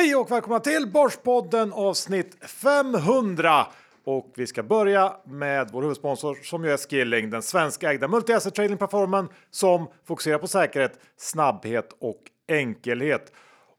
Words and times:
Hej 0.00 0.16
och 0.16 0.30
välkomna 0.30 0.60
till 0.60 0.86
Börspodden 0.92 1.72
avsnitt 1.72 2.44
500! 2.44 3.66
Och 4.04 4.32
vi 4.36 4.46
ska 4.46 4.62
börja 4.62 5.16
med 5.26 5.70
vår 5.72 5.82
huvudsponsor 5.82 6.34
som 6.42 6.64
ju 6.64 6.70
är 6.70 6.76
Skilling, 6.76 7.30
den 7.30 7.42
svenska 7.42 7.90
ägda 7.90 8.08
multi-asset 8.08 8.50
trading 8.50 8.76
plattformen 8.76 9.28
som 9.50 9.88
fokuserar 10.04 10.38
på 10.38 10.46
säkerhet, 10.46 11.00
snabbhet 11.16 11.96
och 11.98 12.20
enkelhet. 12.48 13.32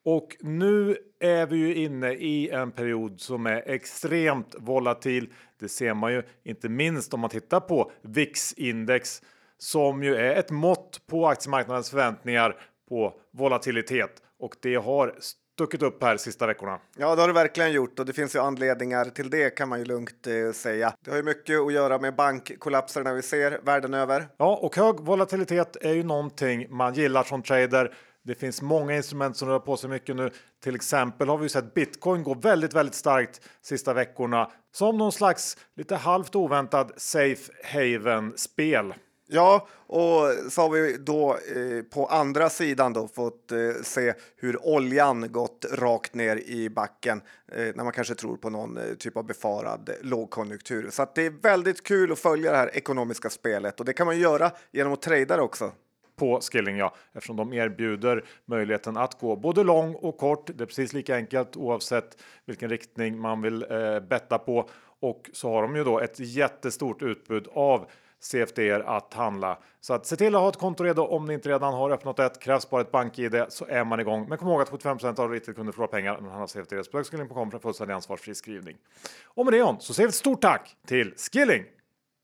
Och 0.06 0.38
nu 0.40 0.98
är 1.20 1.46
vi 1.46 1.58
ju 1.58 1.76
inne 1.76 2.14
i 2.14 2.50
en 2.50 2.72
period 2.72 3.22
som 3.22 3.46
är 3.46 3.70
extremt 3.70 4.56
volatil. 4.60 5.34
Det 5.60 5.70
ser 5.70 5.94
man 5.94 6.14
ju 6.14 6.24
inte 6.44 6.70
minst 6.70 7.14
om 7.14 7.20
man 7.20 7.30
tittar 7.30 7.60
på 7.60 7.92
VIX-index 8.02 9.22
som 9.58 10.04
ju 10.04 10.16
är 10.16 10.36
ett 10.36 10.52
mått 10.52 11.02
på 11.08 11.28
aktiemarknadens 11.28 11.90
förväntningar 11.90 12.56
på 12.90 13.14
volatilitet 13.32 14.22
och 14.40 14.56
det 14.62 14.76
har 14.76 15.16
stuckit 15.62 15.82
upp 15.82 16.04
här 16.04 16.18
sista 16.18 16.48
veckorna. 16.48 16.80
Ja, 16.98 17.16
det 17.16 17.22
har 17.22 17.28
det 17.28 17.34
verkligen 17.34 17.72
gjort 17.72 18.00
och 18.00 18.06
det 18.06 18.14
finns 18.14 18.36
ju 18.36 18.40
anledningar 18.40 19.06
till 19.06 19.30
det 19.30 19.50
kan 19.50 19.70
man 19.70 19.80
ju 19.80 19.86
lugnt 19.86 20.28
eh, 20.28 20.52
säga. 20.54 20.94
Det 21.06 21.12
har 21.12 21.18
ju 21.18 21.24
mycket 21.24 21.60
att 21.60 21.74
göra 21.74 22.00
med 22.00 22.16
bankkollapserna 22.16 23.14
vi 23.14 23.22
ser 23.22 23.60
världen 23.64 23.94
över. 23.94 24.28
Ja, 24.38 24.56
och 24.62 24.76
hög 24.76 25.00
volatilitet 25.00 25.78
är 25.82 25.94
ju 25.94 26.04
någonting 26.04 26.68
man 26.70 26.94
gillar 26.94 27.24
som 27.24 27.44
trader. 27.44 27.94
Det 28.24 28.36
finns 28.36 28.62
många 28.62 28.96
instrument 28.96 29.38
som 29.38 29.50
rör 29.50 29.60
på 29.60 29.78
sig 29.78 29.90
mycket 29.90 30.16
nu. 30.16 30.32
Till 30.64 30.76
exempel 30.76 31.30
har 31.30 31.38
vi 31.38 31.50
sett 31.50 31.74
bitcoin 31.74 32.24
gå 32.24 32.34
väldigt, 32.34 32.74
väldigt 32.74 32.96
starkt 32.96 33.42
sista 33.62 33.94
veckorna 33.94 34.52
som 34.72 34.98
någon 34.98 35.12
slags 35.12 35.58
lite 35.76 35.96
halvt 35.96 36.36
oväntad 36.36 36.92
safe 36.98 37.52
haven 37.64 38.34
spel. 38.36 38.94
Ja, 39.34 39.68
och 39.88 40.52
så 40.52 40.62
har 40.62 40.70
vi 40.70 40.98
då 40.98 41.32
eh, 41.32 41.84
på 41.94 42.06
andra 42.06 42.50
sidan 42.50 42.94
då 42.94 43.08
fått 43.08 43.52
eh, 43.52 43.58
se 43.84 44.14
hur 44.36 44.68
oljan 44.68 45.32
gått 45.32 45.66
rakt 45.74 46.16
ner 46.16 46.38
i 46.38 46.70
backen 46.70 47.22
eh, 47.52 47.66
när 47.76 47.84
man 47.84 47.94
kanske 47.94 48.16
tror 48.16 48.38
på 48.38 48.50
någon 48.50 48.78
eh, 48.78 48.84
typ 48.84 49.18
av 49.18 49.26
befarad 49.26 49.90
lågkonjunktur. 50.02 50.90
Så 50.90 51.04
att 51.04 51.16
det 51.16 51.26
är 51.26 51.30
väldigt 51.30 51.84
kul 51.84 52.12
att 52.12 52.20
följa 52.20 52.52
det 52.52 52.58
här 52.58 52.76
ekonomiska 52.78 53.30
spelet 53.30 53.80
och 53.80 53.86
det 53.86 53.94
kan 53.94 54.06
man 54.08 54.20
göra 54.20 54.52
genom 54.72 54.94
att 54.94 55.02
trada 55.02 55.36
det 55.36 55.42
också 55.42 55.72
på 56.16 56.40
Skilling, 56.42 56.78
ja, 56.78 56.96
eftersom 57.14 57.36
de 57.36 57.54
erbjuder 57.54 58.26
möjligheten 58.46 58.98
att 58.98 59.20
gå 59.20 59.36
både 59.36 59.64
lång 59.64 59.96
och 59.96 60.18
kort. 60.18 60.50
Det 60.58 60.64
är 60.64 60.66
precis 60.66 60.94
lika 60.94 61.16
enkelt 61.16 61.58
oavsett 61.58 62.18
vilken 62.46 62.70
riktning 62.70 63.20
man 63.20 63.42
vill 63.42 63.66
eh, 63.70 64.00
betta 64.00 64.38
på 64.38 64.70
och 65.02 65.30
så 65.34 65.50
har 65.50 65.62
de 65.62 65.76
ju 65.76 65.84
då 65.84 66.00
ett 66.00 66.20
jättestort 66.20 67.02
utbud 67.02 67.48
av 67.54 67.86
CFD 68.22 68.72
att 68.86 69.14
handla. 69.14 69.58
Så 69.80 69.94
att 69.94 70.06
se 70.06 70.16
till 70.16 70.36
att 70.36 70.42
ha 70.42 70.50
ett 70.50 70.58
konto 70.58 70.84
redo 70.84 71.02
om 71.02 71.26
ni 71.26 71.34
inte 71.34 71.50
redan 71.50 71.74
har 71.74 71.90
öppnat 71.90 72.20
ett. 72.20 72.40
Krävs 72.40 72.70
bara 72.70 72.82
ett 72.82 72.92
bank-id 72.92 73.46
så 73.50 73.66
är 73.66 73.84
man 73.84 74.00
igång. 74.00 74.30
Men 74.30 74.38
kom 74.38 74.48
ihåg 74.48 74.62
att 74.62 74.70
75 74.70 74.98
av 75.18 75.32
retail 75.32 75.56
kunder 75.56 75.74
förlorar 75.74 75.92
pengar 75.92 76.14
när 76.14 76.22
man 76.22 76.30
handlar 76.30 76.48
CFD. 76.48 76.84
Så 76.84 77.04
Skilling.com 77.04 77.52
för 77.52 77.58
en 77.58 77.62
fullständig 77.62 77.94
ansvarsfri 77.94 78.36
skrivning. 78.36 78.78
Och 79.26 79.46
med 79.46 79.54
det 79.54 79.58
John 79.58 79.80
så 79.80 79.94
säger 79.94 80.08
vi 80.08 80.10
ett 80.10 80.16
stort 80.16 80.42
tack 80.42 80.76
till 80.88 81.14
Skilling! 81.18 81.64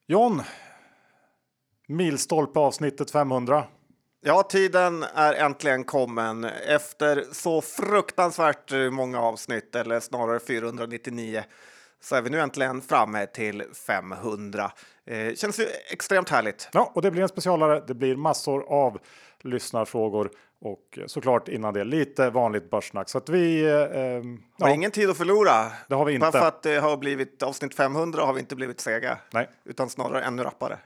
John, 0.08 0.42
milstolpe 1.88 2.60
avsnittet 2.60 3.12
500. 3.12 3.64
Ja, 4.22 4.44
tiden 4.44 5.04
är 5.04 5.34
äntligen 5.34 5.84
kommen. 5.84 6.44
Efter 6.68 7.24
så 7.32 7.62
fruktansvärt 7.62 8.72
många 8.92 9.22
avsnitt, 9.22 9.76
eller 9.76 10.00
snarare 10.00 10.40
499, 10.40 11.44
så 12.02 12.16
är 12.16 12.22
vi 12.22 12.30
nu 12.30 12.40
äntligen 12.40 12.82
framme 12.82 13.26
till 13.26 13.64
500. 13.88 14.72
Eh, 15.08 15.36
känns 15.36 15.60
ju 15.60 15.66
extremt 15.92 16.30
härligt. 16.30 16.70
Ja, 16.74 16.92
och 16.96 17.02
det 17.02 17.12
blir 17.12 17.22
en 17.22 17.28
specialare. 17.28 17.84
Det 17.88 17.94
blir 17.94 18.16
massor 18.16 18.64
av 18.70 19.00
lyssnarfrågor 19.44 20.32
och 20.62 21.00
såklart 21.06 21.48
innan 21.48 21.74
det 21.74 21.84
lite 21.84 22.30
vanligt 22.30 22.70
börssnack. 22.70 23.10
Så 23.10 23.18
att 23.18 23.30
vi. 23.30 23.64
Eh, 23.64 24.24
ja. 24.58 24.70
ingen 24.74 24.92
tid 24.92 25.10
att 25.10 25.18
förlora. 25.18 25.72
Det 25.90 25.96
har 25.96 26.06
vi 26.06 26.14
inte. 26.14 26.32
Bara 26.32 26.32
för 26.32 26.48
att 26.48 26.64
det 26.64 26.80
har 26.80 26.98
blivit 26.98 27.44
avsnitt 27.44 27.76
500 27.76 28.26
har 28.26 28.34
vi 28.34 28.40
inte 28.40 28.56
blivit 28.56 28.80
sega, 28.80 29.18
Nej. 29.34 29.50
utan 29.66 29.90
snarare 29.90 30.24
ännu 30.24 30.44
rappare. 30.44 30.80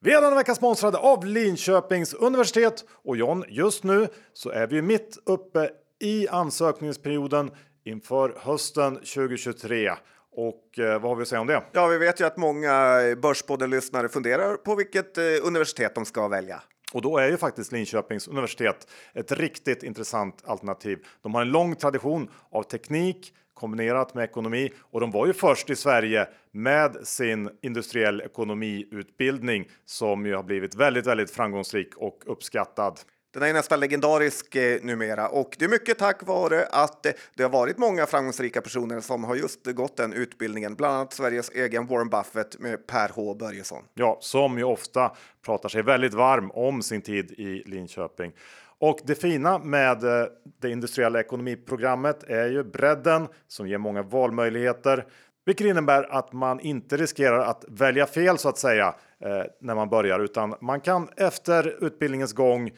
Vi 0.00 0.12
är 0.12 0.20
denna 0.20 0.36
vecka 0.36 0.54
sponsrade 0.54 0.98
av 0.98 1.24
Linköpings 1.24 2.14
universitet 2.14 2.84
och 3.04 3.16
John, 3.16 3.44
just 3.48 3.84
nu 3.84 4.08
så 4.32 4.50
är 4.50 4.66
vi 4.66 4.82
mitt 4.82 5.18
uppe 5.26 5.70
i 5.98 6.28
ansökningsperioden 6.28 7.50
inför 7.84 8.36
hösten 8.40 8.94
2023 8.94 9.90
och 10.32 10.78
eh, 10.78 11.00
vad 11.00 11.10
har 11.10 11.16
vi 11.16 11.22
att 11.22 11.28
säga 11.28 11.40
om 11.40 11.46
det? 11.46 11.62
Ja, 11.72 11.86
vi 11.86 11.98
vet 11.98 12.20
ju 12.20 12.24
att 12.24 12.36
många 12.36 13.00
Börspodden-lyssnare 13.22 14.08
funderar 14.08 14.56
på 14.56 14.74
vilket 14.74 15.18
eh, 15.18 15.24
universitet 15.42 15.94
de 15.94 16.04
ska 16.04 16.28
välja. 16.28 16.62
Och 16.92 17.02
då 17.02 17.18
är 17.18 17.28
ju 17.28 17.36
faktiskt 17.36 17.72
Linköpings 17.72 18.28
universitet 18.28 18.86
ett 19.14 19.32
riktigt 19.32 19.82
intressant 19.82 20.42
alternativ. 20.44 20.98
De 21.22 21.34
har 21.34 21.42
en 21.42 21.50
lång 21.50 21.76
tradition 21.76 22.30
av 22.50 22.62
teknik 22.62 23.34
kombinerat 23.54 24.14
med 24.14 24.24
ekonomi 24.24 24.72
och 24.80 25.00
de 25.00 25.10
var 25.10 25.26
ju 25.26 25.32
först 25.32 25.70
i 25.70 25.76
Sverige 25.76 26.28
med 26.52 26.96
sin 27.02 27.50
industriell 27.62 28.20
ekonomiutbildning 28.20 29.68
som 29.84 30.26
ju 30.26 30.34
har 30.34 30.42
blivit 30.42 30.74
väldigt, 30.74 31.06
väldigt 31.06 31.30
framgångsrik 31.30 31.96
och 31.96 32.22
uppskattad. 32.26 33.00
Den 33.32 33.42
är 33.42 33.52
nästan 33.52 33.80
legendarisk 33.80 34.56
eh, 34.56 34.78
numera 34.82 35.28
och 35.28 35.56
det 35.58 35.64
är 35.64 35.68
mycket 35.68 35.98
tack 35.98 36.26
vare 36.26 36.66
att 36.66 37.06
eh, 37.06 37.12
det 37.34 37.42
har 37.42 37.50
varit 37.50 37.78
många 37.78 38.06
framgångsrika 38.06 38.60
personer 38.60 39.00
som 39.00 39.24
har 39.24 39.34
just 39.34 39.66
gått 39.66 39.96
den 39.96 40.12
utbildningen, 40.12 40.74
bland 40.74 40.94
annat 40.94 41.12
Sveriges 41.12 41.50
egen 41.50 41.86
Warren 41.86 42.08
Buffett 42.08 42.58
med 42.58 42.86
Per 42.86 43.10
H 43.14 43.34
Börjesson. 43.34 43.82
Ja, 43.94 44.18
som 44.20 44.58
ju 44.58 44.64
ofta 44.64 45.12
pratar 45.44 45.68
sig 45.68 45.82
väldigt 45.82 46.14
varm 46.14 46.50
om 46.50 46.82
sin 46.82 47.02
tid 47.02 47.30
i 47.30 47.62
Linköping. 47.66 48.32
Och 48.78 48.98
det 49.04 49.14
fina 49.14 49.58
med 49.58 50.04
eh, 50.04 50.26
det 50.60 50.70
industriella 50.70 51.20
ekonomiprogrammet 51.20 52.22
är 52.22 52.46
ju 52.46 52.64
bredden 52.64 53.28
som 53.48 53.68
ger 53.68 53.78
många 53.78 54.02
valmöjligheter. 54.02 55.06
Vilket 55.44 55.66
innebär 55.66 56.12
att 56.12 56.32
man 56.32 56.60
inte 56.60 56.96
riskerar 56.96 57.44
att 57.44 57.64
välja 57.68 58.06
fel 58.06 58.38
så 58.38 58.48
att 58.48 58.58
säga 58.58 58.94
eh, 59.24 59.42
när 59.60 59.74
man 59.74 59.88
börjar 59.88 60.20
utan 60.20 60.54
man 60.60 60.80
kan 60.80 61.08
efter 61.16 61.84
utbildningens 61.84 62.32
gång 62.32 62.70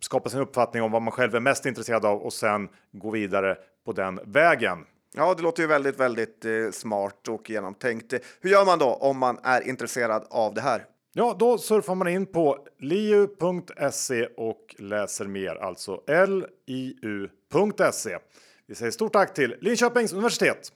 skapa 0.00 0.28
sin 0.28 0.40
uppfattning 0.40 0.82
om 0.82 0.92
vad 0.92 1.02
man 1.02 1.12
själv 1.12 1.34
är 1.34 1.40
mest 1.40 1.66
intresserad 1.66 2.04
av 2.04 2.22
och 2.22 2.32
sen 2.32 2.68
gå 2.92 3.10
vidare 3.10 3.56
på 3.84 3.92
den 3.92 4.20
vägen. 4.24 4.78
Ja, 5.16 5.34
det 5.34 5.42
låter 5.42 5.62
ju 5.62 5.66
väldigt, 5.66 6.00
väldigt 6.00 6.44
eh, 6.44 6.70
smart 6.72 7.28
och 7.28 7.50
genomtänkt. 7.50 8.14
Hur 8.40 8.50
gör 8.50 8.64
man 8.64 8.78
då 8.78 8.94
om 8.94 9.18
man 9.18 9.38
är 9.42 9.68
intresserad 9.68 10.26
av 10.30 10.54
det 10.54 10.60
här? 10.60 10.84
Ja, 11.12 11.36
då 11.38 11.58
surfar 11.58 11.94
man 11.94 12.08
in 12.08 12.26
på 12.26 12.66
liu.se 12.78 14.26
och 14.36 14.74
läser 14.78 15.24
mer, 15.24 15.54
alltså 15.54 16.00
liu.se. 16.66 18.18
Vi 18.66 18.74
säger 18.74 18.90
stort 18.90 19.12
tack 19.12 19.34
till 19.34 19.56
Linköpings 19.60 20.12
universitet. 20.12 20.72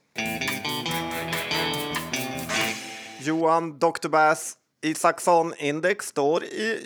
Johan 3.21 3.79
Dr. 3.79 4.07
Bass 4.09 4.57
Isaksson 4.81 5.53
index 5.57 6.05
står 6.05 6.43
i 6.43 6.81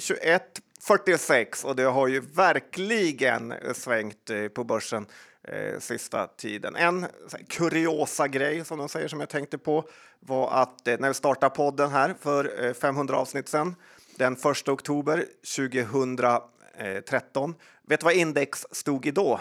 2146 0.88 1.64
och 1.64 1.76
det 1.76 1.84
har 1.84 2.08
ju 2.08 2.20
verkligen 2.20 3.54
svängt 3.74 4.30
eh, 4.30 4.48
på 4.48 4.64
börsen 4.64 5.06
eh, 5.44 5.80
sista 5.80 6.28
tiden. 6.28 6.76
En 6.76 7.08
kuriosa 7.50 8.28
grej 8.28 8.66
som 8.66 8.80
de 8.80 8.90
säger 8.90 9.08
som 9.08 9.20
jag 9.20 9.30
tänkte 9.30 9.58
på 9.58 9.90
var 10.20 10.52
att 10.52 10.88
eh, 10.88 11.00
när 11.00 11.08
vi 11.08 11.14
startade 11.14 11.56
podden 11.56 11.92
här 11.92 12.16
för 12.20 12.66
eh, 12.66 12.74
500 12.74 13.18
avsnitt 13.18 13.50
sedan 13.50 13.76
den 14.16 14.34
1 14.34 14.68
oktober 14.68 15.26
2013. 15.56 17.56
Vet 17.88 18.00
du 18.00 18.04
vad 18.04 18.14
index 18.14 18.66
stod 18.72 19.06
i 19.06 19.12
då? 19.12 19.40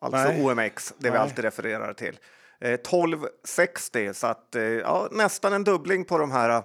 Alltså 0.00 0.28
Nej. 0.28 0.44
OMX, 0.44 0.94
det 0.98 1.10
Nej. 1.10 1.12
vi 1.12 1.18
alltid 1.18 1.44
refererar 1.44 1.92
till. 1.92 2.18
1260, 2.60 4.14
så 4.14 4.26
att 4.26 4.56
ja, 4.82 5.08
nästan 5.10 5.52
en 5.52 5.64
dubbling 5.64 6.04
på 6.04 6.18
de 6.18 6.30
här 6.30 6.50
eh, 6.50 6.62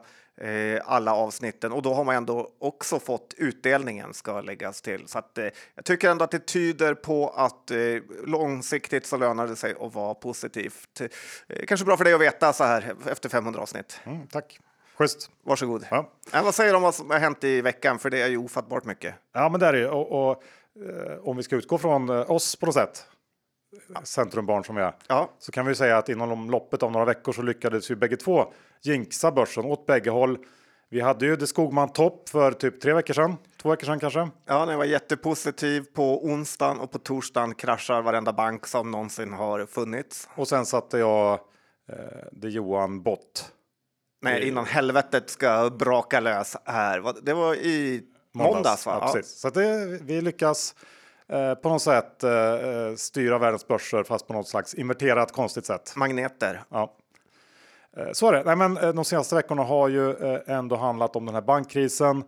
alla 0.83 1.13
avsnitten 1.13 1.71
och 1.71 1.81
då 1.81 1.93
har 1.93 2.03
man 2.03 2.15
ändå 2.15 2.49
också 2.59 2.99
fått 2.99 3.33
utdelningen 3.37 4.13
ska 4.13 4.41
läggas 4.41 4.81
till. 4.81 5.07
Så 5.07 5.19
att, 5.19 5.37
eh, 5.37 5.47
jag 5.75 5.85
tycker 5.85 6.09
ändå 6.09 6.23
att 6.23 6.31
det 6.31 6.45
tyder 6.45 6.93
på 6.93 7.29
att 7.29 7.71
eh, 7.71 7.77
långsiktigt 8.25 9.05
så 9.05 9.17
lönar 9.17 9.47
det 9.47 9.55
sig 9.55 9.75
att 9.79 9.93
vara 9.93 10.13
positivt. 10.13 11.01
Eh, 11.47 11.65
kanske 11.67 11.85
bra 11.85 11.97
för 11.97 12.03
dig 12.03 12.13
att 12.13 12.21
veta 12.21 12.53
så 12.53 12.63
här 12.63 12.95
efter 13.05 13.29
500 13.29 13.61
avsnitt. 13.61 13.99
Mm, 14.03 14.27
tack. 14.27 14.59
Schysst. 14.97 15.29
Varsågod. 15.43 15.85
Ja. 15.89 16.11
Äh, 16.33 16.43
vad 16.43 16.55
säger 16.55 16.71
du 16.71 16.77
om 16.77 16.83
vad 16.83 16.95
som 16.95 17.09
har 17.09 17.19
hänt 17.19 17.43
i 17.43 17.61
veckan? 17.61 17.99
För 17.99 18.09
det 18.09 18.21
är 18.21 18.27
ju 18.27 18.37
ofattbart 18.37 18.85
mycket. 18.85 19.15
Ja, 19.33 19.49
men 19.49 19.59
det 19.59 19.65
är 19.65 19.73
det 19.73 19.89
och, 19.89 20.29
och 20.29 20.43
eh, 20.85 21.27
om 21.27 21.37
vi 21.37 21.43
ska 21.43 21.55
utgå 21.55 21.77
från 21.77 22.09
eh, 22.09 22.31
oss 22.31 22.55
på 22.55 22.65
något 22.65 22.75
sätt 22.75 23.05
centrumbarn 24.03 24.63
som 24.63 24.75
vi 24.75 24.81
är. 24.81 24.93
Ja. 25.07 25.29
Så 25.39 25.51
kan 25.51 25.65
vi 25.65 25.75
säga 25.75 25.97
att 25.97 26.09
inom 26.09 26.49
loppet 26.49 26.83
av 26.83 26.91
några 26.91 27.05
veckor 27.05 27.33
så 27.33 27.41
lyckades 27.41 27.91
vi 27.91 27.95
bägge 27.95 28.17
två 28.17 28.53
jinxa 28.83 29.31
börsen 29.31 29.65
åt 29.65 29.85
bägge 29.85 30.09
håll. 30.09 30.37
Vi 30.89 31.01
hade 31.01 31.25
ju 31.25 31.35
det 31.35 31.47
Skogman 31.47 31.89
topp 31.89 32.29
för 32.29 32.51
typ 32.51 32.81
tre 32.81 32.93
veckor 32.93 33.13
sedan, 33.13 33.37
två 33.61 33.69
veckor 33.69 33.85
sedan 33.85 33.99
kanske. 33.99 34.29
Ja, 34.45 34.65
den 34.65 34.77
var 34.77 34.85
jättepositiv. 34.85 35.85
På 35.93 36.25
onsdagen 36.25 36.79
och 36.79 36.91
på 36.91 36.99
torsdagen 36.99 37.55
kraschar 37.55 38.01
varenda 38.01 38.33
bank 38.33 38.67
som 38.67 38.91
någonsin 38.91 39.33
har 39.33 39.65
funnits. 39.65 40.29
Och 40.35 40.47
sen 40.47 40.65
satte 40.65 40.97
jag 40.97 41.33
eh, 41.89 41.95
det 42.31 42.49
Johan 42.49 43.03
Bott. 43.03 43.51
Nej, 44.21 44.47
innan 44.47 44.65
helvetet 44.65 45.29
ska 45.29 45.69
braka 45.79 46.19
lös 46.19 46.57
här. 46.65 47.13
Det 47.21 47.33
var 47.33 47.55
i 47.55 48.03
måndags, 48.33 48.55
måndags 48.55 48.85
va? 48.85 48.97
Ja, 49.01 49.13
precis. 49.13 49.39
Så 49.39 49.49
det, 49.49 49.99
vi 50.01 50.21
lyckas 50.21 50.75
eh, 51.29 51.53
på 51.53 51.69
något 51.69 51.81
sätt 51.81 52.23
eh, 52.23 52.95
styra 52.97 53.37
världens 53.37 53.67
börser 53.67 54.03
fast 54.03 54.27
på 54.27 54.33
något 54.33 54.47
slags 54.47 54.73
inverterat 54.73 55.31
konstigt 55.31 55.65
sätt. 55.65 55.93
Magneter. 55.95 56.63
Ja. 56.69 56.97
Eh, 57.97 58.11
så 58.11 58.27
är 58.27 58.31
det. 58.31 58.43
Nej, 58.43 58.55
men 58.55 58.77
eh, 58.77 58.93
de 58.93 59.05
senaste 59.05 59.35
veckorna 59.35 59.63
har 59.63 59.87
ju 59.87 60.11
eh, 60.11 60.39
ändå 60.45 60.75
handlat 60.75 61.15
om 61.15 61.25
den 61.25 61.35
här 61.35 61.41
bankkrisen. 61.41 62.23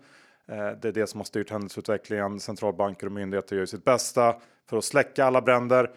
Det 0.46 0.86
är 0.86 0.92
det 0.92 1.08
som 1.08 1.20
har 1.20 1.26
styrt 1.26 1.50
händelseutvecklingen. 1.50 2.40
Centralbanker 2.40 3.06
och 3.06 3.12
myndigheter 3.12 3.56
gör 3.56 3.66
sitt 3.66 3.86
bästa 3.86 4.36
för 4.70 4.78
att 4.78 4.84
släcka 4.84 5.26
alla 5.26 5.42
bränder. 5.42 5.92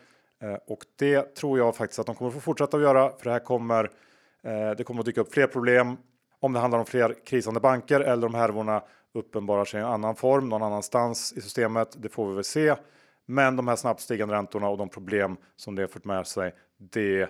Och 0.67 0.79
det 0.99 1.35
tror 1.35 1.59
jag 1.59 1.77
faktiskt 1.77 1.99
att 1.99 2.07
de 2.07 2.15
kommer 2.15 2.31
få 2.31 2.41
fortsätta 2.41 2.77
att 2.77 2.83
göra. 2.83 3.09
För 3.09 3.25
det 3.25 3.31
här 3.31 3.39
kommer, 3.39 3.91
det 4.77 4.87
kommer 4.87 5.01
att 5.01 5.07
dyka 5.07 5.21
upp 5.21 5.33
fler 5.33 5.47
problem. 5.47 5.97
Om 6.41 6.53
det 6.53 6.59
handlar 6.59 6.79
om 6.79 6.87
fler 6.87 7.15
krisande 7.25 7.61
banker 7.61 8.01
eller 8.01 8.27
om 8.27 8.35
härvorna 8.35 8.83
uppenbarar 9.15 9.65
sig 9.65 9.81
i 9.81 9.83
en 9.83 9.89
annan 9.89 10.17
form 10.17 10.49
någon 10.49 10.63
annanstans 10.63 11.33
i 11.33 11.41
systemet. 11.41 11.97
Det 11.97 12.09
får 12.09 12.29
vi 12.29 12.35
väl 12.35 12.45
se. 12.45 12.75
Men 13.27 13.57
de 13.57 13.69
här 13.69 13.77
snabbt 13.77 14.01
stigande 14.01 14.35
räntorna 14.35 14.69
och 14.69 14.79
de 14.79 14.89
problem 14.89 15.37
som 15.57 15.75
det 15.75 15.89
fört 15.89 16.05
med 16.05 16.27
sig. 16.27 16.55
Det 16.79 17.29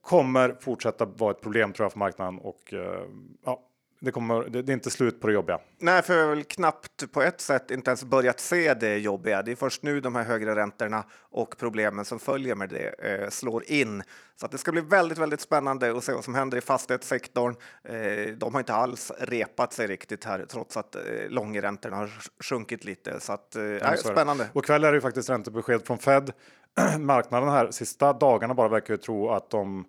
kommer 0.00 0.56
fortsätta 0.60 1.04
vara 1.04 1.30
ett 1.30 1.40
problem 1.40 1.72
tror 1.72 1.84
jag 1.84 1.92
för 1.92 1.98
marknaden 1.98 2.38
och 2.38 2.74
eh, 2.74 3.02
ja, 3.44 3.62
det, 4.00 4.10
kommer, 4.10 4.42
det, 4.42 4.62
det, 4.62 4.72
är 4.72 4.74
inte 4.74 4.90
slut 4.90 5.20
på 5.20 5.26
det 5.26 5.32
jobbiga. 5.32 5.58
Nej, 5.78 6.02
för 6.02 6.14
jag 6.14 6.22
har 6.22 6.34
väl 6.34 6.44
knappt 6.44 7.12
på 7.12 7.22
ett 7.22 7.40
sätt 7.40 7.70
inte 7.70 7.90
ens 7.90 8.04
börjat 8.04 8.40
se 8.40 8.74
det 8.74 8.98
jobbiga. 8.98 9.42
Det 9.42 9.52
är 9.52 9.56
först 9.56 9.82
nu 9.82 10.00
de 10.00 10.14
här 10.14 10.24
högre 10.24 10.54
räntorna 10.54 11.04
och 11.14 11.58
problemen 11.58 12.04
som 12.04 12.18
följer 12.18 12.54
med 12.54 12.68
det 12.68 12.88
eh, 12.88 13.28
slår 13.28 13.70
in. 13.70 14.02
Så 14.36 14.46
att 14.46 14.52
det 14.52 14.58
ska 14.58 14.72
bli 14.72 14.80
väldigt, 14.80 15.18
väldigt 15.18 15.40
spännande 15.40 15.96
att 15.96 16.04
se 16.04 16.12
vad 16.12 16.24
som 16.24 16.34
händer 16.34 16.58
i 16.58 16.60
fastighetssektorn. 16.60 17.54
Eh, 17.84 18.34
de 18.36 18.54
har 18.54 18.60
inte 18.60 18.74
alls 18.74 19.12
repat 19.18 19.72
sig 19.72 19.86
riktigt 19.86 20.24
här 20.24 20.46
trots 20.48 20.76
att 20.76 20.94
eh, 20.94 21.02
långräntorna 21.28 21.96
har 21.96 22.10
sjunkit 22.40 22.84
lite. 22.84 23.20
Så 23.20 23.32
att 23.32 23.56
eh, 23.56 23.62
ja, 23.62 23.96
spännande. 23.96 24.48
Och 24.52 24.64
kväll 24.64 24.84
är 24.84 24.92
det 24.92 24.96
ju 24.96 25.00
faktiskt 25.00 25.30
räntebesked 25.30 25.86
från 25.86 25.98
Fed. 25.98 26.32
Marknaden 26.98 27.48
här 27.48 27.70
sista 27.70 28.12
dagarna 28.12 28.54
bara 28.54 28.68
verkar 28.68 28.94
ju 28.94 28.98
tro 28.98 29.30
att 29.30 29.50
de 29.50 29.84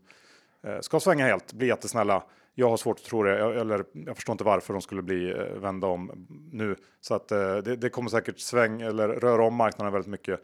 eh, 0.64 0.80
ska 0.80 1.00
svänga 1.00 1.26
helt, 1.26 1.54
bli 1.54 1.68
jättesnälla. 1.68 2.24
Jag 2.56 2.70
har 2.70 2.78
svårt 2.78 2.98
att 3.00 3.04
tro 3.06 3.24
det, 3.24 3.60
eller 3.62 3.84
jag 3.94 4.16
förstår 4.16 4.34
inte 4.34 4.44
varför 4.44 4.74
de 4.74 4.82
skulle 4.82 5.02
bli 5.02 5.32
eh, 5.32 5.38
vända 5.38 5.88
om 5.88 6.28
nu. 6.52 6.76
Så 7.02 7.16
att 7.16 7.32
eh, 7.32 7.58
det, 7.58 7.76
det 7.76 7.90
kommer 7.90 8.10
säkert 8.10 8.40
sväng 8.40 8.82
eller 8.82 9.08
röra 9.08 9.44
om 9.44 9.56
marknaden 9.56 9.94
väldigt 9.94 10.12
mycket 10.12 10.42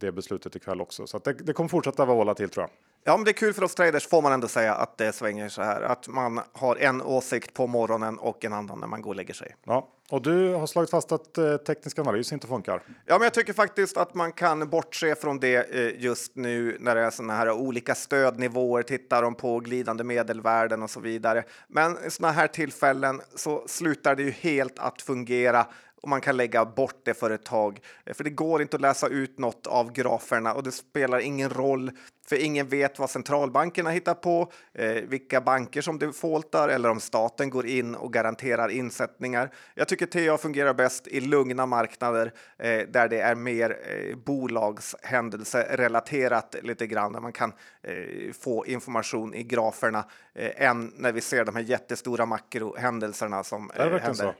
det 0.00 0.12
beslutet 0.12 0.56
ikväll 0.56 0.80
också. 0.80 1.06
Så 1.06 1.18
det, 1.18 1.32
det 1.32 1.52
kommer 1.52 1.68
fortsätta 1.68 2.04
vara 2.04 2.16
volatilt 2.16 2.52
tror 2.52 2.62
jag. 2.62 2.70
Ja, 3.04 3.16
men 3.16 3.24
det 3.24 3.30
är 3.30 3.32
kul 3.32 3.52
för 3.52 3.64
oss 3.64 3.74
traders 3.74 4.08
får 4.08 4.22
man 4.22 4.32
ändå 4.32 4.48
säga 4.48 4.74
att 4.74 4.98
det 4.98 5.12
svänger 5.12 5.48
så 5.48 5.62
här. 5.62 5.82
Att 5.82 6.08
man 6.08 6.40
har 6.52 6.76
en 6.76 7.02
åsikt 7.02 7.54
på 7.54 7.66
morgonen 7.66 8.18
och 8.18 8.44
en 8.44 8.52
annan 8.52 8.80
när 8.80 8.86
man 8.86 9.02
går 9.02 9.10
och 9.10 9.16
lägger 9.16 9.34
sig. 9.34 9.54
Ja, 9.66 9.88
och 10.10 10.22
du 10.22 10.54
har 10.54 10.66
slagit 10.66 10.90
fast 10.90 11.12
att 11.12 11.38
eh, 11.38 11.56
teknisk 11.56 11.98
analys 11.98 12.32
inte 12.32 12.46
funkar. 12.46 12.82
Ja, 13.06 13.14
men 13.14 13.22
jag 13.22 13.34
tycker 13.34 13.52
faktiskt 13.52 13.96
att 13.96 14.14
man 14.14 14.32
kan 14.32 14.68
bortse 14.68 15.14
från 15.14 15.40
det 15.40 15.74
eh, 15.74 16.02
just 16.02 16.36
nu 16.36 16.76
när 16.80 16.94
det 16.94 17.00
är 17.00 17.10
sådana 17.10 17.36
här 17.36 17.50
olika 17.50 17.94
stödnivåer. 17.94 18.82
Tittar 18.82 19.22
de 19.22 19.34
på 19.34 19.60
glidande 19.60 20.04
medelvärden 20.04 20.82
och 20.82 20.90
så 20.90 21.00
vidare. 21.00 21.44
Men 21.68 21.98
i 22.06 22.10
sådana 22.10 22.32
här 22.32 22.46
tillfällen 22.46 23.20
så 23.34 23.64
slutar 23.66 24.14
det 24.14 24.22
ju 24.22 24.30
helt 24.30 24.78
att 24.78 25.02
fungera 25.02 25.66
och 26.02 26.08
man 26.08 26.20
kan 26.20 26.36
lägga 26.36 26.64
bort 26.64 27.00
det 27.04 27.14
för 27.14 27.30
ett 27.30 27.44
tag. 27.44 27.80
Eh, 28.04 28.14
för 28.14 28.24
det 28.24 28.30
går 28.30 28.62
inte 28.62 28.76
att 28.76 28.80
läsa 28.80 29.08
ut 29.08 29.38
något 29.38 29.66
av 29.66 29.92
graferna 29.92 30.54
och 30.54 30.62
det 30.62 30.72
spelar 30.72 31.18
ingen 31.18 31.50
roll 31.50 31.90
för 32.30 32.36
ingen 32.36 32.68
vet 32.68 32.98
vad 32.98 33.10
centralbankerna 33.10 33.90
hittar 33.90 34.14
på, 34.14 34.52
eh, 34.74 34.92
vilka 34.92 35.40
banker 35.40 35.82
som 35.82 35.98
defaultar 35.98 36.68
eller 36.68 36.90
om 36.90 37.00
staten 37.00 37.50
går 37.50 37.66
in 37.66 37.94
och 37.94 38.12
garanterar 38.12 38.68
insättningar. 38.68 39.50
Jag 39.74 39.88
tycker 39.88 40.06
TA 40.06 40.38
fungerar 40.38 40.74
bäst 40.74 41.06
i 41.06 41.20
lugna 41.20 41.66
marknader 41.66 42.32
eh, 42.58 42.80
där 42.88 43.08
det 43.08 43.20
är 43.20 43.34
mer 43.34 43.70
eh, 43.70 44.16
bolagshändelserelaterat 44.16 46.56
lite 46.62 46.86
grann, 46.86 47.12
där 47.12 47.20
man 47.20 47.32
kan 47.32 47.52
eh, 47.82 48.32
få 48.40 48.66
information 48.66 49.34
i 49.34 49.42
graferna 49.42 50.04
eh, 50.34 50.68
än 50.68 50.92
när 50.96 51.12
vi 51.12 51.20
ser 51.20 51.44
de 51.44 51.56
här 51.56 51.62
jättestora 51.62 52.26
makrohändelserna 52.26 53.44
som 53.44 53.70
eh, 53.70 53.86
händer. 53.86 54.14
Så. 54.14 54.34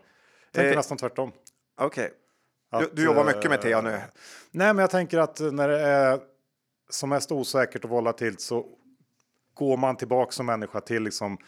Tänker 0.52 0.70
eh, 0.70 0.76
nästan 0.76 0.99
tvärtom. 0.99 1.32
Okej. 1.81 2.12
Okay. 2.73 2.87
Du, 2.88 2.91
du, 2.94 3.05
jobbar 3.05 3.25
mycket 3.25 3.50
med 3.50 3.85
nu? 3.85 3.91
Eh, 3.91 4.00
nej, 4.50 4.75
men 4.75 4.79
jag 4.79 4.91
tänker 4.91 5.19
att 5.19 5.41
när 5.41 5.69
det 5.69 5.81
är 5.81 6.20
som 6.91 7.08
mest 7.08 7.32
osäkert 7.32 7.85
och 7.85 7.91
volatilt 7.91 8.41
så 8.41 8.67
går 9.55 9.76
man 9.76 9.97
tillbaka 9.97 10.32
som 10.32 10.47
människa 10.47 10.81
till 10.81 11.02
liksom 11.02 11.38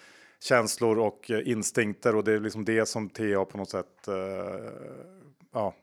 känslor 0.40 0.98
och 0.98 1.30
eh, 1.30 1.48
instinkter 1.48 2.16
och 2.16 2.24
det 2.24 2.32
är 2.32 2.40
liksom 2.40 2.64
det 2.64 2.86
som 2.86 3.08
TA 3.08 3.44
på 3.44 3.58
något 3.58 3.70
sätt 3.70 4.08
uh, 4.08 4.14
ja, 5.52 5.74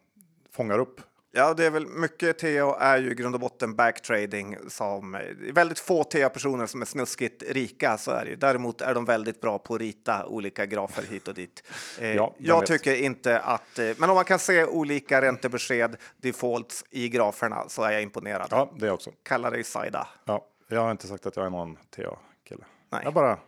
fångar 0.51 0.79
upp. 0.79 1.01
Ja, 1.31 1.53
det 1.53 1.65
är 1.65 1.69
väl 1.69 1.87
mycket 1.87 2.39
TA 2.39 2.79
är 2.79 2.97
ju 2.97 3.11
i 3.11 3.15
grund 3.15 3.35
och 3.35 3.41
botten 3.41 3.75
backtrading 3.75 4.57
som 4.67 5.17
väldigt 5.53 5.79
få 5.79 6.03
TA-personer 6.03 6.65
som 6.65 6.81
är 6.81 6.85
snuskigt 6.85 7.43
rika. 7.49 7.97
Så 7.97 8.11
är 8.11 8.25
det. 8.25 8.35
Däremot 8.35 8.81
är 8.81 8.93
de 8.93 9.05
väldigt 9.05 9.41
bra 9.41 9.59
på 9.59 9.75
att 9.75 9.81
rita 9.81 10.25
olika 10.25 10.65
grafer 10.65 11.03
hit 11.03 11.27
och 11.27 11.33
dit. 11.33 11.63
Eh, 11.99 12.15
ja, 12.15 12.35
jag 12.37 12.59
vet. 12.59 12.67
tycker 12.67 12.95
inte 12.95 13.39
att, 13.39 13.79
eh, 13.79 13.89
men 13.97 14.09
om 14.09 14.15
man 14.15 14.25
kan 14.25 14.39
se 14.39 14.65
olika 14.65 15.21
räntebesked 15.21 15.97
defaults 16.17 16.85
i 16.89 17.09
graferna 17.09 17.69
så 17.69 17.83
är 17.83 17.91
jag 17.91 18.01
imponerad. 18.01 18.47
Ja, 18.51 18.71
det 18.75 18.91
också. 18.91 19.11
Kalla 19.23 19.49
dig 19.49 19.63
Saida. 19.63 20.07
Ja, 20.25 20.45
jag 20.67 20.81
har 20.81 20.91
inte 20.91 21.07
sagt 21.07 21.25
att 21.25 21.35
jag 21.35 21.45
är 21.45 21.49
någon 21.49 21.75
TA-kille. 21.75 22.63
Jag 23.03 23.13
bara 23.13 23.39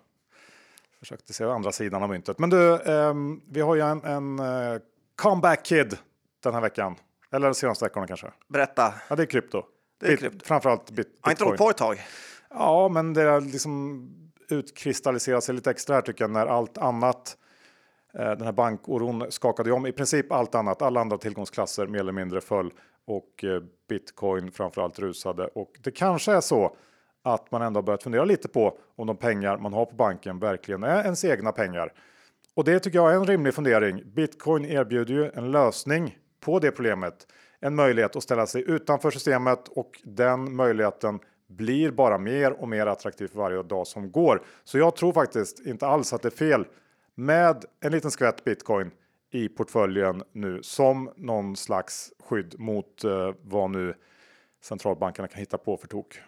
försökte 1.00 1.34
se 1.34 1.44
andra 1.44 1.72
sidan 1.72 2.04
av 2.04 2.10
myntet. 2.10 2.40
Men 2.40 2.50
du, 2.50 2.74
eh, 2.74 3.14
vi 3.50 3.62
har 3.62 3.76
ju 3.76 3.82
en, 3.82 4.04
en 4.04 4.40
uh, 4.40 4.80
comeback 5.16 5.66
kid 5.66 5.98
den 6.44 6.54
här 6.54 6.62
veckan. 6.62 6.96
Eller 7.32 7.48
de 7.48 7.54
senaste 7.54 7.86
veckorna 7.86 8.08
kanske. 8.08 8.32
Berätta. 8.48 8.94
Ja, 9.10 9.16
det 9.16 9.24
är 9.24 9.26
krypto. 9.26 9.64
Det 10.00 10.14
är 10.14 10.18
krypto. 10.18 10.46
Framförallt 10.46 10.92
bit, 10.92 10.96
bitcoin. 10.96 11.18
Har 11.22 11.32
inte 11.32 11.44
hållit 11.44 11.60
på 11.60 11.70
ett 11.70 11.78
tag? 11.78 12.02
Ja, 12.50 12.90
men 12.90 13.14
det 13.14 13.22
har 13.22 13.42
liksom 13.42 14.08
utkristalliserat 14.50 15.44
sig 15.44 15.56
lite 15.56 15.72
extra 15.72 15.96
här 15.96 16.02
tycker 16.02 16.24
jag 16.24 16.32
när 16.32 16.48
allt 16.48 16.78
annat 16.78 17.38
eh, 18.14 18.32
den 18.32 18.42
här 18.42 18.52
bankoron 18.52 19.32
skakade 19.32 19.72
om. 19.72 19.86
I 19.86 19.92
princip 19.92 20.32
allt 20.32 20.56
annat, 20.56 20.82
alla 20.82 21.02
andra 21.02 21.18
tillgångsklasser 21.18 21.88
mer 21.88 22.00
eller 22.00 22.12
mindre 22.12 22.42
föll 22.42 22.74
och 23.08 23.44
eh, 23.44 23.62
bitcoin 23.90 24.52
framförallt 24.52 25.00
rusade. 25.00 25.48
Och 25.48 25.72
det 25.84 25.92
kanske 25.92 26.32
är 26.32 26.42
så 26.42 26.76
att 27.24 27.52
man 27.52 27.62
ändå 27.62 27.78
har 27.78 27.84
börjat 27.84 28.04
fundera 28.04 28.26
lite 28.26 28.48
på 28.48 28.78
om 28.96 29.08
de 29.08 29.18
pengar 29.18 29.58
man 29.58 29.74
har 29.74 29.86
på 29.86 29.96
banken 29.96 30.40
verkligen 30.40 30.84
är 30.84 31.04
ens 31.04 31.26
egna 31.26 31.52
pengar. 31.52 31.94
Och 32.54 32.64
det 32.64 32.80
tycker 32.80 33.00
jag 33.00 33.12
är 33.12 33.16
en 33.16 33.26
rimlig 33.26 33.54
fundering. 33.54 34.04
Bitcoin 34.06 34.66
erbjuder 34.66 35.14
ju 35.14 35.32
en 35.34 35.52
lösning 35.52 36.18
på 36.42 36.60
det 36.60 36.72
problemet 36.72 37.28
en 37.60 37.76
möjlighet 37.76 38.16
att 38.16 38.24
ställa 38.24 38.48
sig 38.48 38.64
utanför 38.68 39.12
systemet 39.12 39.68
och 39.68 40.02
den 40.04 40.56
möjligheten 40.56 41.20
blir 41.48 41.92
bara 41.92 42.18
mer 42.18 42.52
och 42.52 42.70
mer 42.70 42.86
attraktiv 42.86 43.28
för 43.28 43.38
varje 43.38 43.64
dag 43.64 43.88
som 43.88 44.12
går. 44.12 44.42
Så 44.64 44.78
jag 44.78 44.96
tror 44.96 45.14
faktiskt 45.14 45.60
inte 45.66 45.88
alls 45.88 46.14
att 46.14 46.22
det 46.22 46.28
är 46.28 46.38
fel 46.38 46.66
med 47.16 47.66
en 47.80 47.92
liten 47.92 48.12
skvätt 48.12 48.44
bitcoin 48.44 48.92
i 49.32 49.50
portföljen 49.50 50.24
nu 50.32 50.64
som 50.64 51.12
någon 51.16 51.56
slags 51.56 52.14
skydd 52.20 52.56
mot 52.60 53.04
eh, 53.04 53.34
vad 53.42 53.70
nu 53.70 53.94
centralbankerna 54.62 55.28
kan 55.28 55.40
hitta 55.40 55.58
på 55.58 55.78
för 55.78 55.88
tok. 55.88 56.20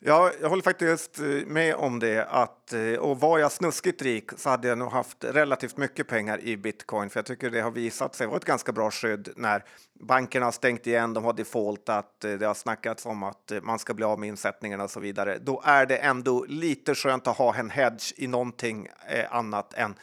Ja, 0.00 0.32
jag 0.40 0.48
håller 0.48 0.62
faktiskt 0.62 1.18
eh, 1.18 1.26
med 1.46 1.74
om 1.74 1.98
det. 1.98 2.24
Att, 2.24 2.72
eh, 2.72 2.92
och 2.92 3.20
var 3.20 3.38
jag 3.38 3.52
snuskigt 3.52 4.02
rik 4.02 4.30
så 4.36 4.48
hade 4.48 4.68
jag 4.68 4.78
nog 4.78 4.92
haft 4.92 5.24
relativt 5.24 5.76
mycket 5.76 6.08
pengar 6.08 6.40
i 6.40 6.56
bitcoin. 6.56 7.10
För 7.10 7.18
jag 7.18 7.26
tycker 7.26 7.50
det 7.50 7.60
har 7.60 7.70
visat 7.70 8.14
sig 8.14 8.26
vara 8.26 8.36
ett 8.36 8.44
ganska 8.44 8.72
bra 8.72 8.90
skydd 8.90 9.28
när 9.36 9.64
bankerna 10.00 10.46
har 10.46 10.52
stängt 10.52 10.86
igen, 10.86 11.14
de 11.14 11.24
har 11.24 11.32
defaultat, 11.32 12.24
eh, 12.24 12.32
det 12.32 12.46
har 12.46 12.54
snackats 12.54 13.06
om 13.06 13.22
att 13.22 13.52
man 13.62 13.78
ska 13.78 13.94
bli 13.94 14.04
av 14.04 14.18
med 14.18 14.28
insättningarna 14.28 14.84
och 14.84 14.90
så 14.90 15.00
vidare. 15.00 15.38
Då 15.38 15.62
är 15.64 15.86
det 15.86 15.96
ändå 15.96 16.44
lite 16.48 16.94
skönt 16.94 17.26
att 17.26 17.36
ha 17.36 17.54
en 17.54 17.70
hedge 17.70 18.12
i 18.16 18.26
någonting 18.26 18.88
annat 19.30 19.74
än 19.74 19.94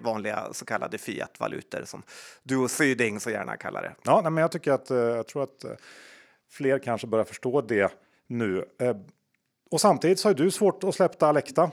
vanliga 0.00 0.48
så 0.52 0.64
kallade 0.64 0.98
fiatvalutor 0.98 1.82
som 1.84 2.02
du 2.42 2.56
och 2.56 2.70
Syding 2.70 3.20
så 3.20 3.30
gärna 3.30 3.56
kallar 3.56 3.82
det. 3.82 3.94
Ja, 4.02 4.30
men 4.30 4.36
jag 4.36 4.52
tycker 4.52 4.72
att 4.72 4.90
jag 4.90 5.26
tror 5.26 5.42
att 5.42 5.64
fler 6.50 6.78
kanske 6.78 7.06
börjar 7.06 7.24
förstå 7.24 7.60
det 7.60 7.92
nu. 8.26 8.64
Och 9.70 9.80
samtidigt 9.80 10.18
så 10.18 10.28
har 10.28 10.34
du 10.34 10.50
svårt 10.50 10.84
att 10.84 10.94
släppa 10.94 11.26
Alekta. 11.26 11.70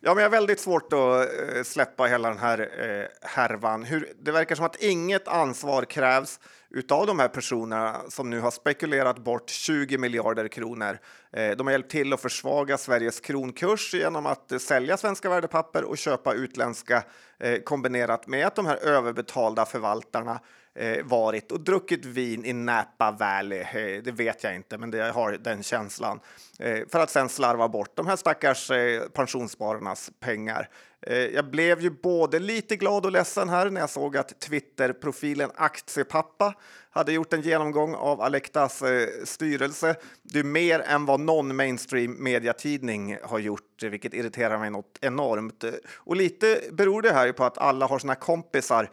Ja, 0.00 0.14
men 0.14 0.22
jag 0.22 0.30
har 0.30 0.36
väldigt 0.36 0.60
svårt 0.60 0.92
att 0.92 0.96
eh, 0.96 1.62
släppa 1.64 2.04
hela 2.04 2.28
den 2.28 2.38
här 2.38 2.60
eh, 2.60 3.28
härvan. 3.28 3.84
Hur, 3.84 4.12
det 4.22 4.32
verkar 4.32 4.54
som 4.54 4.64
att 4.64 4.82
inget 4.82 5.28
ansvar 5.28 5.84
krävs 5.84 6.40
utav 6.70 7.06
de 7.06 7.18
här 7.18 7.28
personerna 7.28 8.00
som 8.08 8.30
nu 8.30 8.40
har 8.40 8.50
spekulerat 8.50 9.18
bort 9.18 9.50
20 9.50 9.98
miljarder 9.98 10.48
kronor. 10.48 10.98
Eh, 11.32 11.50
de 11.50 11.66
har 11.66 11.72
hjälpt 11.72 11.90
till 11.90 12.12
att 12.12 12.20
försvaga 12.20 12.78
Sveriges 12.78 13.20
kronkurs 13.20 13.94
genom 13.94 14.26
att 14.26 14.52
eh, 14.52 14.58
sälja 14.58 14.96
svenska 14.96 15.28
värdepapper 15.28 15.84
och 15.84 15.98
köpa 15.98 16.34
utländska 16.34 17.02
eh, 17.38 17.58
kombinerat 17.58 18.26
med 18.26 18.46
att 18.46 18.56
de 18.56 18.66
här 18.66 18.76
överbetalda 18.76 19.66
förvaltarna 19.66 20.40
eh, 20.74 21.04
varit 21.04 21.52
och 21.52 21.60
druckit 21.60 22.04
vin 22.04 22.44
i 22.44 22.52
Napa 22.52 23.10
Valley. 23.10 23.64
Det 24.00 24.12
vet 24.12 24.44
jag 24.44 24.54
inte, 24.54 24.78
men 24.78 24.90
det, 24.90 25.12
har 25.12 25.32
den 25.32 25.62
känslan. 25.62 26.20
Eh, 26.58 26.78
för 26.88 27.00
att 27.00 27.10
sen 27.10 27.28
slarva 27.28 27.68
bort 27.68 27.96
de 27.96 28.06
här 28.06 28.16
stackars 28.16 28.70
eh, 28.70 29.02
pensionsspararnas 29.08 30.10
pengar. 30.20 30.68
Eh, 31.02 31.16
jag 31.16 31.50
blev 31.50 31.80
ju 31.80 31.90
både 31.90 32.38
lite 32.38 32.76
glad 32.76 33.06
och 33.06 33.12
ledsen 33.12 33.48
här 33.48 33.70
när 33.70 33.80
jag 33.80 33.90
såg 33.90 34.16
att 34.16 34.40
Twitterprofilen 34.40 35.50
Aktiepappa 35.54 36.54
hade 36.90 37.12
gjort 37.12 37.32
en 37.32 37.40
genomgång 37.40 37.94
av 37.94 38.20
Alectas 38.20 38.82
styrelse. 39.24 39.94
Det 40.22 40.38
är 40.38 40.44
mer 40.44 40.80
än 40.80 41.06
vad 41.06 41.20
någon 41.20 41.56
mainstream 41.56 42.22
mediatidning 42.22 43.18
har 43.22 43.38
gjort, 43.38 43.82
vilket 43.82 44.14
irriterar 44.14 44.58
mig 44.58 44.70
något 44.70 44.98
enormt. 45.00 45.64
Och 45.94 46.16
lite 46.16 46.60
beror 46.72 47.02
det 47.02 47.12
här 47.12 47.32
på 47.32 47.44
att 47.44 47.58
alla 47.58 47.86
har 47.86 47.98
sina 47.98 48.14
kompisar 48.14 48.90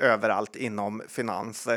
överallt 0.00 0.56
inom 0.56 1.02
finans. 1.08 1.68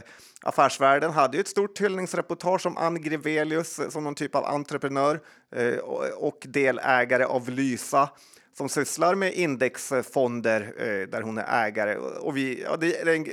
Affärsvärlden 0.41 1.11
hade 1.11 1.37
ju 1.37 1.41
ett 1.41 1.47
stort 1.47 1.81
hyllningsreportage 1.81 2.65
om 2.65 2.77
Ann 2.77 3.01
Grevelius 3.01 3.79
som 3.89 4.03
någon 4.03 4.15
typ 4.15 4.35
av 4.35 4.45
entreprenör 4.45 5.18
Eh, 5.55 5.77
och 6.17 6.45
delägare 6.47 7.23
av 7.23 7.49
Lysa 7.49 8.09
som 8.57 8.69
sysslar 8.69 9.15
med 9.15 9.33
indexfonder 9.33 10.73
eh, 10.77 11.09
där 11.09 11.21
hon 11.21 11.37
är 11.37 11.67
ägare. 11.67 11.95
Och 11.95 12.37
vi, 12.37 12.61
ja, 12.61 12.77
det 12.77 12.99
är 12.99 13.15
en 13.15 13.25
eh, 13.25 13.31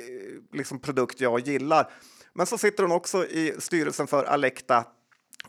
liksom, 0.53 0.79
produkt 0.79 1.21
jag 1.21 1.41
gillar. 1.41 1.91
Men 2.33 2.47
så 2.47 2.59
sitter 2.59 2.83
hon 2.83 2.93
också 2.93 3.27
i 3.27 3.55
styrelsen 3.59 4.07
för 4.07 4.25
Alecta 4.25 4.85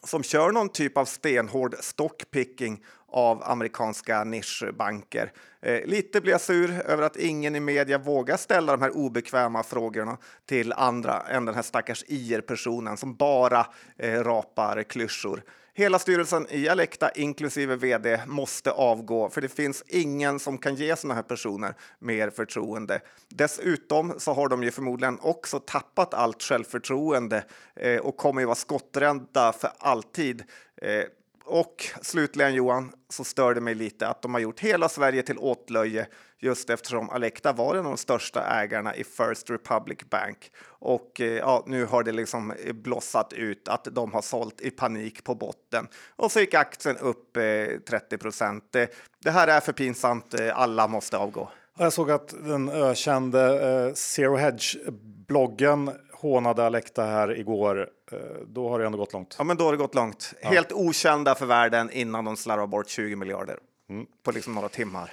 som 0.03 0.24
kör 0.24 0.51
någon 0.51 0.70
typ 0.70 0.98
av 0.98 1.06
stenhård 1.06 1.75
stockpicking 1.79 2.84
av 3.08 3.44
amerikanska 3.44 4.24
nischbanker. 4.24 5.32
Eh, 5.62 5.86
lite 5.86 6.22
blir 6.22 6.32
jag 6.32 6.41
sur 6.41 6.82
över 6.86 7.03
att 7.03 7.17
ingen 7.17 7.56
i 7.56 7.60
media 7.60 7.98
vågar 7.98 8.38
ställa 8.38 8.72
de 8.72 8.82
här 8.82 8.98
obekväma 8.98 9.63
frågorna 9.63 10.17
till 10.46 10.74
andra 10.74 11.22
än 11.22 11.46
den 11.46 11.56
här 11.56 11.62
stackars 11.62 12.03
IR-personen 12.08 12.98
som 12.98 13.15
bara 13.15 13.65
eh, 13.98 14.24
rapar 14.24 14.84
klyschor. 14.84 15.44
Hela 15.78 16.00
styrelsen 16.00 16.48
i 16.50 16.70
Alecta, 16.70 17.12
inklusive 17.12 17.76
vd, 17.76 18.20
måste 18.28 18.72
avgå 18.72 19.30
för 19.30 19.42
det 19.42 19.48
finns 19.48 19.84
ingen 19.88 20.40
som 20.40 20.58
kan 20.58 20.76
ge 20.76 20.96
sådana 20.96 21.16
här 21.16 21.22
personer 21.22 21.74
mer 22.00 22.30
förtroende. 22.30 23.02
Dessutom 23.30 24.14
så 24.18 24.34
har 24.34 24.50
de 24.50 24.64
ju 24.64 24.72
förmodligen 24.72 25.20
också 25.22 25.60
tappat 25.60 26.14
allt 26.14 26.44
självförtroende 26.44 27.44
eh, 27.76 27.98
och 27.98 28.18
kommer 28.18 28.42
ju 28.42 28.46
vara 28.46 28.56
skotträdda 28.56 29.54
för 29.54 29.70
alltid. 29.78 30.44
Eh, 30.82 31.04
och 31.44 31.86
slutligen 32.02 32.54
Johan, 32.54 32.92
så 33.10 33.24
stör 33.24 33.54
det 33.54 33.62
mig 33.62 33.76
lite 33.76 34.08
att 34.08 34.22
de 34.22 34.34
har 34.34 34.42
gjort 34.42 34.60
hela 34.60 34.90
Sverige 34.90 35.24
till 35.24 35.38
åtlöje 35.38 36.08
just 36.39 36.70
eftersom 36.70 37.10
Alecta 37.10 37.53
var 37.53 37.75
en 37.75 37.86
av 37.86 37.91
de 37.91 37.98
största 37.98 38.44
ägarna 38.44 38.96
i 38.96 39.03
First 39.03 39.50
Republic 39.50 40.00
Bank. 40.10 40.51
Och 40.65 41.22
eh, 41.22 41.27
ja, 41.27 41.63
nu 41.67 41.86
har 41.86 42.03
det 42.03 42.12
liksom 42.12 42.53
blossat 42.74 43.34
ut 43.34 43.67
att 43.67 43.88
de 43.91 44.13
har 44.13 44.22
sålt 44.22 44.62
i 44.62 44.72
panik 44.72 45.24
på 45.24 45.36
botten. 45.36 45.88
Och 46.15 46.32
så 46.32 46.39
gick 46.39 46.53
aktien 46.53 46.98
upp 46.98 47.38
eh, 47.38 47.44
30 47.89 48.17
procent. 48.17 48.75
Eh, 48.75 48.88
det 49.24 49.32
här 49.32 49.48
är 49.48 49.60
för 49.60 49.74
pinsamt. 49.74 50.39
Eh, 50.39 50.60
alla 50.60 50.88
måste 50.88 51.17
avgå. 51.17 51.50
Jag 51.77 51.94
såg 51.94 52.12
att 52.12 52.34
den 52.44 52.70
ökände 52.70 53.70
eh, 53.70 53.94
Zero 53.94 54.36
Hedge-bloggen 54.36 55.91
hånade 56.13 56.65
Alecta 56.65 57.03
här 57.03 57.39
igår. 57.39 57.89
Eh, 58.12 58.17
då 58.48 58.70
har 58.70 58.79
det 58.79 58.86
ändå 58.86 58.98
gått 58.98 59.13
långt. 59.13 59.36
Ja, 59.38 59.44
men 59.44 59.58
då 59.58 59.65
har 59.65 59.72
det 59.72 59.77
gått 59.77 59.96
långt. 59.96 60.34
Ja. 60.41 60.50
Helt 60.50 60.72
okända 60.72 61.36
för 61.36 61.46
världen 61.46 61.89
innan 61.91 62.25
de 62.25 62.38
slarvar 62.38 62.67
bort 62.67 62.89
20 62.89 63.15
miljarder 63.15 63.58
mm. 63.89 64.06
på 64.24 64.32
liksom 64.32 64.56
några 64.56 64.70
timmar. 64.70 65.12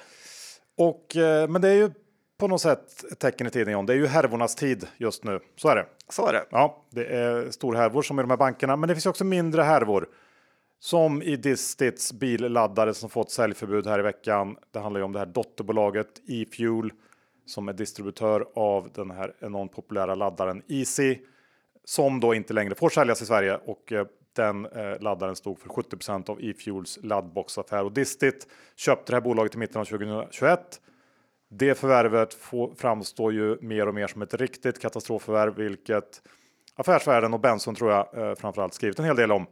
Och, 0.76 1.16
eh, 1.16 1.48
men 1.48 1.62
det 1.62 1.68
är 1.68 1.74
ju 1.74 1.90
på 2.38 2.48
något 2.48 2.60
sätt 2.60 3.04
ett 3.12 3.18
tecken 3.18 3.46
i 3.46 3.50
tiden 3.50 3.72
John. 3.72 3.86
Det 3.86 3.92
är 3.92 3.96
ju 3.96 4.06
härvornas 4.06 4.54
tid 4.54 4.86
just 4.96 5.24
nu. 5.24 5.40
Så 5.56 5.68
är 5.68 5.76
det. 5.76 5.86
Så 6.08 6.26
är 6.26 6.32
det. 6.32 6.44
Ja, 6.50 6.84
det 6.90 7.04
är 7.04 7.50
storhärvor 7.50 8.02
som 8.02 8.18
i 8.18 8.22
de 8.22 8.30
här 8.30 8.36
bankerna, 8.36 8.76
men 8.76 8.88
det 8.88 8.94
finns 8.94 9.06
också 9.06 9.24
mindre 9.24 9.62
härvor. 9.62 10.08
Som 10.80 11.22
i 11.22 11.36
Distits 11.36 12.12
billaddare 12.12 12.94
som 12.94 13.10
fått 13.10 13.30
säljförbud 13.30 13.86
här 13.86 13.98
i 13.98 14.02
veckan. 14.02 14.56
Det 14.70 14.78
handlar 14.78 15.00
ju 15.00 15.04
om 15.04 15.12
det 15.12 15.18
här 15.18 15.26
dotterbolaget 15.26 16.08
E-Fuel 16.28 16.92
som 17.46 17.68
är 17.68 17.72
distributör 17.72 18.46
av 18.54 18.90
den 18.94 19.10
här 19.10 19.34
enormt 19.40 19.72
populära 19.72 20.14
laddaren 20.14 20.62
Easy 20.68 21.18
som 21.84 22.20
då 22.20 22.34
inte 22.34 22.52
längre 22.52 22.74
får 22.74 22.88
säljas 22.88 23.22
i 23.22 23.26
Sverige 23.26 23.58
och 23.64 23.92
eh, 23.92 24.06
den 24.36 24.66
eh, 24.66 25.00
laddaren 25.00 25.36
stod 25.36 25.58
för 25.58 25.68
70% 25.68 26.30
av 26.30 26.44
E-Fuels 26.44 26.98
laddboxaffär 27.02 27.84
och 27.84 27.92
Distit 27.92 28.48
köpte 28.76 29.12
det 29.12 29.16
här 29.16 29.20
bolaget 29.20 29.54
i 29.54 29.58
mitten 29.58 29.80
av 29.80 29.84
2021. 29.84 30.80
Det 31.50 31.74
förvärvet 31.74 32.34
får, 32.34 32.74
framstår 32.74 33.32
ju 33.32 33.58
mer 33.60 33.88
och 33.88 33.94
mer 33.94 34.06
som 34.06 34.22
ett 34.22 34.34
riktigt 34.34 34.80
katastrofförvärv, 34.80 35.54
vilket 35.54 36.22
Affärsvärlden 36.76 37.34
och 37.34 37.40
Benson 37.40 37.74
tror 37.74 37.90
jag 37.92 38.18
eh, 38.18 38.34
framförallt 38.34 38.74
skrivit 38.74 38.98
en 38.98 39.04
hel 39.04 39.16
del 39.16 39.32
om, 39.32 39.46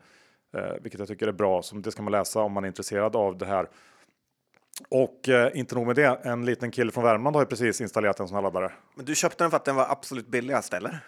eh, 0.57 0.73
vilket 0.81 0.99
jag 0.99 1.09
tycker 1.09 1.27
är 1.27 1.33
bra. 1.33 1.63
Som 1.63 1.83
det 1.83 1.93
ska 1.93 2.03
man 2.03 2.13
läsa 2.13 2.41
om 2.41 2.53
man 2.53 2.65
är 2.65 2.69
intresserad 2.69 3.17
av 3.17 3.39
det 3.39 3.47
här. 3.47 3.69
Och 4.89 5.29
eh, 5.29 5.59
inte 5.59 5.75
nog 5.75 5.87
med 5.87 5.97
det, 5.97 6.21
en 6.23 6.45
liten 6.45 6.71
kille 6.71 6.93
från 6.93 7.05
Värmland 7.05 7.37
har 7.37 7.43
ju 7.43 7.47
precis 7.47 7.81
installerat 7.81 8.21
en 8.21 8.29
sån 8.29 8.35
här 8.35 8.43
laddare. 8.43 8.73
Men 8.97 9.05
du 9.05 9.15
köpte 9.15 9.45
den 9.45 9.51
för 9.51 9.57
att 9.57 9.65
den 9.65 9.77
var 9.77 9.87
absolut 9.91 10.27
billigast 10.27 10.75
eller? 10.75 10.99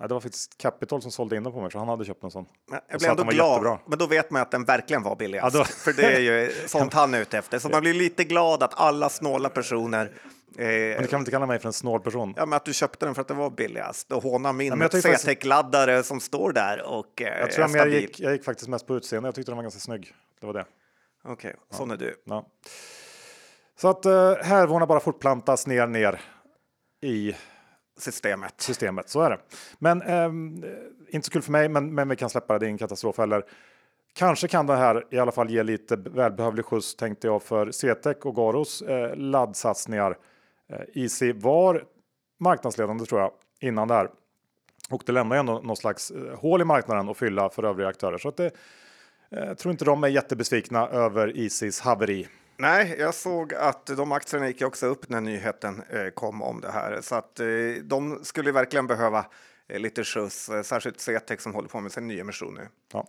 Ja, 0.00 0.08
det 0.08 0.14
var 0.14 0.20
faktiskt 0.20 0.58
Capital 0.58 1.02
som 1.02 1.10
sålde 1.10 1.36
in 1.36 1.44
den 1.44 1.52
på 1.52 1.60
mig, 1.60 1.70
så 1.70 1.78
han 1.78 1.88
hade 1.88 2.04
köpt 2.04 2.24
en 2.24 2.30
sån. 2.30 2.46
Men 2.70 2.80
jag 2.88 2.98
blir 2.98 3.10
ändå 3.10 3.24
glad, 3.24 3.78
men 3.86 3.98
då 3.98 4.06
vet 4.06 4.30
man 4.30 4.42
att 4.42 4.50
den 4.50 4.64
verkligen 4.64 5.02
var 5.02 5.16
billigast. 5.16 5.56
Ja. 5.56 5.64
För 5.84 5.92
det 5.92 6.02
är 6.02 6.20
ju 6.20 6.52
sånt 6.66 6.94
han 6.94 7.14
är 7.14 7.20
ute 7.20 7.38
efter. 7.38 7.58
Så 7.58 7.68
man 7.68 7.80
blir 7.80 7.94
lite 7.94 8.24
glad 8.24 8.62
att 8.62 8.80
alla 8.80 9.08
snåla 9.08 9.48
personer 9.48 10.12
eh, 10.56 10.66
men 10.66 11.02
du 11.02 11.06
kan 11.08 11.18
inte 11.20 11.30
kalla 11.30 11.46
mig 11.46 11.58
för 11.58 11.66
en 11.66 11.72
snål 11.72 12.00
person? 12.00 12.34
Ja, 12.36 12.46
men 12.46 12.56
att 12.56 12.64
du 12.64 12.74
köpte 12.74 13.06
den 13.06 13.14
för 13.14 13.22
att 13.22 13.28
den 13.28 13.36
var 13.36 13.50
billigast 13.50 14.12
och 14.12 14.22
håna 14.22 14.52
min 14.52 14.80
ja, 14.80 14.88
CTEC-laddare 14.88 15.96
faktiskt... 15.96 16.08
som 16.08 16.20
står 16.20 16.52
där 16.52 16.82
och 16.82 17.22
eh, 17.22 17.40
Jag 17.40 17.50
tror 17.50 17.76
jag, 17.76 17.88
gick, 17.88 18.20
jag 18.20 18.32
gick 18.32 18.44
faktiskt 18.44 18.68
mest 18.68 18.86
på 18.86 18.96
utseende. 18.96 19.26
Jag 19.26 19.34
tyckte 19.34 19.50
den 19.50 19.56
var 19.56 19.62
ganska 19.62 19.80
snygg. 19.80 20.14
Det 20.40 20.46
var 20.46 20.52
det. 20.52 20.64
Okej, 21.24 21.32
okay, 21.32 21.52
ja. 21.70 21.76
sån 21.76 21.90
är 21.90 21.96
du. 21.96 22.14
Ja. 22.24 22.46
Så 23.80 23.88
att 23.88 24.06
eh, 24.06 24.34
härvorna 24.42 24.86
bara 24.86 25.00
fortplantas 25.00 25.66
ner, 25.66 25.86
ner 25.86 26.20
i 27.02 27.34
systemet. 28.00 28.54
Systemet, 28.56 29.08
så 29.08 29.20
är 29.20 29.30
det. 29.30 29.38
Men 29.78 30.02
ehm, 30.02 30.64
eh, 30.64 30.70
inte 31.08 31.26
så 31.26 31.32
kul 31.32 31.42
för 31.42 31.52
mig, 31.52 31.68
men, 31.68 31.94
men 31.94 32.08
vi 32.08 32.16
kan 32.16 32.30
släppa 32.30 32.52
det. 32.52 32.58
Det 32.58 32.66
är 32.66 32.68
ingen 32.68 32.78
katastrof 32.78 33.18
heller. 33.18 33.44
Kanske 34.14 34.48
kan 34.48 34.66
det 34.66 34.76
här 34.76 35.06
i 35.10 35.18
alla 35.18 35.32
fall 35.32 35.50
ge 35.50 35.62
lite 35.62 35.96
välbehövlig 35.96 36.64
skjuts 36.64 36.96
tänkte 36.96 37.26
jag 37.26 37.42
för 37.42 37.72
CTEC 37.72 38.16
och 38.24 38.36
Garos 38.36 38.82
eh, 38.82 39.16
laddsatsningar. 39.16 40.18
Eh, 40.68 41.02
Easy 41.02 41.32
var 41.32 41.84
marknadsledande 42.40 43.04
tror 43.04 43.20
jag 43.20 43.32
innan 43.60 43.88
det 43.88 43.94
här 43.94 44.10
och 44.90 45.02
det 45.06 45.12
lämnar 45.12 45.36
ju 45.36 45.40
ändå 45.40 45.60
någon 45.60 45.76
slags 45.76 46.10
eh, 46.10 46.38
hål 46.38 46.60
i 46.60 46.64
marknaden 46.64 47.08
att 47.08 47.16
fylla 47.16 47.50
för 47.50 47.64
övriga 47.64 47.88
aktörer 47.88 48.18
så 48.18 48.28
att 48.28 48.36
det. 48.36 48.50
Eh, 49.30 49.54
tror 49.54 49.72
inte 49.72 49.84
de 49.84 50.04
är 50.04 50.08
jättebesvikna 50.08 50.88
över 50.88 51.38
Easys 51.38 51.80
haveri. 51.80 52.28
Nej, 52.60 52.96
jag 52.98 53.14
såg 53.14 53.54
att 53.54 53.86
de 53.86 54.12
aktierna 54.12 54.48
gick 54.48 54.62
också 54.62 54.86
upp 54.86 55.08
när 55.08 55.20
nyheten 55.20 55.82
eh, 55.90 56.08
kom 56.08 56.42
om 56.42 56.60
det 56.60 56.70
här, 56.70 57.00
så 57.00 57.14
att 57.14 57.40
eh, 57.40 57.46
de 57.82 58.24
skulle 58.24 58.52
verkligen 58.52 58.86
behöva 58.86 59.26
eh, 59.68 59.78
lite 59.78 60.04
skjuts, 60.04 60.50
särskilt 60.64 61.00
CTEC 61.00 61.42
som 61.42 61.54
håller 61.54 61.68
på 61.68 61.80
med 61.80 61.92
sin 61.92 62.08
nyemission 62.08 62.54
nu. 62.54 62.68
Ja. 62.92 63.06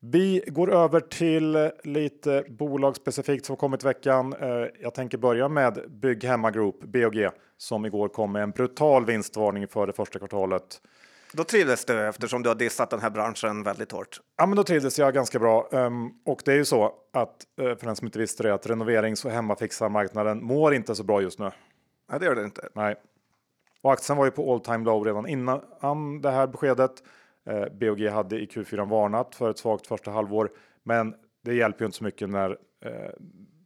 Vi 0.00 0.44
går 0.46 0.72
över 0.72 1.00
till 1.00 1.70
lite 1.84 2.44
bolag 2.48 2.96
specifikt 2.96 3.46
som 3.46 3.56
kommit 3.56 3.84
i 3.84 3.86
veckan. 3.86 4.34
Jag 4.80 4.94
tänker 4.94 5.18
börja 5.18 5.48
med 5.48 5.78
Bygghemma 5.88 6.50
Group, 6.50 6.80
BOG, 6.80 7.28
som 7.56 7.86
igår 7.86 8.08
kom 8.08 8.32
med 8.32 8.42
en 8.42 8.50
brutal 8.50 9.06
vinstvarning 9.06 9.68
för 9.68 9.86
det 9.86 9.92
första 9.92 10.18
kvartalet. 10.18 10.80
Då 11.36 11.44
trivdes 11.44 11.84
du 11.84 12.08
eftersom 12.08 12.42
du 12.42 12.48
har 12.48 12.56
dissat 12.56 12.90
den 12.90 13.00
här 13.00 13.10
branschen 13.10 13.62
väldigt 13.62 13.92
hårt. 13.92 14.20
Ja, 14.36 14.46
men 14.46 14.56
då 14.56 14.64
trivdes 14.64 14.98
jag 14.98 15.14
ganska 15.14 15.38
bra. 15.38 15.68
Um, 15.72 16.12
och 16.24 16.42
det 16.44 16.52
är 16.52 16.56
ju 16.56 16.64
så 16.64 16.94
att 17.12 17.46
uh, 17.60 17.76
för 17.76 17.86
den 17.86 17.96
som 17.96 18.06
inte 18.06 18.18
visste 18.18 18.42
det 18.42 18.54
att 18.54 18.66
renoverings 18.66 19.24
och 19.24 19.30
hemmafixarmarknaden 19.30 20.44
mår 20.44 20.74
inte 20.74 20.94
så 20.94 21.02
bra 21.02 21.22
just 21.22 21.38
nu. 21.38 21.50
Nej, 22.10 22.20
det 22.20 22.26
gör 22.26 22.34
det 22.34 22.44
inte. 22.44 22.68
Nej. 22.74 22.94
Och 23.82 23.92
aktien 23.92 24.18
var 24.18 24.24
ju 24.24 24.30
på 24.30 24.52
all 24.52 24.60
time 24.60 24.84
low 24.84 25.04
redan 25.04 25.28
innan 25.28 25.60
det 26.22 26.30
här 26.30 26.46
beskedet. 26.46 27.02
Eh, 27.46 27.64
BOG 27.72 28.00
hade 28.00 28.36
i 28.36 28.46
Q4 28.46 28.88
varnat 28.88 29.34
för 29.34 29.50
ett 29.50 29.58
svagt 29.58 29.86
första 29.86 30.10
halvår, 30.10 30.50
men 30.82 31.14
det 31.44 31.54
hjälper 31.54 31.80
ju 31.80 31.86
inte 31.86 31.98
så 31.98 32.04
mycket 32.04 32.30
när 32.30 32.50
uh, 32.50 32.56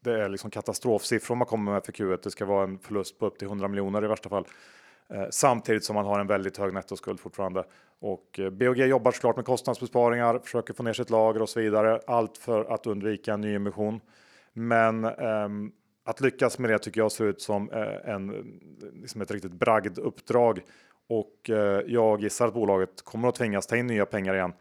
det 0.00 0.22
är 0.22 0.28
liksom 0.28 0.50
katastrofsiffror 0.50 1.34
man 1.34 1.46
kommer 1.46 1.72
med 1.72 1.84
för 1.84 1.92
Q1. 1.92 2.18
Det 2.22 2.30
ska 2.30 2.44
vara 2.44 2.64
en 2.64 2.78
förlust 2.78 3.18
på 3.18 3.26
upp 3.26 3.38
till 3.38 3.48
100 3.48 3.68
miljoner 3.68 4.04
i 4.04 4.08
värsta 4.08 4.28
fall. 4.28 4.46
Eh, 5.14 5.26
samtidigt 5.30 5.84
som 5.84 5.94
man 5.94 6.06
har 6.06 6.20
en 6.20 6.26
väldigt 6.26 6.56
hög 6.56 6.74
nettoskuld 6.74 7.20
fortfarande. 7.20 7.64
Och 8.00 8.38
eh, 8.38 8.50
BOG 8.50 8.76
jobbar 8.76 9.12
såklart 9.12 9.36
med 9.36 9.44
kostnadsbesparingar, 9.44 10.38
försöker 10.38 10.74
få 10.74 10.82
ner 10.82 10.92
sitt 10.92 11.10
lager 11.10 11.42
och 11.42 11.48
så 11.48 11.60
vidare. 11.60 12.00
Allt 12.06 12.38
för 12.38 12.64
att 12.64 12.86
undvika 12.86 13.34
en 13.34 13.40
nyemission. 13.40 14.00
Men 14.52 15.04
ehm, 15.04 15.72
att 16.04 16.20
lyckas 16.20 16.58
med 16.58 16.70
det 16.70 16.78
tycker 16.78 17.00
jag 17.00 17.12
ser 17.12 17.24
ut 17.24 17.40
som 17.40 17.70
eh, 17.70 18.14
en, 18.14 18.30
liksom 18.94 19.20
ett 19.20 19.30
riktigt 19.30 19.52
bragd 19.52 19.98
uppdrag. 19.98 20.60
Och 21.08 21.50
eh, 21.50 21.82
jag 21.86 22.20
gissar 22.20 22.48
att 22.48 22.54
bolaget 22.54 23.02
kommer 23.04 23.28
att 23.28 23.34
tvingas 23.34 23.66
ta 23.66 23.76
in 23.76 23.86
nya 23.86 24.06
pengar 24.06 24.34
igen. 24.34 24.52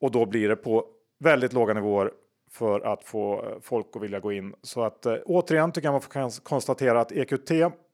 Och 0.00 0.10
då 0.10 0.26
blir 0.26 0.48
det 0.48 0.56
på 0.56 0.86
väldigt 1.18 1.52
låga 1.52 1.74
nivåer 1.74 2.10
för 2.50 2.80
att 2.80 3.04
få 3.04 3.44
eh, 3.44 3.60
folk 3.60 3.86
att 3.92 4.02
vilja 4.02 4.20
gå 4.20 4.32
in. 4.32 4.54
Så 4.62 4.82
att 4.82 5.06
eh, 5.06 5.16
återigen 5.24 5.72
tycker 5.72 5.88
jag 5.88 5.92
man 5.92 6.00
får 6.00 6.40
konstatera 6.40 7.00
att 7.00 7.12
EQT 7.12 7.50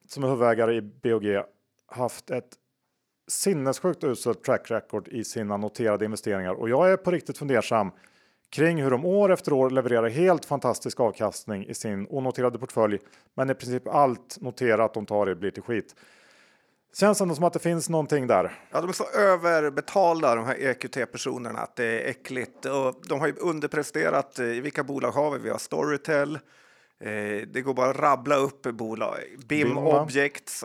som 0.08 0.24
är 0.24 0.28
huvudägare 0.28 0.74
i 0.74 0.82
BOG 0.82 1.24
haft 1.94 2.30
ett 2.30 2.48
sinnessjukt 3.28 4.04
uselt 4.04 4.44
track 4.44 4.70
record 4.70 5.08
i 5.08 5.24
sina 5.24 5.56
noterade 5.56 6.04
investeringar 6.04 6.54
och 6.54 6.68
jag 6.68 6.92
är 6.92 6.96
på 6.96 7.10
riktigt 7.10 7.38
fundersam 7.38 7.90
kring 8.50 8.82
hur 8.82 8.90
de 8.90 9.04
år 9.04 9.32
efter 9.32 9.52
år 9.52 9.70
levererar 9.70 10.08
helt 10.08 10.44
fantastisk 10.44 11.00
avkastning 11.00 11.66
i 11.66 11.74
sin 11.74 12.06
onoterade 12.10 12.58
portfölj. 12.58 12.98
Men 13.34 13.50
i 13.50 13.54
princip 13.54 13.88
allt 13.88 14.40
noterat 14.40 14.94
de 14.94 15.06
tar 15.06 15.30
i 15.30 15.34
blir 15.34 15.50
till 15.50 15.62
skit. 15.62 15.94
Känns 16.94 17.20
ändå 17.20 17.34
som 17.34 17.44
att 17.44 17.52
det 17.52 17.58
finns 17.58 17.88
någonting 17.88 18.26
där. 18.26 18.58
Ja, 18.70 18.80
de 18.80 18.88
är 18.88 18.92
så 18.92 19.10
överbetalda 19.18 20.34
de 20.34 20.44
här 20.44 20.54
EQT-personerna 20.54 21.58
att 21.58 21.76
det 21.76 21.84
är 21.84 22.10
äckligt. 22.10 22.64
Och 22.64 22.94
de 23.08 23.20
har 23.20 23.26
ju 23.26 23.34
underpresterat. 23.40 24.38
I 24.38 24.60
vilka 24.60 24.84
bolag 24.84 25.10
har 25.10 25.30
vi? 25.30 25.38
Vi 25.38 25.50
har 25.50 25.58
Storytel. 25.58 26.38
Eh, 27.00 27.46
det 27.46 27.62
går 27.64 27.74
bara 27.74 27.90
att 27.90 27.96
rabbla 27.96 28.36
upp 28.36 28.62
bolag. 28.62 29.18
BIM, 29.48 29.68
BIM 29.68 29.78
Objects. 29.78 30.64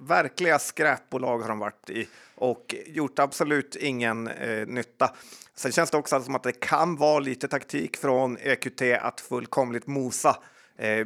verkliga 0.00 0.58
skräpbolag 0.58 1.38
har 1.38 1.48
de 1.48 1.58
varit 1.58 1.90
i 1.90 2.08
och 2.34 2.74
gjort 2.86 3.18
absolut 3.18 3.76
ingen 3.76 4.28
eh, 4.28 4.66
nytta. 4.66 5.14
Sen 5.54 5.72
känns 5.72 5.90
det 5.90 5.96
också 5.96 6.22
som 6.22 6.34
att 6.34 6.42
det 6.42 6.52
kan 6.52 6.96
vara 6.96 7.18
lite 7.18 7.48
taktik 7.48 7.96
från 7.96 8.38
EQT 8.40 8.82
att 9.00 9.20
fullkomligt 9.20 9.86
mosa 9.86 10.36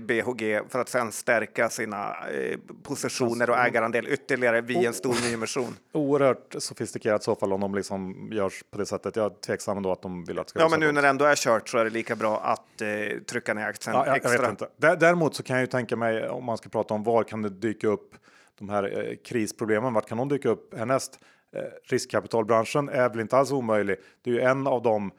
BHG 0.01 0.61
för 0.69 0.79
att 0.79 0.89
sen 0.89 1.13
stärka 1.13 1.69
sina 1.69 2.17
eh, 2.29 2.59
positioner 2.83 3.51
och 3.51 3.57
ägarandel 3.57 4.09
ytterligare 4.09 4.61
via 4.61 4.89
en 4.89 4.95
stor 4.95 5.29
nyemission. 5.29 5.77
Oerhört 5.93 6.55
sofistikerat 6.59 7.23
så 7.23 7.35
fall 7.35 7.53
om 7.53 7.61
de 7.61 7.75
liksom 7.75 8.29
görs 8.33 8.65
på 8.71 8.79
det 8.79 8.87
sättet. 8.87 9.17
Jag 9.17 9.33
är 9.33 9.37
tveksam 9.41 9.77
ändå 9.77 9.93
att 9.93 10.03
de 10.03 10.25
vill 10.25 10.39
att 10.39 10.49
ska 10.49 10.61
Ja, 10.61 10.69
men 10.69 10.81
nu 10.81 10.93
när 10.93 11.03
det 11.03 11.09
ändå 11.09 11.25
är 11.25 11.37
kört 11.37 11.69
så 11.69 11.79
är 11.79 11.85
det 11.85 11.91
lika 11.91 12.17
bra 12.17 12.41
att 12.41 12.81
eh, 12.81 13.19
trycka 13.19 13.55
ner 13.55 13.67
aktien 13.67 13.97
ja, 13.97 14.07
jag, 14.07 14.17
extra. 14.17 14.33
Jag 14.33 14.41
vet 14.41 14.51
inte. 14.51 14.97
Däremot 14.97 15.35
så 15.35 15.43
kan 15.43 15.57
jag 15.57 15.61
ju 15.61 15.67
tänka 15.67 15.97
mig 15.97 16.29
om 16.29 16.45
man 16.45 16.59
ska 16.59 16.69
prata 16.69 16.95
om 16.95 17.03
var 17.03 17.25
kan 17.25 17.43
det 17.43 17.51
dyka 17.51 17.89
upp 17.89 18.15
de 18.59 18.69
här 18.69 18.99
eh, 18.99 19.17
krisproblemen. 19.25 19.95
Vart 19.95 20.09
kan 20.09 20.19
de 20.19 20.29
dyka 20.29 20.49
upp 20.49 20.79
härnäst? 20.79 21.19
Eh, 21.57 21.63
riskkapitalbranschen 21.85 22.89
är 22.89 23.09
väl 23.09 23.21
inte 23.21 23.37
alls 23.37 23.53
omöjlig. 23.53 23.97
Det 24.23 24.31
är 24.31 24.35
ju 24.35 24.41
en 24.41 24.67
av 24.67 24.83
de 24.83 25.13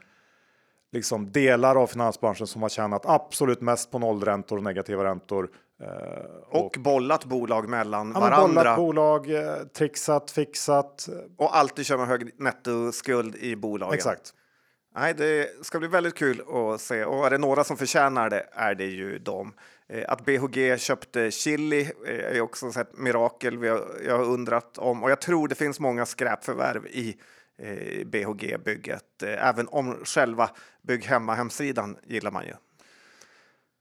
liksom 0.93 1.31
delar 1.31 1.75
av 1.75 1.87
finansbranschen 1.87 2.47
som 2.47 2.61
har 2.61 2.69
tjänat 2.69 3.05
absolut 3.05 3.61
mest 3.61 3.91
på 3.91 3.99
nollräntor 3.99 4.57
och 4.57 4.63
negativa 4.63 5.03
räntor. 5.03 5.49
Eh, 5.81 5.87
och, 6.49 6.65
och 6.65 6.75
bollat 6.79 7.25
bolag 7.25 7.69
mellan 7.69 8.11
ja, 8.15 8.19
varandra. 8.19 8.47
Bollat 8.47 8.77
bolag, 8.77 9.29
eh, 9.29 9.55
trixat, 9.77 10.31
fixat. 10.31 11.09
Och 11.37 11.57
alltid 11.57 11.85
kör 11.85 11.97
med 11.97 12.07
hög 12.07 12.31
nettoskuld 12.39 13.35
i 13.35 13.55
bolagen. 13.55 13.93
Exakt. 13.93 14.33
Nej, 14.95 15.13
det 15.13 15.65
ska 15.65 15.79
bli 15.79 15.87
väldigt 15.87 16.15
kul 16.15 16.41
att 16.41 16.81
se. 16.81 17.05
Och 17.05 17.25
är 17.25 17.29
det 17.29 17.37
några 17.37 17.63
som 17.63 17.77
förtjänar 17.77 18.29
det 18.29 18.45
är 18.51 18.75
det 18.75 18.85
ju 18.85 19.19
de. 19.19 19.53
Eh, 19.89 20.03
att 20.07 20.25
BHG 20.25 20.79
köpte 20.79 21.31
Chili 21.31 21.91
är 22.07 22.41
också 22.41 22.79
ett 22.79 22.97
mirakel 22.97 23.57
vi 23.57 23.69
har, 23.69 23.85
jag 24.05 24.17
har 24.17 24.25
undrat 24.25 24.77
om. 24.77 25.03
Och 25.03 25.11
jag 25.11 25.21
tror 25.21 25.47
det 25.47 25.55
finns 25.55 25.79
många 25.79 26.05
skräpförvärv 26.05 26.85
i 26.85 27.17
BHG-bygget. 28.05 29.23
Eh, 29.23 29.47
även 29.47 29.67
om 29.67 30.05
själva 30.05 30.49
bygg 30.81 31.05
hemma 31.05 31.35
hemsidan 31.35 31.97
gillar 32.03 32.31
man 32.31 32.45
ju. 32.45 32.53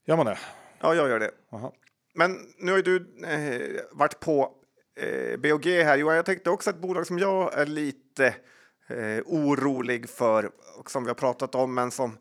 Gör 0.07 0.17
man 0.17 0.27
det? 0.27 0.39
Ja, 0.81 0.95
jag 0.95 1.09
gör 1.09 1.21
det. 1.21 1.31
Aha. 1.53 1.73
Men 2.15 2.39
nu 2.59 2.71
har 2.71 2.79
ju 2.79 2.83
du 2.83 3.25
eh, 3.27 3.83
varit 3.93 4.21
på 4.21 4.55
eh, 5.01 5.37
BHG 5.41 5.83
här. 5.83 5.97
Johan, 5.97 6.17
jag 6.17 6.27
tänkte 6.27 6.51
också 6.51 6.71
ett 6.71 6.81
bolag 6.81 7.07
som 7.07 7.19
jag 7.19 7.55
är 7.59 7.67
lite 7.67 8.27
eh, 8.89 9.23
orolig 9.27 10.09
för 10.09 10.51
och 10.79 10.91
som 10.91 11.05
vi 11.05 11.11
har 11.11 11.15
pratat 11.15 11.55
om, 11.55 11.75
men 11.75 11.91
som 11.91 12.19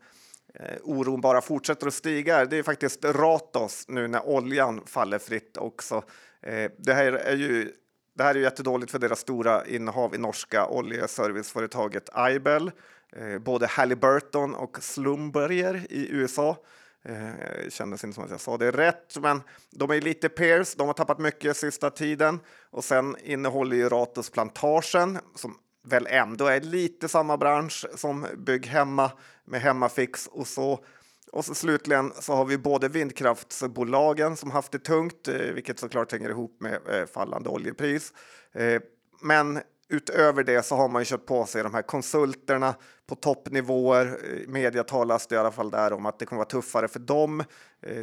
eh, 0.54 0.76
oron 0.82 1.20
bara 1.20 1.40
fortsätter 1.40 1.86
att 1.86 1.94
stiga. 1.94 2.44
Det 2.44 2.56
är 2.56 2.62
faktiskt 2.62 3.04
Ratos 3.04 3.84
nu 3.88 4.08
när 4.08 4.26
oljan 4.26 4.82
faller 4.86 5.18
fritt 5.18 5.56
också. 5.56 6.02
Eh, 6.42 6.70
det 6.78 6.94
här 6.94 7.12
är 7.12 7.36
ju 7.36 7.72
det 8.14 8.22
här 8.22 8.34
är 8.34 8.38
jättedåligt 8.38 8.92
för 8.92 8.98
deras 8.98 9.20
stora 9.20 9.66
innehav 9.66 10.14
i 10.14 10.18
norska 10.18 10.66
oljeserviceföretaget 10.66 12.08
Aibel. 12.12 12.70
Eh, 13.16 13.38
både 13.38 13.66
Halliburton 13.66 14.54
och 14.54 14.82
Slumberger 14.82 15.86
i 15.90 16.08
USA. 16.10 16.56
Eh, 17.04 17.68
kändes 17.68 18.04
inte 18.04 18.14
som 18.14 18.24
att 18.24 18.30
jag 18.30 18.40
sa 18.40 18.56
det 18.56 18.70
rätt, 18.70 19.16
men 19.20 19.42
de 19.70 19.90
är 19.90 20.00
lite 20.00 20.28
peers. 20.28 20.74
De 20.74 20.86
har 20.86 20.94
tappat 20.94 21.18
mycket 21.18 21.56
sista 21.56 21.90
tiden 21.90 22.40
och 22.70 22.84
sen 22.84 23.16
innehåller 23.24 23.76
ju 23.76 23.88
Ratos 23.88 24.30
Plantagen 24.30 25.18
som 25.34 25.54
väl 25.84 26.06
ändå 26.10 26.46
är 26.46 26.60
lite 26.60 27.08
samma 27.08 27.36
bransch 27.36 27.86
som 27.94 28.26
Bygg 28.36 28.66
Hemma 28.66 29.10
med 29.44 29.60
Hemmafix 29.60 30.26
och 30.26 30.46
så. 30.46 30.84
Och 31.32 31.44
så 31.44 31.54
slutligen 31.54 32.12
så 32.20 32.34
har 32.34 32.44
vi 32.44 32.58
både 32.58 32.88
vindkraftsbolagen 32.88 34.36
som 34.36 34.50
haft 34.50 34.72
det 34.72 34.78
tungt, 34.78 35.28
eh, 35.28 35.34
vilket 35.34 35.78
såklart 35.78 36.12
hänger 36.12 36.30
ihop 36.30 36.56
med 36.60 36.78
eh, 36.88 37.06
fallande 37.06 37.48
oljepris. 37.48 38.12
Eh, 38.52 38.82
men 39.22 39.60
utöver 39.88 40.44
det 40.44 40.62
så 40.62 40.76
har 40.76 40.88
man 40.88 41.02
ju 41.02 41.06
köpt 41.06 41.26
på 41.26 41.46
sig 41.46 41.62
de 41.62 41.74
här 41.74 41.82
konsulterna 41.82 42.74
på 43.06 43.14
toppnivåer. 43.14 44.18
Media 44.48 44.84
talas 44.84 45.26
det 45.26 45.34
i 45.34 45.38
alla 45.38 45.52
fall 45.52 45.70
där 45.70 45.92
om 45.92 46.06
att 46.06 46.18
det 46.18 46.26
kommer 46.26 46.38
vara 46.38 46.48
tuffare 46.48 46.88
för 46.88 46.98
dem 46.98 47.44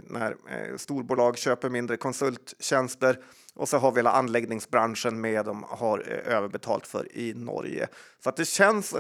när 0.04 0.38
storbolag 0.78 1.38
köper 1.38 1.70
mindre 1.70 1.98
konsulttjänster. 1.98 3.20
Och 3.56 3.70
så 3.70 3.78
har 3.78 3.92
vi 3.92 3.98
hela 3.98 4.12
anläggningsbranschen 4.12 5.22
med 5.22 5.46
de 5.46 5.64
har 5.70 6.00
överbetalt 6.10 6.88
för 6.88 7.18
i 7.18 7.34
Norge. 7.34 7.88
Så 8.24 8.30
att 8.30 8.38
det 8.38 8.46
känns 8.46 8.96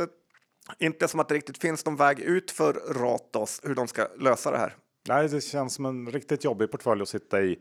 inte 0.80 1.08
som 1.08 1.20
att 1.20 1.28
det 1.28 1.36
riktigt 1.36 1.58
finns 1.58 1.86
någon 1.86 1.96
väg 1.96 2.20
ut 2.20 2.52
för 2.52 2.74
Ratos 2.74 3.62
hur 3.64 3.76
de 3.76 3.88
ska 3.88 4.08
lösa 4.20 4.52
det 4.52 4.58
här. 4.58 4.76
Nej, 5.08 5.28
det 5.28 5.42
känns 5.42 5.74
som 5.74 5.86
en 5.86 6.12
riktigt 6.12 6.44
jobbig 6.44 6.72
portfölj 6.72 7.02
att 7.02 7.10
sitta 7.10 7.42
i 7.42 7.60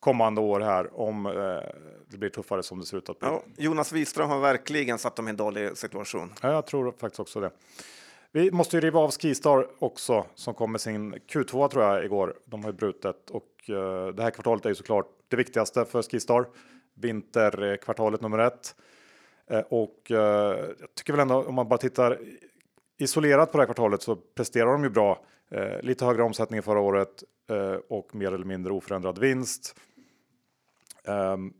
kommande 0.00 0.40
år 0.40 0.60
här 0.60 1.00
om 1.00 1.26
eh, 1.26 1.32
det 2.10 2.18
blir 2.18 2.28
tuffare 2.28 2.62
som 2.62 2.80
det 2.80 2.86
ser 2.86 2.98
ut 2.98 3.08
att 3.08 3.18
bli. 3.18 3.28
Ja, 3.28 3.42
Jonas 3.56 3.92
Wiström 3.92 4.28
har 4.28 4.40
verkligen 4.40 4.98
satt 4.98 5.16
dem 5.16 5.28
i 5.28 5.30
en 5.30 5.36
dålig 5.36 5.76
situation. 5.76 6.32
Ja, 6.42 6.52
jag 6.52 6.66
tror 6.66 6.94
faktiskt 6.98 7.20
också 7.20 7.40
det. 7.40 7.50
Vi 8.32 8.50
måste 8.50 8.76
ju 8.76 8.80
riva 8.80 9.00
av 9.00 9.10
Skistar 9.10 9.68
också 9.78 10.26
som 10.34 10.54
kom 10.54 10.72
med 10.72 10.80
sin 10.80 11.14
Q2 11.14 11.68
tror 11.68 11.84
jag 11.84 12.04
igår. 12.04 12.34
De 12.44 12.64
har 12.64 12.70
ju 12.70 12.76
brutet 12.76 13.30
och 13.30 13.70
eh, 13.70 14.08
det 14.08 14.22
här 14.22 14.30
kvartalet 14.30 14.64
är 14.64 14.68
ju 14.68 14.74
såklart 14.74 15.06
det 15.28 15.36
viktigaste 15.36 15.84
för 15.84 16.02
Skistar. 16.02 16.46
Vinterkvartalet 16.94 18.20
nummer 18.20 18.38
ett. 18.38 18.74
Eh, 19.50 19.60
och 19.60 20.10
eh, 20.10 20.74
jag 20.80 20.94
tycker 20.94 21.12
väl 21.12 21.20
ändå 21.20 21.44
om 21.44 21.54
man 21.54 21.68
bara 21.68 21.78
tittar 21.78 22.18
isolerat 22.98 23.52
på 23.52 23.58
det 23.58 23.62
här 23.62 23.66
kvartalet 23.66 24.02
så 24.02 24.16
presterar 24.16 24.72
de 24.72 24.82
ju 24.82 24.90
bra. 24.90 25.24
Eh, 25.50 25.80
lite 25.82 26.04
högre 26.04 26.22
omsättning 26.22 26.62
förra 26.62 26.80
året 26.80 27.24
och 27.88 28.14
mer 28.14 28.32
eller 28.32 28.44
mindre 28.44 28.72
oförändrad 28.72 29.18
vinst. 29.18 29.76
Ehm, 31.04 31.52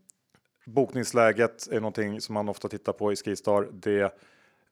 bokningsläget 0.65 1.67
är 1.67 1.79
någonting 1.79 2.21
som 2.21 2.33
man 2.33 2.49
ofta 2.49 2.69
tittar 2.69 2.93
på 2.93 3.11
i 3.11 3.15
Skistar. 3.15 3.69
Det 3.71 4.13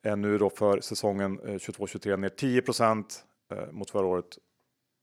är 0.02 0.16
nu 0.16 0.38
då 0.38 0.50
för 0.50 0.80
säsongen 0.80 1.40
22-23 1.40 2.18
ner 2.18 2.30
10% 2.30 3.24
mot 3.72 3.90
förra 3.90 4.06
året 4.06 4.38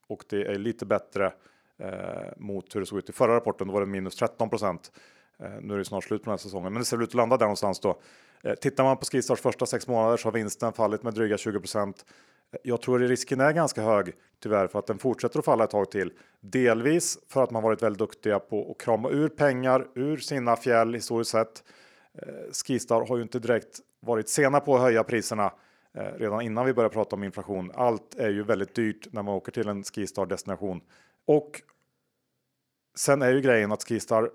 och 0.09 0.25
det 0.29 0.43
är 0.43 0.59
lite 0.59 0.87
bättre 0.87 1.33
mot 2.37 2.75
hur 2.75 2.81
det 2.81 2.87
såg 2.87 2.99
ut 2.99 3.09
i 3.09 3.13
förra 3.13 3.37
rapporten. 3.37 3.67
Då 3.67 3.73
var 3.73 3.81
det 3.81 3.87
minus 3.87 4.17
13 4.17 4.51
Eh, 5.43 5.51
nu 5.61 5.75
är 5.75 5.79
det 5.79 5.85
snart 5.85 6.05
slut 6.05 6.23
på 6.23 6.31
den 6.31 6.33
här 6.33 6.39
säsongen, 6.39 6.73
men 6.73 6.81
det 6.81 6.87
ser 6.87 6.97
väl 6.97 7.05
ut 7.05 7.11
att 7.11 7.15
landa 7.15 7.37
där 7.37 7.45
någonstans 7.47 7.81
då. 7.81 8.01
Eh, 8.43 8.55
tittar 8.55 8.85
man 8.85 8.97
på 8.97 9.05
Skistars 9.05 9.41
första 9.41 9.67
sex 9.67 9.89
månader 9.89 10.17
så 10.17 10.27
har 10.27 10.33
vinsten 10.33 10.73
fallit 10.73 11.03
med 11.03 11.15
dryga 11.15 11.39
20 11.39 11.59
eh, 11.59 11.93
Jag 12.63 12.81
tror 12.81 13.03
att 13.03 13.11
risken 13.11 13.41
är 13.41 13.53
ganska 13.53 13.83
hög 13.83 14.13
tyvärr 14.43 14.67
för 14.67 14.79
att 14.79 14.87
den 14.87 14.99
fortsätter 14.99 15.39
att 15.39 15.45
falla 15.45 15.65
ett 15.65 15.71
tag 15.71 15.91
till. 15.91 16.13
Delvis 16.41 17.19
för 17.29 17.43
att 17.43 17.51
man 17.51 17.63
varit 17.63 17.83
väldigt 17.83 17.99
duktiga 17.99 18.39
på 18.39 18.71
att 18.71 18.85
krama 18.85 19.11
ur 19.11 19.29
pengar 19.29 19.87
ur 19.95 20.17
sina 20.17 20.57
fjäll 20.57 20.95
historiskt 20.95 21.31
sett. 21.31 21.65
Skistar 22.67 23.07
har 23.07 23.17
ju 23.17 23.23
inte 23.23 23.39
direkt 23.39 23.81
varit 24.01 24.29
sena 24.29 24.61
på 24.61 24.75
att 24.77 24.81
höja 24.83 25.05
priserna 25.05 25.53
redan 25.93 26.41
innan 26.41 26.67
vi 26.67 26.75
börjar 26.75 26.91
prata 26.91 27.17
om 27.17 27.25
inflation. 27.25 27.73
Allt 27.75 28.15
är 28.15 28.29
ju 28.31 28.43
väldigt 28.43 28.75
dyrt 28.75 29.13
när 29.13 29.23
man 29.23 29.35
åker 29.35 29.53
till 29.53 29.69
en 29.69 29.83
Skistar 29.83 30.27
destination 30.27 30.81
och 31.27 31.63
sen 32.95 33.23
är 33.23 33.31
ju 33.31 33.41
grejen 33.41 33.73
att 33.73 33.89
Skistar 33.89 34.31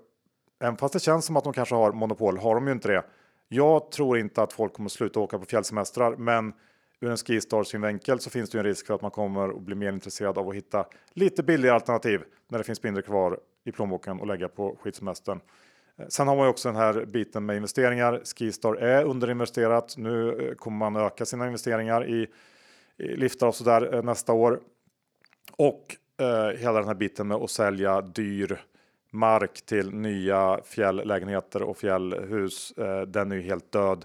Även 0.60 0.76
fast 0.76 0.92
det 0.92 1.00
känns 1.00 1.24
som 1.24 1.36
att 1.36 1.44
de 1.44 1.52
kanske 1.52 1.74
har 1.74 1.92
monopol 1.92 2.38
har 2.38 2.54
de 2.54 2.66
ju 2.66 2.72
inte 2.72 2.88
det. 2.88 3.04
Jag 3.48 3.90
tror 3.90 4.18
inte 4.18 4.42
att 4.42 4.52
folk 4.52 4.72
kommer 4.72 4.88
sluta 4.88 5.20
åka 5.20 5.38
på 5.38 5.44
fjällsemestrar, 5.44 6.16
men 6.16 6.52
ur 7.00 7.10
en 7.10 7.16
Skistar 7.16 7.64
synvinkel 7.64 8.20
så 8.20 8.30
finns 8.30 8.50
det 8.50 8.56
ju 8.56 8.60
en 8.60 8.66
risk 8.66 8.86
för 8.86 8.94
att 8.94 9.02
man 9.02 9.10
kommer 9.10 9.48
att 9.48 9.62
bli 9.62 9.74
mer 9.74 9.92
intresserad 9.92 10.38
av 10.38 10.48
att 10.48 10.54
hitta 10.54 10.86
lite 11.12 11.42
billigare 11.42 11.74
alternativ 11.74 12.22
när 12.48 12.58
det 12.58 12.64
finns 12.64 12.82
mindre 12.82 13.02
kvar 13.02 13.38
i 13.64 13.72
plånboken 13.72 14.20
och 14.20 14.26
lägga 14.26 14.48
på 14.48 14.76
skidsemestern. 14.82 15.40
Eh, 15.96 16.06
sen 16.08 16.28
har 16.28 16.36
man 16.36 16.46
ju 16.46 16.50
också 16.50 16.68
den 16.68 16.76
här 16.76 17.04
biten 17.04 17.46
med 17.46 17.56
investeringar. 17.56 18.22
Skistar 18.24 18.74
är 18.74 19.04
underinvesterat. 19.04 19.94
Nu 19.96 20.48
eh, 20.48 20.54
kommer 20.54 20.78
man 20.78 20.96
öka 20.96 21.24
sina 21.24 21.46
investeringar 21.46 22.08
i, 22.08 22.26
i 22.96 23.16
liftar 23.16 23.46
och 23.46 23.54
sådär 23.54 23.94
eh, 23.94 24.02
nästa 24.02 24.32
år. 24.32 24.60
Och 25.56 25.96
eh, 26.20 26.58
hela 26.58 26.78
den 26.78 26.88
här 26.88 26.94
biten 26.94 27.28
med 27.28 27.36
att 27.36 27.50
sälja 27.50 28.00
dyr 28.00 28.60
mark 29.10 29.66
till 29.66 29.94
nya 29.94 30.60
fjälllägenheter 30.64 31.62
och 31.62 31.76
fjällhus. 31.76 32.72
Eh, 32.72 33.00
den 33.00 33.32
är 33.32 33.36
ju 33.36 33.42
helt 33.42 33.72
död 33.72 34.04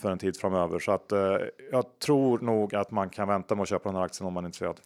för 0.00 0.10
en 0.10 0.18
tid 0.18 0.36
framöver 0.36 0.78
så 0.78 0.92
att 0.92 1.12
eh, 1.12 1.36
jag 1.70 1.98
tror 1.98 2.38
nog 2.38 2.74
att 2.74 2.90
man 2.90 3.10
kan 3.10 3.28
vänta 3.28 3.54
med 3.54 3.62
att 3.62 3.68
köpa 3.68 3.88
den 3.88 3.96
här 3.96 4.04
aktien 4.04 4.26
om 4.26 4.32
man 4.32 4.44
är 4.44 4.48
intresserad. 4.48 4.80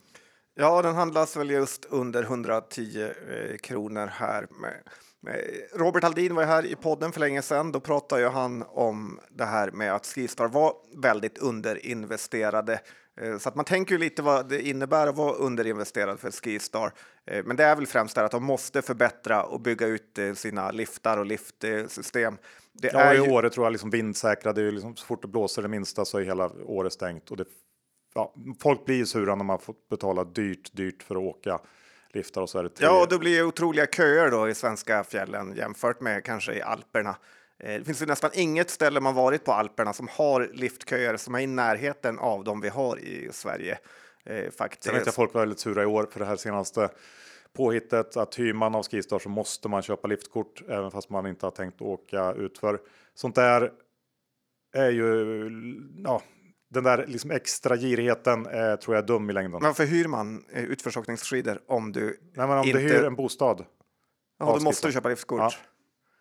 Ja, 0.55 0.83
den 0.83 0.95
handlas 0.95 1.37
väl 1.37 1.51
just 1.51 1.85
under 1.85 2.23
110 2.23 3.03
eh, 3.03 3.57
kronor 3.57 4.07
här. 4.07 4.47
Med, 4.61 4.75
med. 5.21 5.41
Robert 5.75 6.05
Aldin 6.05 6.35
var 6.35 6.45
här 6.45 6.67
i 6.67 6.75
podden 6.75 7.13
för 7.13 7.21
länge 7.21 7.43
sedan. 7.43 7.73
Då 7.73 7.81
pratade 7.81 8.23
ju 8.23 8.29
han 8.29 8.65
om 8.69 9.21
det 9.31 9.45
här 9.45 9.71
med 9.71 9.95
att 9.95 10.07
Skistar 10.07 10.49
var 10.49 10.75
väldigt 11.03 11.39
underinvesterade. 11.39 12.81
Eh, 13.21 13.39
så 13.39 13.49
att 13.49 13.55
man 13.55 13.65
tänker 13.65 13.93
ju 13.93 13.99
lite 13.99 14.23
vad 14.23 14.49
det 14.49 14.69
innebär 14.69 15.07
att 15.07 15.17
vara 15.17 15.33
underinvesterad 15.33 16.21
för 16.21 16.31
Skistar. 16.31 16.93
Eh, 17.27 17.45
men 17.45 17.57
det 17.57 17.65
är 17.65 17.77
väl 17.77 17.87
främst 17.87 18.15
det 18.15 18.25
att 18.25 18.31
de 18.31 18.45
måste 18.45 18.83
förbättra 18.83 19.43
och 19.43 19.61
bygga 19.61 19.87
ut 19.87 20.19
eh, 20.19 20.33
sina 20.33 20.71
liftar 20.71 21.19
och 21.19 21.27
liftsystem. 21.27 22.39
Det 22.73 22.91
ja, 22.93 23.01
är 23.01 23.15
i 23.15 23.17
ju... 23.17 23.31
Åre 23.31 23.51
tror 23.51 23.67
jag 23.67 23.73
liksom 23.73 23.91
vindsäkrade, 23.91 24.61
ju 24.61 24.71
liksom, 24.71 24.97
så 24.97 25.07
fort 25.07 25.23
det 25.23 25.29
blåser 25.29 25.63
det 25.63 25.69
minsta 25.69 26.05
så 26.05 26.19
är 26.19 26.23
hela 26.23 26.51
året 26.65 26.93
stängt. 26.93 27.31
Och 27.31 27.37
det, 27.37 27.45
ja, 28.15 28.35
folk 28.63 28.85
blir 28.85 28.97
ju 28.97 29.07
sura 29.07 29.35
när 29.35 29.45
man 29.45 29.59
får 29.59 29.75
betala 29.91 30.25
dyrt, 30.25 30.71
dyrt 30.73 31.03
för 31.03 31.15
att 31.15 31.37
åka 31.37 31.61
liftar 32.13 32.43
och 32.43 32.51
så 32.51 32.59
är 32.59 32.63
det 32.63 32.69
tre... 32.69 32.87
Ja, 32.87 33.03
och 33.03 33.09
då 33.09 33.19
blir 33.19 33.37
det 33.37 33.45
otroliga 33.45 33.87
köer 33.87 34.31
då 34.31 34.49
i 34.49 34.55
svenska 34.55 35.05
fjällen 35.05 35.55
jämfört 35.57 36.01
med 36.01 36.25
kanske 36.25 36.55
i 36.55 36.63
Alperna. 36.63 37.17
Eh, 37.59 37.79
det 37.79 37.85
finns 37.85 38.03
ju 38.03 38.07
nästan 38.07 38.31
inget 38.35 38.71
ställe 38.71 39.01
man 39.01 39.15
varit 39.15 39.45
på 39.45 39.53
Alperna 39.53 39.93
som 39.93 40.09
har 40.11 40.51
liftköer 40.53 41.17
som 41.17 41.35
är 41.35 41.41
i 41.41 41.47
närheten 41.47 42.19
av 42.19 42.45
de 42.45 42.61
vi 42.61 42.69
har 42.69 42.99
i 42.99 43.29
Sverige. 43.33 43.79
Eh, 44.25 44.51
faktiskt. 44.51 44.85
Sen 44.85 44.95
vet 44.95 45.07
jag 45.07 45.15
folk 45.15 45.35
var 45.35 45.41
väldigt 45.41 45.59
sura 45.59 45.83
i 45.83 45.87
år 45.87 46.09
för 46.11 46.21
det 46.21 46.27
här 46.27 46.37
senaste 46.37 46.89
påhittet 47.57 48.17
att 48.17 48.39
hyr 48.39 48.53
man 48.53 48.75
av 48.75 48.83
Skistar 48.83 49.19
så 49.19 49.29
måste 49.29 49.69
man 49.69 49.83
köpa 49.83 50.09
liftkort 50.09 50.63
även 50.69 50.91
fast 50.91 51.11
man 51.11 51.27
inte 51.27 51.47
har 51.47 51.51
tänkt 51.51 51.81
åka 51.81 52.33
utför. 52.33 52.81
Sånt 53.15 53.35
där 53.35 53.73
är 54.73 54.91
ju, 54.91 55.51
ja, 56.05 56.23
den 56.71 56.85
där 56.85 57.07
liksom 57.07 57.31
extra 57.31 57.77
girigheten 57.77 58.47
eh, 58.47 58.77
tror 58.77 58.97
jag 58.97 59.03
är 59.03 59.07
dum 59.07 59.31
i 59.31 59.33
längden. 59.33 59.61
Varför 59.63 59.85
hyr 59.85 60.09
man 60.09 60.45
eh, 60.53 60.65
utförsåkningsskidor 60.65 61.61
om 61.67 61.93
du 61.93 62.21
Nej, 62.35 62.47
men 62.47 62.59
om 62.59 62.67
inte... 62.67 62.79
du 62.79 62.89
hyr 62.89 63.05
en 63.05 63.15
bostad? 63.15 63.65
Ja, 64.39 64.57
då 64.59 64.65
måste 64.65 64.89
du 64.89 64.93
köpa 64.93 65.09
liftkort. 65.09 65.41
Ja. 65.41 65.53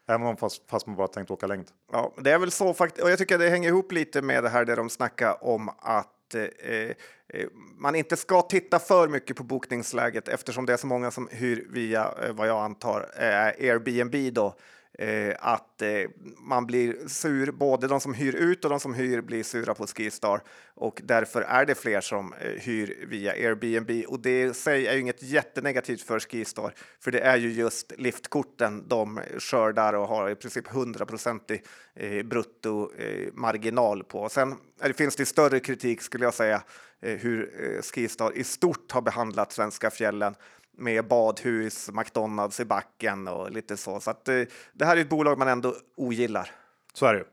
Även 0.08 0.28
om 0.28 0.38
fast, 0.38 0.70
fast 0.70 0.88
man 0.88 0.96
bara 0.96 1.08
tänkt 1.08 1.32
åka 1.32 1.48
längd. 1.48 1.68
Ja, 1.92 2.14
det 2.18 2.32
är 2.32 2.40
väl 2.40 2.52
så 2.52 2.74
faktiskt. 2.74 3.04
Och 3.04 3.12
jag 3.12 3.18
tycker 3.18 3.38
det 3.38 3.50
hänger 3.50 3.70
ihop 3.70 3.92
lite 3.92 4.22
med 4.22 4.44
det 4.44 4.50
här 4.50 4.66
där 4.66 4.76
de 4.76 4.90
snackar 4.90 5.44
om 5.44 5.70
att 5.80 6.36
eh, 6.36 6.42
eh, 6.42 6.90
eh, 7.28 7.48
man 7.78 7.96
inte 7.96 8.18
ska 8.18 8.42
titta 8.42 8.80
för 8.80 9.08
mycket 9.08 9.38
på 9.38 9.44
bokningsläget 9.44 10.28
eftersom 10.28 10.66
det 10.66 10.74
är 10.74 10.78
så 10.78 10.88
många 10.88 11.12
som 11.12 11.28
hyr 11.32 11.68
via 11.70 12.14
vad 12.32 12.48
jag 12.48 12.64
antar 12.64 13.10
är 13.14 13.72
Airbnb 13.72 14.34
då 14.34 14.56
eh, 14.98 15.36
att 15.40 15.82
eh, 15.82 15.90
man 16.38 16.66
blir 16.66 17.08
sur. 17.08 17.52
Både 17.52 17.88
de 17.88 18.02
som 18.02 18.14
hyr 18.14 18.36
ut 18.36 18.64
och 18.64 18.70
de 18.70 18.80
som 18.80 18.94
hyr 18.94 19.22
blir 19.22 19.44
sura 19.44 19.74
på 19.74 19.88
Skistar 19.88 20.42
och 20.76 21.02
därför 21.04 21.42
är 21.42 21.66
det 21.66 21.76
fler 21.76 22.02
som 22.02 22.34
eh, 22.34 22.50
hyr 22.50 23.06
via 23.08 23.32
Airbnb 23.32 24.06
och 24.08 24.20
det 24.20 24.42
i 24.44 24.54
sig 24.54 24.88
är 24.88 24.94
ju 24.94 25.00
inget 25.00 25.24
jättenegativt 25.24 26.02
för 26.02 26.20
Skistar, 26.20 26.74
för 27.00 27.12
det 27.12 27.20
är 27.20 27.38
ju 27.38 27.52
just 27.52 27.94
liftkorten 27.98 28.88
de 28.88 29.20
skördar 29.40 29.94
och 29.94 30.08
har 30.08 30.30
i 30.30 30.36
princip 30.36 30.68
100% 30.68 31.60
eh, 31.96 32.24
bruttomarginal 32.24 34.00
eh, 34.00 34.06
på. 34.06 34.30
Sen 34.30 34.56
det 34.80 34.94
finns 34.94 35.16
det 35.16 35.26
större 35.26 35.60
kritik 35.60 36.02
skulle 36.02 36.26
jag 36.26 36.34
säga 36.34 36.64
eh, 37.02 37.18
hur 37.18 37.52
eh, 37.60 37.82
Skistar 37.82 38.38
i 38.38 38.44
stort 38.44 38.92
har 38.92 39.02
behandlat 39.02 39.52
svenska 39.52 39.92
fjällen 39.92 40.36
med 40.78 41.08
badhus, 41.08 41.90
McDonalds 41.92 42.60
i 42.60 42.66
backen 42.66 43.28
och 43.28 43.52
lite 43.52 43.78
så. 43.78 44.00
Så 44.00 44.12
att, 44.12 44.28
eh, 44.28 44.42
det 44.74 44.86
här 44.86 44.98
är 44.98 45.02
ett 45.02 45.10
bolag 45.10 45.38
man 45.38 45.48
ändå 45.48 45.76
ogillar. 45.96 46.52
Så 46.94 47.06
är 47.06 47.14
det 47.14 47.20
ju 47.20 47.26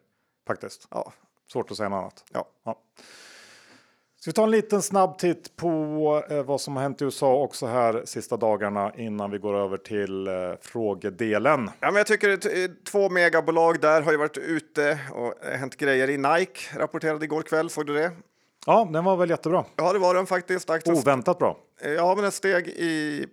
faktiskt. 0.46 0.86
Ja. 0.90 1.12
Svårt 1.52 1.70
att 1.70 1.76
säga 1.76 1.88
något 1.88 2.00
annat. 2.00 2.24
Ja. 2.32 2.48
ja. 2.64 2.78
Ska 4.20 4.30
vi 4.30 4.32
ta 4.32 4.44
en 4.44 4.50
liten 4.50 4.82
snabb 4.82 5.18
titt 5.18 5.56
på 5.56 6.24
eh, 6.30 6.42
vad 6.42 6.60
som 6.60 6.76
har 6.76 6.82
hänt 6.82 7.02
i 7.02 7.04
USA 7.04 7.34
också 7.34 7.66
här 7.66 8.02
sista 8.04 8.36
dagarna 8.36 8.92
innan 8.96 9.30
vi 9.30 9.38
går 9.38 9.54
över 9.54 9.76
till 9.76 10.26
eh, 10.26 10.32
frågedelen. 10.60 11.70
Ja, 11.80 11.86
men 11.86 11.96
jag 11.96 12.06
tycker 12.06 12.32
att 12.32 12.46
två 12.84 13.10
megabolag 13.10 13.80
där 13.80 14.02
har 14.02 14.12
ju 14.12 14.18
varit 14.18 14.38
ute 14.38 14.98
och 15.12 15.34
hänt 15.42 15.76
grejer 15.76 16.10
i 16.10 16.16
Nike 16.16 16.78
rapporterade 16.78 17.24
igår 17.24 17.42
kväll. 17.42 17.70
Såg 17.70 17.86
du 17.86 17.94
det? 17.94 18.12
Ja, 18.66 18.88
den 18.92 19.04
var 19.04 19.16
väl 19.16 19.30
jättebra. 19.30 19.64
Ja, 19.76 19.92
det 19.92 19.98
var 19.98 20.14
den 20.14 20.26
faktiskt. 20.26 20.70
Aktien... 20.70 20.96
Oväntat 20.96 21.38
bra. 21.38 21.58
Ja, 21.96 22.14
men 22.14 22.22
den 22.22 22.32
steg 22.32 22.68
i, 22.68 23.26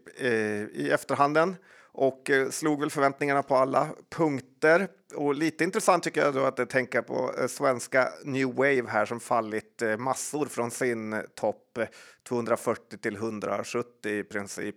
i 0.73 0.89
efterhanden 0.91 1.55
och 1.91 2.29
eh, 2.29 2.49
slog 2.49 2.79
väl 2.79 2.89
förväntningarna 2.89 3.43
på 3.43 3.55
alla 3.55 3.87
punkter. 4.09 4.87
Och 5.15 5.35
lite 5.35 5.63
intressant 5.63 6.03
tycker 6.03 6.21
jag 6.21 6.33
då 6.33 6.45
att 6.45 6.69
tänka 6.69 7.01
på 7.03 7.33
eh, 7.39 7.47
svenska 7.47 8.09
New 8.23 8.47
Wave 8.55 8.83
här 8.87 9.05
som 9.05 9.19
fallit 9.19 9.81
eh, 9.81 9.97
massor 9.97 10.45
från 10.45 10.71
sin 10.71 11.23
topp 11.35 11.79
240 12.27 12.97
till 12.97 13.15
170 13.15 14.11
i 14.11 14.23
princip. 14.23 14.75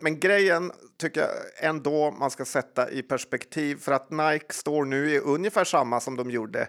Men 0.00 0.20
grejen 0.20 0.72
tycker 0.96 1.20
jag 1.20 1.30
ändå 1.70 2.10
man 2.10 2.30
ska 2.30 2.44
sätta 2.44 2.90
i 2.90 3.02
perspektiv 3.02 3.76
för 3.76 3.92
att 3.92 4.10
Nike 4.10 4.54
står 4.54 4.84
nu 4.84 5.10
i 5.10 5.18
ungefär 5.18 5.64
samma 5.64 6.00
som 6.00 6.16
de 6.16 6.30
gjorde 6.30 6.68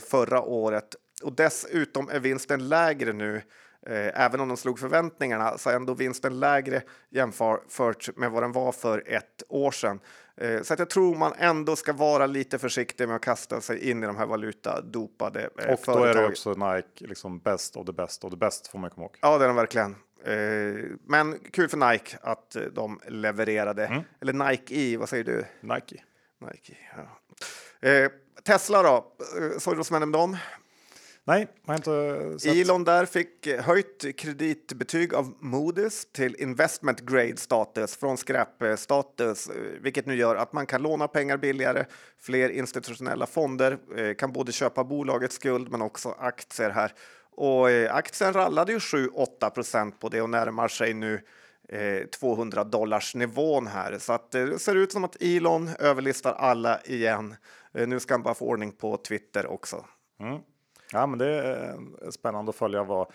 förra 0.00 0.42
året 0.42 0.96
och 1.22 1.32
dessutom 1.32 2.08
är 2.08 2.20
vinsten 2.20 2.68
lägre 2.68 3.12
nu 3.12 3.42
Eh, 3.86 4.20
även 4.24 4.40
om 4.40 4.48
de 4.48 4.56
slog 4.56 4.78
förväntningarna 4.78 5.58
så 5.58 5.70
är 5.70 5.76
ändå 5.76 5.94
vinsten 5.94 6.40
lägre 6.40 6.82
jämfört 7.10 8.16
med 8.16 8.30
vad 8.30 8.42
den 8.42 8.52
var 8.52 8.72
för 8.72 9.02
ett 9.06 9.42
år 9.48 9.70
sedan. 9.70 10.00
Eh, 10.36 10.62
så 10.62 10.72
att 10.72 10.78
jag 10.78 10.90
tror 10.90 11.16
man 11.16 11.32
ändå 11.38 11.76
ska 11.76 11.92
vara 11.92 12.26
lite 12.26 12.58
försiktig 12.58 13.08
med 13.08 13.16
att 13.16 13.22
kasta 13.22 13.60
sig 13.60 13.90
in 13.90 14.02
i 14.02 14.06
de 14.06 14.16
här 14.16 14.26
valutadopade 14.26 15.50
eh, 15.58 15.72
Och 15.72 15.80
då 15.86 16.04
är 16.04 16.14
det 16.14 16.26
också 16.26 16.54
Nike 16.54 17.06
liksom 17.06 17.38
best 17.38 17.76
of 17.76 17.86
the 17.86 17.92
best 17.92 18.24
of 18.24 18.30
the 18.30 18.36
best 18.36 18.68
får 18.68 18.78
man 18.78 18.90
komma 18.90 19.04
ihåg. 19.04 19.16
Ja, 19.20 19.38
det 19.38 19.44
är 19.44 19.48
de 19.48 19.56
verkligen. 19.56 19.96
Men 21.04 21.38
kul 21.52 21.68
för 21.68 21.90
Nike 21.92 22.18
att 22.22 22.56
de 22.72 23.00
levererade. 23.08 23.86
Mm. 23.86 24.02
Eller 24.20 24.32
Nike 24.32 24.74
i, 24.74 24.96
vad 24.96 25.08
säger 25.08 25.24
du? 25.24 25.44
Nike. 25.60 26.02
Nike, 26.38 26.76
ja. 26.96 28.08
Tesla 28.44 28.82
då, 28.82 29.12
såg 29.58 29.74
du 29.74 29.76
vad 29.76 29.86
som 29.86 29.94
hände 29.94 30.06
med 30.06 30.20
dem? 30.20 30.36
Nej, 31.28 31.48
har 31.66 31.74
inte 31.74 32.38
sett. 32.38 32.56
Elon 32.56 32.84
där 32.84 33.06
fick 33.06 33.46
höjt 33.46 34.16
kreditbetyg 34.16 35.14
av 35.14 35.34
Moody's 35.40 36.06
till 36.12 36.36
investment 36.38 37.00
grade 37.00 37.36
status 37.36 37.96
från 37.96 38.16
skräpstatus, 38.16 39.50
vilket 39.80 40.06
nu 40.06 40.14
gör 40.14 40.36
att 40.36 40.52
man 40.52 40.66
kan 40.66 40.82
låna 40.82 41.08
pengar 41.08 41.36
billigare. 41.36 41.84
Fler 42.20 42.48
institutionella 42.48 43.26
fonder 43.26 43.78
eh, 43.96 44.14
kan 44.14 44.32
både 44.32 44.52
köpa 44.52 44.84
bolagets 44.84 45.34
skuld 45.34 45.70
men 45.70 45.82
också 45.82 46.14
aktier 46.18 46.70
här. 46.70 46.92
Och 47.30 47.70
eh, 47.70 47.94
aktien 47.94 48.32
rallade 48.32 48.72
ju 48.72 48.78
7-8 48.78 49.50
procent 49.50 50.00
på 50.00 50.08
det 50.08 50.22
och 50.22 50.30
närmar 50.30 50.68
sig 50.68 50.94
nu 50.94 51.20
200 52.20 52.60
eh, 52.60 52.66
dollars 52.66 53.14
nivån 53.14 53.66
här. 53.66 53.98
Så 53.98 54.12
att 54.12 54.30
det 54.30 54.58
ser 54.58 54.74
ut 54.74 54.92
som 54.92 55.04
att 55.04 55.22
Elon 55.22 55.70
överlistar 55.78 56.32
alla 56.32 56.80
igen. 56.80 57.34
Nu 57.72 58.00
ska 58.00 58.14
han 58.14 58.22
bara 58.22 58.34
få 58.34 58.44
ordning 58.44 58.72
på 58.72 58.96
Twitter 58.96 59.46
också. 59.46 59.84
Mm. 60.20 60.38
Ja, 60.92 61.06
men 61.06 61.18
det 61.18 61.26
är 61.26 61.68
eh, 61.68 62.10
spännande 62.10 62.50
att 62.50 62.56
följa 62.56 62.82
vad 62.82 63.06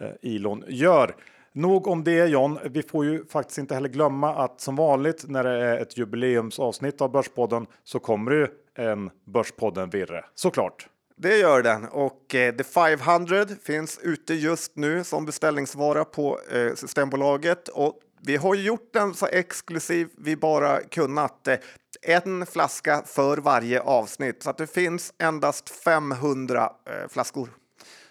eh, 0.00 0.34
Elon 0.34 0.64
gör. 0.68 1.16
Nog 1.52 1.86
om 1.86 2.04
det 2.04 2.26
John. 2.26 2.58
Vi 2.64 2.82
får 2.82 3.04
ju 3.04 3.24
faktiskt 3.26 3.58
inte 3.58 3.74
heller 3.74 3.88
glömma 3.88 4.34
att 4.34 4.60
som 4.60 4.76
vanligt 4.76 5.24
när 5.28 5.44
det 5.44 5.64
är 5.64 5.78
ett 5.78 5.98
jubileumsavsnitt 5.98 7.00
av 7.00 7.10
Börspodden 7.10 7.66
så 7.84 7.98
kommer 7.98 8.30
det 8.30 8.36
ju 8.36 8.48
en 8.74 9.10
Börspodden 9.24 9.90
virre 9.90 10.24
såklart. 10.34 10.88
Det 11.16 11.36
gör 11.36 11.62
den 11.62 11.88
och 11.88 12.34
eh, 12.34 12.54
The 12.54 12.64
500 12.64 13.46
finns 13.62 13.98
ute 14.02 14.34
just 14.34 14.76
nu 14.76 15.04
som 15.04 15.24
beställningsvara 15.24 16.04
på 16.04 16.40
eh, 16.50 16.74
Systembolaget 16.74 17.68
och 17.68 18.00
vi 18.26 18.36
har 18.36 18.54
gjort 18.54 18.92
den 18.92 19.14
så 19.14 19.26
exklusiv 19.26 20.08
vi 20.18 20.36
bara 20.36 20.80
kunnat. 20.80 21.48
Eh, 21.48 21.56
en 22.06 22.46
flaska 22.46 23.02
för 23.06 23.36
varje 23.36 23.80
avsnitt 23.80 24.42
så 24.42 24.50
att 24.50 24.58
det 24.58 24.66
finns 24.66 25.14
endast 25.18 25.70
500 25.70 26.72
eh, 26.86 27.08
flaskor. 27.08 27.48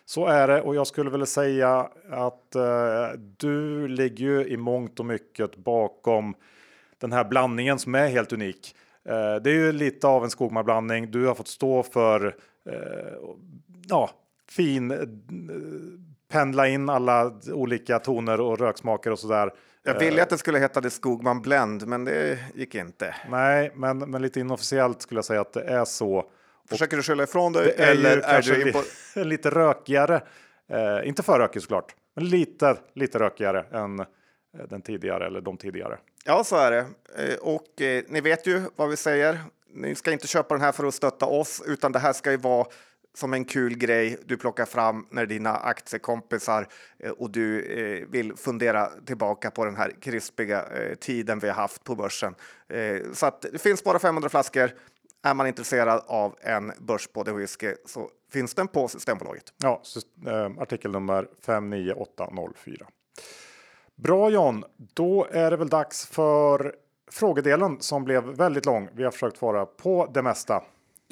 Så 0.05 0.25
är 0.25 0.47
det 0.47 0.61
och 0.61 0.75
jag 0.75 0.87
skulle 0.87 1.09
vilja 1.09 1.25
säga 1.25 1.89
att 2.09 2.55
eh, 2.55 3.19
du 3.37 3.87
ligger 3.87 4.25
ju 4.25 4.47
i 4.47 4.57
mångt 4.57 4.99
och 4.99 5.05
mycket 5.05 5.55
bakom 5.55 6.35
den 6.97 7.11
här 7.11 7.23
blandningen 7.23 7.79
som 7.79 7.95
är 7.95 8.07
helt 8.07 8.33
unik. 8.33 8.75
Eh, 9.05 9.35
det 9.43 9.49
är 9.49 9.55
ju 9.55 9.71
lite 9.71 10.07
av 10.07 10.23
en 10.23 10.29
skogmarblandning. 10.29 11.11
Du 11.11 11.25
har 11.25 11.35
fått 11.35 11.47
stå 11.47 11.83
för 11.83 12.35
eh, 12.69 13.13
ja, 13.89 14.09
fin 14.49 14.91
eh, 14.91 14.97
pendla 16.31 16.67
in 16.67 16.89
alla 16.89 17.31
olika 17.51 17.99
toner 17.99 18.41
och 18.41 18.59
röksmaker 18.59 19.11
och 19.11 19.19
så 19.19 19.27
där. 19.27 19.51
Jag 19.85 19.99
ville 19.99 20.23
att 20.23 20.29
det 20.29 20.37
skulle 20.37 20.59
heta 20.59 20.81
The 20.81 20.89
Skogman 20.89 21.41
Blend, 21.41 21.87
men 21.87 22.05
det 22.05 22.39
gick 22.55 22.75
inte. 22.75 23.15
Nej, 23.29 23.71
men, 23.75 23.97
men 23.97 24.21
lite 24.21 24.39
inofficiellt 24.39 25.01
skulle 25.01 25.17
jag 25.17 25.25
säga 25.25 25.41
att 25.41 25.53
det 25.53 25.63
är 25.63 25.85
så. 25.85 26.25
Försöker 26.69 26.97
du 26.97 27.03
skylla 27.03 27.23
ifrån 27.23 27.53
dig 27.53 27.73
eller 27.77 28.17
är 28.17 28.41
du 28.41 28.71
på... 28.71 28.83
lite 29.23 29.49
rökigare? 29.49 30.21
Eh, 30.69 31.07
inte 31.07 31.23
för 31.23 31.39
rökig 31.39 31.61
såklart, 31.61 31.95
men 32.15 32.29
lite, 32.29 32.77
lite 32.95 33.19
rökigare 33.19 33.65
än 33.71 33.99
eh, 33.99 34.05
den 34.69 34.81
tidigare 34.81 35.27
eller 35.27 35.41
de 35.41 35.57
tidigare. 35.57 35.97
Ja, 36.25 36.43
så 36.43 36.55
är 36.55 36.71
det. 36.71 36.85
Eh, 37.17 37.35
och 37.41 37.81
eh, 37.81 38.03
ni 38.07 38.21
vet 38.21 38.47
ju 38.47 38.61
vad 38.75 38.89
vi 38.89 38.97
säger. 38.97 39.39
Ni 39.73 39.95
ska 39.95 40.11
inte 40.11 40.27
köpa 40.27 40.55
den 40.55 40.61
här 40.61 40.71
för 40.71 40.85
att 40.85 40.93
stötta 40.93 41.25
oss, 41.25 41.63
utan 41.65 41.91
det 41.91 41.99
här 41.99 42.13
ska 42.13 42.31
ju 42.31 42.37
vara 42.37 42.65
som 43.13 43.33
en 43.33 43.45
kul 43.45 43.77
grej 43.77 44.17
du 44.25 44.37
plockar 44.37 44.65
fram 44.65 45.07
när 45.09 45.25
dina 45.25 45.55
aktiekompisar 45.55 46.67
eh, 46.99 47.11
och 47.11 47.29
du 47.29 47.65
eh, 47.65 48.07
vill 48.09 48.35
fundera 48.35 48.89
tillbaka 49.05 49.51
på 49.51 49.65
den 49.65 49.75
här 49.75 49.91
krispiga 50.01 50.65
eh, 50.65 50.95
tiden 50.95 51.39
vi 51.39 51.47
har 51.47 51.55
haft 51.55 51.83
på 51.83 51.95
börsen. 51.95 52.35
Så 53.13 53.25
att 53.25 53.41
det 53.41 53.61
finns 53.61 53.83
bara 53.83 53.99
500 53.99 54.29
flaskor. 54.29 54.71
Är 55.23 55.33
man 55.33 55.47
intresserad 55.47 56.03
av 56.07 56.35
en 56.41 56.71
börspodden 56.77 57.37
whisky 57.37 57.73
så 57.85 58.09
finns 58.31 58.53
den 58.53 58.67
på 58.67 58.87
Systembolaget. 58.87 59.53
Ja, 59.57 59.81
artikelnummer 60.59 61.27
59804. 61.45 62.85
Bra 63.95 64.29
John, 64.29 64.63
då 64.77 65.27
är 65.31 65.51
det 65.51 65.57
väl 65.57 65.69
dags 65.69 66.05
för 66.05 66.75
frågedelen 67.11 67.77
som 67.79 68.03
blev 68.03 68.23
väldigt 68.23 68.65
lång. 68.65 68.89
Vi 68.93 69.03
har 69.03 69.11
försökt 69.11 69.41
vara 69.41 69.65
på 69.65 70.09
det 70.13 70.21
mesta. 70.21 70.63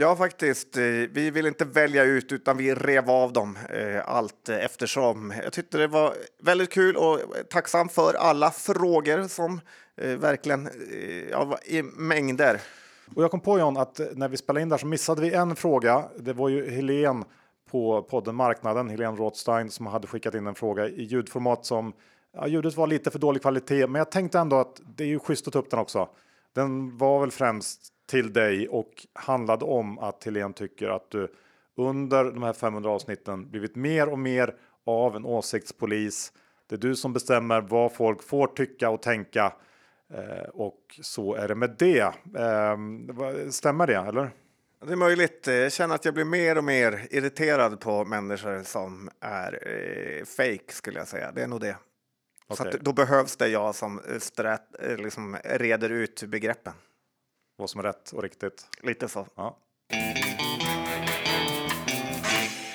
Ja, 0.01 0.15
faktiskt. 0.15 0.77
Eh, 0.77 0.83
vi 1.11 1.31
vill 1.31 1.45
inte 1.45 1.65
välja 1.65 2.03
ut 2.03 2.31
utan 2.31 2.57
vi 2.57 2.75
rev 2.75 3.09
av 3.09 3.33
dem 3.33 3.57
eh, 3.69 4.09
allt 4.09 4.49
eftersom. 4.49 5.33
Jag 5.43 5.53
tyckte 5.53 5.77
det 5.77 5.87
var 5.87 6.13
väldigt 6.43 6.69
kul 6.69 6.95
och 6.95 7.19
tacksam 7.49 7.89
för 7.89 8.13
alla 8.13 8.51
frågor 8.51 9.27
som 9.27 9.61
eh, 9.97 10.09
verkligen 10.09 10.67
eh, 10.67 11.29
ja, 11.31 11.57
i 11.65 11.83
mängder. 11.83 12.61
Och 13.15 13.23
jag 13.23 13.31
kom 13.31 13.39
på 13.39 13.59
John 13.59 13.77
att 13.77 13.99
när 14.13 14.29
vi 14.29 14.37
spelade 14.37 14.61
in 14.61 14.69
där 14.69 14.77
så 14.77 14.85
missade 14.85 15.21
vi 15.21 15.33
en 15.33 15.55
fråga. 15.55 16.03
Det 16.17 16.33
var 16.33 16.49
ju 16.49 16.69
Helen 16.69 17.25
på 17.71 18.01
podden 18.01 18.35
Marknaden, 18.35 18.89
Helen 18.89 19.17
Rothstein, 19.17 19.71
som 19.71 19.85
hade 19.85 20.07
skickat 20.07 20.35
in 20.35 20.47
en 20.47 20.55
fråga 20.55 20.87
i 20.87 21.03
ljudformat 21.03 21.65
som 21.65 21.93
ja, 22.33 22.47
ljudet 22.47 22.77
var 22.77 22.87
lite 22.87 23.11
för 23.11 23.19
dålig 23.19 23.41
kvalitet, 23.41 23.87
men 23.87 23.99
jag 23.99 24.11
tänkte 24.11 24.39
ändå 24.39 24.55
att 24.55 24.81
det 24.95 25.03
är 25.03 25.07
ju 25.07 25.19
schysst 25.19 25.47
att 25.47 25.53
ta 25.53 25.59
upp 25.59 25.69
den 25.69 25.79
också. 25.79 26.09
Den 26.53 26.97
var 26.97 27.19
väl 27.19 27.31
främst 27.31 27.81
till 28.11 28.33
dig 28.33 28.67
och 28.67 29.07
handlade 29.13 29.65
om 29.65 29.99
att 29.99 30.23
Helene 30.23 30.53
tycker 30.53 30.89
att 30.89 31.11
du 31.11 31.31
under 31.77 32.23
de 32.23 32.43
här 32.43 32.53
500 32.53 32.89
avsnitten 32.89 33.49
blivit 33.49 33.75
mer 33.75 34.09
och 34.09 34.19
mer 34.19 34.55
av 34.85 35.15
en 35.15 35.25
åsiktspolis. 35.25 36.33
Det 36.69 36.75
är 36.75 36.79
du 36.79 36.95
som 36.95 37.13
bestämmer 37.13 37.61
vad 37.61 37.93
folk 37.93 38.23
får 38.23 38.47
tycka 38.47 38.89
och 38.89 39.01
tänka. 39.01 39.53
Eh, 40.13 40.49
och 40.53 40.99
så 41.01 41.35
är 41.35 41.47
det 41.47 41.55
med 41.55 41.75
det. 41.79 41.99
Eh, 42.37 42.77
stämmer 43.49 43.87
det 43.87 43.95
eller? 43.95 44.31
Det 44.85 44.91
är 44.91 44.95
möjligt. 44.95 45.47
Jag 45.47 45.73
känner 45.73 45.95
att 45.95 46.05
jag 46.05 46.13
blir 46.13 46.25
mer 46.25 46.57
och 46.57 46.63
mer 46.63 47.07
irriterad 47.11 47.79
på 47.79 48.05
människor 48.05 48.63
som 48.63 49.09
är 49.19 49.67
eh, 49.67 50.25
fake 50.25 50.73
skulle 50.73 50.99
jag 50.99 51.07
säga. 51.07 51.31
Det 51.31 51.43
är 51.43 51.47
nog 51.47 51.61
det. 51.61 51.77
Okay. 52.47 52.71
Så 52.71 52.77
då 52.77 52.93
behövs 52.93 53.35
det 53.35 53.47
jag 53.47 53.75
som 53.75 53.99
eh, 53.99 54.19
strat, 54.19 54.75
eh, 54.79 54.97
liksom 54.97 55.37
reder 55.43 55.89
ut 55.89 56.23
begreppen. 56.23 56.73
Vad 57.61 57.69
som 57.69 57.79
är 57.79 57.83
rätt 57.83 58.11
och 58.11 58.23
riktigt. 58.23 58.65
Lite 58.83 59.07
så. 59.07 59.27
Ja. 59.35 59.57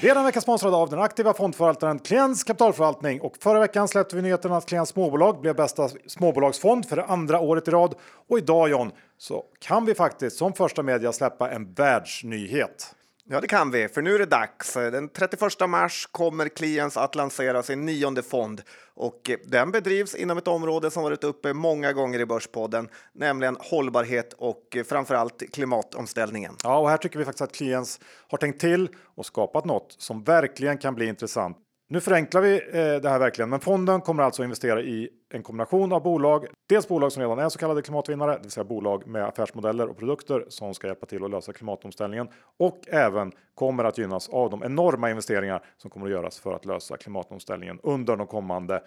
Vi 0.03 0.09
är 0.09 0.14
den 0.14 0.25
vecka 0.25 0.40
sponsrade 0.40 0.77
av 0.77 0.90
den 0.90 0.99
aktiva 0.99 1.35
fondförvaltaren 1.35 1.99
Klients 1.99 2.44
kapitalförvaltning 2.44 3.20
och 3.20 3.37
förra 3.37 3.61
veckan 3.61 3.88
släppte 3.88 4.16
vi 4.16 4.22
nyheten 4.22 4.53
att 4.53 4.66
Klients 4.66 4.92
småbolag 4.92 5.40
blev 5.40 5.57
bästa 5.57 5.88
småbolagsfond 6.07 6.88
för 6.88 6.96
det 6.96 7.05
andra 7.05 7.40
året 7.40 7.68
i 7.68 7.70
rad. 7.70 7.94
Och 8.29 8.38
idag 8.38 8.68
John 8.68 8.92
så 9.18 9.44
kan 9.59 9.85
vi 9.85 9.94
faktiskt 9.94 10.37
som 10.37 10.53
första 10.53 10.83
media 10.83 11.12
släppa 11.12 11.51
en 11.51 11.75
världsnyhet. 11.75 12.96
Ja, 13.29 13.41
det 13.41 13.47
kan 13.47 13.71
vi, 13.71 13.89
för 13.89 14.03
nu 14.03 14.15
är 14.15 14.19
det 14.19 14.27
dags. 14.27 14.75
Den 14.75 15.09
31 15.09 15.41
mars 15.69 16.09
kommer 16.12 16.49
Clients 16.49 16.97
att 16.97 17.15
lansera 17.15 17.62
sin 17.62 17.87
nionde 17.87 18.23
fond 18.23 18.62
och 18.95 19.31
den 19.47 19.71
bedrivs 19.71 20.15
inom 20.15 20.39
ett 20.39 20.49
område 20.49 20.91
som 20.91 21.03
varit 21.03 21.25
uppe 21.25 21.53
många 21.53 21.93
gånger 21.93 22.19
i 22.21 22.27
Börspodden, 22.27 22.89
nämligen 23.15 23.57
hållbarhet 23.61 24.33
och 24.33 24.77
framförallt 24.89 25.43
klimatomställningen. 25.53 26.55
Ja, 26.65 26.79
och 26.79 26.91
här 26.91 26.97
tycker 26.97 27.19
vi 27.19 27.25
faktiskt 27.25 27.43
att 27.43 27.55
Clients 27.55 28.01
har 28.29 28.39
tänkt 28.39 28.61
till 28.61 28.89
och 29.17 29.27
skapat 29.27 29.65
något 29.65 29.97
som 29.99 30.25
verkligen 30.25 30.79
kan 30.79 30.95
bli 30.95 31.07
intressant. 31.07 31.57
Nu 31.89 32.01
förenklar 32.01 32.41
vi 32.41 32.55
eh, 32.55 33.03
det 33.03 33.09
här 33.09 33.19
verkligen, 33.19 33.51
men 33.51 33.61
fonden 33.61 34.01
kommer 34.01 34.23
alltså 34.23 34.45
investera 34.45 34.81
i 34.81 35.09
en 35.29 35.43
kombination 35.43 35.93
av 35.93 36.03
bolag. 36.03 36.47
Dels 36.69 36.89
bolag 36.89 37.12
som 37.12 37.23
redan 37.23 37.39
är 37.39 37.49
så 37.49 37.59
kallade 37.59 37.83
klimatvinnare, 37.83 38.33
det 38.33 38.43
vill 38.43 38.51
säga 38.51 38.65
bolag 38.65 39.07
med 39.07 39.25
affärsmodeller 39.25 39.89
och 39.89 39.99
produkter 39.99 40.45
som 40.49 40.75
ska 40.75 40.87
hjälpa 40.87 41.07
till 41.07 41.25
att 41.25 41.31
lösa 41.31 41.53
klimatomställningen 41.53 42.29
och 42.57 42.81
även 42.89 43.33
kommer 43.55 43.85
att 43.85 43.99
gynnas 43.99 44.29
av 44.29 44.51
de 44.51 44.62
enorma 44.62 45.11
investeringar 45.11 45.65
som 45.77 45.91
kommer 45.91 46.07
att 46.07 46.12
göras 46.12 46.41
för 46.41 46.53
att 46.53 46.65
lösa 46.65 46.97
klimatomställningen 46.97 47.81
under 47.83 48.17
de 48.17 48.27
kommande 48.27 48.83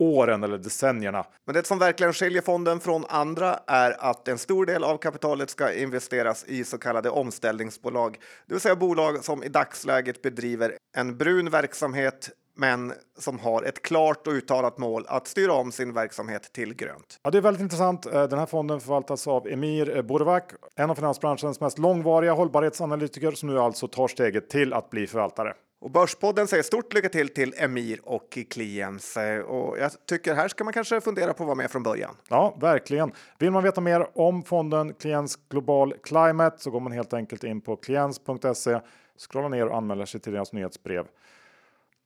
åren 0.00 0.44
eller 0.44 0.58
decennierna. 0.58 1.26
Men 1.44 1.54
det 1.54 1.66
som 1.66 1.78
verkligen 1.78 2.12
skiljer 2.12 2.42
fonden 2.42 2.80
från 2.80 3.04
andra 3.08 3.58
är 3.66 4.10
att 4.10 4.28
en 4.28 4.38
stor 4.38 4.66
del 4.66 4.84
av 4.84 4.96
kapitalet 4.96 5.50
ska 5.50 5.72
investeras 5.72 6.44
i 6.44 6.64
så 6.64 6.78
kallade 6.78 7.10
omställningsbolag, 7.10 8.18
det 8.46 8.54
vill 8.54 8.60
säga 8.60 8.76
bolag 8.76 9.24
som 9.24 9.44
i 9.44 9.48
dagsläget 9.48 10.22
bedriver 10.22 10.76
en 10.96 11.16
brun 11.16 11.50
verksamhet 11.50 12.30
men 12.60 12.92
som 13.18 13.38
har 13.38 13.62
ett 13.62 13.82
klart 13.82 14.26
och 14.26 14.32
uttalat 14.32 14.78
mål 14.78 15.04
att 15.08 15.26
styra 15.26 15.52
om 15.52 15.72
sin 15.72 15.92
verksamhet 15.92 16.52
till 16.52 16.74
grönt. 16.74 17.20
Ja, 17.22 17.30
det 17.30 17.38
är 17.38 17.42
väldigt 17.42 17.62
intressant. 17.62 18.06
Eh, 18.06 18.22
den 18.22 18.38
här 18.38 18.46
fonden 18.46 18.80
förvaltas 18.80 19.26
av 19.26 19.48
Emir 19.48 20.02
Borvak, 20.02 20.52
en 20.76 20.90
av 20.90 20.94
finansbranschens 20.94 21.60
mest 21.60 21.78
långvariga 21.78 22.32
hållbarhetsanalytiker 22.32 23.30
som 23.30 23.48
nu 23.48 23.58
alltså 23.58 23.88
tar 23.88 24.08
steget 24.08 24.50
till 24.50 24.72
att 24.72 24.90
bli 24.90 25.06
förvaltare. 25.06 25.54
Och 25.80 25.90
Börspodden 25.90 26.46
säger 26.46 26.62
stort 26.62 26.94
lycka 26.94 27.08
till 27.08 27.28
till 27.28 27.54
Emir 27.56 28.00
och 28.04 28.38
Kliens. 28.50 29.16
Eh, 29.16 29.40
och 29.40 29.78
jag 29.78 29.90
tycker 30.08 30.34
här 30.34 30.48
ska 30.48 30.64
man 30.64 30.72
kanske 30.72 31.00
fundera 31.00 31.32
på 31.32 31.42
att 31.42 31.46
vara 31.46 31.56
med 31.56 31.70
från 31.70 31.82
början. 31.82 32.16
Ja, 32.28 32.56
verkligen. 32.60 33.12
Vill 33.38 33.50
man 33.50 33.62
veta 33.62 33.80
mer 33.80 34.06
om 34.14 34.42
fonden 34.42 34.94
Kliens 34.94 35.38
Global 35.48 35.94
Climate 36.02 36.56
så 36.58 36.70
går 36.70 36.80
man 36.80 36.92
helt 36.92 37.12
enkelt 37.12 37.44
in 37.44 37.60
på 37.60 37.76
kliens.se, 37.76 38.80
scrollar 39.28 39.48
ner 39.48 39.66
och 39.66 39.76
anmäler 39.76 40.04
sig 40.04 40.20
till 40.20 40.32
deras 40.32 40.52
nyhetsbrev. 40.52 41.06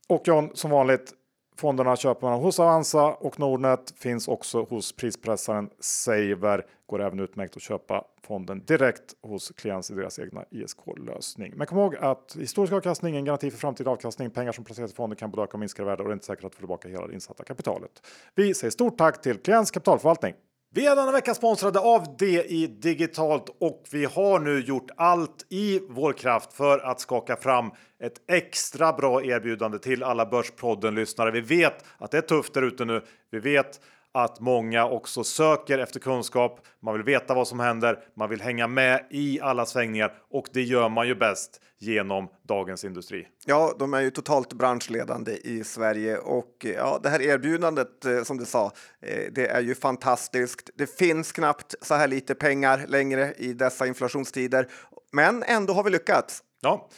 Och 0.09 0.29
John, 0.29 0.51
som 0.55 0.71
vanligt, 0.71 1.13
fonderna 1.57 1.97
köper 1.97 2.27
man 2.27 2.41
hos 2.41 2.61
Avanza 2.61 3.05
och 3.07 3.41
Nordnet 3.41 3.95
finns 3.97 4.29
också 4.29 4.63
hos 4.63 4.93
prispressaren 4.97 5.71
Saver. 5.81 6.67
Går 6.87 7.03
även 7.03 7.21
utmärkt 7.21 7.57
att 7.57 7.63
köpa 7.63 8.05
fonden 8.27 8.65
direkt 8.65 9.15
hos 9.23 9.51
klienter 9.51 9.95
i 9.95 9.97
deras 9.97 10.19
egna 10.19 10.45
ISK-lösning. 10.51 11.53
Men 11.57 11.67
kom 11.67 11.79
ihåg 11.79 11.97
att 11.97 12.37
historisk 12.39 12.73
avkastning 12.73 13.15
är 13.15 13.19
en 13.19 13.25
garanti 13.25 13.51
för 13.51 13.59
framtida 13.59 13.91
avkastning. 13.91 14.31
Pengar 14.31 14.53
som 14.53 14.65
placeras 14.65 14.93
i 14.93 14.95
fonden 14.95 15.17
kan 15.17 15.31
både 15.31 15.43
öka 15.43 15.53
och 15.53 15.61
minska 15.61 15.83
i 15.83 15.85
värde 15.85 16.03
och 16.03 16.09
det 16.09 16.13
är 16.13 16.15
inte 16.15 16.27
säkert 16.27 16.45
att 16.45 16.55
få 16.55 16.59
tillbaka 16.59 16.89
hela 16.89 17.07
det 17.07 17.15
insatta 17.15 17.45
kapitalet. 17.45 18.07
Vi 18.35 18.55
säger 18.55 18.71
stort 18.71 18.99
tack 18.99 19.23
till 19.23 19.39
Klients 19.39 19.71
kapitalförvaltning. 19.71 20.35
Vi 20.77 20.87
är 20.87 20.97
denna 20.97 21.13
vecka 21.13 21.35
sponsrade 21.35 21.79
av 21.79 22.17
DI 22.17 22.67
Digitalt 22.67 23.57
och 23.61 23.85
vi 23.91 24.05
har 24.05 24.39
nu 24.39 24.61
gjort 24.61 24.91
allt 24.97 25.47
i 25.49 25.81
vår 25.89 26.13
kraft 26.13 26.53
för 26.53 26.79
att 26.79 27.01
skaka 27.01 27.37
fram 27.37 27.71
ett 28.03 28.31
extra 28.31 28.93
bra 28.93 29.25
erbjudande 29.25 29.79
till 29.79 30.03
alla 30.03 30.27
Börspodden-lyssnare. 30.27 31.31
Vi 31.31 31.41
vet 31.41 31.85
att 31.99 32.11
det 32.11 32.19
är 32.19 32.23
tufft 32.23 32.55
där 32.55 32.63
ute 32.63 32.85
nu. 32.85 33.03
Vi 33.31 33.39
vet 33.39 33.81
att 34.15 34.41
många 34.41 34.87
också 34.87 35.25
söker 35.25 35.79
efter 35.79 36.01
kunskap. 36.01 36.61
Man 36.81 36.95
vill 36.95 37.03
veta 37.03 37.35
vad 37.35 37.49
som 37.49 37.61
händer. 37.61 37.99
Man 38.17 38.31
vill 38.31 38.41
hänga 38.41 38.67
med 38.67 39.07
i 39.11 39.41
alla 39.41 39.67
svängningar 39.67 40.13
och 40.31 40.47
det 40.53 40.63
gör 40.63 40.89
man 40.89 41.09
ju 41.09 41.15
bäst 41.15 41.61
genom 41.79 42.29
Dagens 42.43 42.85
Industri. 42.85 43.29
Ja, 43.47 43.75
de 43.79 43.95
är 43.95 44.01
ju 44.01 44.11
totalt 44.11 44.53
branschledande 44.53 45.33
i 45.33 45.65
Sverige 45.65 46.19
och 46.19 46.67
ja, 46.77 47.01
det 47.03 47.09
här 47.09 47.23
erbjudandet 47.23 48.05
eh, 48.05 48.23
som 48.23 48.37
du 48.37 48.45
sa, 48.45 48.73
eh, 49.01 49.33
det 49.33 49.47
är 49.47 49.61
ju 49.61 49.75
fantastiskt. 49.75 50.71
Det 50.75 50.87
finns 50.87 51.33
knappt 51.33 51.75
så 51.83 51.95
här 51.95 52.09
lite 52.09 52.35
pengar 52.35 52.85
längre 52.89 53.35
i 53.37 53.53
dessa 53.53 53.87
inflationstider, 53.87 54.69
men 55.13 55.43
ändå 55.43 55.73
har 55.73 55.85
vi 55.85 55.91
lyckats. 55.91 56.43
Ja, 56.61 56.89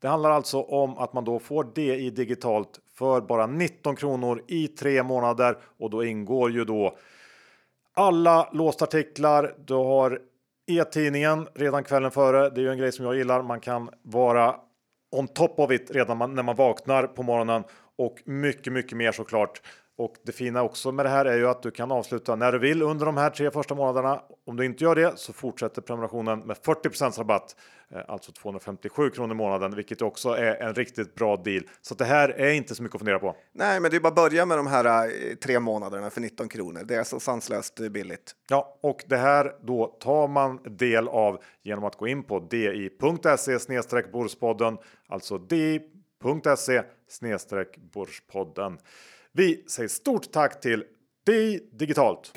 det 0.00 0.08
handlar 0.08 0.30
alltså 0.30 0.62
om 0.62 0.98
att 0.98 1.12
man 1.12 1.24
då 1.24 1.38
får 1.38 1.72
det 1.74 1.96
i 1.96 2.10
digitalt 2.10 2.80
för 2.98 3.20
bara 3.20 3.46
19 3.46 3.96
kronor 3.96 4.42
i 4.48 4.68
tre 4.68 5.02
månader 5.02 5.58
och 5.78 5.90
då 5.90 6.04
ingår 6.04 6.50
ju 6.50 6.64
då 6.64 6.96
alla 7.94 8.48
låstartiklar. 8.52 9.54
Du 9.66 9.74
har 9.74 10.20
e-tidningen 10.66 11.48
redan 11.54 11.84
kvällen 11.84 12.10
före. 12.10 12.50
Det 12.50 12.60
är 12.60 12.62
ju 12.62 12.70
en 12.70 12.78
grej 12.78 12.92
som 12.92 13.04
jag 13.04 13.16
gillar. 13.16 13.42
Man 13.42 13.60
kan 13.60 13.90
vara 14.02 14.56
on 15.10 15.28
top 15.28 15.58
of 15.58 15.70
it 15.70 15.90
redan 15.90 16.34
när 16.34 16.42
man 16.42 16.56
vaknar 16.56 17.06
på 17.06 17.22
morgonen 17.22 17.64
och 17.98 18.22
mycket, 18.24 18.72
mycket 18.72 18.98
mer 18.98 19.12
såklart. 19.12 19.62
Och 19.96 20.14
det 20.22 20.32
fina 20.32 20.62
också 20.62 20.92
med 20.92 21.04
det 21.04 21.08
här 21.08 21.24
är 21.24 21.36
ju 21.36 21.48
att 21.48 21.62
du 21.62 21.70
kan 21.70 21.92
avsluta 21.92 22.36
när 22.36 22.52
du 22.52 22.58
vill 22.58 22.82
under 22.82 23.06
de 23.06 23.16
här 23.16 23.30
tre 23.30 23.50
första 23.50 23.74
månaderna. 23.74 24.22
Om 24.46 24.56
du 24.56 24.64
inte 24.64 24.84
gör 24.84 24.94
det 24.94 25.18
så 25.18 25.32
fortsätter 25.32 25.82
prenumerationen 25.82 26.40
med 26.40 26.56
40 26.56 27.18
rabatt, 27.18 27.56
eh, 27.90 28.00
alltså 28.08 28.32
257 28.32 29.10
kronor 29.10 29.32
i 29.32 29.34
månaden, 29.34 29.74
vilket 29.74 30.02
också 30.02 30.28
är 30.28 30.62
en 30.62 30.74
riktigt 30.74 31.14
bra 31.14 31.36
deal. 31.36 31.62
Så 31.82 31.94
det 31.94 32.04
här 32.04 32.28
är 32.28 32.52
inte 32.52 32.74
så 32.74 32.82
mycket 32.82 32.94
att 32.94 33.00
fundera 33.00 33.18
på. 33.18 33.36
Nej, 33.52 33.80
men 33.80 33.90
det 33.90 33.96
är 33.96 34.00
bara 34.00 34.08
att 34.08 34.14
börja 34.14 34.46
med 34.46 34.58
de 34.58 34.66
här 34.66 35.06
eh, 35.06 35.34
tre 35.34 35.60
månaderna 35.60 36.10
för 36.10 36.20
19 36.20 36.48
kronor. 36.48 36.82
Det 36.84 36.94
är 36.94 37.04
så 37.04 37.20
sanslöst 37.20 37.80
billigt. 37.90 38.32
Ja, 38.50 38.78
och 38.80 39.04
det 39.06 39.16
här 39.16 39.52
då 39.62 39.86
tar 39.86 40.28
man 40.28 40.60
del 40.64 41.08
av 41.08 41.42
genom 41.62 41.84
att 41.84 41.96
gå 41.96 42.08
in 42.08 42.22
på 42.22 42.40
di.se 42.40 43.58
borspodden, 44.12 44.78
alltså 45.08 45.38
di.se 45.38 46.82
borspodden. 47.92 48.78
Vi 49.36 49.64
säger 49.66 49.88
stort 49.88 50.32
tack 50.32 50.60
till 50.60 50.84
Di 51.26 51.60
Digitalt. 51.72 52.32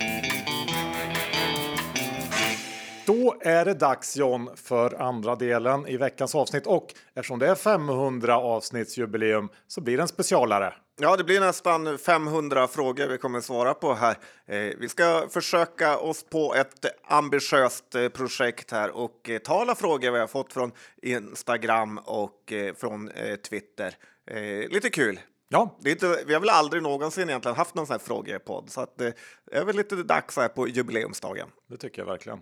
Då 3.05 3.35
är 3.41 3.65
det 3.65 3.73
dags 3.73 4.17
John 4.17 4.49
för 4.55 5.01
andra 5.01 5.35
delen 5.35 5.87
i 5.87 5.97
veckans 5.97 6.35
avsnitt 6.35 6.67
och 6.67 6.93
eftersom 7.13 7.39
det 7.39 7.47
är 7.47 7.55
500 7.55 8.37
avsnittsjubileum 8.37 9.49
så 9.67 9.81
blir 9.81 9.97
det 9.97 10.01
en 10.03 10.07
specialare. 10.07 10.73
Ja, 10.99 11.17
det 11.17 11.23
blir 11.23 11.39
nästan 11.39 11.97
500 11.97 12.67
frågor 12.67 13.07
vi 13.07 13.17
kommer 13.17 13.41
svara 13.41 13.73
på 13.73 13.93
här. 13.93 14.17
Eh, 14.45 14.73
vi 14.79 14.89
ska 14.89 15.27
försöka 15.29 15.97
oss 15.97 16.23
på 16.23 16.55
ett 16.55 16.85
ambitiöst 17.03 17.95
eh, 17.95 18.09
projekt 18.09 18.71
här 18.71 18.89
och 18.91 19.29
eh, 19.29 19.37
ta 19.37 19.61
alla 19.61 19.75
frågor 19.75 20.11
vi 20.11 20.19
har 20.19 20.27
fått 20.27 20.53
från 20.53 20.71
Instagram 21.01 21.97
och 21.97 22.53
eh, 22.53 22.73
från 22.73 23.09
eh, 23.09 23.35
Twitter. 23.35 23.95
Eh, 24.31 24.69
lite 24.69 24.89
kul. 24.89 25.19
Ja, 25.49 25.77
Det 25.81 25.89
är 25.89 25.93
inte, 25.93 26.23
vi 26.27 26.33
har 26.33 26.41
väl 26.41 26.49
aldrig 26.49 26.83
någonsin 26.83 27.29
egentligen 27.29 27.57
haft 27.57 27.75
någon 27.75 27.87
sån 27.87 27.93
här 27.93 27.99
frågepodd 27.99 28.69
så 28.69 28.81
att, 28.81 29.01
eh, 29.01 29.09
det 29.51 29.57
är 29.57 29.65
väl 29.65 29.75
lite 29.75 29.95
dags 29.95 30.37
här 30.37 30.47
på 30.47 30.67
jubileumsdagen. 30.67 31.47
det 31.67 31.77
tycker 31.77 32.01
jag 32.01 32.07
verkligen. 32.07 32.41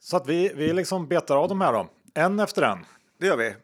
Så 0.00 0.16
att 0.16 0.26
vi, 0.28 0.52
vi 0.54 0.72
liksom 0.72 1.08
betar 1.08 1.36
av 1.36 1.48
de 1.48 1.60
här 1.60 1.72
då, 1.72 1.88
en 2.14 2.40
efter 2.40 2.62
en. 2.62 2.78
Det 3.18 3.26
gör 3.26 3.36
vi. 3.36 3.54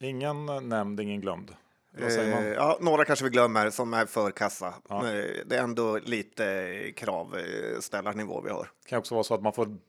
Ingen 0.00 0.46
nämnd, 0.68 1.00
ingen 1.00 1.20
glömd. 1.20 1.54
Vad 2.00 2.12
säger 2.12 2.32
Eh, 2.32 2.34
man? 2.34 2.52
ja, 2.52 2.78
några 2.80 3.04
kanske 3.04 3.24
vi 3.24 3.30
glömmer 3.30 3.70
som 3.70 3.94
är 3.94 4.06
för 4.06 4.30
kassa. 4.30 4.74
Ja. 4.88 5.02
Men 5.02 5.26
Det 5.46 5.56
är 5.56 5.62
ändå 5.62 5.98
lite 5.98 6.92
kravställarnivå 6.96 8.40
vi 8.40 8.50
har. 8.50 8.70
Det 8.82 8.88
kan 8.88 8.98
också 8.98 9.14
vara 9.14 9.24
så 9.24 9.34
att 9.34 9.42
man 9.42 9.52
får 9.52 9.64
mm, 9.66 9.80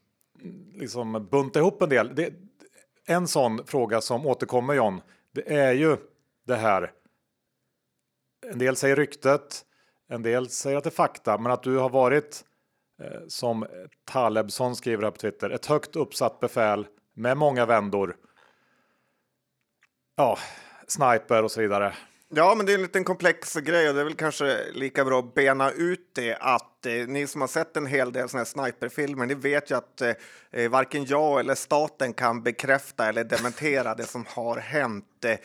liksom 0.75 1.27
bunta 1.31 1.59
ihop 1.59 1.81
en 1.81 1.89
del. 1.89 2.15
Det, 2.15 2.33
en 3.05 3.27
sån 3.27 3.65
fråga 3.65 4.01
som 4.01 4.25
återkommer 4.25 4.73
John, 4.73 5.01
det 5.31 5.53
är 5.57 5.73
ju 5.73 5.97
det 6.47 6.55
här. 6.55 6.91
En 8.51 8.59
del 8.59 8.75
säger 8.75 8.95
ryktet, 8.95 9.65
en 10.09 10.21
del 10.21 10.49
säger 10.49 10.77
att 10.77 10.83
det 10.83 10.89
är 10.89 10.91
fakta, 10.91 11.37
men 11.37 11.51
att 11.51 11.63
du 11.63 11.77
har 11.77 11.89
varit 11.89 12.43
eh, 13.01 13.21
som 13.27 13.65
Talebson 14.05 14.75
skriver 14.75 15.03
här 15.03 15.11
på 15.11 15.17
Twitter, 15.17 15.49
ett 15.49 15.65
högt 15.65 15.95
uppsatt 15.95 16.39
befäl 16.39 16.87
med 17.13 17.37
många 17.37 17.65
vändor. 17.65 18.15
Ja, 20.15 20.37
sniper 20.87 21.43
och 21.43 21.51
så 21.51 21.61
vidare. 21.61 21.93
Ja, 22.29 22.55
men 22.55 22.65
det 22.65 22.71
är 22.71 22.75
en 22.75 22.81
liten 22.81 23.03
komplex 23.03 23.55
grej 23.55 23.89
och 23.89 23.95
det 23.95 24.01
är 24.01 24.05
väl 24.05 24.15
kanske 24.15 24.71
lika 24.73 25.05
bra 25.05 25.19
att 25.19 25.33
bena 25.33 25.71
ut 25.71 26.09
det 26.13 26.37
att 26.39 26.85
eh, 26.85 26.93
ni 27.07 27.27
som 27.27 27.41
har 27.41 27.47
sett 27.47 27.77
en 27.77 27.85
hel 27.85 28.11
del 28.11 28.29
såna 28.29 28.39
här 28.39 28.45
sniperfilmer, 28.45 29.25
ni 29.25 29.33
vet 29.33 29.71
ju 29.71 29.77
att 29.77 30.01
eh, 30.01 30.13
eh 30.51 30.69
varken 30.69 31.05
jag 31.05 31.39
eller 31.39 31.55
staten 31.55 32.13
kan 32.13 32.43
bekräfta 32.43 33.09
eller 33.09 33.23
dementera 33.23 33.95
det 33.95 34.03
som 34.03 34.25
har 34.29 34.57
hänt. 34.57 35.25
Eh, 35.25 35.37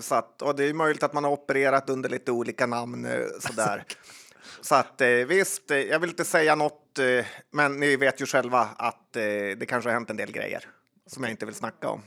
så 0.00 0.14
att, 0.14 0.42
och 0.42 0.56
det 0.56 0.64
är 0.64 0.74
möjligt 0.74 1.02
att 1.02 1.12
man 1.12 1.24
har 1.24 1.30
opererat 1.30 1.90
under 1.90 2.08
lite 2.08 2.32
olika 2.32 2.66
namn 2.66 3.04
eh, 3.04 3.20
sådär. 3.40 3.84
Så 4.60 4.74
att 4.74 5.00
eh, 5.00 5.08
visst, 5.08 5.70
eh, 5.70 5.78
jag 5.78 5.98
vill 5.98 6.10
inte 6.10 6.24
säga 6.24 6.54
något, 6.54 6.98
eh, 6.98 7.26
men 7.50 7.80
ni 7.80 7.96
vet 7.96 8.20
ju 8.20 8.26
själva 8.26 8.60
att 8.60 9.16
eh, 9.16 9.22
det 9.56 9.66
kanske 9.68 9.90
har 9.90 9.94
hänt 9.94 10.10
en 10.10 10.16
del 10.16 10.32
grejer 10.32 10.68
som 11.06 11.22
jag 11.22 11.30
inte 11.30 11.46
vill 11.46 11.54
snacka 11.54 11.88
om. 11.88 12.02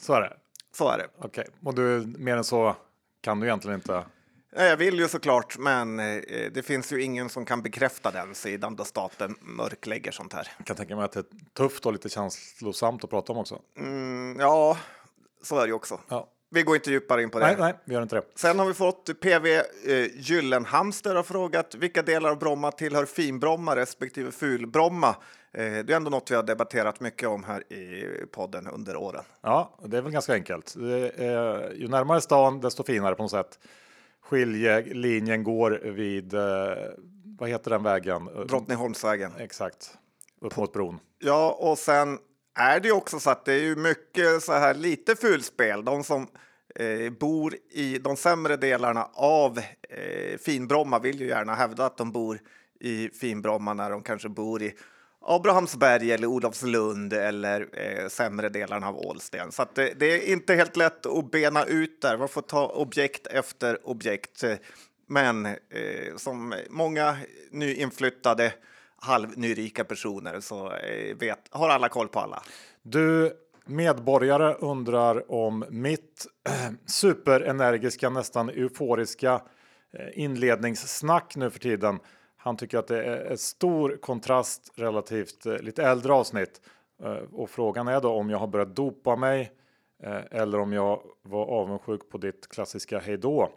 Så 0.00 0.12
är 0.12 0.20
det. 0.20 0.36
Så 0.72 0.88
är 0.88 0.98
det. 0.98 1.08
Okej, 1.18 1.46
och 1.64 1.74
du 1.74 2.14
mer 2.18 2.36
än 2.36 2.44
så 2.44 2.76
kan 3.20 3.40
du 3.40 3.46
egentligen 3.46 3.74
inte. 3.74 4.04
Ja, 4.56 4.64
Jag 4.64 4.76
vill 4.76 4.98
ju 4.98 5.08
såklart, 5.08 5.58
men 5.58 6.00
eh, 6.00 6.22
det 6.52 6.66
finns 6.66 6.92
ju 6.92 7.02
ingen 7.02 7.28
som 7.28 7.44
kan 7.44 7.62
bekräfta 7.62 8.10
den 8.10 8.34
sidan 8.34 8.76
då 8.76 8.84
staten 8.84 9.36
mörklägger 9.40 10.12
sånt 10.12 10.32
här. 10.32 10.48
Jag 10.58 10.66
kan 10.66 10.76
tänka 10.76 10.96
mig 10.96 11.04
att 11.04 11.12
det 11.12 11.20
är 11.20 11.26
tufft 11.54 11.86
och 11.86 11.92
lite 11.92 12.08
känslosamt 12.08 13.04
att 13.04 13.10
prata 13.10 13.32
om 13.32 13.38
också. 13.38 13.60
Mm, 13.78 14.36
ja, 14.40 14.78
så 15.42 15.56
är 15.56 15.60
det 15.60 15.66
ju 15.66 15.72
också. 15.72 16.00
Ja. 16.08 16.28
Vi 16.56 16.62
går 16.62 16.76
inte 16.76 16.90
djupare 16.90 17.22
in 17.22 17.30
på 17.30 17.38
det. 17.38 17.46
Nej, 17.46 17.56
nej, 17.58 17.74
vi 17.84 17.94
gör 17.94 18.02
inte 18.02 18.16
det. 18.16 18.22
Sen 18.34 18.58
har 18.58 18.66
vi 18.66 18.74
fått 18.74 19.20
PV 19.20 19.46
eh, 19.46 19.62
Gyllenhamster 20.14 21.14
har 21.14 21.22
frågat 21.22 21.74
vilka 21.74 22.02
delar 22.02 22.30
av 22.30 22.38
Bromma 22.38 22.72
tillhör 22.72 23.04
finbromma 23.04 23.76
respektive 23.76 24.32
fulbromma. 24.32 25.08
Eh, 25.52 25.62
det 25.62 25.92
är 25.92 25.96
ändå 25.96 26.10
något 26.10 26.30
vi 26.30 26.34
har 26.34 26.42
debatterat 26.42 27.00
mycket 27.00 27.28
om 27.28 27.44
här 27.44 27.72
i 27.72 28.06
podden 28.32 28.66
under 28.66 28.96
åren. 28.96 29.24
Ja, 29.40 29.78
det 29.84 29.96
är 29.96 30.02
väl 30.02 30.12
ganska 30.12 30.34
enkelt. 30.34 30.76
Är, 30.76 31.72
ju 31.72 31.88
närmare 31.88 32.20
stan, 32.20 32.60
desto 32.60 32.84
finare 32.84 33.14
på 33.14 33.22
något 33.22 33.30
sätt. 33.30 33.58
Skiljelinjen 34.22 35.44
går 35.44 35.70
vid, 35.70 36.34
eh, 36.34 36.42
vad 37.38 37.48
heter 37.48 37.70
den 37.70 37.82
vägen? 37.82 38.28
Drottningholmsvägen. 38.48 39.32
Exakt, 39.38 39.98
upp 40.40 40.56
mot 40.56 40.72
bron. 40.72 40.98
Ja, 41.18 41.56
och 41.60 41.78
sen 41.78 42.18
är 42.54 42.80
det 42.80 42.88
ju 42.88 42.94
också 42.94 43.20
så 43.20 43.30
att 43.30 43.44
det 43.44 43.52
är 43.52 43.62
ju 43.62 43.76
mycket 43.76 44.42
så 44.42 44.52
här 44.52 44.74
lite 44.74 45.16
fulspel. 45.16 45.84
De 45.84 46.04
som 46.04 46.28
eh, 46.78 47.10
bor 47.10 47.54
i 47.70 47.98
de 47.98 48.16
sämre 48.16 48.56
delarna 48.56 49.08
av 49.14 49.58
eh, 49.58 50.38
Finbromma 50.38 50.98
vill 50.98 51.20
ju 51.20 51.26
gärna 51.26 51.54
hävda 51.54 51.86
att 51.86 51.96
de 51.96 52.12
bor 52.12 52.38
i 52.80 53.08
Finbromma 53.08 53.74
när 53.74 53.90
de 53.90 54.02
kanske 54.02 54.28
bor 54.28 54.62
i 54.62 54.74
Abrahamsberg 55.20 56.12
eller 56.12 56.26
Olofslund 56.26 57.12
eller 57.12 57.68
eh, 57.72 58.08
sämre 58.08 58.48
delarna 58.48 58.88
av 58.88 58.96
Ålsten. 58.96 59.52
Så 59.52 59.62
att 59.62 59.74
det, 59.74 59.92
det 59.96 60.06
är 60.06 60.32
inte 60.32 60.54
helt 60.54 60.76
lätt 60.76 61.06
att 61.06 61.30
bena 61.30 61.64
ut 61.64 62.00
där. 62.00 62.18
Man 62.18 62.28
får 62.28 62.42
ta 62.42 62.68
objekt 62.68 63.26
efter 63.26 63.88
objekt. 63.88 64.42
Eh, 64.42 64.56
men 65.08 65.46
eh, 65.46 66.16
som 66.16 66.54
många 66.70 67.16
nyinflyttade 67.50 68.52
halvnyrika 68.96 69.84
personer 69.84 70.40
så 70.40 70.72
eh, 70.72 71.16
vet, 71.16 71.38
har 71.50 71.68
alla 71.68 71.88
koll 71.88 72.08
på 72.08 72.20
alla. 72.20 72.42
Du 72.82 73.32
medborgare 73.66 74.54
undrar 74.54 75.32
om 75.32 75.64
mitt 75.70 76.26
eh, 76.48 76.72
superenergiska, 76.86 78.10
nästan 78.10 78.48
euforiska 78.48 79.42
eh, 79.92 80.08
inledningssnack 80.14 81.36
nu 81.36 81.50
för 81.50 81.58
tiden. 81.58 81.98
Han 82.36 82.56
tycker 82.56 82.78
att 82.78 82.88
det 82.88 83.04
är 83.04 83.30
en 83.30 83.38
stor 83.38 83.96
kontrast 83.96 84.72
relativt 84.74 85.46
eh, 85.46 85.58
lite 85.58 85.82
äldre 85.82 86.12
avsnitt. 86.12 86.60
Och 87.32 87.50
frågan 87.50 87.88
är 87.88 88.00
då 88.00 88.12
om 88.12 88.30
jag 88.30 88.38
har 88.38 88.46
börjat 88.46 88.76
dopa 88.76 89.16
mig 89.16 89.52
eller 90.30 90.60
om 90.60 90.72
jag 90.72 91.02
var 91.22 91.46
avundsjuk 91.46 92.10
på 92.10 92.18
ditt 92.18 92.48
klassiska 92.48 92.98
hejdå. 92.98 93.50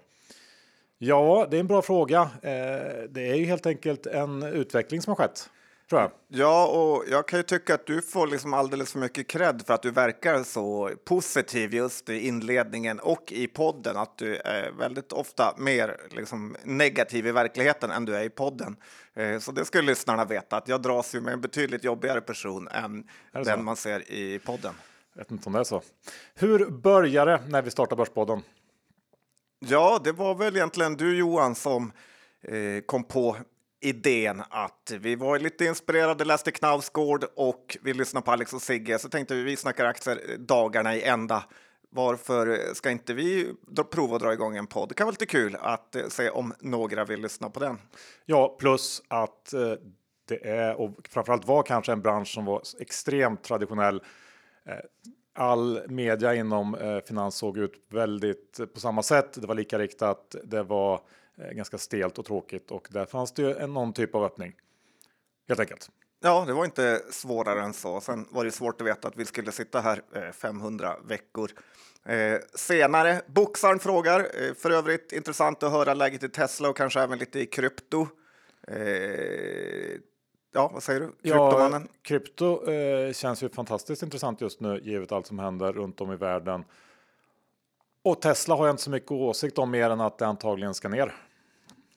Ja, 0.97 1.47
det 1.51 1.57
är 1.57 1.59
en 1.59 1.67
bra 1.67 1.81
fråga. 1.81 2.29
Det 3.09 3.29
är 3.29 3.35
ju 3.35 3.45
helt 3.45 3.65
enkelt 3.65 4.05
en 4.05 4.43
utveckling 4.43 5.01
som 5.01 5.11
har 5.11 5.15
skett, 5.15 5.49
tror 5.89 6.01
jag. 6.01 6.11
Ja, 6.27 6.67
och 6.67 7.03
jag 7.09 7.27
kan 7.27 7.39
ju 7.39 7.43
tycka 7.43 7.73
att 7.73 7.85
du 7.85 8.01
får 8.01 8.27
liksom 8.27 8.53
alldeles 8.53 8.91
för 8.91 8.99
mycket 8.99 9.27
cred 9.27 9.63
för 9.65 9.73
att 9.73 9.81
du 9.81 9.91
verkar 9.91 10.43
så 10.43 10.91
positiv 11.05 11.73
just 11.73 12.09
i 12.09 12.27
inledningen 12.27 12.99
och 12.99 13.31
i 13.31 13.47
podden. 13.47 13.97
Att 13.97 14.17
du 14.17 14.35
är 14.35 14.71
väldigt 14.71 15.11
ofta 15.11 15.53
mer 15.57 15.97
liksom 16.09 16.55
negativ 16.63 17.27
i 17.27 17.31
verkligheten 17.31 17.91
än 17.91 18.05
du 18.05 18.15
är 18.15 18.23
i 18.23 18.29
podden. 18.29 18.75
Eh, 19.13 19.39
Så 19.39 19.51
det 19.51 19.65
skulle 19.65 19.83
lyssnarna 19.87 20.25
veta, 20.25 20.57
att 20.57 20.67
jag 20.67 20.81
dras 20.81 21.15
ju 21.15 21.21
med 21.21 21.33
en 21.33 21.41
betydligt 21.41 21.83
jobbigare 21.83 22.21
person 22.21 22.67
än 22.67 23.07
den 23.31 23.45
så? 23.45 23.57
man 23.57 23.75
ser 23.75 24.11
i 24.11 24.39
podden. 24.39 24.73
Jag 25.13 25.21
vet 25.21 25.31
inte 25.31 25.49
om 25.49 25.53
det 25.53 25.59
är 25.59 25.63
så. 25.63 25.81
Hur 26.35 26.69
började 26.69 27.31
det 27.31 27.41
när 27.47 27.61
vi 27.61 27.71
startade 27.71 27.97
Börspodden? 27.97 28.41
Ja, 29.59 30.01
det 30.03 30.11
var 30.11 30.35
väl 30.35 30.55
egentligen 30.55 30.95
du 30.97 31.17
Johan 31.17 31.55
som 31.55 31.91
eh, 32.41 32.81
kom 32.85 33.03
på 33.03 33.37
idén 33.81 34.43
att 34.49 34.93
vi 34.99 35.15
var 35.15 35.39
lite 35.39 35.65
inspirerade, 35.65 36.25
läste 36.25 36.51
Knausgård 36.51 37.25
och 37.35 37.77
vi 37.81 37.93
lyssnade 37.93 38.25
på 38.25 38.31
Alex 38.31 38.53
och 38.53 38.61
Sigge. 38.61 38.99
Så 38.99 39.09
tänkte 39.09 39.35
vi, 39.35 39.43
vi 39.43 39.55
snackar 39.55 39.85
aktier 39.85 40.37
dagarna 40.37 40.95
i 40.95 41.03
ända. 41.03 41.43
Varför 41.89 42.73
ska 42.73 42.89
inte 42.89 43.13
vi 43.13 43.53
prova 43.91 44.15
att 44.15 44.21
dra 44.21 44.33
igång 44.33 44.57
en 44.57 44.67
podd? 44.67 44.89
Det 44.89 44.95
kan 44.95 45.05
vara 45.05 45.11
lite 45.11 45.25
kul 45.25 45.57
att 45.59 45.95
eh, 45.95 46.07
se 46.07 46.29
om 46.29 46.53
några 46.59 47.05
vill 47.05 47.21
lyssna 47.21 47.49
på 47.49 47.59
den. 47.59 47.77
Ja, 48.25 48.55
plus 48.59 49.01
att 49.07 49.53
eh, 49.53 49.73
det 50.27 50.47
är 50.47 50.75
och 50.75 51.07
framförallt 51.09 51.47
var 51.47 51.63
kanske 51.63 51.91
en 51.91 52.01
bransch 52.01 52.27
som 52.27 52.45
var 52.45 52.61
extremt 52.79 53.43
traditionell. 53.43 54.01
Eh, 54.65 54.73
all 55.33 55.81
media 55.87 56.35
inom 56.35 57.01
finans 57.07 57.35
såg 57.35 57.57
ut 57.57 57.73
väldigt 57.89 58.59
på 58.73 58.79
samma 58.79 59.03
sätt. 59.03 59.41
Det 59.41 59.47
var 59.47 59.55
lika 59.55 59.79
riktat. 59.79 60.35
Det 60.43 60.63
var 60.63 61.01
ganska 61.51 61.77
stelt 61.77 62.17
och 62.17 62.25
tråkigt 62.25 62.71
och 62.71 62.87
där 62.91 63.05
fanns 63.05 63.31
det 63.31 63.41
ju 63.41 63.55
en, 63.55 63.73
någon 63.73 63.93
typ 63.93 64.15
av 64.15 64.23
öppning. 64.23 64.55
Helt 65.47 65.59
enkelt. 65.59 65.89
Ja, 66.21 66.43
det 66.47 66.53
var 66.53 66.65
inte 66.65 67.01
svårare 67.11 67.61
än 67.61 67.73
så. 67.73 68.01
Sen 68.01 68.27
var 68.31 68.45
det 68.45 68.51
svårt 68.51 68.81
att 68.81 68.87
veta 68.87 69.07
att 69.07 69.17
vi 69.17 69.25
skulle 69.25 69.51
sitta 69.51 69.81
här 69.81 70.01
eh, 70.15 70.31
500 70.31 70.95
veckor 71.03 71.51
eh, 72.05 72.39
senare. 72.55 73.21
Boxaren 73.27 73.79
frågar, 73.79 74.19
eh, 74.19 74.53
för 74.53 74.71
övrigt 74.71 75.11
intressant 75.11 75.63
att 75.63 75.71
höra 75.71 75.93
läget 75.93 76.23
i 76.23 76.29
Tesla 76.29 76.69
och 76.69 76.77
kanske 76.77 77.01
även 77.01 77.19
lite 77.19 77.39
i 77.39 77.45
krypto. 77.45 78.07
Eh, 78.67 78.77
ja, 80.53 80.69
vad 80.73 80.83
säger 80.83 80.99
du? 80.99 81.11
Kryptomannen? 81.21 81.87
Ja, 81.91 81.99
krypto 82.01 82.71
eh, 82.71 83.13
känns 83.13 83.43
ju 83.43 83.49
fantastiskt 83.49 84.03
intressant 84.03 84.41
just 84.41 84.59
nu 84.59 84.79
givet 84.83 85.11
allt 85.11 85.27
som 85.27 85.39
händer 85.39 85.73
runt 85.73 86.01
om 86.01 86.11
i 86.11 86.15
världen. 86.15 86.63
Och 88.03 88.21
Tesla 88.21 88.55
har 88.55 88.65
jag 88.65 88.73
inte 88.73 88.83
så 88.83 88.89
mycket 88.89 89.11
åsikt 89.11 89.57
om 89.57 89.71
mer 89.71 89.89
än 89.89 90.01
att 90.01 90.17
det 90.17 90.27
antagligen 90.27 90.73
ska 90.73 90.89
ner. 90.89 91.15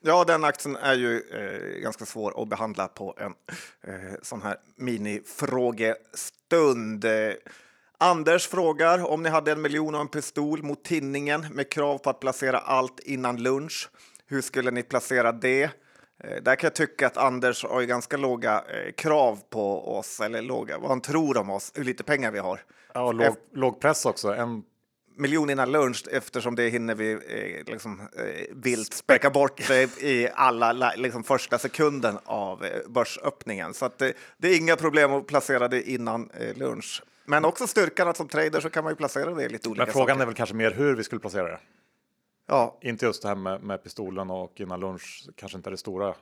Ja, 0.04 0.24
den 0.24 0.44
aktien 0.44 0.76
är 0.76 0.94
ju 0.94 1.20
eh, 1.20 1.80
ganska 1.80 2.04
svår 2.04 2.42
att 2.42 2.48
behandla 2.48 2.88
på 2.88 3.14
en 3.18 3.34
eh, 3.82 4.14
sån 4.22 4.42
här 4.42 4.56
minifrågestund. 4.76 7.04
Eh, 7.04 7.32
Anders 7.98 8.48
frågar 8.48 9.10
om 9.10 9.22
ni 9.22 9.28
hade 9.28 9.52
en 9.52 9.62
miljon 9.62 9.94
och 9.94 10.00
en 10.00 10.08
pistol 10.08 10.62
mot 10.62 10.84
tinningen 10.84 11.46
med 11.52 11.70
krav 11.70 11.98
på 11.98 12.10
att 12.10 12.20
placera 12.20 12.58
allt 12.58 13.00
innan 13.00 13.42
lunch. 13.42 13.90
Hur 14.26 14.40
skulle 14.40 14.70
ni 14.70 14.82
placera 14.82 15.32
det? 15.32 15.62
Eh, 16.24 16.42
där 16.42 16.56
kan 16.56 16.66
jag 16.66 16.74
tycka 16.74 17.06
att 17.06 17.16
Anders 17.16 17.64
har 17.64 17.80
ju 17.80 17.86
ganska 17.86 18.16
låga 18.16 18.64
eh, 18.68 18.92
krav 18.92 19.38
på 19.50 19.96
oss, 19.98 20.20
eller 20.20 20.42
låga, 20.42 20.78
vad 20.78 20.88
han 20.88 21.00
tror 21.00 21.36
om 21.36 21.50
oss, 21.50 21.72
hur 21.74 21.84
lite 21.84 22.04
pengar 22.04 22.30
vi 22.30 22.38
har. 22.38 22.60
Ja, 22.94 23.02
och 23.02 23.14
låg, 23.14 23.36
låg 23.52 23.80
press 23.80 24.06
också. 24.06 24.34
En 24.34 24.62
miljon 25.16 25.50
innan 25.50 25.72
lunch 25.72 26.04
eftersom 26.10 26.54
det 26.54 26.68
hinner 26.68 26.94
vi 26.94 27.12
eh, 27.12 27.72
liksom, 27.72 28.00
eh, 28.00 28.44
vilt 28.50 28.94
späcka 28.94 29.30
bort 29.30 29.70
eh, 29.70 29.76
i 30.04 30.28
alla 30.34 30.92
liksom, 30.96 31.24
första 31.24 31.58
sekunden 31.58 32.18
av 32.24 32.64
eh, 32.64 32.88
börsöppningen. 32.88 33.74
Så 33.74 33.84
att, 33.84 33.98
det, 33.98 34.12
det 34.38 34.48
är 34.48 34.56
inga 34.58 34.76
problem 34.76 35.12
att 35.12 35.26
placera 35.26 35.68
det 35.68 35.82
innan 35.90 36.30
eh, 36.30 36.56
lunch. 36.56 37.02
Men 37.24 37.44
också 37.44 37.66
styrkan 37.66 38.08
att 38.08 38.16
som 38.16 38.28
trader 38.28 38.60
så 38.60 38.70
kan 38.70 38.84
man 38.84 38.92
ju 38.92 38.96
placera 38.96 39.34
det 39.34 39.44
i 39.44 39.48
lite 39.48 39.68
olika 39.68 39.84
Men 39.84 39.92
frågan 39.92 40.08
saker. 40.08 40.22
är 40.22 40.26
väl 40.26 40.34
kanske 40.34 40.54
mer 40.54 40.70
hur 40.70 40.94
vi 40.96 41.04
skulle 41.04 41.20
placera 41.20 41.44
det. 41.48 41.58
Ja, 42.48 42.78
Inte 42.80 43.06
just 43.06 43.22
det 43.22 43.28
här 43.28 43.34
med, 43.34 43.62
med 43.62 43.82
pistolen 43.82 44.30
och 44.30 44.60
innan 44.60 44.80
lunch 44.80 45.28
kanske 45.36 45.58
inte 45.58 45.68
är 45.68 45.70
det 45.70 45.76
stora. 45.76 46.08
Eh, 46.08 46.14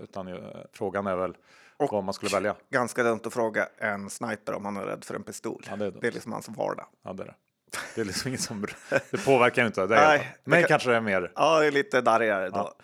utan 0.00 0.28
ju, 0.28 0.40
frågan 0.72 1.06
är 1.06 1.16
väl 1.16 1.36
Och- 1.76 1.92
vad 1.92 2.04
man 2.04 2.14
skulle 2.14 2.30
välja. 2.30 2.54
ganska 2.70 3.02
dumt 3.02 3.20
att 3.24 3.32
fråga 3.32 3.68
en 3.78 4.10
sniper 4.10 4.52
om 4.54 4.64
han 4.64 4.76
är 4.76 4.82
rädd 4.84 5.04
för 5.04 5.14
en 5.14 5.22
pistol. 5.22 5.64
Ja, 5.70 5.76
det 5.76 5.84
är 5.86 5.90
dumt. 5.90 5.98
det 6.00 6.06
är 6.06 6.12
liksom 6.12 6.32
hans 6.32 6.48
vardag. 6.48 6.86
Ja, 7.02 7.12
det 7.12 7.22
är 7.22 7.26
det. 7.26 7.34
Det 7.94 8.00
är 8.00 8.04
liksom 8.04 8.28
inget 8.28 8.40
som 8.40 8.66
det 9.10 9.24
påverkar 9.24 9.66
inte. 9.66 9.86
Det 9.86 9.94
Nej, 9.94 10.18
är, 10.18 10.18
det 10.18 10.26
men 10.44 10.60
kan- 10.60 10.68
kanske 10.68 10.90
det 10.90 10.96
är 10.96 11.00
mer. 11.00 11.32
Ja, 11.34 11.60
det 11.60 11.66
är 11.66 11.70
lite 11.70 12.00
darrigare 12.00 12.50
då. 12.50 12.56
Ja. 12.56 12.74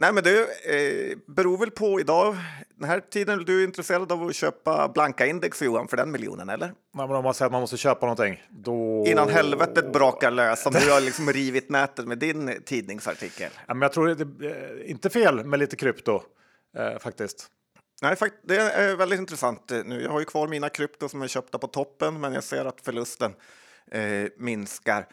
Nej, 0.00 0.12
men 0.12 0.24
du, 0.24 0.42
eh, 0.42 1.18
beror 1.26 1.58
väl 1.58 1.70
på 1.70 2.00
idag. 2.00 2.36
Den 2.74 2.88
här 2.88 3.00
tiden 3.00 3.40
är 3.40 3.44
du 3.44 3.64
intresserad 3.64 4.12
av 4.12 4.22
att 4.22 4.34
köpa 4.34 4.88
blanka 4.88 5.26
index 5.26 5.62
Johan 5.62 5.88
för 5.88 5.96
den 5.96 6.10
miljonen, 6.10 6.48
eller? 6.48 6.66
Nej, 6.66 7.06
men 7.06 7.10
om 7.16 7.24
man 7.24 7.34
säger 7.34 7.46
att 7.46 7.52
man 7.52 7.60
måste 7.60 7.76
köpa 7.76 8.06
någonting. 8.06 8.42
Då... 8.50 9.04
Innan 9.06 9.28
helvetet 9.28 9.92
brakar 9.92 10.30
lös, 10.30 10.62
som 10.62 10.72
du 10.72 10.90
har 10.90 11.00
liksom 11.00 11.32
rivit 11.32 11.70
nätet 11.70 12.06
med 12.08 12.18
din 12.18 12.62
tidningsartikel. 12.64 13.50
Ja, 13.66 13.74
men 13.74 13.82
jag 13.82 13.92
tror 13.92 14.06
det 14.14 14.46
är 14.48 14.86
inte 14.86 15.10
fel 15.10 15.44
med 15.44 15.58
lite 15.58 15.76
krypto 15.76 16.22
eh, 16.78 16.98
faktiskt. 16.98 17.46
Nej, 18.02 18.16
det 18.42 18.56
är 18.56 18.96
väldigt 18.96 19.18
intressant 19.20 19.70
eh, 19.70 19.84
nu. 19.84 20.02
Jag 20.02 20.10
har 20.10 20.18
ju 20.18 20.24
kvar 20.24 20.48
mina 20.48 20.68
krypto 20.68 21.08
som 21.08 21.22
är 21.22 21.28
köpta 21.28 21.58
på 21.58 21.66
toppen, 21.66 22.20
men 22.20 22.32
jag 22.34 22.44
ser 22.44 22.64
att 22.64 22.80
förlusten 22.84 23.34
eh, 23.90 24.28
minskar. 24.36 25.06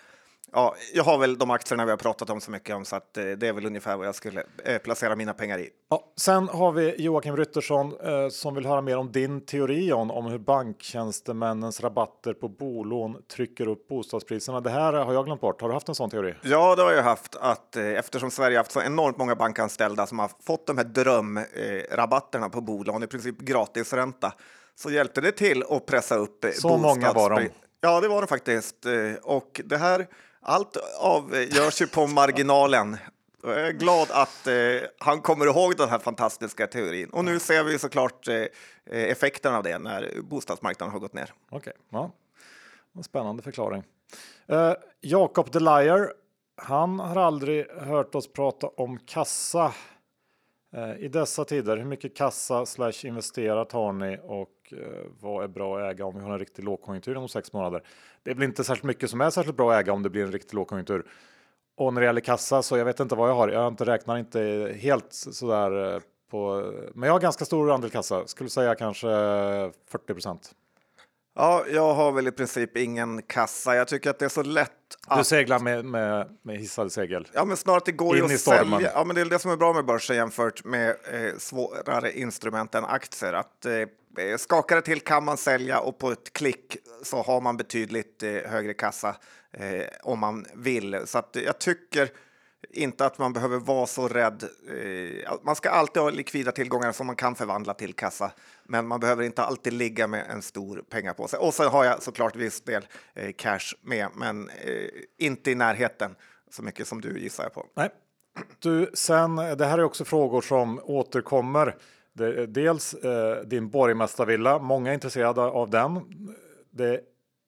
Ja, 0.55 0.75
jag 0.93 1.03
har 1.03 1.17
väl 1.17 1.37
de 1.37 1.51
aktierna 1.51 1.85
vi 1.85 1.91
har 1.91 1.97
pratat 1.97 2.29
om 2.29 2.41
så 2.41 2.51
mycket 2.51 2.75
om, 2.75 2.85
så 2.85 2.95
att, 2.95 3.17
eh, 3.17 3.23
det 3.23 3.47
är 3.47 3.53
väl 3.53 3.65
ungefär 3.65 3.97
vad 3.97 4.07
jag 4.07 4.15
skulle 4.15 4.43
eh, 4.63 4.77
placera 4.77 5.15
mina 5.15 5.33
pengar 5.33 5.59
i. 5.59 5.69
Ja, 5.89 6.13
sen 6.17 6.47
har 6.47 6.71
vi 6.71 6.95
Joakim 7.01 7.37
Ryttersson 7.37 7.93
eh, 8.03 8.29
som 8.29 8.55
vill 8.55 8.65
höra 8.65 8.81
mer 8.81 8.97
om 8.97 9.11
din 9.11 9.45
teori 9.45 9.93
om, 9.93 10.11
om 10.11 10.25
hur 10.25 10.37
banktjänstemännens 10.37 11.81
rabatter 11.81 12.33
på 12.33 12.49
bolån 12.49 13.17
trycker 13.35 13.67
upp 13.67 13.87
bostadspriserna. 13.87 14.61
Det 14.61 14.69
här 14.69 14.93
har 14.93 15.13
jag 15.13 15.25
glömt 15.25 15.41
bort. 15.41 15.61
Har 15.61 15.67
du 15.67 15.73
haft 15.73 15.89
en 15.89 15.95
sån 15.95 16.09
teori? 16.09 16.35
Ja, 16.41 16.75
det 16.75 16.81
har 16.81 16.91
jag 16.91 17.03
haft 17.03 17.35
att 17.35 17.75
eh, 17.75 17.85
eftersom 17.85 18.31
Sverige 18.31 18.57
haft 18.57 18.71
så 18.71 18.81
enormt 18.81 19.17
många 19.17 19.35
bankanställda 19.35 20.07
som 20.07 20.19
har 20.19 20.31
fått 20.45 20.67
de 20.67 20.77
här 20.77 20.85
drömrabatterna 20.85 22.49
på 22.49 22.61
bolån, 22.61 23.03
i 23.03 23.07
princip 23.07 23.39
gratisränta, 23.39 24.33
så 24.75 24.91
hjälpte 24.91 25.21
det 25.21 25.31
till 25.31 25.63
att 25.69 25.85
pressa 25.85 26.15
upp 26.15 26.45
eh, 26.45 26.51
Så 26.51 26.77
många 26.77 27.13
var 27.13 27.29
de. 27.29 27.49
Ja, 27.85 28.01
det 28.01 28.07
var 28.07 28.21
det 28.21 28.27
faktiskt. 28.27 28.85
Eh, 28.85 29.13
Och 29.23 29.61
det 29.65 29.77
här, 29.77 30.07
allt 30.41 30.77
avgörs 30.99 31.81
ju 31.81 31.87
på 31.87 32.07
marginalen. 32.07 32.97
Jag 33.43 33.67
är 33.67 33.71
glad 33.71 34.07
att 34.11 34.47
eh, 34.47 34.53
han 34.99 35.21
kommer 35.21 35.45
ihåg 35.45 35.77
den 35.77 35.89
här 35.89 35.99
fantastiska 35.99 36.67
teorin. 36.67 37.09
Och 37.09 37.25
nu 37.25 37.39
ser 37.39 37.63
vi 37.63 37.79
såklart 37.79 38.27
eh, 38.27 38.43
effekten 38.85 39.55
av 39.55 39.63
det 39.63 39.77
när 39.79 40.21
bostadsmarknaden 40.21 40.93
har 40.93 40.99
gått 40.99 41.13
ner. 41.13 41.33
Okej, 41.49 41.73
ja. 41.89 42.11
En 42.95 43.03
spännande 43.03 43.43
förklaring. 43.43 43.83
Eh, 44.47 44.73
Jakob 45.01 45.51
the 45.51 45.59
Liar. 45.59 46.13
Han 46.57 46.99
har 46.99 47.15
aldrig 47.21 47.67
hört 47.71 48.15
oss 48.15 48.33
prata 48.33 48.67
om 48.67 48.99
kassa. 48.99 49.73
Eh, 50.75 50.95
I 50.95 51.07
dessa 51.07 51.45
tider, 51.45 51.77
hur 51.77 51.85
mycket 51.85 52.15
kassa 52.17 52.65
slash 52.65 52.93
investerat 53.05 53.71
har 53.71 53.93
ni 53.93 54.19
och 54.23 54.49
eh, 54.73 55.11
vad 55.19 55.43
är 55.43 55.47
bra 55.47 55.79
att 55.79 55.93
äga 55.93 56.05
om 56.05 56.15
vi 56.15 56.21
har 56.21 56.31
en 56.31 56.39
riktig 56.39 56.63
lågkonjunktur 56.63 57.17
om 57.17 57.29
sex 57.29 57.53
månader? 57.53 57.83
Det 58.23 58.31
är 58.31 58.35
väl 58.35 58.43
inte 58.43 58.63
särskilt 58.63 58.83
mycket 58.83 59.09
som 59.09 59.21
är 59.21 59.29
särskilt 59.29 59.57
bra 59.57 59.73
att 59.73 59.79
äga 59.81 59.93
om 59.93 60.03
det 60.03 60.09
blir 60.09 60.23
en 60.23 60.31
riktig 60.31 60.55
lågkonjunktur. 60.55 61.05
Och 61.77 61.93
när 61.93 62.01
det 62.01 62.07
gäller 62.07 62.21
kassa 62.21 62.63
så 62.63 62.77
jag 62.77 62.85
vet 62.85 62.99
inte 62.99 63.15
vad 63.15 63.29
jag 63.29 63.35
har. 63.35 63.49
Jag 63.49 63.59
har 63.59 63.67
inte 63.67 63.85
räknar 63.85 64.17
inte 64.17 64.75
helt 64.79 65.13
sådär 65.13 65.95
eh, 65.95 66.01
på, 66.31 66.71
men 66.93 67.07
jag 67.07 67.13
har 67.13 67.19
ganska 67.19 67.45
stor 67.45 67.71
andel 67.71 67.89
kassa. 67.89 68.27
Skulle 68.27 68.49
säga 68.49 68.75
kanske 68.75 69.07
40 69.07 70.13
procent. 70.13 70.55
Ja, 71.37 71.65
jag 71.69 71.93
har 71.93 72.11
väl 72.11 72.27
i 72.27 72.31
princip 72.31 72.77
ingen 72.77 73.21
kassa. 73.21 73.75
Jag 73.75 73.87
tycker 73.87 74.09
att 74.09 74.19
det 74.19 74.25
är 74.25 74.29
så 74.29 74.43
lätt 74.43 74.71
Du 75.09 75.15
att 75.15 75.27
seglar 75.27 75.59
med, 75.59 75.85
med, 75.85 76.37
med 76.41 76.57
hissade 76.57 76.89
segel. 76.89 77.27
Ja, 77.33 77.45
men 77.45 77.57
snart 77.57 77.85
det 77.85 77.91
går 77.91 78.15
ju 78.15 78.23
In 78.23 78.31
i 78.31 78.33
att 78.33 78.39
sälja. 78.39 78.91
Ja, 78.93 79.03
men 79.03 79.15
det 79.15 79.21
är 79.21 79.25
det 79.25 79.39
som 79.39 79.51
är 79.51 79.57
bra 79.57 79.73
med 79.73 79.85
börsen 79.85 80.15
jämfört 80.15 80.63
med 80.63 80.89
eh, 80.89 81.37
svårare 81.37 82.19
instrument 82.19 82.75
än 82.75 82.85
aktier. 82.85 83.33
Att 83.33 83.65
eh, 83.65 83.71
Eh, 84.17 84.37
skakar 84.37 84.75
det 84.75 84.81
till 84.81 85.01
kan 85.01 85.25
man 85.25 85.37
sälja 85.37 85.79
och 85.79 85.97
på 85.97 86.11
ett 86.11 86.33
klick 86.33 86.77
så 87.03 87.21
har 87.21 87.41
man 87.41 87.57
betydligt 87.57 88.23
eh, 88.23 88.31
högre 88.31 88.73
kassa 88.73 89.15
eh, 89.51 89.85
om 90.03 90.19
man 90.19 90.45
vill. 90.53 91.01
Så 91.05 91.17
att 91.17 91.37
jag 91.45 91.59
tycker 91.59 92.09
inte 92.69 93.05
att 93.05 93.17
man 93.17 93.33
behöver 93.33 93.57
vara 93.57 93.87
så 93.87 94.07
rädd. 94.07 94.43
Eh, 95.23 95.33
man 95.43 95.55
ska 95.55 95.69
alltid 95.69 96.01
ha 96.01 96.09
likvida 96.09 96.51
tillgångar 96.51 96.91
som 96.91 97.07
man 97.07 97.15
kan 97.15 97.35
förvandla 97.35 97.73
till 97.73 97.93
kassa, 97.93 98.31
men 98.63 98.87
man 98.87 98.99
behöver 98.99 99.23
inte 99.23 99.43
alltid 99.43 99.73
ligga 99.73 100.07
med 100.07 100.25
en 100.29 100.41
stor 100.41 100.83
pengapåse. 100.89 101.37
Och 101.37 101.53
sen 101.53 101.67
har 101.67 101.85
jag 101.85 102.03
såklart 102.03 102.35
viss 102.35 102.61
del 102.61 102.87
eh, 103.13 103.31
cash 103.37 103.73
med, 103.81 104.07
men 104.13 104.49
eh, 104.49 104.89
inte 105.17 105.51
i 105.51 105.55
närheten 105.55 106.15
så 106.51 106.63
mycket 106.63 106.87
som 106.87 107.01
du 107.01 107.19
gissar 107.19 107.43
jag 107.43 107.53
på. 107.53 107.65
Nej. 107.75 107.89
Du, 108.59 108.91
sen, 108.93 109.35
det 109.35 109.65
här 109.65 109.77
är 109.77 109.83
också 109.83 110.05
frågor 110.05 110.41
som 110.41 110.79
återkommer. 110.83 111.75
Det, 112.17 112.25
är 112.25 112.47
dels 112.47 112.93
eh, 112.93 113.41
din 113.45 113.69
borgmästarvilla, 113.69 114.59
många 114.59 114.89
är 114.89 114.93
intresserade 114.93 115.41
av 115.41 115.69
den. 115.69 116.01
Det 116.71 116.89
är 116.89 117.01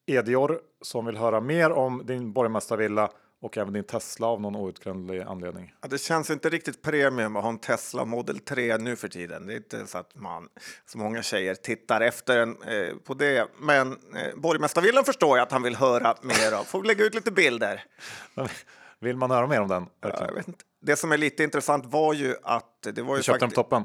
Edior 0.06 0.60
som 0.82 1.06
vill 1.06 1.16
höra 1.16 1.40
mer 1.40 1.70
om 1.70 2.06
din 2.06 2.32
borgmästarvilla 2.32 3.10
och 3.40 3.58
även 3.58 3.72
din 3.72 3.84
Tesla 3.84 4.26
av 4.26 4.40
någon 4.40 4.56
outgrundlig 4.56 5.20
anledning. 5.20 5.74
Ja, 5.80 5.88
det 5.88 5.98
känns 5.98 6.30
inte 6.30 6.48
riktigt 6.48 6.82
premium 6.82 7.36
att 7.36 7.42
ha 7.42 7.50
en 7.50 7.58
Tesla 7.58 8.04
Model 8.04 8.38
3 8.38 8.78
nu 8.78 8.96
för 8.96 9.08
tiden. 9.08 9.46
Det 9.46 9.52
är 9.52 9.56
inte 9.56 9.86
så 9.86 9.98
att 9.98 10.14
man, 10.14 10.48
så 10.86 10.98
många 10.98 11.22
tjejer 11.22 11.54
tittar 11.54 12.00
efter 12.00 12.38
en 12.38 12.62
eh, 12.62 12.96
på 13.04 13.14
det. 13.14 13.48
Men 13.60 13.92
eh, 13.92 14.36
borgmästarvillan 14.36 15.04
förstår 15.04 15.38
jag 15.38 15.42
att 15.42 15.52
han 15.52 15.62
vill 15.62 15.76
höra 15.76 16.14
mer 16.22 16.52
av. 16.52 16.64
Får 16.64 16.80
vi 16.80 16.88
lägga 16.88 17.04
ut 17.04 17.14
lite 17.14 17.30
bilder. 17.30 17.84
Vill 19.00 19.16
man 19.16 19.30
höra 19.30 19.46
mer 19.46 19.60
om 19.60 19.68
den? 19.68 19.86
Ja, 20.00 20.26
jag 20.26 20.34
vet 20.34 20.48
inte. 20.48 20.64
Det 20.80 20.96
som 20.96 21.12
är 21.12 21.18
lite 21.18 21.44
intressant 21.44 21.86
var 21.86 22.14
ju 22.14 22.34
att 22.42 22.86
det 22.94 23.02
var 23.02 23.14
ju 23.14 23.18
Du 23.18 23.22
köpte 23.22 23.40
den 23.40 23.50
på 23.50 23.54
toppen. 23.54 23.84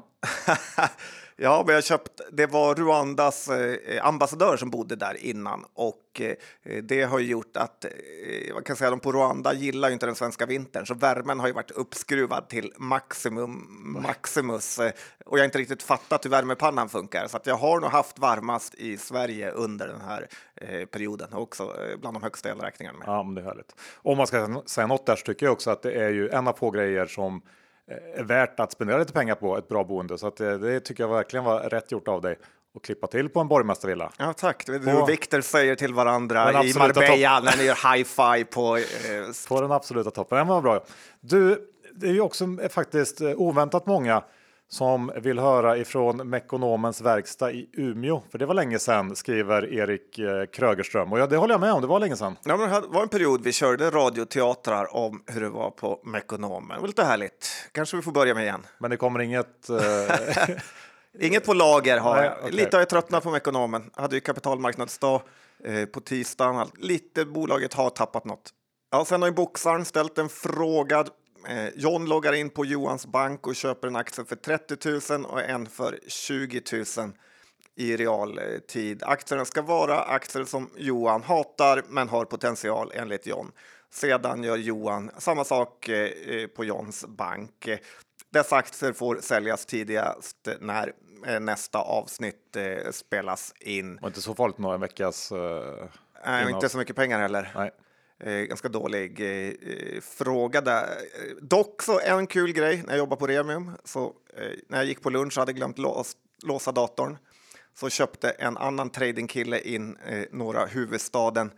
ja, 1.35 1.63
men 1.65 1.75
jag 1.75 1.83
köpt, 1.83 2.21
det 2.31 2.45
var 2.45 2.75
Rwandas 2.75 3.49
eh, 3.49 4.05
ambassadör 4.05 4.57
som 4.57 4.69
bodde 4.69 4.95
där 4.95 5.17
innan 5.25 5.65
och 5.73 6.21
eh, 6.21 6.83
det 6.83 7.03
har 7.03 7.19
ju 7.19 7.27
gjort 7.27 7.57
att 7.57 7.85
eh, 7.85 8.53
vad 8.53 8.65
kan 8.65 8.75
säga, 8.75 8.89
de 8.89 8.99
på 8.99 9.11
Rwanda 9.11 9.53
gillar 9.53 9.91
inte 9.91 10.05
den 10.05 10.15
svenska 10.15 10.45
vintern 10.45 10.85
så 10.85 10.93
värmen 10.93 11.39
har 11.39 11.47
ju 11.47 11.53
varit 11.53 11.71
uppskruvad 11.71 12.49
till 12.49 12.73
maximum 12.77 13.67
maximus 14.03 14.79
eh, 14.79 14.91
och 15.25 15.37
jag 15.37 15.41
har 15.41 15.45
inte 15.45 15.57
riktigt 15.57 15.83
fattat 15.83 16.25
hur 16.25 16.29
värmepannan 16.29 16.89
funkar 16.89 17.27
så 17.27 17.37
att 17.37 17.47
jag 17.47 17.55
har 17.55 17.79
nog 17.79 17.89
haft 17.89 18.19
varmast 18.19 18.75
i 18.75 18.97
Sverige 18.97 19.51
under 19.51 19.87
den 19.87 20.01
här 20.01 20.27
eh, 20.55 20.85
perioden 20.85 21.33
också 21.33 21.63
eh, 21.63 21.99
bland 21.99 22.15
de 22.15 22.23
högsta 22.23 22.49
elräkningarna. 22.49 22.97
Med. 22.97 23.07
Ja, 23.07 23.23
men 23.23 23.35
det 23.35 23.41
är 23.41 23.45
härligt. 23.45 23.75
Om 23.95 24.17
man 24.17 24.27
ska 24.27 24.63
säga 24.65 24.87
något 24.87 25.05
där 25.05 25.15
så 25.15 25.25
tycker 25.25 25.45
jag 25.45 25.53
också 25.53 25.71
att 25.71 25.81
det 25.81 25.91
är 25.91 26.09
ju 26.09 26.29
en 26.29 26.47
av 26.47 26.53
få 26.53 26.71
grejer 26.71 27.05
som 27.05 27.41
är 28.15 28.23
värt 28.23 28.59
att 28.59 28.71
spendera 28.71 28.97
lite 28.97 29.13
pengar 29.13 29.35
på 29.35 29.57
ett 29.57 29.67
bra 29.67 29.83
boende. 29.83 30.17
Så 30.17 30.27
att 30.27 30.37
det, 30.37 30.57
det 30.57 30.79
tycker 30.79 31.03
jag 31.03 31.09
verkligen 31.09 31.43
var 31.43 31.59
rätt 31.59 31.91
gjort 31.91 32.07
av 32.07 32.21
dig 32.21 32.37
att 32.75 32.81
klippa 32.81 33.07
till 33.07 33.29
på 33.29 33.39
en 33.39 33.47
borgmästarvilla. 33.47 34.11
Ja, 34.17 34.33
tack. 34.33 34.65
Du 34.65 34.93
och 34.93 35.09
Victor 35.09 35.41
säger 35.41 35.75
till 35.75 35.93
varandra 35.93 36.63
i 36.63 36.73
Marbella 36.73 37.39
när 37.39 37.57
ni 37.57 37.63
gör 37.63 37.75
high-five 37.75 38.43
på 38.43 38.77
eh, 38.77 38.83
På 39.47 39.61
den 39.61 39.71
absoluta 39.71 40.11
toppen. 40.11 40.37
Den 40.37 40.47
var 40.47 40.61
bra. 40.61 40.83
Du, 41.21 41.69
det 41.95 42.07
är 42.07 42.11
ju 42.11 42.21
också 42.21 42.43
eh, 42.61 42.69
faktiskt 42.69 43.21
eh, 43.21 43.31
oväntat 43.35 43.85
många 43.85 44.23
som 44.73 45.11
vill 45.15 45.39
höra 45.39 45.77
ifrån 45.77 46.29
Mekonomens 46.29 47.01
verkstad 47.01 47.51
i 47.51 47.69
Umeå. 47.73 48.21
För 48.31 48.37
det 48.37 48.45
var 48.45 48.53
länge 48.53 48.79
sedan, 48.79 49.15
skriver 49.15 49.73
Erik 49.73 50.19
eh, 50.19 50.45
Krögerström. 50.45 51.13
Och 51.13 51.19
ja, 51.19 51.27
det 51.27 51.37
håller 51.37 51.53
jag 51.53 51.61
med 51.61 51.73
om, 51.73 51.81
det 51.81 51.87
var 51.87 51.99
länge 51.99 52.15
sedan. 52.15 52.37
Ja, 52.43 52.57
men 52.57 52.69
det 52.69 52.87
var 52.87 53.01
en 53.01 53.09
period 53.09 53.43
vi 53.43 53.51
körde 53.51 53.89
radioteatrar 53.89 54.95
om 54.95 55.23
hur 55.27 55.41
det 55.41 55.49
var 55.49 55.71
på 55.71 55.99
Mekonomen. 56.03 56.75
Det 56.75 56.81
var 56.81 56.87
lite 56.87 57.03
härligt. 57.03 57.49
Kanske 57.71 57.95
vi 57.95 58.03
får 58.03 58.11
börja 58.11 58.33
med 58.33 58.43
igen. 58.43 58.65
Men 58.77 58.91
det 58.91 58.97
kommer 58.97 59.19
inget... 59.19 59.69
Eh, 59.69 60.49
Inget 61.19 61.45
på 61.45 61.53
lager 61.53 61.97
har 61.97 62.15
Nej, 62.15 62.25
jag. 62.25 62.37
okej. 62.39 62.51
Lite 62.51 62.77
har 62.77 62.81
jag 62.81 62.89
tröttnat 62.89 63.23
på 63.23 63.31
Mekonomen. 63.31 63.91
Jag 63.95 64.01
hade 64.01 64.15
ju 64.15 64.21
kapitalmarknadsdag 64.21 65.21
eh, 65.65 65.85
på 65.85 65.99
tisdagen. 65.99 66.67
Lite 66.77 67.25
bolaget 67.25 67.73
har 67.73 67.89
tappat 67.89 68.25
något. 68.25 68.49
Ja, 68.91 69.05
sen 69.05 69.21
har 69.21 69.29
ju 69.29 69.35
boxaren 69.35 69.85
ställt 69.85 70.17
en 70.17 70.29
fråga. 70.29 71.05
Eh, 71.47 71.69
John 71.75 72.05
loggar 72.05 72.33
in 72.33 72.49
på 72.49 72.65
Johans 72.65 73.05
bank 73.05 73.47
och 73.47 73.55
köper 73.55 73.87
en 73.87 73.95
aktie 73.95 74.25
för 74.25 74.35
30 74.35 75.13
000 75.13 75.25
och 75.25 75.41
en 75.41 75.65
för 75.65 75.99
20 76.07 76.61
000 76.97 77.11
i 77.75 77.97
realtid. 77.97 79.03
Aktierna 79.03 79.45
ska 79.45 79.61
vara 79.61 80.01
aktier 80.01 80.43
som 80.45 80.69
Johan 80.77 81.23
hatar 81.23 81.83
men 81.87 82.09
har 82.09 82.25
potential 82.25 82.91
enligt 82.95 83.27
John. 83.27 83.51
Sedan 83.93 84.43
gör 84.43 84.57
Johan 84.57 85.11
samma 85.17 85.43
sak 85.43 85.89
eh, 85.89 86.35
eh, 86.35 86.47
på 86.47 86.65
Johns 86.65 87.05
bank. 87.05 87.67
Eh, 87.67 87.79
Dessa 88.33 88.55
aktier 88.55 88.93
får 88.93 89.19
säljas 89.21 89.65
tidigast 89.65 90.47
när 90.59 90.93
eh, 91.25 91.39
nästa 91.39 91.79
avsnitt 91.79 92.55
eh, 92.55 92.91
spelas 92.91 93.53
in. 93.59 93.97
Och 93.97 94.07
inte 94.07 94.21
så 94.21 94.35
farligt 94.35 94.57
nog 94.57 94.73
en 94.73 94.81
veckas... 94.81 95.31
Uh, 95.31 95.39
Nej, 96.25 96.51
inte 96.51 96.69
så 96.69 96.77
mycket 96.77 96.95
pengar 96.95 97.19
heller. 97.19 97.51
Nej. 97.55 97.71
Eh, 98.19 98.33
ganska 98.33 98.67
dålig 98.67 99.19
eh, 99.19 100.01
fråga 100.01 100.61
där. 100.61 100.87
Dock 101.41 101.83
så 101.83 101.99
en 101.99 102.27
kul 102.27 102.53
grej 102.53 102.83
när 102.85 102.89
jag 102.89 102.97
jobbade 102.97 103.19
på 103.19 103.27
Remium. 103.27 103.71
Så, 103.83 104.05
eh, 104.37 104.51
när 104.67 104.77
jag 104.77 104.85
gick 104.85 105.01
på 105.01 105.09
lunch 105.09 105.37
hade 105.37 105.53
glömt 105.53 105.77
lås, 105.77 106.17
låsa 106.43 106.71
datorn 106.71 107.17
så 107.75 107.89
köpte 107.89 108.29
en 108.29 108.57
annan 108.57 108.89
tradingkille 108.89 109.59
in 109.59 109.97
eh, 110.07 110.23
några 110.31 110.65
huvudstaden 110.65 111.51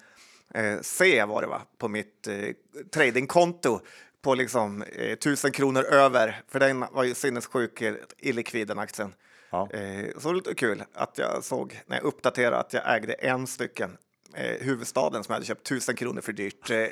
eh, 0.53 0.80
C 0.82 1.26
var 1.26 1.41
det 1.41 1.47
va, 1.47 1.62
på 1.78 1.88
mitt 1.88 2.28
eh, 2.28 2.49
tradingkonto 2.93 3.80
på 4.22 4.36
liksom 4.36 4.82
eh, 4.82 5.16
tusen 5.16 5.51
kronor 5.51 5.84
över, 5.84 6.41
för 6.47 6.60
den 6.60 6.86
var 6.91 7.03
ju 7.03 7.14
sinnessjuk 7.14 7.84
illikvid 8.18 8.68
den 8.68 8.80
aktien. 8.80 9.14
Ja. 9.49 9.70
Eh, 9.72 10.06
så 10.14 10.20
det 10.20 10.26
var 10.26 10.34
lite 10.34 10.56
kul 10.56 10.84
att 10.93 11.18
jag 11.18 11.43
såg 11.43 11.82
när 11.86 11.97
jag 11.97 12.06
uppdaterade 12.06 12.58
att 12.58 12.74
jag 12.74 12.95
ägde 12.95 13.14
en 13.14 13.47
stycken 13.47 13.97
eh, 14.36 14.65
huvudstaden 14.65 15.23
som 15.23 15.31
jag 15.31 15.36
hade 15.36 15.45
köpt 15.45 15.67
tusen 15.67 15.95
kronor 15.95 16.21
för 16.21 16.33
dyrt. 16.33 16.69
Eh, 16.69 16.88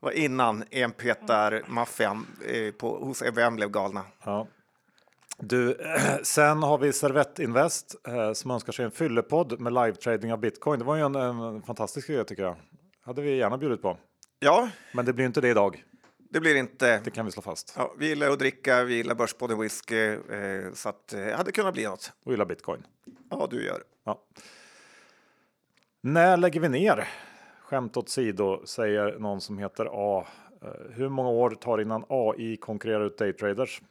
var 0.00 0.10
innan 0.10 0.64
enpetar-maffian 0.70 2.26
eh, 2.46 2.74
hos 2.80 3.22
EVM 3.22 3.56
blev 3.56 3.70
galna. 3.70 4.04
Ja. 4.24 4.46
Du, 5.38 5.78
sen 6.22 6.62
har 6.62 6.78
vi 6.78 6.92
Servett 6.92 7.38
Invest 7.38 7.96
eh, 8.08 8.32
som 8.32 8.50
önskar 8.50 8.72
sig 8.72 8.84
en 8.84 8.90
fyllepodd 8.90 9.60
med 9.60 9.72
live-trading 9.72 10.32
av 10.32 10.38
bitcoin. 10.40 10.78
Det 10.78 10.84
var 10.84 10.96
ju 10.96 11.02
en, 11.02 11.14
en 11.14 11.62
fantastisk 11.62 12.10
idé 12.10 12.24
tycker 12.24 12.42
jag. 12.42 12.56
hade 13.00 13.22
vi 13.22 13.36
gärna 13.36 13.58
bjudit 13.58 13.82
på. 13.82 13.98
Ja. 14.38 14.68
Men 14.92 15.04
det 15.04 15.12
blir 15.12 15.26
inte 15.26 15.40
det 15.40 15.48
idag. 15.48 15.84
Det 16.30 16.40
blir 16.40 16.54
inte. 16.54 17.00
Det 17.04 17.10
kan 17.10 17.26
vi 17.26 17.32
slå 17.32 17.42
fast. 17.42 17.74
Ja, 17.76 17.94
vi 17.98 18.08
gillar 18.08 18.30
att 18.30 18.38
dricka, 18.38 18.84
vi 18.84 18.94
gillar 18.94 19.14
Börspodden 19.14 19.60
whisky, 19.60 20.06
eh, 20.06 20.72
så 20.74 20.88
att 20.88 21.08
det 21.08 21.30
eh, 21.30 21.36
hade 21.36 21.52
kunnat 21.52 21.74
bli 21.74 21.84
något. 21.84 22.12
Och 22.24 22.32
gillar 22.32 22.44
bitcoin. 22.44 22.86
Ja, 23.30 23.48
du 23.50 23.64
gör. 23.64 23.82
Ja. 24.04 24.22
När 26.06 26.36
lägger 26.36 26.60
vi 26.60 26.68
ner? 26.68 27.08
Skämt 27.62 27.96
åt 27.96 28.08
sido, 28.08 28.66
säger 28.66 29.18
någon 29.18 29.40
som 29.40 29.58
heter 29.58 29.88
A. 29.92 30.26
Eh, 30.62 30.94
hur 30.94 31.08
många 31.08 31.28
år 31.28 31.50
tar 31.50 31.80
innan 31.80 32.04
AI 32.08 32.56
konkurrerar 32.56 33.06
ut 33.06 33.18
daytraders? 33.18 33.82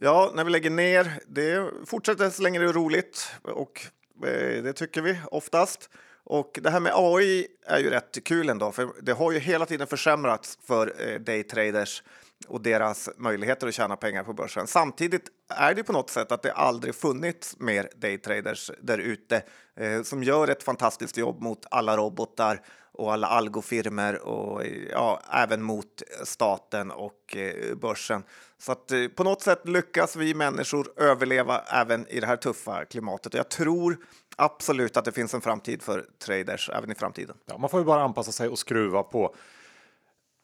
Ja, 0.00 0.32
när 0.34 0.44
vi 0.44 0.50
lägger 0.50 0.70
ner, 0.70 1.12
det 1.26 1.70
fortsätter 1.86 2.30
så 2.30 2.42
länge 2.42 2.58
det 2.58 2.64
är 2.64 2.72
roligt 2.72 3.32
och 3.42 3.86
eh, 4.26 4.62
det 4.62 4.72
tycker 4.72 5.02
vi 5.02 5.20
oftast. 5.30 5.90
Och 6.24 6.58
det 6.62 6.70
här 6.70 6.80
med 6.80 6.92
AI 6.94 7.46
är 7.66 7.78
ju 7.78 7.90
rätt 7.90 8.24
kul 8.24 8.48
ändå, 8.48 8.72
för 8.72 8.88
det 9.02 9.12
har 9.12 9.32
ju 9.32 9.38
hela 9.38 9.66
tiden 9.66 9.86
försämrats 9.86 10.58
för 10.66 10.92
eh, 11.08 11.20
daytraders 11.20 12.02
och 12.48 12.62
deras 12.62 13.08
möjligheter 13.16 13.66
att 13.66 13.74
tjäna 13.74 13.96
pengar 13.96 14.24
på 14.24 14.32
börsen. 14.32 14.66
Samtidigt 14.66 15.28
är 15.48 15.74
det 15.74 15.84
på 15.84 15.92
något 15.92 16.10
sätt 16.10 16.32
att 16.32 16.42
det 16.42 16.52
aldrig 16.52 16.94
funnits 16.94 17.56
mer 17.58 17.88
daytraders 17.96 18.70
där 18.80 18.98
ute 18.98 19.42
eh, 19.76 20.02
som 20.02 20.22
gör 20.22 20.48
ett 20.48 20.62
fantastiskt 20.62 21.16
jobb 21.16 21.42
mot 21.42 21.66
alla 21.70 21.96
robotar 21.96 22.60
och 22.92 23.12
alla 23.12 23.26
algofirmer 23.26 24.26
och 24.28 24.62
ja, 24.90 25.20
även 25.32 25.62
mot 25.62 26.02
staten 26.24 26.90
och 26.90 27.36
eh, 27.36 27.74
börsen. 27.74 28.22
Så 28.58 28.72
att 28.72 28.92
eh, 28.92 29.08
på 29.08 29.24
något 29.24 29.42
sätt 29.42 29.68
lyckas 29.68 30.16
vi 30.16 30.34
människor 30.34 30.92
överleva 30.96 31.60
även 31.60 32.06
i 32.08 32.20
det 32.20 32.26
här 32.26 32.36
tuffa 32.36 32.84
klimatet. 32.84 33.34
Och 33.34 33.38
jag 33.38 33.48
tror 33.48 33.96
absolut 34.36 34.96
att 34.96 35.04
det 35.04 35.12
finns 35.12 35.34
en 35.34 35.40
framtid 35.40 35.82
för 35.82 36.06
traders 36.24 36.70
även 36.70 36.90
i 36.90 36.94
framtiden. 36.94 37.36
Ja, 37.46 37.58
man 37.58 37.70
får 37.70 37.80
ju 37.80 37.86
bara 37.86 38.02
anpassa 38.02 38.32
sig 38.32 38.48
och 38.48 38.58
skruva 38.58 39.02
på 39.02 39.34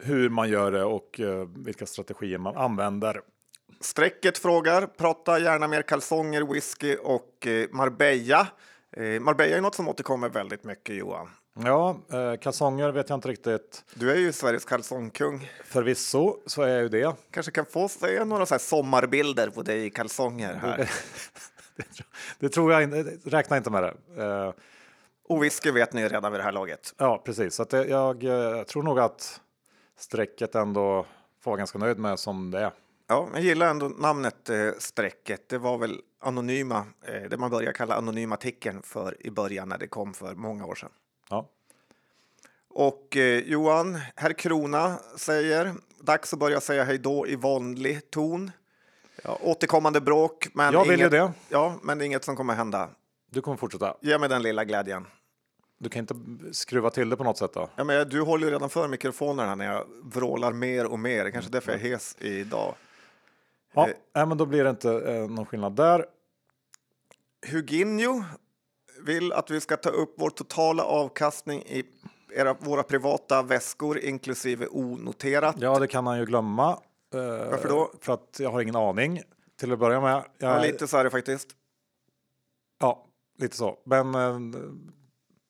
hur 0.02 0.28
man 0.28 0.48
gör 0.48 0.72
det 0.72 0.84
och 0.84 1.20
eh, 1.20 1.48
vilka 1.56 1.86
strategier 1.86 2.38
man 2.38 2.56
använder. 2.56 3.20
Strecket 3.80 4.38
frågar, 4.38 4.86
prata 4.86 5.38
gärna 5.38 5.68
mer 5.68 5.82
kalsonger, 5.82 6.42
whisky 6.42 6.96
och 6.96 7.46
uh, 7.46 7.66
Marbella. 7.70 8.46
Uh, 9.00 9.20
Marbella 9.20 9.56
är 9.56 9.60
något 9.60 9.74
som 9.74 9.88
återkommer 9.88 10.28
väldigt 10.28 10.64
mycket 10.64 10.96
Johan. 10.96 11.28
Ja, 11.54 11.96
eh, 12.12 12.36
kalsonger 12.40 12.90
vet 12.90 13.08
jag 13.08 13.16
inte 13.16 13.28
riktigt. 13.28 13.84
Du 13.94 14.10
är 14.10 14.16
ju 14.16 14.32
Sveriges 14.32 14.64
kalsongkung. 14.64 15.50
Förvisso 15.64 16.36
så 16.46 16.62
är 16.62 16.68
jag 16.68 16.82
ju 16.82 16.88
det. 16.88 17.14
Kanske 17.30 17.52
kan 17.52 17.66
få 17.66 17.88
se 17.88 18.24
några 18.24 18.46
så 18.46 18.58
sommarbilder 18.58 19.50
på 19.50 19.62
dig 19.62 19.86
i 19.86 19.90
kalsonger 19.90 20.54
här. 20.54 20.90
det, 22.38 22.48
tror 22.48 22.72
jag 22.72 22.82
inte, 22.82 23.16
räkna 23.24 23.56
inte 23.56 23.70
med 23.70 23.82
det. 23.82 24.22
Eh, 24.22 24.52
och 25.28 25.44
whisky 25.44 25.70
vet 25.70 25.92
ni 25.92 26.08
redan 26.08 26.32
vid 26.32 26.40
det 26.40 26.44
här 26.44 26.52
laget. 26.52 26.94
Ja, 26.98 27.22
precis. 27.24 27.54
Så 27.54 27.66
jag, 27.70 27.88
jag 28.22 28.24
eh, 28.58 28.62
tror 28.62 28.82
nog 28.82 28.98
att 28.98 29.40
strecket 29.98 30.54
ändå 30.54 31.06
får 31.40 31.50
vara 31.50 31.58
ganska 31.58 31.78
nöjd 31.78 31.98
med 31.98 32.18
som 32.18 32.50
det 32.50 32.60
är. 32.60 32.72
Ja, 33.06 33.28
jag 33.32 33.42
gillar 33.42 33.66
ändå 33.66 33.88
namnet 33.88 34.48
eh, 34.50 34.70
strecket. 34.78 35.48
Det 35.48 35.58
var 35.58 35.78
väl 35.78 36.00
anonyma, 36.20 36.86
eh, 37.02 37.22
det 37.30 37.36
man 37.36 37.50
började 37.50 37.72
kalla 37.72 37.94
anonyma 37.94 38.34
artikeln 38.34 38.82
för 38.82 39.26
i 39.26 39.30
början 39.30 39.68
när 39.68 39.78
det 39.78 39.86
kom 39.86 40.14
för 40.14 40.34
många 40.34 40.66
år 40.66 40.74
sedan. 40.74 40.90
Ja. 41.30 41.48
Och 42.68 43.16
eh, 43.16 43.38
Johan, 43.38 43.98
herr 44.16 44.32
Krona 44.32 44.98
säger 45.16 45.74
dags 46.00 46.32
att 46.32 46.38
börja 46.38 46.60
säga 46.60 46.84
hej 46.84 46.98
då 46.98 47.26
i 47.26 47.36
vanlig 47.36 48.10
ton. 48.10 48.50
Ja, 49.24 49.38
återkommande 49.42 50.00
bråk, 50.00 50.48
men, 50.54 50.72
jag 50.72 50.82
vill 50.84 50.92
inget, 50.92 51.12
ju 51.12 51.18
det. 51.18 51.32
Ja, 51.48 51.74
men 51.82 51.98
det 51.98 52.04
är 52.04 52.06
inget 52.06 52.24
som 52.24 52.36
kommer 52.36 52.54
hända. 52.54 52.88
Du 53.30 53.40
kommer 53.40 53.56
fortsätta. 53.56 53.96
Ge 54.00 54.18
mig 54.18 54.28
den 54.28 54.42
lilla 54.42 54.64
glädjen. 54.64 55.06
Du 55.78 55.88
kan 55.88 56.00
inte 56.00 56.14
skruva 56.52 56.90
till 56.90 57.08
det 57.08 57.16
på 57.16 57.24
något 57.24 57.38
sätt 57.38 57.52
då? 57.54 57.68
Ja, 57.76 57.84
men 57.84 58.08
du 58.08 58.20
håller 58.20 58.46
ju 58.46 58.52
redan 58.52 58.70
för 58.70 58.88
mikrofonerna 58.88 59.54
när 59.54 59.64
jag 59.64 59.84
vrålar 60.02 60.52
mer 60.52 60.86
och 60.86 60.98
mer. 60.98 61.30
Kanske 61.30 61.50
därför 61.50 61.72
jag 61.72 61.80
är 61.80 61.90
hes 61.90 62.16
idag. 62.20 62.74
Ja, 63.72 63.88
eh, 63.88 64.26
men 64.26 64.38
då 64.38 64.46
blir 64.46 64.64
det 64.64 64.70
inte 64.70 64.90
eh, 64.92 65.28
någon 65.30 65.46
skillnad 65.46 65.76
där. 65.76 66.06
Huginio 67.46 68.24
vill 69.00 69.32
att 69.32 69.50
vi 69.50 69.60
ska 69.60 69.76
ta 69.76 69.90
upp 69.90 70.14
vår 70.18 70.30
totala 70.30 70.84
avkastning 70.84 71.62
i 71.62 71.84
era, 72.34 72.54
våra 72.54 72.82
privata 72.82 73.42
väskor 73.42 73.98
inklusive 73.98 74.66
onoterat. 74.66 75.56
Ja, 75.58 75.78
det 75.78 75.86
kan 75.86 76.06
han 76.06 76.18
ju 76.18 76.24
glömma. 76.24 76.70
Eh, 77.14 77.50
Varför 77.50 77.68
då? 77.68 77.92
För 78.00 78.12
att 78.12 78.36
jag 78.40 78.50
har 78.50 78.60
ingen 78.60 78.76
aning 78.76 79.22
till 79.60 79.72
att 79.72 79.78
börja 79.78 80.00
med. 80.00 80.24
Jag... 80.38 80.56
Ja, 80.56 80.62
lite 80.62 80.88
så 80.88 80.96
är 80.96 81.04
det 81.04 81.10
faktiskt. 81.10 81.48
Ja, 82.78 83.06
lite 83.38 83.56
så. 83.56 83.78
Men 83.84 84.14
eh, 84.14 84.38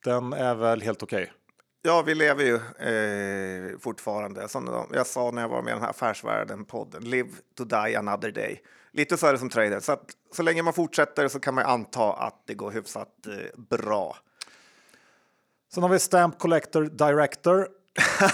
den 0.04 0.32
är 0.32 0.54
väl 0.54 0.82
helt 0.82 1.02
okej. 1.02 1.32
Ja, 1.84 2.02
vi 2.02 2.14
lever 2.14 2.44
ju 2.44 2.54
eh, 2.88 3.78
fortfarande. 3.78 4.48
Som 4.48 4.86
jag 4.92 5.06
sa 5.06 5.30
när 5.30 5.42
jag 5.42 5.48
var 5.48 5.62
med 5.62 5.70
i 5.70 5.74
den 5.74 5.82
här 5.82 5.90
Affärsvärlden-podden. 5.90 7.00
Live 7.00 7.28
to 7.54 7.64
die 7.64 7.96
another 7.96 8.30
day. 8.30 8.62
Lite 8.90 9.16
så 9.16 9.26
är 9.26 9.32
det 9.32 9.38
som 9.38 9.50
trader. 9.50 9.80
Så, 9.80 9.92
att, 9.92 10.10
så 10.32 10.42
länge 10.42 10.62
man 10.62 10.72
fortsätter 10.72 11.28
så 11.28 11.40
kan 11.40 11.54
man 11.54 11.64
anta 11.64 12.12
att 12.12 12.42
det 12.46 12.54
går 12.54 12.70
hyfsat 12.70 13.26
eh, 13.26 13.60
bra. 13.60 14.16
Sen 15.74 15.82
har 15.82 15.90
vi 15.90 15.98
Stamp 15.98 16.38
Collector 16.38 16.84
Director. 16.84 17.68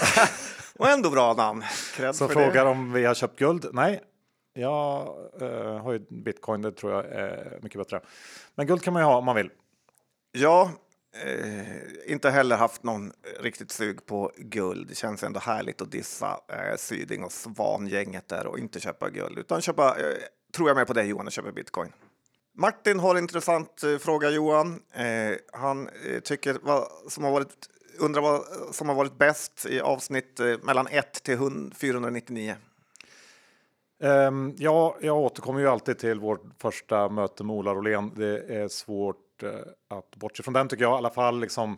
Och 0.79 0.87
ändå 0.87 1.09
bra 1.09 1.33
namn. 1.33 1.63
Cred 1.95 2.15
Som 2.15 2.29
frågar 2.29 2.65
det. 2.65 2.71
om 2.71 2.93
vi 2.93 3.05
har 3.05 3.13
köpt 3.13 3.39
guld. 3.39 3.65
Nej, 3.73 4.01
jag 4.53 5.15
uh, 5.41 5.77
har 5.77 5.91
ju 5.91 5.99
bitcoin. 5.99 6.61
Det 6.61 6.71
tror 6.71 6.91
jag 6.91 7.05
är 7.05 7.59
mycket 7.61 7.77
bättre. 7.77 8.01
Men 8.55 8.67
guld 8.67 8.83
kan 8.83 8.93
man 8.93 9.01
ju 9.01 9.05
ha 9.05 9.17
om 9.17 9.25
man 9.25 9.35
vill. 9.35 9.51
Ja, 10.31 10.71
eh, 11.11 12.11
inte 12.11 12.29
heller 12.29 12.55
haft 12.55 12.83
någon 12.83 13.13
riktigt 13.39 13.71
sug 13.71 14.05
på 14.05 14.31
guld. 14.37 14.87
Det 14.87 14.95
känns 14.95 15.23
ändå 15.23 15.39
härligt 15.39 15.81
att 15.81 15.91
dissa 15.91 16.39
eh, 16.47 16.77
Syding 16.77 17.23
och 17.23 17.31
Svan-gänget 17.31 18.27
där 18.27 18.47
och 18.47 18.59
inte 18.59 18.79
köpa 18.79 19.09
guld 19.09 19.37
utan 19.37 19.61
köpa, 19.61 19.99
eh, 19.99 20.17
tror 20.53 20.69
jag 20.69 20.75
med 20.75 20.87
på 20.87 20.93
dig 20.93 21.07
Johan, 21.07 21.25
och 21.25 21.31
köpa 21.31 21.51
bitcoin. 21.51 21.91
Martin 22.59 22.99
har 22.99 23.15
en 23.15 23.23
intressant 23.23 23.83
eh, 23.83 23.97
fråga 23.97 24.29
Johan. 24.29 24.81
Eh, 24.93 25.37
han 25.53 25.89
eh, 26.05 26.19
tycker 26.19 26.57
vad 26.61 26.87
som 27.07 27.23
har 27.23 27.31
varit, 27.31 27.69
undrar 27.99 28.21
vad 28.21 28.41
som 28.71 28.89
har 28.89 28.95
varit 28.95 29.17
bäst 29.17 29.65
i 29.69 29.81
avsnitt 29.81 30.39
eh, 30.39 30.57
mellan 30.63 30.87
1 30.87 31.23
till 31.23 31.37
499. 31.75 32.55
Um, 34.01 34.09
ehm, 34.09 34.55
ja, 34.57 34.97
jag 35.01 35.17
återkommer 35.17 35.59
ju 35.59 35.67
alltid 35.67 35.99
till 35.99 36.19
vårt 36.19 36.43
första 36.57 37.09
möte 37.09 37.43
med 37.43 37.55
Ola 37.55 37.73
Rolén. 37.73 38.11
Det 38.15 38.55
är 38.55 38.67
svårt 38.67 39.28
att 39.87 40.15
bortse 40.15 40.43
från 40.43 40.53
den 40.53 40.67
tycker 40.67 40.83
jag. 40.83 40.93
I 40.93 40.97
alla 40.97 41.09
fall 41.09 41.39
liksom 41.39 41.77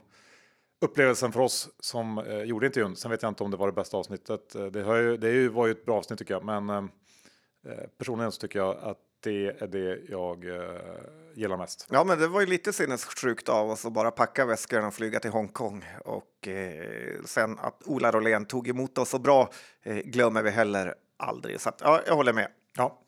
upplevelsen 0.82 1.32
för 1.32 1.40
oss 1.40 1.70
som 1.80 2.18
uh, 2.18 2.44
gjorde 2.44 2.66
intervjun. 2.66 2.96
Sen 2.96 3.12
vet 3.12 3.22
jag 3.22 3.30
inte 3.30 3.44
om 3.44 3.52
det 3.52 3.58
var 3.58 3.68
det 3.68 3.74
bästa 3.74 3.98
avsnittet. 3.98 4.56
Uh, 4.56 4.66
det, 4.66 4.80
ju, 4.80 5.18
det 5.18 5.50
var 5.50 5.66
ju 5.66 5.72
ett 5.72 5.86
bra 5.86 5.98
avsnitt 5.98 6.20
tycker 6.20 6.34
jag, 6.34 6.44
men 6.44 6.70
uh, 6.70 6.86
personligen 7.98 8.32
så 8.32 8.40
tycker 8.40 8.60
jag 8.60 8.78
att 8.82 8.98
det 9.24 9.62
är 9.62 9.68
det 9.68 10.00
jag 10.10 10.46
gillar 11.36 11.58
mest. 11.58 11.88
Ja, 11.90 12.04
men 12.04 12.20
det 12.20 12.28
var 12.28 12.42
ju 12.42 12.48
lite 12.48 12.74
sinnessjukt 12.74 13.50
av 13.50 13.70
oss 13.70 13.86
att 13.86 13.94
bara 13.94 14.12
packa 14.12 14.46
väskorna 14.46 14.88
och 14.88 14.94
flyga 14.94 15.20
till 15.20 15.32
Hongkong 15.32 15.86
och 16.06 16.48
sen 17.26 17.60
att 17.60 17.84
Ola 17.86 18.12
Rolén 18.12 18.46
tog 18.46 18.68
emot 18.68 18.98
oss 18.98 19.10
så 19.10 19.20
bra 19.20 19.50
glömmer 20.06 20.44
vi 20.44 20.50
heller 20.50 20.96
aldrig. 21.18 21.62
Så 21.62 21.70
att, 21.70 21.82
ja, 21.84 22.02
jag 22.08 22.16
håller 22.16 22.34
med. 22.34 22.48
Ja. 22.78 23.02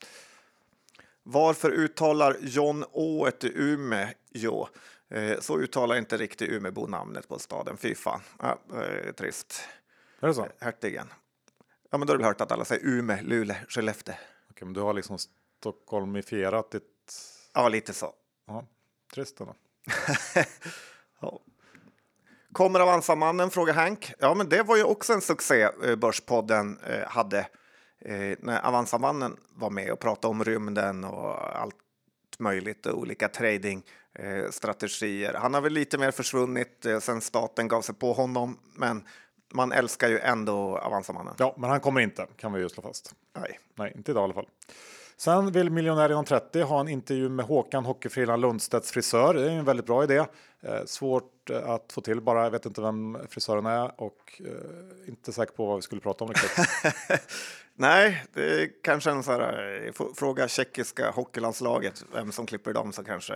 Varför 1.24 1.72
uttalar 1.72 2.38
John 2.42 2.86
Å 2.92 3.28
i 3.28 3.52
Umeå? 3.56 4.68
Eh, 5.10 5.40
så 5.40 5.60
uttalar 5.60 5.96
inte 5.96 6.18
riktigt 6.18 6.50
Umebo 6.50 6.88
namnet 6.88 7.28
på 7.28 7.40
staden. 7.40 7.78
Fy 7.78 7.96
fan. 7.96 8.22
Ja, 8.40 8.60
eh, 8.82 9.12
trist. 9.14 9.62
Är 10.20 10.28
det 10.28 10.34
så? 10.34 10.48
Hertigen. 10.60 11.08
Ja, 11.92 11.98
men 11.98 12.08
då 12.08 12.14
har 12.14 12.18
du 12.18 12.24
hört 12.24 12.42
att 12.42 12.52
alla 12.52 12.66
säger 12.66 12.88
Ume, 12.88 13.22
Luleå, 13.22 13.56
Skellefteå. 13.68 14.16
Okej, 14.52 14.66
men 14.66 14.74
du 14.74 14.82
har 14.82 14.94
liksom 14.94 15.18
Stockholmifierat 15.60 16.72
ditt... 16.72 17.14
Ja, 17.54 17.70
lite 17.70 17.94
så. 17.94 18.14
Ja, 18.48 18.66
trist 19.14 19.40
ändå. 19.40 19.56
Ja. 21.22 21.40
Kommer 22.52 22.80
Avanza-mannen? 22.80 23.50
frågar 23.50 23.74
Hank. 23.74 24.14
Ja, 24.20 24.34
men 24.34 24.50
det 24.50 24.64
var 24.64 24.78
ju 24.78 24.84
också 24.84 25.14
en 25.14 25.22
succé 25.22 25.70
eh, 25.84 25.96
Börspodden 25.96 26.78
eh, 26.78 27.08
hade 27.08 27.48
eh, 28.06 28.38
när 28.40 28.66
Avanza-mannen 28.66 29.38
var 29.56 29.70
med 29.70 29.92
och 29.92 30.00
pratade 30.00 30.32
om 30.32 30.44
rymden 30.44 31.04
och 31.04 31.60
allt 31.62 31.76
möjligt 32.40 32.86
och 32.86 32.98
olika 32.98 33.28
tradingstrategier. 33.28 35.34
Han 35.34 35.54
har 35.54 35.62
väl 35.62 35.74
lite 35.74 35.98
mer 35.98 36.12
försvunnit 36.12 36.86
eh, 36.86 37.00
sen 37.00 37.22
staten 37.22 37.68
gav 37.68 37.82
sig 37.82 37.96
på 37.96 38.14
honom, 38.14 38.58
men 38.76 39.04
man 39.54 39.72
älskar 39.72 40.10
ju 40.10 40.20
ändå 40.20 40.78
Avanza-mannen. 40.78 41.34
Ja, 41.38 41.56
men 41.58 41.70
han 41.70 41.80
kommer 41.80 42.02
inte, 42.02 42.28
kan 42.38 42.54
vi 42.54 42.62
ju 42.62 42.70
slå 42.70 42.84
fast. 42.84 43.16
Nej. 43.38 43.60
Nej, 43.76 43.94
inte 43.96 44.12
idag 44.12 44.22
i 44.22 44.24
alla 44.24 44.34
fall. 44.34 44.48
Sen 45.18 45.52
vill 45.52 45.70
miljonär 45.70 46.10
inom 46.10 46.26
30 46.26 46.62
ha 46.62 46.80
en 46.80 46.88
intervju 46.88 47.30
med 47.30 47.46
Håkan 47.46 47.86
Hockeyfrillan 47.86 48.42
Lundstedts 48.42 48.92
frisör. 48.92 49.34
Det 49.34 49.42
är 49.42 49.50
en 49.50 49.66
väldigt 49.66 49.86
bra 49.86 50.04
idé. 50.04 50.26
Eh, 50.62 50.86
svårt 50.86 51.50
eh, 51.50 51.70
att 51.70 51.92
få 51.94 52.02
till 52.02 52.22
bara. 52.22 52.44
Jag 52.44 52.52
vet 52.52 52.66
inte 52.66 52.82
vem 52.82 53.18
frisören 53.30 53.66
är 53.66 54.02
och 54.02 54.42
eh, 54.46 55.10
inte 55.10 55.34
säker 55.34 55.54
på 55.54 55.66
vad 55.66 55.76
vi 55.76 55.82
skulle 55.82 56.02
prata 56.02 56.24
om 56.24 56.30
riktigt. 56.34 56.68
Nej, 57.76 58.24
det 58.34 58.62
är 58.62 58.70
kanske 58.84 59.12
en 59.12 59.24
sån 59.24 59.34
här, 59.34 59.92
fråga 60.16 60.48
tjeckiska 60.48 61.12
hockeylandslaget 61.12 62.06
vem 62.14 62.32
som 62.32 62.46
klipper 62.46 62.74
dem 62.74 62.94
så 62.94 63.04
kanske 63.04 63.34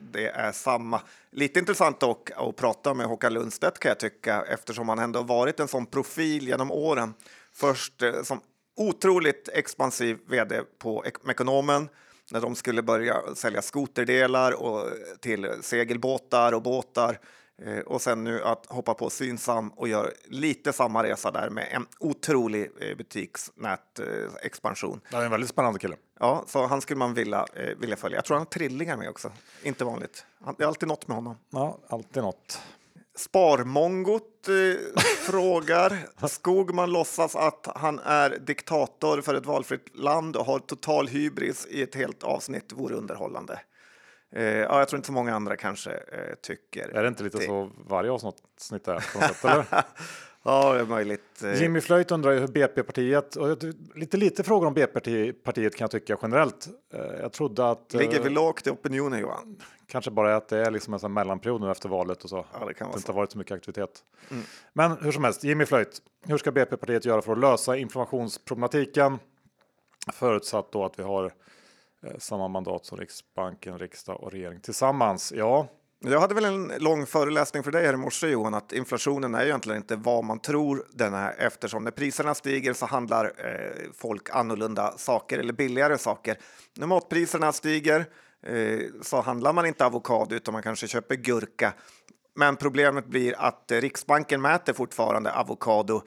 det 0.00 0.28
är 0.28 0.52
samma. 0.52 1.00
Lite 1.30 1.58
intressant 1.58 2.00
dock 2.00 2.30
att 2.36 2.56
prata 2.56 2.94
med 2.94 3.06
Håkan 3.06 3.34
Lundstedt 3.34 3.78
kan 3.78 3.88
jag 3.88 4.00
tycka 4.00 4.42
eftersom 4.42 4.88
han 4.88 4.98
ändå 4.98 5.22
varit 5.22 5.60
en 5.60 5.68
sån 5.68 5.86
profil 5.86 6.48
genom 6.48 6.72
åren. 6.72 7.14
Först 7.52 8.02
som 8.22 8.40
otroligt 8.76 9.48
expansiv 9.52 10.18
vd 10.26 10.62
på 10.78 11.04
Ek- 11.06 11.24
Mekonomen 11.24 11.88
när 12.32 12.40
de 12.40 12.54
skulle 12.54 12.82
börja 12.82 13.22
sälja 13.34 13.62
skoterdelar 13.62 14.62
och 14.62 14.88
till 15.20 15.50
segelbåtar 15.62 16.52
och 16.52 16.62
båtar. 16.62 17.18
Eh, 17.62 17.78
och 17.78 18.02
sen 18.02 18.24
nu 18.24 18.42
att 18.42 18.66
hoppa 18.66 18.94
på 18.94 19.10
Synsam 19.10 19.68
och 19.68 19.88
göra 19.88 20.10
lite 20.24 20.72
samma 20.72 21.02
resa 21.02 21.30
där 21.30 21.50
med 21.50 21.68
en 21.72 21.86
otrolig 21.98 22.70
eh, 22.80 22.96
butiksnätexpansion. 22.96 25.00
Det 25.10 25.16
är 25.16 25.24
en 25.24 25.30
väldigt 25.30 25.50
spännande 25.50 25.78
kille. 25.78 25.96
Ja, 26.20 26.44
så 26.46 26.66
han 26.66 26.80
skulle 26.80 26.98
man 26.98 27.14
vilja, 27.14 27.46
eh, 27.54 27.76
vilja 27.78 27.96
följa. 27.96 28.18
Jag 28.18 28.24
tror 28.24 28.34
han 28.34 28.40
har 28.40 28.46
trillingar 28.50 28.96
med 28.96 29.08
också. 29.08 29.32
Inte 29.62 29.84
vanligt. 29.84 30.26
Det 30.58 30.64
är 30.64 30.68
alltid 30.68 30.88
något 30.88 31.08
med 31.08 31.14
honom. 31.16 31.36
Ja, 31.50 31.78
alltid 31.88 32.22
något. 32.22 32.60
Sparmongot 33.16 34.48
eh, 34.48 35.00
frågar. 35.26 36.26
Skogman 36.28 36.92
låtsas 36.92 37.36
att 37.36 37.68
han 37.74 37.98
är 37.98 38.38
diktator 38.38 39.20
för 39.20 39.34
ett 39.34 39.46
valfritt 39.46 39.96
land 39.96 40.36
och 40.36 40.46
har 40.46 40.58
total 40.58 41.08
hybris 41.08 41.66
i 41.66 41.82
ett 41.82 41.94
helt 41.94 42.22
avsnitt. 42.22 42.72
vore 42.72 42.94
underhållande. 42.94 43.60
Eh, 44.32 44.44
ja, 44.44 44.78
jag 44.78 44.88
tror 44.88 44.98
inte 44.98 45.06
så 45.06 45.12
många 45.12 45.34
andra 45.34 45.56
kanske 45.56 45.90
eh, 45.90 46.34
tycker. 46.42 46.88
Är 46.88 47.02
det 47.02 47.08
inte 47.08 47.24
lite 47.24 47.38
så 47.38 47.70
varje 47.88 48.10
avsnitt 48.10 48.88
är? 48.88 49.12
På 49.12 49.18
något 49.18 49.36
sätt, 49.36 49.44
eller? 49.44 49.64
Ja, 50.46 50.72
det 50.72 50.80
är 50.80 50.84
möjligt. 50.86 51.42
Eh, 51.44 51.62
Jimmy 51.62 51.80
Flöjt 51.80 52.10
undrar 52.10 52.32
ju 52.32 52.38
hur 52.38 52.46
BP-partiet, 52.46 53.36
och 53.36 53.56
lite 53.94 54.16
lite 54.16 54.42
frågor 54.44 54.66
om 54.66 54.74
BP-partiet 54.74 55.76
kan 55.76 55.84
jag 55.84 55.90
tycka 55.90 56.18
generellt. 56.22 56.68
Eh, 56.94 57.00
Jag 57.20 57.32
trodde 57.32 57.70
att 57.70 57.94
eh, 57.94 58.00
Ligger 58.00 58.22
vi 58.22 58.30
lågt 58.30 58.66
i 58.66 58.70
opinionen, 58.70 59.20
Johan? 59.20 59.56
kanske 59.86 60.10
bara 60.10 60.36
att 60.36 60.48
det 60.48 60.58
är 60.66 60.70
liksom 60.70 60.94
en 60.94 61.00
sån 61.00 61.12
mellanperiod 61.12 61.60
nu 61.60 61.70
efter 61.70 61.88
valet 61.88 62.24
och 62.24 62.30
så. 62.30 62.46
Ja, 62.60 62.66
det 62.66 62.74
kan 62.74 62.86
vara 62.86 62.96
inte 62.96 63.06
så. 63.06 63.12
har 63.12 63.16
varit 63.16 63.32
så 63.32 63.38
mycket 63.38 63.52
aktivitet. 63.56 64.04
Men 64.72 64.96
hur 65.00 65.12
som 65.12 65.24
helst, 65.24 65.44
Jimmy 65.44 65.66
Flöjt, 65.66 65.98
hur 66.26 66.38
ska 66.38 66.52
BP-partiet 66.52 67.04
göra 67.04 67.22
för 67.22 67.32
att 67.32 67.38
lösa 67.38 67.76
inflationsproblematiken? 67.76 69.18
Förutsatt 70.12 70.72
då 70.72 70.84
att 70.84 70.98
vi 70.98 71.02
har 71.02 71.24
eh, 72.02 72.10
samma 72.18 72.48
mandat 72.48 72.84
som 72.86 72.98
Riksbanken, 72.98 73.78
riksdag 73.78 74.20
och 74.22 74.32
regering 74.32 74.60
tillsammans. 74.60 75.32
Ja, 75.36 75.66
jag 76.12 76.20
hade 76.20 76.34
väl 76.34 76.44
en 76.44 76.72
lång 76.78 77.06
föreläsning 77.06 77.62
för 77.62 77.70
dig 77.70 77.86
här 77.86 77.94
i 77.94 77.96
morse 77.96 78.28
Johan, 78.28 78.54
att 78.54 78.72
inflationen 78.72 79.34
är 79.34 79.44
egentligen 79.44 79.76
inte 79.76 79.96
vad 79.96 80.24
man 80.24 80.38
tror 80.38 80.86
den 80.92 81.14
är 81.14 81.34
eftersom 81.38 81.84
när 81.84 81.90
priserna 81.90 82.34
stiger 82.34 82.72
så 82.72 82.86
handlar 82.86 83.24
eh, 83.24 83.90
folk 83.98 84.30
annorlunda 84.30 84.94
saker 84.96 85.38
eller 85.38 85.52
billigare 85.52 85.98
saker. 85.98 86.38
När 86.76 86.86
matpriserna 86.86 87.52
stiger 87.52 88.06
eh, 88.42 88.80
så 89.02 89.20
handlar 89.20 89.52
man 89.52 89.66
inte 89.66 89.86
avokado 89.86 90.34
utan 90.34 90.52
man 90.52 90.62
kanske 90.62 90.88
köper 90.88 91.14
gurka. 91.14 91.72
Men 92.34 92.56
problemet 92.56 93.06
blir 93.06 93.34
att 93.38 93.70
eh, 93.70 93.80
Riksbanken 93.80 94.42
mäter 94.42 94.72
fortfarande 94.72 95.32
avokado 95.32 96.02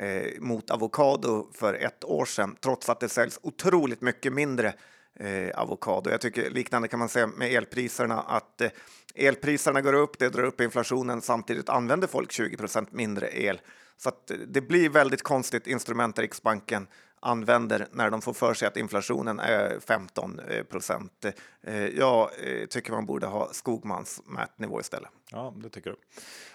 eh, 0.00 0.40
mot 0.40 0.70
avokado 0.70 1.46
för 1.52 1.74
ett 1.74 2.04
år 2.04 2.24
sedan, 2.24 2.56
trots 2.60 2.88
att 2.88 3.00
det 3.00 3.08
säljs 3.08 3.38
otroligt 3.42 4.00
mycket 4.00 4.32
mindre 4.32 4.74
eh, 5.20 5.50
avokado. 5.60 6.10
Jag 6.10 6.20
tycker 6.20 6.50
liknande 6.50 6.88
kan 6.88 6.98
man 6.98 7.08
säga 7.08 7.26
med 7.26 7.52
elpriserna, 7.52 8.20
att 8.20 8.60
eh, 8.60 8.70
elpriserna 9.14 9.80
går 9.80 9.92
upp, 9.92 10.18
det 10.18 10.28
drar 10.28 10.42
upp 10.44 10.60
inflationen, 10.60 11.20
samtidigt 11.22 11.68
använder 11.68 12.08
folk 12.08 12.30
20% 12.30 12.86
mindre 12.90 13.28
el. 13.32 13.60
Så 13.96 14.08
att 14.08 14.30
eh, 14.30 14.36
det 14.36 14.60
blir 14.60 14.88
väldigt 14.88 15.22
konstigt 15.22 15.66
instrument 15.66 16.18
Riksbanken 16.18 16.86
använder 17.20 17.86
när 17.92 18.10
de 18.10 18.22
får 18.22 18.32
för 18.32 18.54
sig 18.54 18.68
att 18.68 18.76
inflationen 18.76 19.40
är 19.40 19.80
15 19.80 20.40
procent. 20.70 21.24
Eh, 21.62 21.86
jag 21.86 22.30
eh, 22.42 22.66
tycker 22.66 22.92
man 22.92 23.06
borde 23.06 23.26
ha 23.26 23.48
Skogmans 23.52 24.22
mätnivå 24.26 24.80
istället. 24.80 25.10
Ja, 25.30 25.54
det 25.56 25.68
tycker 25.68 25.90
du. 25.90 25.96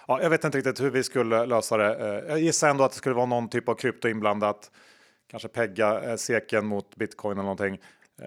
Ja, 0.08 0.22
jag 0.22 0.30
vet 0.30 0.44
inte 0.44 0.58
riktigt 0.58 0.80
hur 0.80 0.90
vi 0.90 1.02
skulle 1.02 1.46
lösa 1.46 1.76
det. 1.76 2.24
Jag 2.28 2.40
gissar 2.40 2.70
ändå 2.70 2.84
att 2.84 2.90
det 2.90 2.96
skulle 2.96 3.14
vara 3.14 3.26
någon 3.26 3.48
typ 3.48 3.68
av 3.68 3.74
krypto 3.74 4.08
inblandat. 4.08 4.70
Kanske 5.30 5.48
pegga 5.48 6.18
seken 6.18 6.66
mot 6.66 6.96
bitcoin 6.96 7.32
eller 7.32 7.42
någonting. 7.42 7.78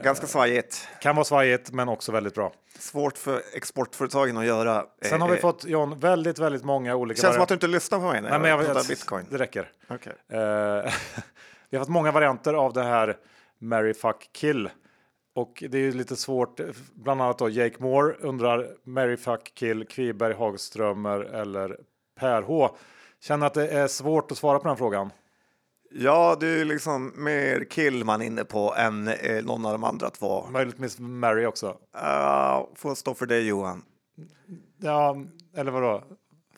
Ganska 0.04 0.28
svajigt. 0.28 0.88
Kan 1.02 1.16
vara 1.16 1.26
svajigt, 1.26 1.72
men 1.72 1.90
också 1.90 2.12
väldigt 2.12 2.36
bra. 2.36 2.54
Svårt 2.80 3.18
för 3.18 3.42
exportföretagen 3.54 4.38
att 4.38 4.46
göra. 4.46 4.86
Sen 5.02 5.22
har 5.22 5.30
vi 5.30 5.36
Eh, 5.36 5.42
fått 5.42 5.66
John 5.66 6.00
väldigt, 6.00 6.40
väldigt 6.40 6.64
många 6.64 6.96
olika. 6.96 7.22
Känns 7.22 7.34
som 7.34 7.40
vari- 7.40 7.44
att 7.44 7.48
du 7.50 7.54
inte 7.54 7.68
lyssnar 7.68 8.00
på 8.00 8.06
mig 8.06 8.22
när 8.22 8.30
Nej, 8.30 8.40
men 8.40 8.50
jag 8.50 8.58
vet, 8.58 8.88
bitcoin. 8.88 9.26
Det 9.30 9.38
räcker. 9.38 9.72
Eh, 9.90 9.98
vi 11.70 11.78
har 11.78 11.80
fått 11.80 11.90
många 11.90 12.12
varianter 12.12 12.54
av 12.54 12.74
det 12.74 12.84
här 12.84 13.18
Mary 13.60 13.94
fuck 13.94 14.30
kill. 14.34 14.70
Och 15.36 15.64
det 15.70 15.78
är 15.78 15.82
ju 15.82 15.92
lite 15.92 16.16
svårt, 16.16 16.60
bland 16.94 17.22
annat 17.22 17.38
då 17.38 17.50
Jake 17.50 17.76
Moore 17.84 18.14
undrar 18.20 18.68
Mary 18.84 19.18
fuck 19.18 19.52
kill, 19.56 19.88
Kviberg, 19.88 20.34
Hagströmer 20.34 21.20
eller 21.20 21.78
Per 22.20 22.42
H. 22.42 22.76
Känner 23.22 23.48
att 23.48 23.54
det 23.54 23.68
är 23.68 23.88
svårt 23.88 24.32
att 24.32 24.38
svara 24.38 24.60
på 24.60 24.68
den 24.68 24.78
frågan. 24.78 25.12
Ja, 25.96 26.38
du 26.40 26.62
är 26.62 26.66
liksom 26.66 27.14
mer 27.16 27.64
kill 27.64 28.04
man 28.06 28.22
inne 28.22 28.44
på 28.46 28.76
än 28.78 29.08
eh, 29.08 29.44
någon 29.44 29.66
av 29.66 29.72
de 29.72 29.84
andra 29.84 30.10
två. 30.10 30.48
Möjligtvis 30.52 31.00
Mary 31.00 31.46
också. 31.46 31.68
Uh, 31.96 32.66
får 32.76 32.96
stå 32.96 33.14
för 33.14 33.26
dig 33.26 33.48
Johan. 33.48 33.84
Ja, 34.78 35.18
eller 35.56 35.72
vadå? 35.72 36.04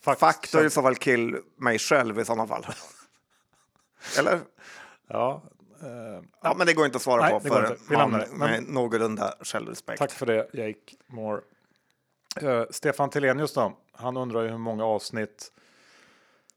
Fuck, 0.00 0.18
Fuck, 0.18 0.52
då 0.52 0.58
är 0.58 0.62
det 0.62 0.66
i 0.66 0.70
så 0.70 0.82
fall 0.82 0.96
kill 0.96 1.36
mig 1.58 1.78
själv 1.78 2.18
i 2.18 2.24
sådana 2.24 2.46
fall. 2.46 2.66
Eller? 4.18 4.40
Ja, 5.08 5.42
eh, 5.82 6.22
Ja, 6.42 6.54
men 6.58 6.66
det 6.66 6.74
går 6.74 6.86
inte 6.86 6.96
att 6.96 7.02
svara 7.02 7.22
Nej, 7.22 7.32
på 7.32 7.60
det 7.60 7.76
för 7.76 7.94
man 7.94 8.12
det. 8.12 8.28
Men- 8.32 8.50
med 8.50 8.68
någorlunda 8.68 9.34
självrespekt. 9.40 9.98
Tack 9.98 10.12
för 10.12 10.26
det, 10.26 10.48
Jake 10.52 10.78
Moore. 11.06 11.40
Eh, 12.42 12.64
Stefan 12.70 13.10
Telenius 13.10 13.54
då? 13.54 13.72
Han 13.92 14.16
undrar 14.16 14.42
ju 14.42 14.48
hur 14.48 14.58
många 14.58 14.84
avsnitt 14.84 15.52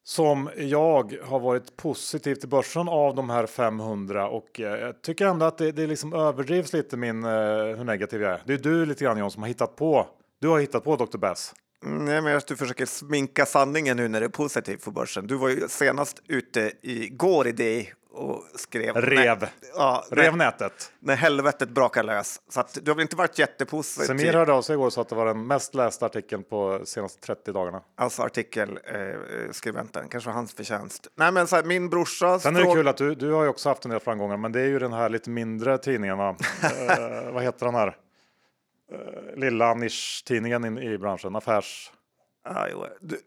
som 0.10 0.50
jag 0.58 1.18
har 1.24 1.40
varit 1.40 1.78
positiv 1.78 2.36
till 2.36 2.50
börsen 2.50 2.90
av 2.90 3.16
de 3.16 3.30
här 3.30 3.46
500 3.46 4.30
och 4.30 4.60
eh, 4.60 4.66
jag 4.66 5.02
tycker 5.02 5.26
ändå 5.26 5.46
att 5.46 5.58
det, 5.58 5.72
det 5.72 5.88
liksom 5.88 6.14
överdrivs 6.14 6.74
lite 6.74 6.98
min 6.98 7.24
eh, 7.24 7.30
hur 7.30 7.84
negativ 7.84 8.22
jag 8.22 8.32
är. 8.32 8.42
Det 8.46 8.54
är 8.54 8.58
du 8.58 8.86
lite 8.86 9.04
grann 9.04 9.18
John 9.18 9.32
som 9.32 9.44
har 9.44 9.48
hittat 9.48 9.76
på. 9.76 10.08
Du 10.42 10.48
har 10.48 10.60
hittat 10.60 10.84
på 10.84 10.96
Dr. 10.96 11.18
Bess. 11.18 11.54
Nej, 11.86 12.22
men 12.22 12.38
att 12.38 12.48
du 12.48 12.56
försöker 12.56 12.86
sminka 12.86 13.46
sanningen 13.46 13.98
nu 13.98 14.08
när 14.08 14.20
det 14.20 14.26
är 14.26 14.30
positivt 14.30 14.84
för 14.84 14.92
börsen. 14.92 15.28
Du 15.28 15.36
var 15.36 15.50
ju 15.50 15.68
senast 15.68 16.22
ute 16.28 16.72
igår 16.82 17.48
i 17.48 17.52
det 17.52 17.88
och 18.12 18.44
skrev... 18.56 18.96
Rev. 18.96 19.40
Nej, 19.40 19.50
ja, 19.76 20.06
Rev 20.12 20.38
när, 20.38 20.46
nätet. 20.46 20.92
när 21.00 21.16
helvetet 21.16 21.70
brakar 21.70 22.04
lös. 22.04 22.42
Så 22.50 22.60
att 22.60 22.78
du 22.82 22.92
har 22.92 22.96
väl 22.96 23.02
inte 23.02 23.16
varit 23.16 23.40
jättepositiv? 23.40 24.06
Semir 24.06 24.34
hörde 24.34 24.54
av 24.54 24.62
sig 24.62 24.74
igår 24.74 24.86
och 24.86 24.94
sa 24.94 25.02
att 25.02 25.10
det 25.10 25.16
var 25.16 25.26
den 25.26 25.48
mest 25.48 25.76
lästa 25.76 26.06
artikeln 26.06 26.44
på 26.44 26.82
senaste 26.86 27.22
30 27.22 27.52
dagarna. 27.52 27.82
Alltså 27.96 28.22
artikelskribenten, 28.22 30.08
kanske 30.10 30.30
var 30.30 30.34
hans 30.34 30.54
förtjänst. 30.54 31.08
Nej, 31.16 31.32
men 31.32 31.48
så 31.48 31.56
här, 31.56 31.64
min 31.64 31.90
brorsa... 31.90 32.40
Sen 32.40 32.56
är 32.56 32.64
det 32.66 32.74
kul 32.74 32.88
att 32.88 32.98
du, 32.98 33.16
du 33.16 33.32
har 33.32 33.44
ju 33.44 33.50
också 33.50 33.70
haft 33.70 33.86
en 33.86 33.92
del 33.92 34.00
framgångar, 34.00 34.38
men 34.38 34.52
det 34.52 34.62
är 34.62 34.68
ju 34.68 34.80
den 34.80 34.94
här 34.94 35.10
lite 35.10 35.30
mindre 35.30 35.78
tidningen. 35.78 36.18
Va? 36.18 36.30
eh, 36.64 37.32
vad 37.32 37.44
heter 37.44 37.66
den 37.66 37.76
här? 37.76 37.88
Eh, 38.92 39.40
lilla 39.40 39.74
nisch-tidningen 39.74 40.66
in, 40.66 40.78
i 40.78 40.98
branschen, 40.98 41.36
affärs... 41.36 41.92
Ja, 42.44 42.68
jo, 42.72 42.86
du, 43.02 43.20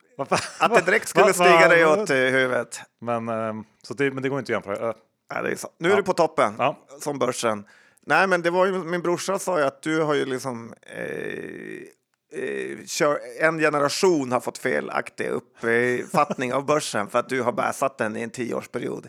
att 0.58 0.74
det 0.74 0.80
direkt 0.80 1.08
skulle 1.08 1.32
stiga 1.32 1.68
dig 1.68 1.86
åt 1.86 2.10
huvudet. 2.10 2.80
Men, 2.98 3.28
ehm, 3.28 3.64
så 3.82 3.94
det, 3.94 4.10
men 4.10 4.22
det 4.22 4.28
går 4.28 4.38
inte 4.38 4.56
att 4.56 4.66
jämföra. 4.66 4.94
Ja, 5.34 5.42
det 5.42 5.50
är 5.50 5.56
så. 5.56 5.68
Nu 5.78 5.92
är 5.92 5.96
du 5.96 6.02
på 6.02 6.12
toppen, 6.12 6.54
Ja. 6.58 6.78
som 7.00 7.18
börsen. 7.18 7.64
Nej, 8.00 8.26
men 8.26 8.42
det 8.42 8.50
var 8.50 8.66
ju, 8.66 8.72
min 8.72 9.02
brorsa 9.02 9.38
sa 9.38 9.58
ju 9.58 9.64
att 9.64 9.82
du 9.82 10.00
har 10.00 10.14
ju 10.14 10.24
liksom... 10.24 10.74
Eh, 10.82 12.40
eh, 12.42 12.78
kör, 12.86 13.20
en 13.40 13.58
generation 13.58 14.32
har 14.32 14.40
fått 14.40 14.58
felaktig 14.58 15.28
uppfattning 15.28 16.52
av 16.52 16.66
börsen 16.66 17.10
för 17.10 17.18
att 17.18 17.28
du 17.28 17.42
har 17.42 17.52
bäsat 17.52 17.98
den 17.98 18.16
i 18.16 18.22
en 18.22 18.30
tioårsperiod. 18.30 19.08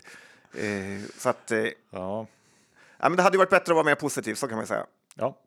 Eh, 0.57 1.01
så 1.17 1.29
att... 1.29 1.51
Eh, 1.51 1.59
ja. 1.89 2.27
Ja, 2.97 3.09
men 3.09 3.15
det 3.15 3.23
hade 3.23 3.35
ju 3.35 3.37
varit 3.37 3.49
bättre 3.49 3.71
att 3.71 3.75
vara 3.75 3.85
mer 3.85 3.95
positiv, 3.95 4.35
så 4.35 4.47
kan 4.47 4.57
man 4.57 4.67
säga. 4.67 4.85
Ja, 5.15 5.37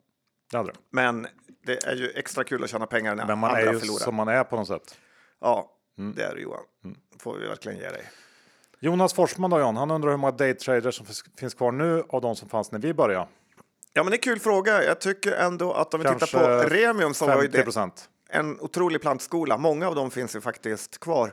det 0.51 0.57
hade 0.57 0.73
det. 0.73 0.79
Men 0.91 1.27
det 1.67 1.85
är 1.87 1.97
ju 1.97 2.11
extra 2.11 2.45
kul 2.45 2.65
att 2.65 2.71
tjäna 2.71 2.87
pengar 2.87 3.15
när 3.15 3.27
Men 3.27 3.39
man 3.39 3.51
andra 3.51 3.63
är 3.63 3.73
ju 3.73 3.79
förlorar. 3.81 3.99
som 3.99 4.15
man 4.15 4.29
är 4.29 4.45
på 4.45 4.57
något 4.57 4.69
sätt. 4.69 4.97
Ja, 5.41 5.73
Mm. 5.99 6.15
det 6.17 6.23
är 6.25 6.35
du 6.35 6.43
Johan. 6.43 6.61
Får 7.19 7.39
vi 7.39 7.47
verkligen 7.47 7.79
ge 7.79 7.89
dig. 7.89 8.03
Jonas 8.81 9.15
Forsman 9.15 9.51
då 9.51 9.61
John, 9.61 9.77
han 9.77 9.91
undrar 9.91 10.11
hur 10.11 10.17
många 10.17 10.31
daytraders 10.31 10.95
som 10.95 11.07
finns- 11.39 11.55
kvar 11.55 11.73
nu 11.73 12.05
av 12.09 12.21
de 12.21 12.37
som 12.37 12.49
fanns 12.49 12.73
när 12.73 12.79
vi 12.79 12.95
började. 12.95 13.29
Ja, 13.93 14.03
men 14.03 14.11
det 14.11 14.15
är 14.15 14.19
en 14.19 14.23
kul 14.23 14.39
fråga. 14.41 14.85
Jag 14.85 15.01
tycker 15.01 15.33
ändå 15.33 15.73
att 15.73 15.95
om 15.95 16.01
vi 16.01 16.07
Kanske 16.07 16.27
tittar 16.27 16.63
på 16.63 16.69
Remium 16.69 17.15
så 17.15 17.27
var 17.27 17.43
ju 17.43 17.51
50 17.51 17.73
det 17.73 18.09
en 18.29 18.61
otrolig 18.61 19.01
plantskola. 19.01 19.59
Många 19.59 19.89
av 19.89 19.95
dem 19.95 20.11
finns 20.11 20.37
ju 20.37 20.41
faktiskt 20.41 20.99
kvar. 21.01 21.33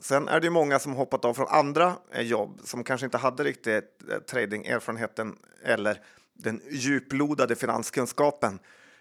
Sen 0.00 0.28
är 0.28 0.40
det 0.40 0.46
ju 0.46 0.50
många 0.50 0.78
som 0.78 0.92
hoppat 0.94 1.24
av 1.24 1.34
från 1.34 1.46
andra 1.48 1.92
eh, 2.12 2.22
jobb 2.22 2.60
som 2.64 2.84
kanske 2.84 3.04
inte 3.04 3.18
hade 3.18 3.44
riktigt 3.44 4.02
eh, 4.10 4.18
tradingerfarenheten 4.18 5.36
eller 5.64 6.00
den 6.34 6.60
djuplodade 6.70 7.56
finanskunskapen 7.56 8.58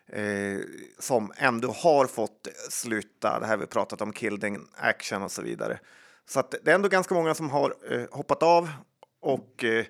eh, 0.07 0.59
som 0.99 1.31
ändå 1.37 1.71
har 1.71 2.07
fått 2.07 2.47
sluta. 2.69 3.39
Det 3.39 3.45
här 3.45 3.57
vi 3.57 3.65
pratat 3.65 4.01
om, 4.01 4.13
killed 4.13 4.57
action 4.75 5.23
och 5.23 5.31
så 5.31 5.41
vidare. 5.41 5.79
Så 6.25 6.39
att 6.39 6.55
det 6.63 6.71
är 6.71 6.75
ändå 6.75 6.89
ganska 6.89 7.13
många 7.13 7.33
som 7.33 7.49
har 7.49 7.75
eh, 7.91 8.05
hoppat 8.11 8.43
av 8.43 8.69
och 9.21 9.63
eh, 9.63 9.85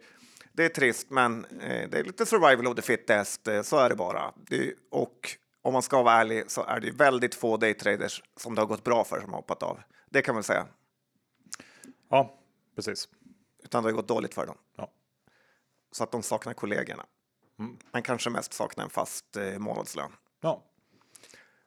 det 0.57 0.65
är 0.65 0.69
trist, 0.69 1.09
men 1.09 1.45
eh, 1.45 1.89
det 1.89 1.99
är 1.99 2.03
lite 2.03 2.25
survival 2.25 2.67
of 2.67 2.75
the 2.75 2.81
fittest. 2.81 3.47
Eh, 3.47 3.61
så 3.61 3.77
är 3.77 3.89
det 3.89 3.95
bara. 3.95 4.33
Det, 4.35 4.73
och 4.91 5.37
om 5.61 5.73
man 5.73 5.81
ska 5.81 6.03
vara 6.03 6.15
ärlig 6.15 6.51
så 6.51 6.63
är 6.63 6.79
det 6.79 6.91
väldigt 6.91 7.35
få 7.35 7.57
daytraders 7.57 8.23
som 8.37 8.55
det 8.55 8.61
har 8.61 8.67
gått 8.67 8.83
bra 8.83 9.03
för 9.03 9.21
som 9.21 9.29
har 9.29 9.37
hoppat 9.37 9.63
av. 9.63 9.79
Det 10.09 10.21
kan 10.21 10.35
man 10.35 10.43
säga. 10.43 10.67
Ja, 12.09 12.39
precis. 12.75 13.09
Utan 13.63 13.83
det 13.83 13.89
har 13.89 13.93
gått 13.93 14.07
dåligt 14.07 14.33
för 14.33 14.45
dem. 14.45 14.57
Ja. 14.77 14.91
Så 15.91 16.03
att 16.03 16.11
de 16.11 16.23
saknar 16.23 16.53
kollegorna. 16.53 17.05
Men 17.91 18.03
kanske 18.03 18.29
mest 18.29 18.53
saknar 18.53 18.83
en 18.83 18.89
fast 18.89 19.37
eh, 19.37 19.59
månadslön. 19.59 20.11
Ja. 20.41 20.63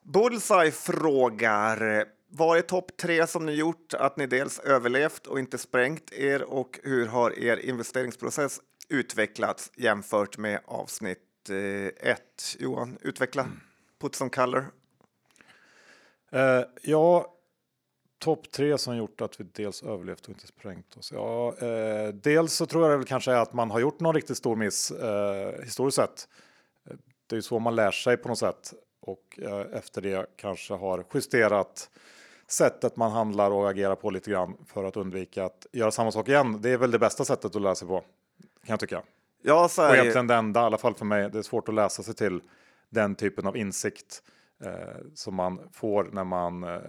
Bullseye 0.03 0.71
frågar 0.71 2.05
vad 2.29 2.59
är 2.59 2.63
topp 2.63 2.97
tre 2.97 3.27
som 3.27 3.47
ni 3.47 3.53
gjort 3.53 3.95
att 3.95 4.17
ni 4.17 4.27
dels 4.27 4.59
överlevt 4.59 5.27
och 5.27 5.39
inte 5.39 5.59
sprängt 5.59 6.13
er 6.13 6.43
och 6.43 6.81
hur 6.83 7.07
har 7.07 7.39
er 7.39 7.57
investeringsprocess 7.57 8.61
utvecklats 8.89 9.73
jämfört 9.77 10.39
med 10.39 10.61
avsnitt 10.65 11.51
eh, 11.51 12.11
ett? 12.11 12.57
Johan, 12.59 12.99
utveckla. 13.01 13.47
Put 14.01 14.15
some 14.15 14.31
color. 14.31 14.67
Eh, 16.33 16.63
ja, 16.83 17.35
topp 18.21 18.51
tre 18.51 18.79
som 18.79 18.97
gjort 18.97 19.21
att 19.21 19.41
vi 19.41 19.45
dels 19.45 19.83
överlevt 19.83 20.23
och 20.23 20.29
inte 20.29 20.47
sprängt 20.47 20.97
oss. 20.97 21.13
Ja, 21.13 21.55
eh, 21.59 22.09
dels 22.09 22.53
så 22.53 22.67
tror 22.67 22.91
jag 22.91 22.99
väl 22.99 23.07
kanske 23.07 23.33
är 23.33 23.37
att 23.37 23.53
man 23.53 23.71
har 23.71 23.81
gjort 23.81 24.01
någon 24.01 24.15
riktigt 24.15 24.37
stor 24.37 24.57
miss 24.57 24.91
eh, 24.91 25.63
historiskt 25.65 25.97
sett. 25.97 26.29
Det 27.27 27.35
är 27.35 27.37
ju 27.37 27.43
så 27.43 27.59
man 27.59 27.77
lär 27.77 27.91
sig 27.91 28.17
på 28.17 28.29
något 28.29 28.39
sätt 28.39 28.75
och 29.01 29.39
eh, 29.43 29.61
efter 29.73 30.03
det 30.03 30.27
kanske 30.37 30.75
har 30.75 31.05
justerat 31.15 31.91
sättet 32.49 32.97
man 32.97 33.13
handlar 33.13 33.51
och 33.51 33.71
agerar 33.71 33.95
på 33.95 34.11
lite 34.11 34.31
grann 34.31 34.57
för 34.67 34.85
att 34.85 34.97
undvika 34.97 35.45
att 35.45 35.67
göra 35.73 35.91
samma 35.91 36.13
sak 36.13 36.29
igen. 36.29 36.59
Det 36.63 36.71
är 36.71 36.79
väl 36.79 36.91
det 36.91 36.99
bästa 36.99 37.25
sättet 37.25 37.57
att 37.57 37.63
lära 37.63 37.75
sig 37.75 37.89
på 37.89 38.01
kan 38.01 38.73
jag 38.73 38.81
tycka. 38.81 39.03
Ja, 39.43 39.69
så 39.69 39.83
Och 39.83 39.89
är 39.89 39.93
det. 39.93 39.99
egentligen 39.99 40.27
det 40.27 40.35
enda, 40.35 40.61
i 40.61 40.65
alla 40.65 40.79
fall 40.79 40.95
för 40.95 41.05
mig. 41.05 41.31
Det 41.31 41.39
är 41.39 41.43
svårt 41.43 41.69
att 41.69 41.75
läsa 41.75 42.03
sig 42.03 42.15
till 42.15 42.41
den 42.91 43.15
typen 43.15 43.47
av 43.47 43.57
insikt 43.57 44.23
eh, 44.65 44.73
som 45.15 45.35
man 45.35 45.61
får 45.73 46.09
när 46.13 46.25
man 46.25 46.65
eh, 46.65 46.81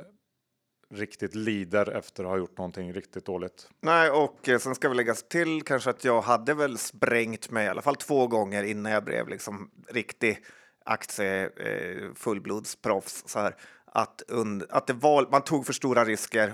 riktigt 0.91 1.35
lider 1.35 1.91
efter 1.91 2.23
att 2.23 2.29
ha 2.29 2.37
gjort 2.37 2.57
någonting 2.57 2.93
riktigt 2.93 3.25
dåligt. 3.25 3.69
Nej, 3.81 4.09
och 4.09 4.49
eh, 4.49 4.59
sen 4.59 4.75
ska 4.75 4.89
vi 4.89 4.95
lägga 4.95 5.13
till 5.13 5.63
kanske 5.63 5.89
att 5.89 6.03
jag 6.03 6.21
hade 6.21 6.53
väl 6.53 6.77
sprängt 6.77 7.51
mig 7.51 7.65
i 7.65 7.69
alla 7.69 7.81
fall 7.81 7.95
två 7.95 8.27
gånger 8.27 8.63
innan 8.63 8.91
jag 8.91 9.03
blev 9.03 9.27
liksom 9.27 9.71
riktig 9.89 10.39
aktie 10.85 11.43
eh, 11.45 12.13
fullblodsproffs. 12.15 13.23
Så 13.25 13.39
här, 13.39 13.55
att, 13.85 14.21
und- 14.27 14.65
att 14.69 14.87
det 14.87 14.93
var, 14.93 15.27
man 15.31 15.41
tog 15.41 15.65
för 15.65 15.73
stora 15.73 16.05
risker, 16.05 16.53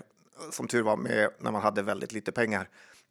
som 0.51 0.67
tur 0.67 0.81
var 0.83 0.97
med 0.97 1.29
när 1.39 1.51
man 1.51 1.61
hade 1.61 1.81
väldigt 1.81 2.11
lite 2.11 2.31
pengar. 2.31 2.69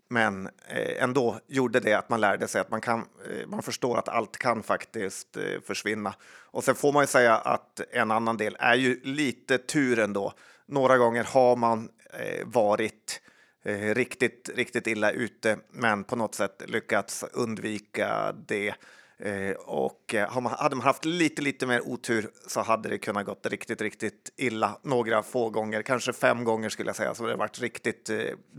Men 0.08 0.46
eh, 0.68 1.02
ändå 1.02 1.40
gjorde 1.46 1.80
det 1.80 1.94
att 1.94 2.08
man 2.08 2.20
lärde 2.20 2.48
sig 2.48 2.60
att 2.60 2.70
man 2.70 2.80
kan. 2.80 2.98
Eh, 2.98 3.46
man 3.46 3.62
förstår 3.62 3.98
att 3.98 4.08
allt 4.08 4.36
kan 4.36 4.62
faktiskt 4.62 5.36
eh, 5.36 5.60
försvinna. 5.64 6.14
Och 6.50 6.64
sen 6.64 6.74
får 6.74 6.92
man 6.92 7.02
ju 7.02 7.06
säga 7.06 7.36
att 7.36 7.80
en 7.90 8.10
annan 8.10 8.36
del 8.36 8.56
är 8.60 8.74
ju 8.74 9.00
lite 9.02 9.58
tur 9.58 9.98
ändå. 9.98 10.32
Några 10.68 10.98
gånger 10.98 11.24
har 11.24 11.56
man 11.56 11.88
eh, 12.12 12.46
varit 12.46 13.20
eh, 13.64 13.94
riktigt, 13.94 14.50
riktigt 14.54 14.86
illa 14.86 15.10
ute, 15.10 15.58
men 15.70 16.04
på 16.04 16.16
något 16.16 16.34
sätt 16.34 16.62
lyckats 16.66 17.24
undvika 17.32 18.32
det. 18.32 18.74
Eh, 19.18 19.56
och 19.56 20.14
hade 20.28 20.76
man 20.76 20.84
haft 20.84 21.04
lite, 21.04 21.42
lite 21.42 21.66
mer 21.66 21.88
otur 21.88 22.30
så 22.46 22.60
hade 22.60 22.88
det 22.88 22.98
kunnat 22.98 23.26
gått 23.26 23.46
riktigt, 23.46 23.80
riktigt 23.80 24.32
illa 24.36 24.78
några 24.82 25.22
få 25.22 25.50
gånger, 25.50 25.82
kanske 25.82 26.12
fem 26.12 26.44
gånger 26.44 26.68
skulle 26.68 26.88
jag 26.88 26.96
säga, 26.96 27.14
så 27.14 27.24
det 27.24 27.30
har 27.30 27.38
varit 27.38 27.60
riktigt 27.60 28.10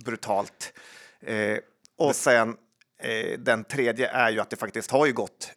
brutalt. 0.05 0.73
Och 1.97 2.15
sen 2.15 2.57
den 3.37 3.63
tredje 3.63 4.07
är 4.07 4.29
ju 4.29 4.39
att 4.39 4.49
det 4.49 4.55
faktiskt 4.55 4.91
har 4.91 5.05
ju 5.05 5.13
gått 5.13 5.51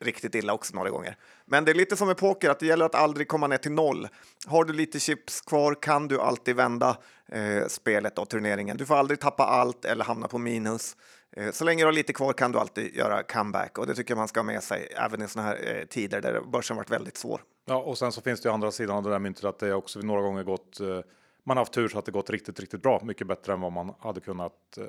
riktigt 0.00 0.34
illa 0.34 0.52
också 0.52 0.74
några 0.74 0.90
gånger. 0.90 1.16
Men 1.44 1.64
det 1.64 1.72
är 1.72 1.74
lite 1.74 1.96
som 1.96 2.08
med 2.08 2.16
poker, 2.16 2.50
att 2.50 2.58
det 2.58 2.66
gäller 2.66 2.84
att 2.84 2.94
aldrig 2.94 3.28
komma 3.28 3.46
ner 3.46 3.58
till 3.58 3.72
noll. 3.72 4.08
Har 4.46 4.64
du 4.64 4.72
lite 4.72 5.00
chips 5.00 5.40
kvar 5.40 5.74
kan 5.82 6.08
du 6.08 6.20
alltid 6.20 6.56
vända 6.56 6.96
eh, 7.32 7.66
spelet 7.68 8.18
och 8.18 8.28
turneringen. 8.28 8.76
Du 8.76 8.86
får 8.86 8.94
aldrig 8.94 9.20
tappa 9.20 9.44
allt 9.44 9.84
eller 9.84 10.04
hamna 10.04 10.28
på 10.28 10.38
minus. 10.38 10.96
Eh, 11.32 11.50
så 11.50 11.64
länge 11.64 11.82
du 11.82 11.86
har 11.86 11.92
lite 11.92 12.12
kvar 12.12 12.32
kan 12.32 12.52
du 12.52 12.58
alltid 12.58 12.94
göra 12.94 13.22
comeback 13.22 13.78
och 13.78 13.86
det 13.86 13.94
tycker 13.94 14.10
jag 14.10 14.18
man 14.18 14.28
ska 14.28 14.40
ha 14.40 14.44
med 14.44 14.62
sig 14.62 14.88
även 14.96 15.22
i 15.22 15.28
såna 15.28 15.46
här 15.46 15.76
eh, 15.76 15.86
tider 15.86 16.20
där 16.20 16.40
börsen 16.40 16.76
varit 16.76 16.90
väldigt 16.90 17.16
svår. 17.16 17.40
Ja, 17.64 17.76
och 17.76 17.98
sen 17.98 18.12
så 18.12 18.20
finns 18.20 18.40
det 18.40 18.48
ju 18.48 18.52
andra 18.52 18.70
sidan 18.70 18.96
av 18.96 19.02
det 19.02 19.10
där 19.10 19.18
myntet 19.18 19.44
att 19.44 19.58
det 19.58 19.74
också 19.74 20.00
några 20.00 20.22
gånger 20.22 20.42
gått. 20.42 20.80
Eh, 20.80 21.00
man 21.44 21.56
har 21.56 21.60
haft 21.60 21.72
tur 21.72 21.88
så 21.88 21.98
att 21.98 22.04
det 22.04 22.12
gått 22.12 22.30
riktigt, 22.30 22.60
riktigt 22.60 22.82
bra, 22.82 23.00
mycket 23.04 23.26
bättre 23.26 23.52
än 23.52 23.60
vad 23.60 23.72
man 23.72 23.94
hade 23.98 24.20
kunnat 24.20 24.78
eh, 24.78 24.84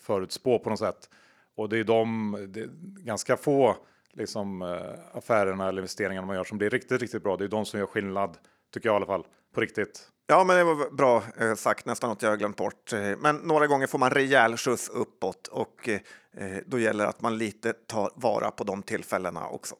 förutspå 0.00 0.58
på 0.58 0.70
något 0.70 0.78
sätt. 0.78 1.10
Och 1.56 1.68
det 1.68 1.78
är 1.78 1.84
de 1.84 2.36
det 2.48 2.60
är 2.60 2.68
ganska 3.04 3.36
få 3.36 3.76
liksom 4.16 4.62
eh, 4.62 5.16
affärerna 5.18 5.68
eller 5.68 5.78
investeringarna 5.78 6.26
man 6.26 6.36
gör 6.36 6.44
som 6.44 6.58
blir 6.58 6.70
riktigt, 6.70 7.00
riktigt 7.02 7.22
bra. 7.22 7.36
Det 7.36 7.44
är 7.44 7.48
de 7.48 7.66
som 7.66 7.80
gör 7.80 7.86
skillnad, 7.86 8.38
tycker 8.74 8.88
jag 8.88 8.94
i 8.94 8.96
alla 8.96 9.06
fall, 9.06 9.26
på 9.54 9.60
riktigt. 9.60 10.08
Ja, 10.26 10.44
men 10.44 10.56
det 10.56 10.64
var 10.64 10.90
bra 10.90 11.22
eh, 11.38 11.54
sagt, 11.54 11.86
nästan 11.86 12.10
något 12.10 12.22
jag 12.22 12.30
har 12.30 12.36
glömt 12.36 12.56
bort. 12.56 12.92
Eh, 12.92 13.16
Men 13.18 13.36
några 13.36 13.66
gånger 13.66 13.86
får 13.86 13.98
man 13.98 14.10
rejäl 14.10 14.56
skjuts 14.56 14.88
uppåt 14.88 15.46
och 15.46 15.88
eh, 15.88 16.00
eh 16.36 16.58
då 16.66 16.78
gäller 16.78 17.04
det 17.04 17.10
att 17.10 17.20
man 17.20 17.38
lite 17.38 17.72
tar 17.72 18.10
vara 18.14 18.50
på 18.50 18.64
de 18.64 18.82
tillfällena 18.82 19.48
också. 19.48 19.74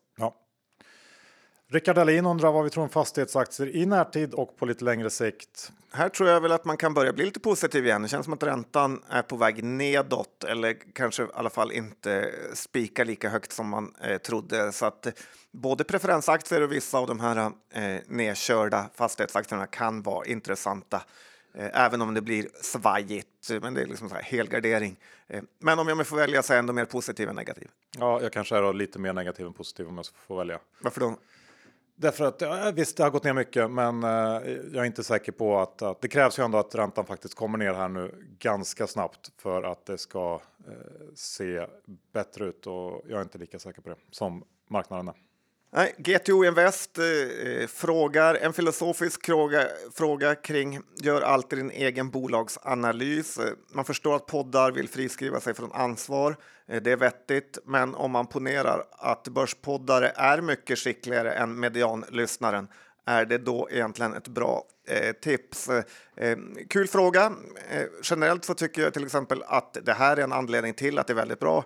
Rickard 1.68 1.96
Dahlin 1.96 2.26
undrar 2.26 2.52
vad 2.52 2.64
vi 2.64 2.70
tror 2.70 2.82
om 2.82 2.88
fastighetsaktier 2.88 3.76
i 3.76 3.86
närtid 3.86 4.34
och 4.34 4.56
på 4.56 4.66
lite 4.66 4.84
längre 4.84 5.10
sikt. 5.10 5.72
Här 5.92 6.08
tror 6.08 6.28
jag 6.28 6.40
väl 6.40 6.52
att 6.52 6.64
man 6.64 6.76
kan 6.76 6.94
börja 6.94 7.12
bli 7.12 7.24
lite 7.24 7.40
positiv 7.40 7.86
igen. 7.86 8.02
Det 8.02 8.08
känns 8.08 8.24
som 8.24 8.32
att 8.32 8.42
räntan 8.42 9.02
är 9.08 9.22
på 9.22 9.36
väg 9.36 9.64
nedåt 9.64 10.44
eller 10.44 10.76
kanske 10.92 11.22
i 11.22 11.26
alla 11.34 11.50
fall 11.50 11.72
inte 11.72 12.34
spika 12.54 13.04
lika 13.04 13.28
högt 13.28 13.52
som 13.52 13.68
man 13.68 13.94
eh, 14.00 14.18
trodde. 14.18 14.72
Så 14.72 14.86
att 14.86 15.06
eh, 15.06 15.12
både 15.52 15.84
preferensaktier 15.84 16.62
och 16.62 16.72
vissa 16.72 16.98
av 16.98 17.06
de 17.06 17.20
här 17.20 17.52
eh, 17.72 18.00
nedkörda 18.06 18.90
fastighetsaktierna 18.94 19.66
kan 19.66 20.02
vara 20.02 20.26
intressanta. 20.26 21.02
Eh, 21.54 21.84
även 21.84 22.02
om 22.02 22.14
det 22.14 22.22
blir 22.22 22.48
svajigt, 22.62 23.50
men 23.62 23.74
det 23.74 23.82
är 23.82 23.86
liksom 23.86 24.08
så 24.08 24.14
här 24.14 24.22
helgardering. 24.22 24.96
Eh, 25.28 25.42
men 25.58 25.78
om 25.78 25.88
jag 25.88 26.06
får 26.06 26.16
välja 26.16 26.42
så 26.42 26.52
är 26.52 26.56
jag 26.56 26.62
ändå 26.62 26.72
mer 26.72 26.84
positiv 26.84 27.28
än 27.28 27.36
negativ. 27.36 27.68
Ja, 27.98 28.22
jag 28.22 28.32
kanske 28.32 28.56
är 28.56 28.72
lite 28.72 28.98
mer 28.98 29.12
negativ 29.12 29.46
än 29.46 29.52
positiv 29.52 29.88
om 29.88 29.96
jag 29.96 30.04
ska 30.06 30.16
få 30.26 30.36
välja. 30.36 30.58
Varför 30.80 31.00
då? 31.00 31.16
Därför 31.98 32.24
att 32.24 32.74
visst, 32.74 32.96
det 32.96 33.02
har 33.02 33.10
gått 33.10 33.24
ner 33.24 33.32
mycket, 33.32 33.70
men 33.70 34.04
eh, 34.04 34.10
jag 34.72 34.76
är 34.76 34.84
inte 34.84 35.04
säker 35.04 35.32
på 35.32 35.58
att, 35.58 35.82
att 35.82 36.00
det 36.00 36.08
krävs 36.08 36.38
ju 36.38 36.44
ändå 36.44 36.58
att 36.58 36.74
räntan 36.74 37.06
faktiskt 37.06 37.34
kommer 37.34 37.58
ner 37.58 37.74
här 37.74 37.88
nu 37.88 38.14
ganska 38.38 38.86
snabbt 38.86 39.32
för 39.36 39.62
att 39.62 39.86
det 39.86 39.98
ska 39.98 40.40
eh, 40.66 40.72
se 41.14 41.66
bättre 42.12 42.44
ut 42.44 42.66
och 42.66 43.02
jag 43.08 43.18
är 43.18 43.22
inte 43.22 43.38
lika 43.38 43.58
säker 43.58 43.82
på 43.82 43.88
det 43.88 43.96
som 44.10 44.44
marknaden 44.68 45.08
är. 45.08 45.14
Nej, 45.70 45.94
GTO 45.98 46.44
Invest 46.44 46.98
eh, 46.98 47.04
eh, 47.04 47.66
frågar 47.66 48.34
en 48.34 48.52
filosofisk 48.52 49.26
fråga, 49.26 49.68
fråga 49.94 50.34
kring 50.34 50.80
gör 51.02 51.22
alltid 51.22 51.58
din 51.58 51.70
egen 51.70 52.10
bolagsanalys. 52.10 53.38
Eh, 53.38 53.52
man 53.72 53.84
förstår 53.84 54.16
att 54.16 54.26
poddar 54.26 54.72
vill 54.72 54.88
friskriva 54.88 55.40
sig 55.40 55.54
från 55.54 55.72
ansvar. 55.72 56.36
Eh, 56.68 56.82
det 56.82 56.92
är 56.92 56.96
vettigt, 56.96 57.58
men 57.64 57.94
om 57.94 58.10
man 58.10 58.26
ponerar 58.26 58.84
att 58.90 59.28
börspoddare 59.28 60.12
är 60.14 60.40
mycket 60.40 60.78
skickligare 60.78 61.32
än 61.32 61.60
medianlyssnaren 61.60 62.68
är 63.06 63.24
det 63.24 63.38
då 63.38 63.68
egentligen 63.70 64.14
ett 64.14 64.28
bra 64.28 64.64
eh, 64.88 65.12
tips? 65.12 65.68
Eh, 65.68 65.84
eh, 66.16 66.36
kul 66.68 66.88
fråga. 66.88 67.32
Eh, 67.70 67.86
generellt 68.02 68.44
så 68.44 68.54
tycker 68.54 68.82
jag 68.82 68.92
till 68.92 69.04
exempel 69.04 69.42
att 69.46 69.76
det 69.82 69.92
här 69.92 70.16
är 70.16 70.22
en 70.22 70.32
anledning 70.32 70.74
till 70.74 70.98
att 70.98 71.06
det 71.06 71.12
är 71.12 71.14
väldigt 71.14 71.40
bra 71.40 71.64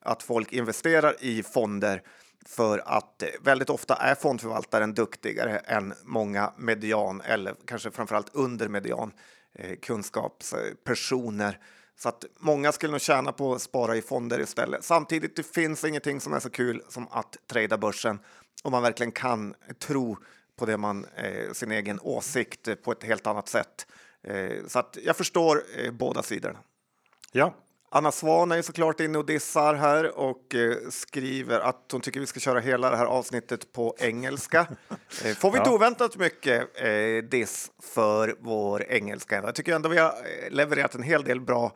att 0.00 0.22
folk 0.22 0.52
investerar 0.52 1.16
i 1.20 1.42
fonder 1.42 2.02
för 2.46 2.82
att 2.86 3.22
eh, 3.22 3.28
väldigt 3.40 3.70
ofta 3.70 3.94
är 3.94 4.14
fondförvaltaren 4.14 4.94
duktigare 4.94 5.58
än 5.58 5.94
många 6.02 6.52
median 6.56 7.20
eller 7.20 7.54
kanske 7.66 7.90
framförallt 7.90 8.34
under 8.34 8.68
median 8.68 9.12
eh, 9.54 9.76
kunskapspersoner. 9.76 11.58
Så 11.96 12.08
att 12.08 12.24
många 12.38 12.72
skulle 12.72 12.90
nog 12.90 13.00
tjäna 13.00 13.32
på 13.32 13.54
att 13.54 13.62
spara 13.62 13.96
i 13.96 14.02
fonder 14.02 14.40
istället. 14.40 14.84
Samtidigt, 14.84 15.36
det 15.36 15.42
finns 15.42 15.84
ingenting 15.84 16.20
som 16.20 16.32
är 16.32 16.40
så 16.40 16.50
kul 16.50 16.82
som 16.88 17.08
att 17.10 17.36
trada 17.46 17.78
börsen 17.78 18.18
om 18.62 18.72
man 18.72 18.82
verkligen 18.82 19.12
kan 19.12 19.54
tro 19.78 20.16
på 20.56 20.66
det 20.66 20.76
man, 20.76 21.06
eh, 21.16 21.52
sin 21.52 21.72
egen 21.72 22.00
åsikt 22.00 22.82
på 22.82 22.92
ett 22.92 23.02
helt 23.02 23.26
annat 23.26 23.48
sätt. 23.48 23.86
Eh, 24.22 24.66
så 24.66 24.78
att 24.78 24.98
jag 25.02 25.16
förstår 25.16 25.62
eh, 25.76 25.92
båda 25.92 26.22
sidorna. 26.22 26.58
Ja, 27.32 27.54
Anna 27.94 28.12
Svan 28.12 28.52
är 28.52 28.62
såklart 28.62 29.00
inne 29.00 29.18
och 29.18 29.26
dissar 29.26 29.74
här 29.74 30.18
och 30.18 30.54
eh, 30.54 30.76
skriver 30.90 31.60
att 31.60 31.88
hon 31.92 32.00
tycker 32.00 32.20
vi 32.20 32.26
ska 32.26 32.40
köra 32.40 32.60
hela 32.60 32.90
det 32.90 32.96
här 32.96 33.06
avsnittet 33.06 33.72
på 33.72 33.96
engelska. 33.98 34.66
Eh, 35.24 35.34
får 35.36 35.50
vi 35.52 35.58
inte 35.58 35.70
Ja. 35.70 35.74
oväntat 35.74 36.16
mycket 36.16 36.80
eh, 36.80 37.24
diss 37.30 37.70
för 37.82 38.34
vår 38.40 38.84
engelska? 38.88 39.34
Jag 39.34 39.54
tycker 39.54 39.74
ändå 39.74 39.88
vi 39.88 39.98
har 39.98 40.14
levererat 40.50 40.94
en 40.94 41.02
hel 41.02 41.24
del 41.24 41.40
bra. 41.40 41.72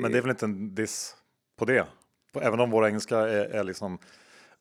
Men 0.00 0.12
det 0.12 0.18
är 0.18 0.22
väl 0.22 0.30
inte 0.30 0.44
en 0.44 0.74
diss 0.74 1.16
på 1.58 1.64
det. 1.64 1.86
Även 2.40 2.60
om 2.60 2.70
vår 2.70 2.86
engelska 2.86 3.18
är, 3.18 3.44
är 3.44 3.64
liksom 3.64 3.98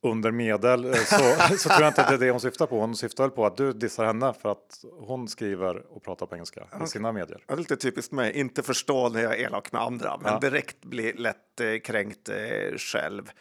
under 0.05 0.31
medel 0.31 0.85
eh, 0.85 0.93
så, 0.93 1.17
så 1.57 1.69
tror 1.69 1.81
jag 1.81 1.87
inte 1.89 2.01
att 2.01 2.07
det 2.07 2.13
är 2.13 2.17
det 2.19 2.31
hon 2.31 2.39
syftar 2.39 2.65
på. 2.65 2.79
Hon 2.79 2.95
syftar 2.95 3.23
väl 3.23 3.31
på 3.31 3.45
att 3.45 3.57
du 3.57 3.73
dissar 3.73 4.05
henne 4.05 4.33
för 4.41 4.51
att 4.51 4.85
hon 4.99 5.27
skriver 5.27 5.95
och 5.95 6.03
pratar 6.03 6.25
på 6.25 6.35
engelska 6.35 6.67
i 6.83 6.87
sina 6.87 7.11
medier. 7.11 7.43
Ja, 7.47 7.55
lite 7.55 7.75
typiskt 7.75 8.11
mig, 8.11 8.33
inte 8.39 8.63
förstå 8.63 9.09
när 9.09 9.21
jag 9.23 9.33
är 9.39 9.45
elak 9.45 9.71
med 9.71 9.81
andra, 9.81 10.17
men 10.21 10.33
Ja. 10.33 10.39
direkt 10.39 10.85
bli 10.85 11.13
lätt 11.13 11.59
eh, 11.61 11.79
kränkt 11.83 12.29
eh, 12.29 12.77
själv. 12.77 13.31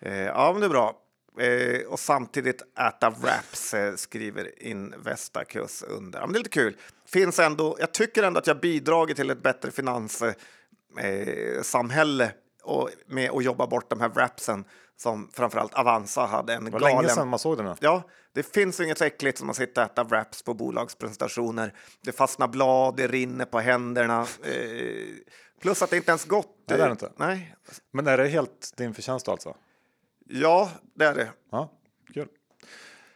Eh, 0.00 0.14
ja, 0.22 0.50
men 0.52 0.60
det 0.60 0.66
är 0.66 0.70
bra. 0.70 0.96
Eh, 1.38 1.86
och 1.88 1.98
samtidigt 2.00 2.62
äta 2.78 3.10
wraps 3.10 3.74
eh, 3.74 3.94
skriver 3.94 4.62
in 4.62 4.94
Vestakus 5.04 5.82
under. 5.82 6.18
Ja, 6.20 6.26
men 6.26 6.32
det 6.32 6.36
är 6.36 6.40
lite 6.40 6.50
kul. 6.50 6.76
Finns 7.06 7.38
ändå, 7.38 7.76
jag 7.80 7.92
tycker 7.92 8.22
ändå 8.22 8.38
att 8.38 8.46
jag 8.46 8.60
bidragit 8.60 9.16
till 9.16 9.30
ett 9.30 9.42
bättre 9.42 9.70
finanssamhälle 9.70 10.36
eh, 11.56 11.62
samhälle 11.62 12.32
och 12.62 12.90
med 13.06 13.30
att 13.30 13.44
jobba 13.44 13.66
bort 13.66 13.90
de 13.90 14.00
här 14.00 14.08
wrapsen 14.08 14.64
som 15.00 15.30
framförallt 15.32 15.74
Avanza 15.74 16.26
hade 16.26 16.54
en 16.54 16.64
Det 16.64 16.70
var 16.70 16.80
länge 16.80 16.94
galen 16.94 17.10
sedan 17.10 17.28
man 17.28 17.38
såg 17.38 17.56
det 17.56 17.62
nu. 17.62 17.74
Ja, 17.80 18.02
det 18.32 18.42
finns 18.42 18.80
inget 18.80 19.00
äckligt 19.00 19.38
som 19.38 19.50
att 19.50 19.56
sitta 19.56 19.84
och 19.84 19.90
äta 19.90 20.04
wraps 20.04 20.42
på 20.42 20.54
bolagspresentationer. 20.54 21.74
Det 22.00 22.12
fastnar 22.12 22.48
blad, 22.48 22.96
det 22.96 23.08
rinner 23.08 23.44
på 23.44 23.60
händerna. 23.60 24.26
Eh, 24.44 25.62
plus 25.62 25.82
att 25.82 25.90
det 25.90 25.96
inte 25.96 26.10
ens 26.10 26.24
gott. 26.24 26.46
Nej, 26.46 26.64
det 26.66 26.74
är 26.74 26.78
det 26.78 26.84
eh, 26.84 26.90
inte. 26.90 27.12
Nej. 27.16 27.54
Men 27.90 28.06
är 28.06 28.18
det 28.18 28.28
helt 28.28 28.72
din 28.76 28.94
förtjänst 28.94 29.28
alltså? 29.28 29.56
Ja, 30.26 30.70
det 30.94 31.04
är 31.04 31.14
det. 31.14 31.28
Ja, 31.50 31.70
kul. 32.14 32.28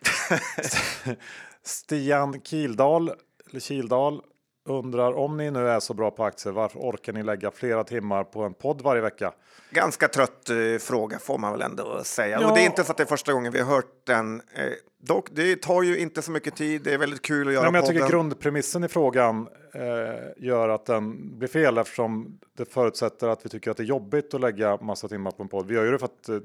Stian 1.62 2.40
Kildal, 2.40 3.12
eller 3.50 3.60
Kildal 3.60 4.22
undrar 4.68 5.12
om 5.12 5.36
ni 5.36 5.50
nu 5.50 5.68
är 5.68 5.80
så 5.80 5.94
bra 5.94 6.10
på 6.10 6.24
aktier, 6.24 6.52
varför 6.52 6.78
orkar 6.78 7.12
ni 7.12 7.22
lägga 7.22 7.50
flera 7.50 7.84
timmar 7.84 8.24
på 8.24 8.42
en 8.42 8.54
podd 8.54 8.82
varje 8.82 9.02
vecka? 9.02 9.32
Ganska 9.70 10.08
trött 10.08 10.50
eh, 10.50 10.78
fråga 10.80 11.18
får 11.18 11.38
man 11.38 11.52
väl 11.52 11.62
ändå 11.62 12.00
säga. 12.04 12.40
Ja. 12.40 12.48
Och 12.48 12.54
det 12.56 12.62
är 12.62 12.66
inte 12.66 12.84
så 12.84 12.90
att 12.90 12.96
det 12.96 13.02
är 13.02 13.06
första 13.06 13.32
gången 13.32 13.52
vi 13.52 13.60
har 13.60 13.74
hört 13.74 14.06
den. 14.06 14.40
Eh, 14.54 14.72
dock, 15.02 15.28
det 15.32 15.62
tar 15.62 15.82
ju 15.82 15.98
inte 15.98 16.22
så 16.22 16.30
mycket 16.30 16.56
tid. 16.56 16.82
Det 16.82 16.94
är 16.94 16.98
väldigt 16.98 17.22
kul 17.22 17.48
att 17.48 17.54
göra 17.54 17.62
Nej, 17.62 17.72
men 17.72 17.78
jag 17.78 17.84
podden. 17.84 18.02
tycker 18.02 18.12
grundpremissen 18.12 18.84
i 18.84 18.88
frågan 18.88 19.48
eh, 19.74 20.44
gör 20.44 20.68
att 20.68 20.86
den 20.86 21.38
blir 21.38 21.48
fel 21.48 21.78
eftersom 21.78 22.38
det 22.56 22.64
förutsätter 22.64 23.28
att 23.28 23.44
vi 23.44 23.48
tycker 23.48 23.70
att 23.70 23.76
det 23.76 23.82
är 23.82 23.84
jobbigt 23.84 24.34
att 24.34 24.40
lägga 24.40 24.76
massa 24.76 25.08
timmar 25.08 25.30
på 25.30 25.42
en 25.42 25.48
podd. 25.48 25.66
Vi 25.66 25.74
gör 25.74 25.84
ju 25.84 25.90
det 25.90 25.98
för 25.98 26.06
att 26.06 26.28
eh, 26.28 26.38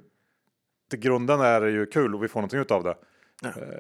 till 0.89 0.99
grunden 0.99 1.41
är 1.41 1.61
det 1.61 1.71
ju 1.71 1.85
kul 1.85 2.15
och 2.15 2.23
vi 2.23 2.27
får 2.27 2.39
någonting 2.39 2.59
ut 2.59 2.71
av 2.71 2.83
det. 2.83 2.95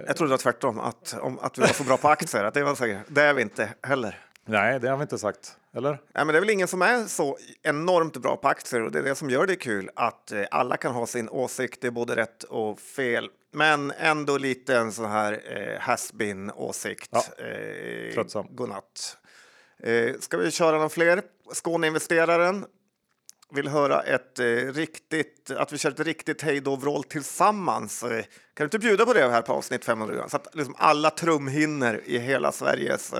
Jag 0.07 0.17
trodde 0.17 0.29
det 0.29 0.33
var 0.33 0.37
tvärtom, 0.37 0.79
att, 0.79 1.15
om, 1.21 1.39
att 1.39 1.57
vi 1.57 1.61
var 1.61 1.67
så 1.67 1.83
bra 1.83 1.97
på 1.97 2.07
aktier. 2.07 2.43
Att 2.43 2.53
det, 2.53 2.63
var 2.63 2.75
så, 2.75 2.95
det 3.07 3.21
är 3.21 3.33
vi 3.33 3.41
inte 3.41 3.69
heller. 3.81 4.28
Nej, 4.45 4.79
det 4.79 4.89
har 4.89 4.97
vi 4.97 5.01
inte 5.01 5.17
sagt. 5.17 5.57
Eller? 5.73 5.89
Nej, 5.89 6.25
men 6.25 6.27
det 6.27 6.37
är 6.37 6.39
väl 6.39 6.49
ingen 6.49 6.67
som 6.67 6.81
är 6.81 7.05
så 7.05 7.37
enormt 7.61 8.17
bra 8.17 8.37
på 8.37 8.47
aktier 8.47 8.81
och 8.81 8.91
det 8.91 8.99
är 8.99 9.03
det 9.03 9.15
som 9.15 9.29
gör 9.29 9.47
det 9.47 9.55
kul 9.55 9.89
att 9.95 10.31
eh, 10.31 10.43
alla 10.51 10.77
kan 10.77 10.93
ha 10.93 11.05
sin 11.05 11.29
åsikt, 11.29 11.81
det 11.81 11.87
är 11.87 11.91
både 11.91 12.15
rätt 12.15 12.43
och 12.43 12.79
fel. 12.79 13.29
Men 13.51 13.91
ändå 13.91 14.37
lite 14.37 14.77
en 14.77 14.91
sån 14.91 15.11
här 15.11 15.41
eh, 15.45 15.79
has-been 15.79 16.51
åsikt. 16.51 17.09
Ja, 17.11 17.23
eh, 17.45 18.13
tröttsam. 18.13 18.47
Godnatt. 18.49 19.17
Eh, 19.83 20.15
ska 20.19 20.37
vi 20.37 20.51
köra 20.51 20.77
någon 20.77 20.89
fler? 20.89 21.21
Skåneinvesteraren 21.53 22.65
vill 23.51 23.67
höra 23.67 24.01
ett 24.01 24.39
eh, 24.39 24.45
riktigt, 24.45 25.51
att 25.51 25.73
vi 25.73 25.77
kör 25.77 25.91
ett 25.91 25.99
riktigt 25.99 26.41
hej 26.41 26.59
då 26.61 27.03
tillsammans. 27.03 28.03
Eh, 28.03 28.09
kan 28.19 28.27
du 28.55 28.63
inte 28.63 28.79
bjuda 28.79 29.05
på 29.05 29.13
det 29.13 29.29
här 29.29 29.41
på 29.41 29.53
avsnitt 29.53 29.85
500? 29.85 30.29
Så 30.29 30.37
att 30.37 30.55
liksom 30.55 30.75
alla 30.77 31.09
trumhinnor 31.09 32.01
i 32.05 32.17
hela 32.17 32.51
Sveriges 32.51 33.13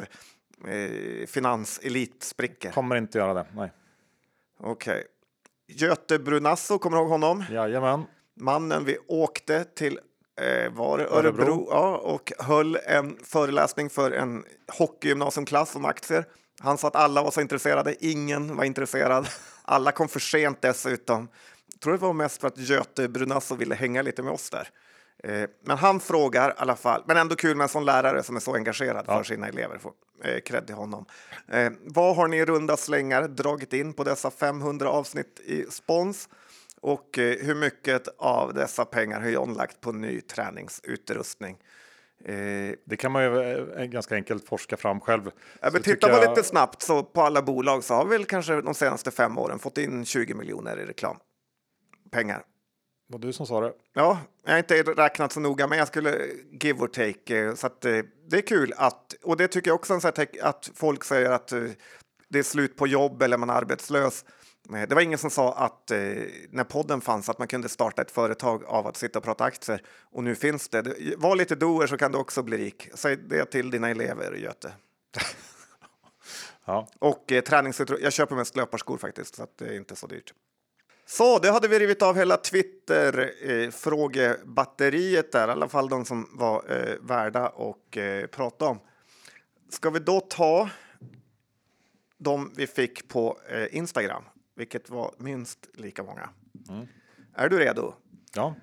eh, 0.68 1.28
finanselit 1.28 2.24
spricker. 2.24 2.72
Kommer 2.72 2.96
inte 2.96 3.18
göra 3.18 3.34
det. 3.34 3.46
Nej. 3.56 3.72
Okej. 4.60 5.04
Göte 5.68 6.20
Brunasso, 6.20 6.80
kommer 6.80 6.98
du 6.98 7.04
ihåg 7.04 7.12
honom? 7.12 7.44
Jajamän. 7.52 8.04
Mannen 8.36 8.86
vi 8.86 8.98
åkte 9.08 9.64
till 9.64 10.00
eh, 10.42 10.72
var 10.72 11.00
Örebro, 11.00 11.18
Örebro. 11.18 11.68
Ja, 11.72 11.98
och 11.98 12.32
höll 12.40 12.78
en 12.86 13.18
föreläsning 13.24 13.90
för 13.90 14.12
en 14.12 14.44
hockeygymnasiumklass 14.78 15.76
om 15.76 15.86
aktier. 15.86 16.26
Han 16.60 16.78
sa 16.78 16.88
att 16.88 16.96
alla 16.96 17.24
var 17.24 17.32
så 17.32 17.42
intresserade, 17.42 18.06
ingen 18.06 18.56
var 18.56 18.64
intresserad. 18.64 19.28
Alla 19.64 19.92
kom 19.92 20.08
för 20.08 20.20
sent 20.20 20.62
dessutom. 20.62 21.30
Jag 21.74 21.82
tror 21.82 21.94
det 21.94 22.00
var 22.00 22.14
mest 22.14 22.42
för 22.42 22.48
att 22.48 22.58
Göte 22.58 23.08
Brunasso 23.08 23.56
ville 23.56 23.76
hänga 23.76 24.02
lite 24.02 24.24
med 24.24 24.34
oss 24.34 24.50
där. 24.50 24.70
Eh, 25.24 25.50
men 25.64 25.78
han 25.78 26.00
frågar 26.00 26.50
i 26.50 26.54
alla 26.58 26.76
fall, 26.76 27.04
men 27.08 27.18
ändå 27.18 27.36
kul 27.36 27.58
med 27.58 27.64
en 27.64 27.70
sån 27.70 27.86
lärare 27.86 28.24
som 28.24 28.36
är 28.36 28.40
så 28.40 28.56
engagerad 28.56 29.06
för 29.06 29.24
sina 29.24 29.48
elever. 29.48 29.80
Eh, 30.24 30.40
cred 30.40 30.66
till 30.66 30.76
honom. 30.76 31.06
Eh, 31.48 31.72
vad 31.86 32.16
har 32.16 32.28
ni 32.28 32.38
i 32.38 32.46
runda 32.46 32.78
slängar 32.78 33.28
dragit 33.28 33.74
in 33.74 33.94
på 33.94 34.04
dessa 34.04 34.32
500 34.32 34.90
avsnitt 34.90 35.40
i 35.46 35.66
spons? 35.70 36.30
Och 36.82 37.18
eh, 37.20 37.38
hur 37.46 37.56
mycket 37.56 38.08
av 38.18 38.54
dessa 38.54 38.86
pengar 38.86 39.22
har 39.22 39.30
John 39.30 39.54
lagt 39.54 39.82
på 39.82 39.92
ny 39.92 40.22
träningsutrustning? 40.22 41.58
Eh, 42.26 42.36
Det 42.86 42.98
kan 42.98 43.12
man 43.12 43.24
ju 43.24 43.40
eh, 43.74 43.86
ganska 43.86 44.16
enkelt 44.16 44.48
forska 44.48 44.78
fram 44.78 45.00
själv. 45.00 45.32
Ja, 45.62 45.70
men 45.74 45.82
tycker 45.82 45.92
titta 45.96 46.08
på 46.08 46.14
jag- 46.24 46.30
lite 46.30 46.44
snabbt 46.48 46.82
så 46.82 47.04
på 47.04 47.22
alla 47.22 47.42
bolag 47.42 47.84
så 47.84 47.94
har 47.94 48.06
vi 48.06 48.10
väl 48.18 48.26
kanske 48.26 48.62
de 48.62 48.74
senaste 48.74 49.12
fem 49.12 49.38
åren 49.38 49.60
fått 49.60 49.78
in 49.78 50.06
20 50.06 50.34
miljoner 50.34 50.78
i 50.80 50.86
reklam. 50.86 51.18
Pengar. 52.12 52.38
Det 53.08 53.14
var 53.14 53.20
du 53.20 53.34
som 53.34 53.46
sa 53.48 53.62
det. 53.62 53.74
Ja, 53.94 54.20
jag 54.44 54.52
har 54.52 54.58
inte 54.58 54.84
räknat 54.84 55.32
så 55.32 55.40
noga, 55.40 55.68
men 55.68 55.78
jag 55.78 55.88
skulle 55.88 56.18
give 56.62 56.80
or 56.80 56.88
take. 56.88 57.38
eh, 57.40 57.54
Så 57.56 57.68
att, 57.68 57.86
det 58.30 58.38
är 58.38 58.42
kul 58.42 58.74
att, 58.78 59.14
och 59.24 59.38
det 59.38 59.48
tycker 59.48 59.70
jag 59.72 59.76
också 59.76 60.00
att 60.42 60.70
folk 60.76 61.04
säger 61.04 61.30
att 61.32 61.52
eh, 61.52 61.64
det 62.30 62.40
är 62.40 62.44
slut 62.44 62.76
på 62.76 62.88
jobb 62.88 63.22
eller 63.22 63.38
man 63.38 63.50
är 63.50 63.54
arbetslös. 63.54 64.26
Eh, 64.76 64.82
Det 64.90 64.96
var 64.96 65.02
ingen 65.02 65.18
som 65.20 65.30
sa 65.30 65.54
att 65.54 65.92
eh, 65.92 65.98
när 66.50 66.64
podden 66.64 67.02
fanns 67.02 67.30
att 67.30 67.40
man 67.40 67.48
kunde 67.48 67.70
starta 67.70 68.02
ett 68.02 68.12
företag 68.12 68.64
av 68.66 68.88
att 68.88 68.98
sitta 68.98 69.20
och 69.20 69.26
prata 69.26 69.44
aktier. 69.44 69.82
Och 70.12 70.24
nu 70.24 70.36
finns 70.36 70.70
det. 70.70 70.82
Det- 70.82 71.16
Var 71.18 71.36
lite 71.36 71.56
doer 71.56 71.88
så 71.88 71.98
kan 71.98 72.12
du 72.12 72.18
också 72.18 72.44
bli 72.44 72.58
rik. 72.58 72.90
Säg 72.94 73.16
det 73.18 73.46
till 73.46 73.72
dina 73.72 73.90
elever, 73.90 74.34
Göte. 74.34 74.72
Ja. 76.66 76.88
Och 77.00 77.32
eh, 77.32 77.42
träningsutrustning. 77.44 78.04
Jag 78.04 78.14
köper 78.14 78.36
mest 78.36 78.56
löparskor 78.56 78.98
faktiskt, 78.98 79.36
så 79.36 79.44
att 79.44 79.58
det 79.58 79.66
är 79.68 79.74
inte 79.78 79.96
så 79.96 80.08
dyrt. 80.08 80.34
Så, 81.12 81.40
det 81.40 81.52
hade 81.52 81.68
vi 81.68 81.80
rivit 81.80 82.02
av 82.02 82.16
hela 82.16 82.38
Twitter-frågebatteriet 82.38 85.32
där, 85.32 85.48
i 85.48 85.52
alla 85.52 85.68
fall 85.68 85.90
de 85.90 86.06
som 86.06 86.30
var 86.34 86.64
eh, 86.70 86.96
värda 87.02 87.48
att 87.48 87.98
eh, 87.98 88.26
prata 88.32 88.66
om. 88.66 88.80
Ska 89.70 89.90
vi 89.90 90.00
då 90.00 90.20
ta 90.20 90.70
de 92.18 92.54
vi 92.56 92.68
fick 92.68 93.08
på 93.08 93.40
eh, 93.50 93.78
Instagram, 93.78 94.24
vilket 94.56 94.90
var 94.90 95.14
minst 95.18 95.70
lika 95.74 96.04
många. 96.04 96.30
Är 97.36 97.50
du 97.50 97.60
redo? 97.60 97.94
ja. 98.36 98.56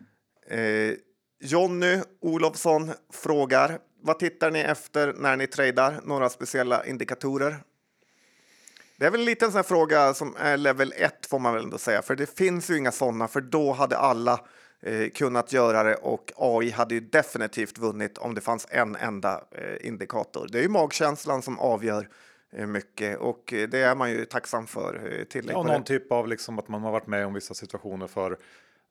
Eh, 0.47 0.95
Jonny 1.41 2.01
Olofsson 2.21 2.93
frågar 3.13 3.79
vad 4.03 4.19
tittar 4.19 4.51
ni 4.51 4.59
efter 4.59 5.13
när 5.13 5.37
ni 5.37 5.47
tradar? 5.47 6.01
Några 6.05 6.29
speciella 6.29 6.87
indikatorer? 6.87 7.57
Det 8.99 9.07
är 9.07 9.11
väl 9.11 9.21
en 9.21 9.27
liten 9.27 9.53
sån 9.53 9.65
fråga 9.65 10.15
som 10.15 10.35
är 10.39 10.57
level 10.57 10.93
1 10.97 11.27
får 11.27 11.39
man 11.39 11.55
väl 11.55 11.65
ändå 11.65 11.79
säga, 11.79 12.03
för 12.03 12.17
det 12.17 12.39
finns 12.39 12.71
ju 12.71 12.79
inga 12.79 12.93
sådana, 12.93 13.29
för 13.29 13.41
då 13.41 13.73
hade 13.73 13.97
alla 13.97 14.41
eh, 14.83 15.09
kunnat 15.11 15.53
göra 15.53 15.83
det 15.83 15.95
och 15.95 16.33
AI 16.37 16.71
hade 16.71 16.95
ju 16.95 17.01
definitivt 17.01 17.79
vunnit 17.79 18.19
om 18.19 18.35
det 18.35 18.41
fanns 18.41 18.67
en 18.71 18.97
enda 18.97 19.45
eh, 19.51 19.87
indikator. 19.87 20.49
Det 20.53 20.59
är 20.59 20.63
ju 20.63 20.69
magkänslan 20.69 21.43
som 21.43 21.59
avgör 21.59 22.09
eh, 22.53 22.67
mycket 22.67 23.19
och 23.19 23.43
det 23.47 23.79
är 23.79 23.95
man 23.95 24.11
ju 24.11 24.25
tacksam 24.25 24.67
för. 24.67 25.13
Eh, 25.19 25.25
tillägg 25.25 25.57
Ja, 25.57 25.63
någon 25.63 25.81
det. 25.81 25.87
typ 25.87 26.13
av 26.13 26.29
liksom 26.29 26.59
att 26.59 26.69
man 26.69 26.83
har 26.83 26.93
varit 26.93 27.07
med 27.07 27.27
om 27.27 27.35
vissa 27.35 27.55
situationer 27.55 28.07
för 28.07 28.39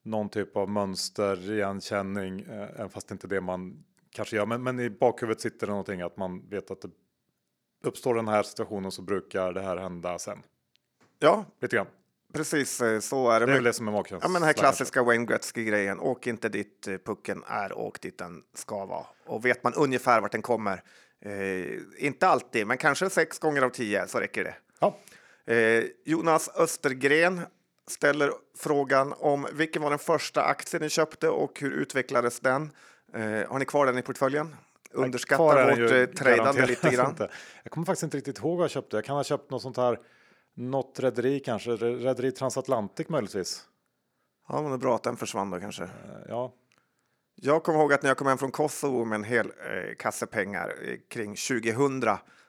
någon 0.04 0.28
typ 0.28 0.56
av 0.56 0.68
mönster, 0.70 1.52
igenkänning, 1.52 2.40
eh, 2.40 2.62
även 2.74 2.90
fast 2.90 3.08
det 3.08 3.12
inte 3.12 3.26
är 3.26 3.28
det 3.28 3.40
man 3.40 3.84
kanske 4.10 4.36
gör. 4.36 4.46
Men, 4.46 4.62
men 4.62 4.80
i 4.80 4.90
bakhuvudet 4.90 5.40
sitter 5.40 5.66
det 5.66 5.70
någonting 5.70 6.00
att 6.00 6.16
man 6.16 6.48
vet 6.48 6.70
att 6.70 6.80
det 6.80 6.88
uppstår 7.84 8.14
den 8.14 8.28
här 8.28 8.42
situationen 8.42 8.90
så 8.92 9.02
brukar 9.02 9.52
det 9.52 9.60
här 9.60 9.76
hända 9.76 10.18
sen. 10.18 10.42
Ja, 11.18 11.44
Lite 11.60 11.76
grann. 11.76 11.86
precis 12.34 12.80
eh, 12.80 13.00
så 13.00 13.30
är 13.30 13.40
det. 13.40 13.46
Det 13.46 13.52
är 13.52 13.54
väl 13.54 13.64
det 13.64 13.72
som 13.72 13.88
är 13.88 13.92
magkänslan. 13.92 14.20
Ja, 14.22 14.28
men 14.28 14.42
den 14.42 14.46
här 14.46 14.52
klassiska 14.52 15.02
Wayne 15.02 15.24
Gretzky-grejen. 15.26 16.00
Åk 16.00 16.26
inte 16.26 16.48
dit 16.48 16.88
eh, 16.88 16.96
pucken 16.98 17.44
är, 17.46 17.78
åk 17.78 18.00
dit 18.00 18.18
den 18.18 18.42
ska 18.54 18.86
vara. 18.86 19.06
Och 19.26 19.44
vet 19.44 19.64
man 19.64 19.74
ungefär 19.74 20.20
vart 20.20 20.32
den 20.32 20.42
kommer, 20.42 20.82
eh, 21.24 21.78
inte 21.98 22.28
alltid, 22.28 22.66
men 22.66 22.78
kanske 22.78 23.10
sex 23.10 23.38
gånger 23.38 23.62
av 23.62 23.70
tio 23.70 24.06
så 24.08 24.20
räcker 24.20 24.44
det. 24.44 24.54
Ja, 24.80 24.98
Eh, 25.48 25.84
Jonas 26.04 26.50
Östergren 26.56 27.40
ställer 27.88 28.32
frågan 28.58 29.14
om 29.18 29.46
vilken 29.52 29.82
var 29.82 29.90
den 29.90 29.98
första 29.98 30.42
aktien 30.42 30.82
ni 30.82 30.88
köpte 30.88 31.28
och 31.28 31.60
hur 31.60 31.70
utvecklades 31.70 32.40
den? 32.40 32.70
Eh, 33.14 33.20
har 33.22 33.58
ni 33.58 33.64
kvar 33.64 33.86
den 33.86 33.98
i 33.98 34.02
portföljen? 34.02 34.56
Underskattar 34.90 35.70
vårt 35.70 35.78
ju 35.78 36.02
eh, 36.02 36.08
tradande 36.08 36.66
lite 36.66 36.90
grann. 36.90 37.10
inte. 37.10 37.30
Jag 37.62 37.72
kommer 37.72 37.84
faktiskt 37.84 38.02
inte 38.02 38.16
riktigt 38.16 38.38
ihåg 38.38 38.56
vad 38.58 38.64
jag 38.64 38.70
köpte. 38.70 38.96
Jag 38.96 39.04
kan 39.04 39.16
ha 39.16 39.24
köpt 39.24 39.50
något 39.50 39.62
sånt 39.62 39.76
här. 39.76 39.98
Något 40.54 41.00
rederi 41.00 41.40
kanske, 41.40 41.70
rederi 41.70 42.32
Transatlantic 42.32 43.08
möjligtvis. 43.08 43.64
Ja, 44.48 44.62
men 44.62 44.70
det 44.70 44.76
är 44.76 44.78
bra 44.78 44.94
att 44.94 45.02
den 45.02 45.16
försvann 45.16 45.50
då 45.50 45.60
kanske. 45.60 45.82
Eh, 45.82 45.90
Ja, 46.28 46.54
Jag 47.34 47.62
kommer 47.62 47.78
ihåg 47.78 47.92
att 47.92 48.02
när 48.02 48.10
jag 48.10 48.16
kom 48.16 48.26
hem 48.26 48.38
från 48.38 48.50
Kosovo 48.50 49.04
med 49.04 49.16
en 49.16 49.24
hel 49.24 49.46
eh, 49.46 49.94
kasse 49.98 50.26
pengar 50.26 50.74
eh, 50.82 50.96
kring 51.08 51.36
2000 51.36 52.02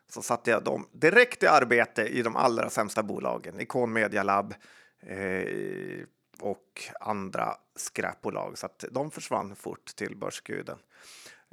så 0.10 0.22
satte 0.22 0.52
jag 0.52 0.64
dem 0.64 0.88
direkt 0.92 1.44
i 1.44 1.48
arbete 1.48 2.04
i 2.04 2.22
de 2.22 2.36
allra 2.36 2.70
sämsta 2.70 3.04
bolagen. 3.04 3.60
Icon 3.60 3.94
Media 3.94 4.24
Lab 4.24 4.54
eh, 5.02 6.04
och 6.40 6.82
andra 7.00 7.56
skräpbolag. 7.76 8.58
Så 8.58 8.66
att 8.66 8.86
de 8.92 9.12
försvann 9.12 9.56
fort 9.56 9.86
till 9.96 10.16
börsguden. 10.18 10.78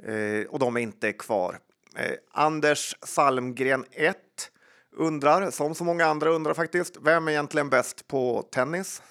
Eh, 0.03 0.47
och 0.49 0.59
de 0.59 0.77
är 0.77 0.81
inte 0.81 1.13
kvar. 1.13 1.59
Eh, 1.95 2.11
Anders 2.31 2.95
Salmgren 3.01 3.85
1 3.91 4.17
undrar, 4.95 5.51
som 5.51 5.75
så 5.75 5.83
många 5.83 6.05
andra 6.05 6.29
undrar 6.29 6.53
faktiskt, 6.53 6.97
vem 7.01 7.27
är 7.27 7.31
egentligen 7.31 7.69
bäst 7.69 8.07
på 8.07 8.41
tennis? 8.51 9.01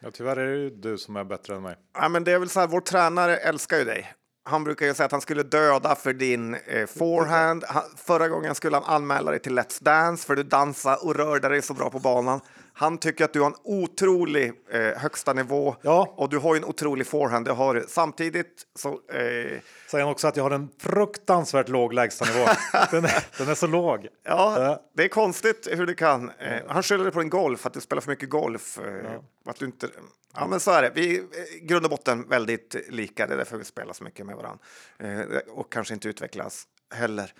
ja 0.00 0.10
tyvärr 0.10 0.36
är 0.36 0.46
det 0.46 0.58
ju 0.58 0.70
du 0.70 0.98
som 0.98 1.16
är 1.16 1.24
bättre 1.24 1.56
än 1.56 1.62
mig. 1.62 1.76
Ja, 1.94 2.08
men 2.08 2.24
det 2.24 2.32
är 2.32 2.38
väl 2.38 2.48
så 2.48 2.60
här, 2.60 2.66
vår 2.66 2.80
tränare 2.80 3.36
älskar 3.36 3.78
ju 3.78 3.84
dig. 3.84 4.12
Han 4.44 4.64
brukar 4.64 4.86
ju 4.86 4.94
säga 4.94 5.04
att 5.06 5.12
han 5.12 5.20
skulle 5.20 5.42
döda 5.42 5.94
för 5.94 6.12
din 6.12 6.54
eh, 6.54 6.86
forehand. 6.86 7.64
Han, 7.68 7.82
förra 7.96 8.28
gången 8.28 8.54
skulle 8.54 8.76
han 8.76 8.84
anmäla 8.84 9.30
dig 9.30 9.40
till 9.40 9.58
Let's 9.58 9.82
Dance 9.82 10.26
för 10.26 10.36
du 10.36 10.42
dansar 10.42 11.06
och 11.06 11.16
rörde 11.16 11.48
dig 11.48 11.62
så 11.62 11.74
bra 11.74 11.90
på 11.90 11.98
banan. 11.98 12.40
Han 12.78 12.98
tycker 12.98 13.24
att 13.24 13.32
du 13.32 13.40
har 13.40 13.46
en 13.46 13.56
otrolig 13.64 14.52
eh, 14.70 14.80
högsta 14.80 15.32
nivå 15.32 15.76
Ja. 15.82 16.14
och 16.16 16.28
du 16.28 16.38
har 16.38 16.54
ju 16.54 16.58
en 16.58 16.64
otrolig 16.64 17.06
forehand. 17.06 17.44
Det 17.46 17.52
har 17.52 17.74
du. 17.74 17.84
Samtidigt 17.88 18.62
så 18.74 18.88
eh, 18.88 19.60
Säger 19.90 20.04
han 20.04 20.08
också 20.12 20.28
att 20.28 20.36
jag 20.36 20.44
har 20.44 20.50
en 20.50 20.68
fruktansvärt 20.78 21.68
låg 21.68 21.92
lägstanivå. 21.92 22.44
den, 22.90 23.04
är, 23.04 23.38
den 23.38 23.48
är 23.48 23.54
så 23.54 23.66
låg. 23.66 24.06
Ja, 24.22 24.62
Ja. 24.62 24.82
det 24.96 25.04
är 25.04 25.08
konstigt 25.08 25.68
hur 25.70 25.86
du 25.86 25.94
kan. 25.94 26.30
Eh, 26.38 26.62
han 26.68 26.82
skyller 26.82 27.10
på 27.10 27.20
din 27.20 27.30
golf, 27.30 27.66
att 27.66 27.72
du 27.74 27.80
spelar 27.80 28.00
för 28.02 28.10
mycket 28.10 28.30
golf. 28.30 28.78
Eh, 28.78 29.20
att 29.44 29.56
du 29.56 29.66
inte... 29.66 29.88
Ja, 30.34 30.46
men 30.46 30.60
så 30.60 30.70
är 30.70 30.82
det. 30.82 30.90
Vi 30.94 31.16
är 31.18 31.22
i 31.56 31.60
grund 31.62 31.84
och 31.84 31.90
botten 31.90 32.28
väldigt 32.28 32.76
lika. 32.88 33.26
Det 33.26 33.32
är 33.34 33.38
därför 33.38 33.56
vi 33.58 33.64
spelar 33.64 33.92
så 33.92 34.04
mycket 34.04 34.26
med 34.26 34.36
varandra. 34.36 34.58
Eh, 34.98 35.38
och 35.52 35.72
kanske 35.72 35.94
inte 35.94 36.08
utvecklas 36.08 36.64
heller. 36.94 37.32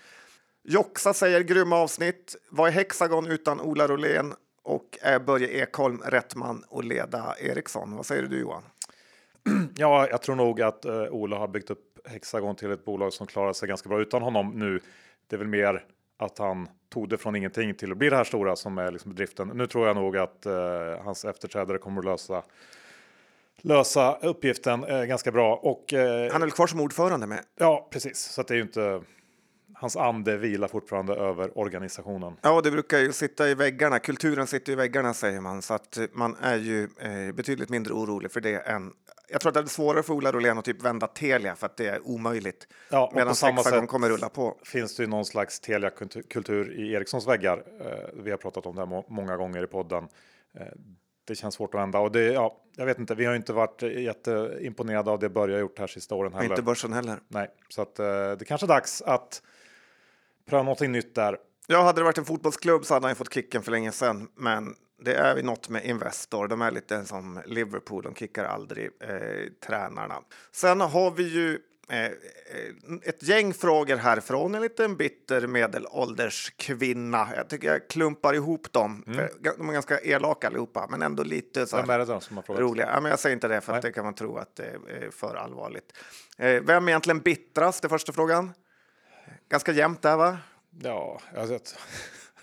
Joxa 0.63 1.13
säger 1.13 1.41
grymma 1.41 1.75
avsnitt. 1.77 2.35
Vad 2.49 2.67
är 2.67 2.71
Hexagon 2.71 3.27
utan 3.27 3.61
Ola 3.61 3.87
Rolén? 3.87 4.33
Och 4.67 4.97
är 5.01 5.19
Börje 5.19 5.47
Ekholm 5.47 6.01
rätt 6.05 6.35
man 6.35 6.63
att 6.71 6.85
leda 6.85 7.35
Ericsson? 7.39 7.95
Vad 7.95 8.05
säger 8.05 8.23
du 8.23 8.39
Johan? 8.39 8.63
Ja, 9.75 10.07
jag 10.09 10.21
tror 10.21 10.35
nog 10.35 10.61
att 10.61 10.85
uh, 10.85 11.01
Ola 11.01 11.37
har 11.37 11.47
byggt 11.47 11.69
upp 11.69 11.99
Hexagon 12.05 12.55
till 12.55 12.71
ett 12.71 12.85
bolag 12.85 13.13
som 13.13 13.27
klarar 13.27 13.53
sig 13.53 13.67
ganska 13.67 13.89
bra 13.89 14.01
utan 14.01 14.21
honom 14.21 14.51
nu. 14.59 14.79
Det 15.27 15.35
är 15.35 15.37
väl 15.37 15.47
mer 15.47 15.85
att 16.17 16.37
han 16.37 16.69
tog 16.89 17.09
det 17.09 17.17
från 17.17 17.35
ingenting 17.35 17.73
till 17.73 17.91
att 17.91 17.97
bli 17.97 18.09
det 18.09 18.15
här 18.15 18.23
stora 18.23 18.55
som 18.55 18.77
är 18.77 18.91
liksom 18.91 19.11
bedriften. 19.11 19.47
Nu 19.47 19.67
tror 19.67 19.87
jag 19.87 19.95
nog 19.95 20.17
att 20.17 20.45
uh, 20.45 21.03
hans 21.03 21.25
efterträdare 21.25 21.77
kommer 21.77 21.99
att 21.99 22.05
lösa 22.05 22.43
lösa 23.61 24.15
uppgiften 24.15 24.83
uh, 24.83 25.03
ganska 25.03 25.31
bra 25.31 25.55
och 25.55 25.93
uh, 25.93 25.99
Han 25.99 26.41
är 26.41 26.45
väl 26.45 26.51
kvar 26.51 26.67
som 26.67 26.79
ordförande 26.79 27.27
med? 27.27 27.39
ja, 27.59 27.87
precis. 27.91 28.17
Så 28.17 28.41
att 28.41 28.47
det 28.47 28.53
är 28.53 28.55
ju 28.55 28.61
inte 28.61 29.01
hans 29.79 29.95
ande 29.97 30.37
vilar 30.37 30.67
fortfarande 30.67 31.13
över 31.15 31.57
organisationen. 31.57 32.33
Ja, 32.41 32.61
det 32.61 32.71
brukar 32.71 32.97
ju 32.99 33.11
sitta 33.13 33.49
i 33.49 33.53
väggarna. 33.55 33.99
Kulturen 33.99 34.47
sitter 34.47 34.71
i 34.71 34.75
väggarna 34.75 35.13
säger 35.13 35.41
man, 35.41 35.61
så 35.61 35.73
att 35.73 35.97
man 36.13 36.35
är 36.41 36.55
ju 36.57 36.83
eh, 36.99 37.35
betydligt 37.35 37.69
mindre 37.69 37.93
orolig 37.93 38.31
för 38.31 38.41
det 38.41 38.55
än. 38.55 38.91
Jag 39.29 39.41
tror 39.41 39.49
att 39.49 39.53
det 39.53 39.59
är 39.59 39.65
svårare 39.65 40.03
för 40.03 40.13
Ola 40.13 40.31
Rolén 40.31 40.57
att 40.57 40.65
typ 40.65 40.81
vända 40.83 41.07
Telia 41.07 41.55
för 41.55 41.65
att 41.65 41.77
det 41.77 41.87
är 41.87 42.07
omöjligt. 42.07 42.67
Ja, 42.91 43.11
Medan 43.15 43.27
på 43.27 43.35
samma 43.35 43.51
Hexagon 43.55 43.79
sätt 43.81 43.89
kommer 43.89 44.09
rulla 44.09 44.29
på. 44.29 44.57
finns 44.63 44.95
det 44.95 45.03
ju 45.03 45.09
någon 45.09 45.25
slags 45.25 45.59
Telia-kultur 45.59 46.73
i 46.79 46.93
Ericssons 46.93 47.27
väggar. 47.27 47.63
Eh, 47.81 48.21
vi 48.23 48.31
har 48.31 48.37
pratat 48.37 48.65
om 48.65 48.75
det 48.75 48.81
här 48.81 48.85
må- 48.87 49.05
många 49.09 49.37
gånger 49.37 49.63
i 49.63 49.67
podden. 49.67 50.07
Eh, 50.59 50.65
det 51.27 51.35
känns 51.35 51.55
svårt 51.55 51.73
att 51.75 51.81
vända 51.81 51.99
och 51.99 52.11
det, 52.11 52.23
ja, 52.23 52.61
jag 52.75 52.85
vet 52.85 52.99
inte, 52.99 53.15
vi 53.15 53.25
har 53.25 53.35
inte 53.35 53.53
varit 53.53 53.81
jätteimponerade 53.81 55.11
av 55.11 55.19
det 55.19 55.29
Börje 55.29 55.55
har 55.55 55.59
gjort 55.61 55.79
här 55.79 55.87
sista 55.87 56.15
åren 56.15 56.33
heller. 56.33 56.49
inte 56.49 56.61
börsen 56.61 56.93
heller. 56.93 57.19
Nej, 57.27 57.47
så 57.69 57.81
att 57.81 57.99
eh, 57.99 58.31
det 58.39 58.45
kanske 58.47 58.65
är 58.65 58.67
dags 58.67 59.01
att 59.01 59.41
pröva 60.49 60.63
någonting 60.63 60.91
nytt 60.91 61.15
där. 61.15 61.37
Ja, 61.67 61.81
hade 61.81 61.99
det 62.01 62.03
varit 62.05 62.17
en 62.17 62.25
fotbollsklubb 62.25 62.85
så 62.85 62.93
hade 62.93 63.05
han 63.05 63.11
ju 63.11 63.15
fått 63.15 63.33
kicken 63.33 63.63
för 63.63 63.71
länge 63.71 63.91
sedan. 63.91 64.27
Men 64.35 64.75
det 65.01 65.13
är 65.15 65.35
ju 65.35 65.43
något 65.43 65.69
med 65.69 65.85
Investor. 65.85 66.47
De 66.47 66.61
är 66.61 66.71
lite 66.71 67.05
som 67.05 67.41
Liverpool, 67.45 68.03
de 68.03 68.15
kickar 68.15 68.45
aldrig 68.45 68.89
eh, 68.99 69.51
tränarna. 69.65 70.15
Sen 70.51 70.81
har 70.81 71.11
vi 71.11 71.23
ju 71.23 71.59
eh, 71.89 72.05
eh, 72.05 72.11
ett 73.03 73.23
gäng 73.23 73.53
frågor 73.53 73.95
härifrån 73.95 74.55
en 74.55 74.61
liten 74.61 74.95
bitter 74.97 75.47
medelålders 75.47 76.53
kvinna. 76.57 77.27
Jag 77.35 77.49
tycker 77.49 77.67
jag 77.67 77.87
klumpar 77.87 78.33
ihop 78.33 78.73
dem. 78.73 79.03
För 79.05 79.29
De 79.57 79.69
är 79.69 79.73
ganska 79.73 79.99
elaka 79.99 80.47
allihopa, 80.47 80.87
men 80.89 81.01
ändå 81.01 81.23
lite 81.23 81.67
så 81.67 81.77
här 81.77 81.83
roliga. 82.61 82.89
Ja, 82.93 83.01
men 83.01 83.09
jag 83.09 83.19
säger 83.19 83.33
inte 83.35 83.47
det 83.47 83.61
för 83.61 83.81
det 83.81 83.91
kan 83.91 84.05
man 84.05 84.15
tro 84.15 84.37
att 84.37 84.55
det 84.55 84.63
är 84.65 85.11
för 85.11 85.35
allvarligt. 85.35 85.93
Eh, 86.37 86.61
vem 86.61 86.87
är 86.87 86.89
egentligen 86.89 87.19
bittrast? 87.19 87.81
Det 87.81 87.89
första 87.89 88.13
frågan. 88.13 88.53
Ganska 89.49 89.71
jämnt 89.71 90.01
där, 90.01 90.17
va? 90.17 90.37
Ja, 90.83 91.21
jag 91.33 91.47
vet. 91.47 91.79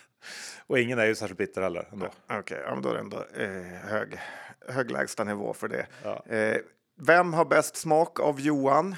och 0.67 0.79
ingen 0.79 0.99
är 0.99 1.07
ju 1.07 1.15
särskilt 1.15 1.39
bitter 1.39 1.63
heller 1.63 1.89
ändå. 1.93 2.09
Okej, 2.31 2.63
ja, 2.65 2.75
men 2.75 2.83
då 2.83 2.89
är 2.89 2.95
det 2.95 3.01
ändå 3.01 3.25
eh, 3.37 3.91
hög, 3.91 4.21
hög 4.69 4.91
lägsta 4.91 5.25
nivå 5.25 5.55
för 5.55 5.69
det. 5.69 5.87
Ja. 6.03 6.25
Eh, 6.27 6.57
vem 7.01 7.35
har 7.35 7.45
bäst 7.45 7.77
smak 7.77 8.21
av 8.21 8.41
Johan? 8.41 8.97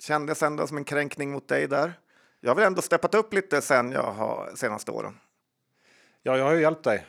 Kändes 0.00 0.42
ändå 0.42 0.66
som 0.66 0.76
en 0.76 0.84
kränkning 0.84 1.30
mot 1.30 1.48
dig 1.48 1.66
där. 1.66 1.92
Jag 2.40 2.50
har 2.50 2.54
väl 2.54 2.64
ändå 2.64 2.82
steppat 2.82 3.14
upp 3.14 3.34
lite 3.34 3.62
sen 3.62 3.92
jag 3.92 4.12
har 4.12 4.52
senaste 4.54 4.90
åren. 4.90 5.18
Ja, 6.22 6.36
jag 6.36 6.44
har 6.44 6.52
ju 6.52 6.60
hjälpt 6.60 6.84
dig. 6.84 7.06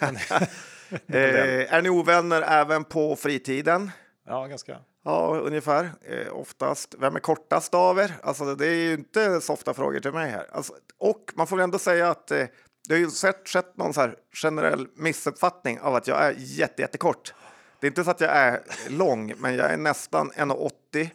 Eh, 1.06 1.74
är 1.74 1.82
ni 1.82 1.88
ovänner 1.90 2.42
även 2.42 2.84
på 2.84 3.16
fritiden? 3.16 3.90
Ja, 4.26 4.46
ganska. 4.46 4.78
Ja, 5.04 5.40
ungefär. 5.44 5.90
Eh, 6.00 6.36
oftast. 6.36 6.94
Vem 6.98 7.16
är 7.16 7.20
kortast 7.20 7.74
av 7.74 7.98
er? 7.98 8.12
Alltså, 8.22 8.54
det 8.54 8.66
är 8.66 8.74
ju 8.74 8.94
inte 8.94 9.40
så 9.40 9.52
ofta 9.52 9.74
frågor 9.74 10.00
till 10.00 10.12
mig 10.12 10.30
här. 10.30 10.46
Alltså, 10.52 10.72
och 10.98 11.32
man 11.34 11.46
får 11.46 11.56
väl 11.56 11.64
ändå 11.64 11.78
säga 11.78 12.10
att 12.10 12.30
eh, 12.30 12.46
det 12.88 12.94
har 12.94 12.98
ju 12.98 13.10
sett, 13.10 13.48
skett 13.48 13.76
någon 13.76 13.94
så 13.94 14.00
här 14.00 14.16
generell 14.32 14.88
missuppfattning 14.94 15.80
av 15.80 15.94
att 15.94 16.06
jag 16.06 16.26
är 16.26 16.34
jätte, 16.38 16.82
jättekort. 16.82 17.34
Det 17.80 17.86
är 17.86 17.88
inte 17.90 18.04
så 18.04 18.10
att 18.10 18.20
jag 18.20 18.30
är 18.30 18.62
lång, 18.88 19.34
men 19.38 19.56
jag 19.56 19.72
är 19.72 19.76
nästan 19.76 20.30
1,80. 20.30 20.70
Eh, 20.94 21.08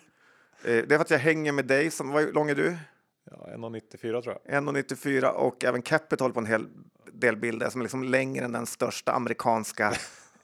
det 0.64 0.70
är 0.70 0.88
för 0.88 1.00
att 1.00 1.12
jag 1.12 1.20
hänger 1.20 1.52
med 1.52 1.66
dig. 1.66 1.92
Som, 1.92 2.10
vad 2.10 2.34
lång 2.34 2.50
är 2.50 2.56
du? 2.56 2.78
Ja, 3.32 3.48
1,94 3.56 4.22
tror 4.22 4.38
jag. 4.46 4.64
1,94 4.64 5.26
och 5.26 5.66
även 5.66 5.82
Capit 5.82 6.20
håller 6.20 6.34
på 6.34 6.40
en 6.40 6.46
hel 6.46 6.68
del 7.14 7.38
bilder 7.38 7.70
som 7.70 7.82
är 7.82 7.84
liksom 7.84 8.04
längre 8.04 8.46
än 8.46 8.52
den 8.52 8.66
största 8.66 9.12
amerikanska 9.12 9.94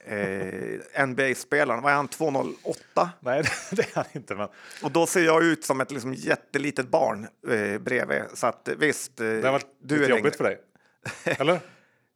eh, 0.07 1.05
NBA-spelaren. 1.07 1.83
Vad 1.83 1.91
är 1.91 1.95
han? 1.95 2.07
2,08? 2.07 3.09
Nej, 3.19 3.43
det 3.71 3.81
är 3.81 3.95
han 3.95 4.05
inte. 4.11 4.35
Men 4.35 4.47
Och 4.83 4.91
då 4.91 5.07
ser 5.07 5.25
jag 5.25 5.43
ut 5.43 5.65
som 5.65 5.81
ett 5.81 5.91
liksom 5.91 6.13
jättelitet 6.13 6.87
barn 6.87 7.27
eh, 7.47 7.79
bredvid. 7.79 8.21
Så 8.33 8.47
att 8.47 8.67
eh, 8.67 8.75
visst, 8.75 9.19
eh, 9.19 9.27
det 9.27 9.43
har 9.43 9.51
varit 9.51 9.75
du 9.79 9.95
lite 9.95 10.05
är 10.05 10.09
jobbigt 10.09 10.23
längre. 10.23 10.37
för 10.37 10.43
dig. 10.43 11.37
Eller? 11.39 11.59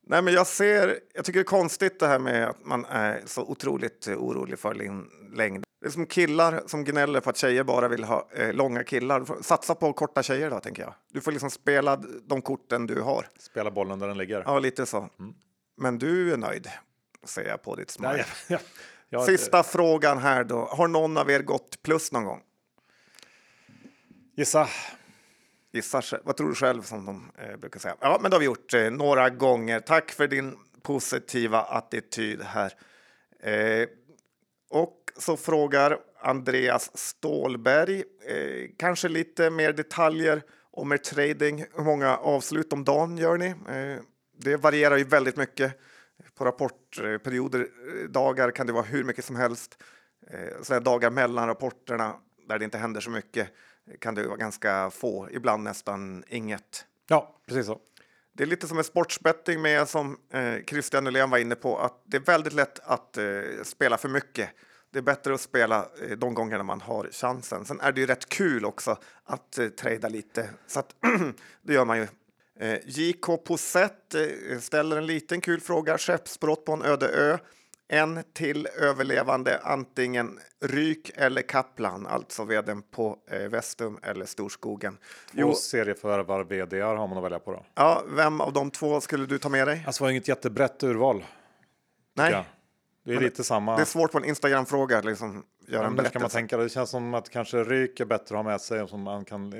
Nej, 0.08 0.22
men 0.22 0.34
jag 0.34 0.48
ser, 0.48 1.00
jag 1.14 1.26
tycker 1.26 1.39
det 1.39 1.44
är 1.44 1.46
konstigt 1.46 2.00
det 2.00 2.08
här 2.08 2.20
med 2.20 2.48
att 2.48 2.66
man 2.66 2.86
är 2.86 3.22
så 3.26 3.42
otroligt 3.42 4.08
eh, 4.08 4.14
orolig 4.18 4.60
för 4.60 4.74
längd. 5.36 5.64
Det 5.82 5.88
är 5.88 5.92
som 5.92 6.06
killar 6.06 6.64
som 6.66 6.84
gnäller 6.84 7.20
på 7.20 7.30
att 7.30 7.38
tjejer 7.38 7.64
bara 7.64 7.88
vill 7.88 8.04
ha 8.04 8.30
eh, 8.34 8.54
långa 8.54 8.84
killar. 8.84 9.42
Satsa 9.42 9.76
på 9.76 9.94
korta 9.94 10.24
tjejer 10.24 10.50
då, 10.50 10.60
tänker 10.60 10.84
jag. 10.84 10.94
Du 11.12 11.22
får 11.22 11.32
liksom 11.32 11.50
spela 11.50 12.02
de 12.24 12.42
korten 12.42 12.88
du 12.88 13.02
har. 13.02 13.28
Spela 13.39 13.72
bollen 13.72 14.00
där 14.00 14.08
den 14.08 14.18
ligger. 14.18 14.44
Ja, 14.46 14.60
lite 14.60 14.86
så. 14.86 15.10
Men 15.78 15.98
du 15.98 16.34
är 16.34 16.38
nöjd, 16.38 16.70
ser 17.24 17.46
jag 17.46 17.62
på 17.62 17.76
ditt 17.76 17.90
smile. 17.92 18.26
Ja, 18.48 18.60
ja, 19.10 19.26
Sista 19.26 19.64
frågan 19.64 20.18
här 20.18 20.44
då. 20.44 20.66
Har 20.66 20.88
någon 20.88 21.18
av 21.18 21.32
er 21.32 21.40
gått 21.40 21.82
plus 21.84 22.12
någon 22.12 22.26
gång? 22.26 22.42
Gissa. 24.38 24.68
Själv. 26.02 26.22
vad 26.24 26.38
tror 26.38 26.50
du 26.50 26.56
själv 26.56 26.82
som 26.82 27.06
de 27.06 27.32
eh, 27.38 27.58
brukar 27.58 27.80
säga? 27.80 27.96
Ja, 28.00 28.20
men 28.22 28.32
det 28.32 28.36
har 28.36 28.40
vi 28.40 28.46
gjort 28.46 28.74
eh, 28.74 28.92
några 28.92 29.30
gånger. 29.30 29.80
Tack 29.80 30.12
för 30.12 30.28
din 30.28 30.58
positiva 30.82 31.62
attityd 31.62 32.42
här. 32.42 32.74
Eh, 33.44 33.88
och 34.70 34.98
så 35.18 35.38
frågar 35.38 35.98
Andreas 36.22 36.98
Stålberg, 36.98 38.04
eh, 38.28 38.70
kanske 38.78 39.08
lite 39.08 39.50
mer 39.50 39.74
detaljer 39.74 40.42
om 40.72 40.92
er 40.92 40.98
trading. 40.98 41.66
Hur 41.76 41.84
många 41.84 42.18
avslut 42.18 42.74
om 42.74 42.84
dagen 42.84 43.18
gör 43.18 43.38
ni? 43.38 43.48
Eh, 43.48 44.04
det 44.38 44.58
varierar 44.58 44.98
ju 44.98 45.04
väldigt 45.04 45.38
mycket. 45.38 45.80
På 46.36 46.46
rapportperioder, 46.46 47.60
eh, 47.60 48.10
dagar 48.10 48.52
kan 48.52 48.68
det 48.68 48.74
vara 48.74 48.84
hur 48.84 49.04
mycket 49.04 49.26
som 49.26 49.36
helst. 49.36 49.84
Eh, 50.28 50.62
så 50.62 50.80
dagar 50.80 51.10
mellan 51.10 51.48
rapporterna 51.48 52.16
där 52.48 52.60
det 52.60 52.66
inte 52.66 52.78
händer 52.78 53.02
så 53.02 53.10
mycket 53.10 53.50
kan 54.00 54.16
det 54.16 54.28
vara 54.28 54.38
ganska 54.38 54.90
få, 54.90 55.28
ibland 55.32 55.64
nästan 55.64 56.24
inget. 56.28 56.86
Ja, 57.08 57.36
precis 57.48 57.66
så. 57.66 57.80
Det 58.34 58.44
är 58.44 58.48
lite 58.48 58.68
som 58.68 58.78
en 58.78 58.84
sportsbetting 58.84 59.62
med 59.62 59.88
som 59.88 60.18
eh, 60.34 60.56
Christian 60.68 61.04
Nylén 61.04 61.30
var 61.30 61.38
inne 61.38 61.56
på, 61.56 61.78
att 61.78 62.04
det 62.06 62.18
är 62.18 62.22
väldigt 62.22 62.54
lätt 62.54 62.80
att 62.80 63.18
eh, 63.18 63.24
spela 63.64 63.98
för 63.98 64.10
mycket. 64.10 64.50
Det 64.92 65.00
är 65.00 65.04
bättre 65.04 65.34
att 65.34 65.42
spela 65.42 65.88
eh, 66.02 66.18
de 66.18 66.34
gångerna 66.34 66.64
man 66.64 66.82
har 66.82 67.10
chansen. 67.12 67.66
Sen 67.66 67.80
är 67.80 67.92
det 67.92 68.02
ju 68.02 68.08
rätt 68.08 68.30
kul 68.30 68.66
också 68.66 68.98
att 69.24 69.58
eh, 69.58 69.68
trada 69.68 70.10
lite, 70.10 70.50
så 70.68 70.80
att 70.80 70.96
det 71.62 71.74
gör 71.74 71.86
man 71.86 71.98
ju. 71.98 72.08
Eh, 72.62 72.80
JK 72.86 73.43
Posett 73.45 74.16
eh, 74.16 74.59
ställer 74.59 74.97
en 74.97 75.05
liten 75.05 75.41
kul 75.41 75.62
fråga. 75.62 75.97
Skeppsbrott 75.97 76.66
på 76.66 76.74
en 76.74 76.82
öde 76.82 77.07
ö. 77.07 77.38
En 77.88 78.24
till 78.34 78.68
överlevande, 78.68 79.59
antingen 79.64 80.39
Ryk 80.66 81.12
eller 81.16 81.41
Kaplan, 81.41 82.07
alltså 82.07 82.43
vdn 82.43 82.84
på 82.91 83.18
eh, 83.32 83.39
Vestum 83.39 83.99
eller 84.03 84.26
Storskogen. 84.26 84.97
Två 85.36 85.53
serieförvärvar 85.53 86.43
vd 86.43 86.82
har 86.82 87.07
man 87.07 87.18
att 87.18 87.24
välja 87.24 87.39
på 87.39 87.51
då. 87.51 87.66
Ja, 87.76 88.03
vem 88.07 88.41
av 88.41 88.53
de 88.53 88.72
två 88.72 89.01
skulle 89.01 89.26
du 89.26 89.38
ta 89.38 89.49
med 89.49 89.68
dig? 89.68 89.84
Alltså 89.88 90.03
det 90.03 90.05
var 90.05 90.12
inget 90.12 90.28
jättebrett 90.28 90.84
urval. 90.84 91.26
Nej. 92.14 92.45
Det 93.05 93.14
är 93.14 93.20
lite 93.20 93.43
samma. 93.43 93.76
det 93.76 93.82
är 93.82 93.86
svårt 93.86 94.12
på 94.12 94.18
en 94.18 94.26
Instagram-fråga 94.26 95.01
liksom 95.01 95.43
göra 95.72 95.84
Ja, 95.84 95.88
en 95.90 95.96
det 95.96 96.04
kan 96.04 96.04
man 96.04 96.12
berättelse. 96.14 96.38
tänka. 96.38 96.58
Det 96.58 96.70
känns 96.70 96.90
som 96.90 97.14
att 97.14 97.30
kanske 97.30 97.64
Ryk 97.64 98.00
är 98.00 98.06
bättre 98.06 98.24
att 98.40 98.44
ha 98.46 98.52
med 98.52 98.62
sig. 98.62 98.88
Som 98.88 99.02
man 99.02 99.26
kan, 99.26 99.54
eh, 99.54 99.60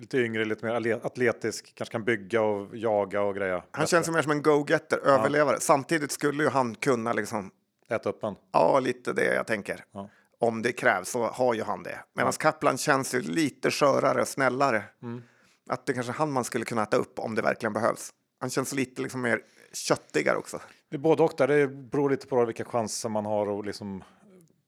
lite 0.00 0.18
yngre, 0.18 0.44
lite 0.44 0.64
mer 0.66 1.00
atletisk, 1.06 1.72
kanske 1.74 1.92
kan 1.92 2.04
bygga 2.04 2.42
och 2.42 2.76
jaga 2.76 3.22
och 3.22 3.34
greja. 3.34 3.62
Han 3.70 3.86
känns 3.86 4.08
ju 4.08 4.12
mer 4.12 4.22
som 4.22 4.32
en 4.32 4.42
go-getter, 4.42 4.98
överlevare. 4.98 5.60
Samtidigt 5.60 6.12
skulle 6.12 6.42
ju 6.42 6.48
han 6.48 6.74
kunna 6.74 7.12
liksom, 7.12 7.50
Äta 7.90 8.08
upp 8.08 8.24
en. 8.24 8.34
ja, 8.52 8.80
lite 8.80 9.12
det 9.12 9.34
jag 9.34 9.46
tänker. 9.46 9.84
Ja. 9.92 10.08
Om 10.40 10.62
det 10.62 10.72
krävs 10.72 11.08
så 11.10 11.24
har 11.26 11.54
ju 11.54 11.62
han 11.62 11.82
det. 11.82 11.98
Medan 12.14 12.32
Kaplan 12.32 12.78
känns 12.78 13.14
ju 13.14 13.20
lite 13.20 13.70
skörare 13.70 14.20
och 14.20 14.28
snällare. 14.28 14.82
Mm. 15.02 15.22
Att 15.70 15.86
det 15.86 15.92
kanske 15.92 16.12
är 16.12 16.14
han 16.14 16.32
man 16.32 16.44
skulle 16.44 16.64
kunna 16.64 16.82
äta 16.82 16.96
upp 16.96 17.18
om 17.18 17.34
det 17.34 17.42
verkligen 17.42 17.72
behövs. 17.72 18.10
Han 18.40 18.50
känns 18.50 18.72
lite 18.72 19.02
liksom 19.02 19.20
mer 19.20 19.40
köttigare 19.72 20.36
också. 20.36 20.60
Det 20.90 20.96
är 20.96 21.00
både 21.00 21.22
och 21.22 21.32
där. 21.38 21.48
Det 21.48 21.68
beror 21.68 22.10
lite 22.10 22.26
på 22.26 22.44
vilka 22.44 22.64
chanser 22.64 23.08
man 23.08 23.26
har 23.26 23.48
och 23.48 23.64
liksom. 23.64 24.04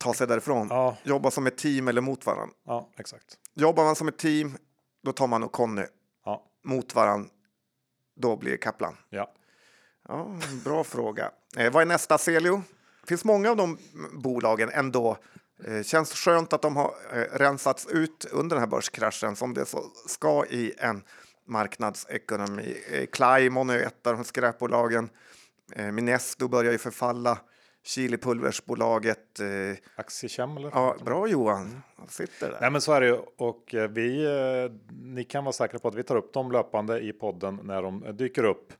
Ta 0.02 0.14
sig 0.14 0.26
därifrån. 0.26 0.66
Ja, 0.70 0.96
Jobba 1.02 1.30
som 1.30 1.46
ett 1.46 1.56
team 1.58 1.88
eller 1.88 2.00
mot 2.00 2.26
varandra. 2.26 2.54
ja 2.66 2.90
exakt. 2.96 3.24
Jobbar 3.54 3.84
man 3.84 3.96
som 3.96 4.08
ett 4.08 4.18
team, 4.18 4.56
då 5.02 5.12
tar 5.12 5.26
man 5.26 5.42
och 5.42 5.52
Conny. 5.52 5.84
Ja, 6.24 6.46
Mot 6.64 6.94
varandra, 6.94 7.30
då 8.16 8.36
blir 8.36 8.50
det 8.50 8.56
Kaplan. 8.58 8.96
ja. 9.10 9.32
Ja, 10.08 10.36
bra 10.64 10.84
fråga. 10.84 11.30
Eh, 11.56 11.72
vad 11.72 11.82
är 11.82 11.86
nästa 11.86 12.18
Celio? 12.18 12.62
Finns 13.06 13.24
många 13.24 13.50
av 13.50 13.56
de 13.56 13.78
bolagen 14.12 14.70
ändå. 14.72 15.16
Eh, 15.64 15.82
känns 15.82 16.12
skönt 16.14 16.52
att 16.52 16.62
de 16.62 16.76
har 16.76 16.94
eh, 17.12 17.16
rensats 17.38 17.86
ut 17.86 18.24
under 18.32 18.56
den 18.56 18.62
här 18.62 18.70
börskraschen 18.70 19.36
som 19.36 19.54
det 19.54 19.66
så 19.66 19.82
ska 20.08 20.46
i 20.46 20.72
en 20.78 21.02
marknadsekonomi. 21.46 22.76
Eh, 22.90 23.06
Claimon 23.06 23.70
är 23.70 23.78
ett 23.78 24.06
av 24.06 24.14
de 24.16 24.24
skräpbolagen. 24.24 25.10
Eh, 25.72 25.92
Minesto 25.92 26.48
börjar 26.48 26.72
ju 26.72 26.78
förfalla. 26.78 27.38
Chilipulversbolaget. 27.84 29.40
Eh, 29.40 29.46
Aktiekäm 29.96 30.56
eller? 30.56 30.70
ja, 30.74 30.96
bra 31.04 31.28
Johan, 31.28 31.82
Han 31.96 32.08
sitter 32.08 32.50
där. 32.50 32.58
Nej, 32.60 32.70
men 32.70 32.80
så 32.80 32.92
är 32.92 33.00
det 33.00 33.06
ju. 33.06 33.18
Och 33.36 33.74
eh, 33.74 33.90
vi, 33.90 34.24
eh, 34.24 34.72
ni 35.02 35.24
kan 35.24 35.44
vara 35.44 35.52
säkra 35.52 35.78
på 35.78 35.88
att 35.88 35.94
vi 35.94 36.02
tar 36.02 36.16
upp 36.16 36.32
dem 36.32 36.52
löpande 36.52 37.00
i 37.00 37.12
podden 37.12 37.60
när 37.62 37.82
de 37.82 38.16
dyker 38.16 38.44
upp 38.44 38.72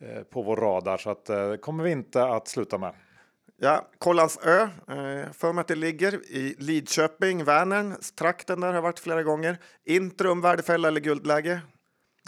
eh, 0.00 0.22
på 0.22 0.42
vår 0.42 0.56
radar. 0.56 0.96
Så 0.96 1.10
att 1.10 1.30
eh, 1.30 1.54
kommer 1.54 1.84
vi 1.84 1.90
inte 1.90 2.24
att 2.24 2.48
sluta 2.48 2.78
med. 2.78 2.94
Ja, 3.56 3.88
Kollansö, 3.98 4.62
eh, 4.62 5.32
för 5.32 5.52
mig 5.52 5.60
att 5.60 5.68
det 5.68 5.74
ligger 5.74 6.14
i 6.14 6.54
Lidköping, 6.58 7.44
Vänern, 7.44 7.96
trakten 8.18 8.60
där 8.60 8.68
har 8.68 8.74
jag 8.74 8.82
varit 8.82 8.98
flera 8.98 9.22
gånger. 9.22 9.58
Intrum, 9.84 10.40
värdefälla 10.40 10.88
eller 10.88 11.00
guldläge? 11.00 11.60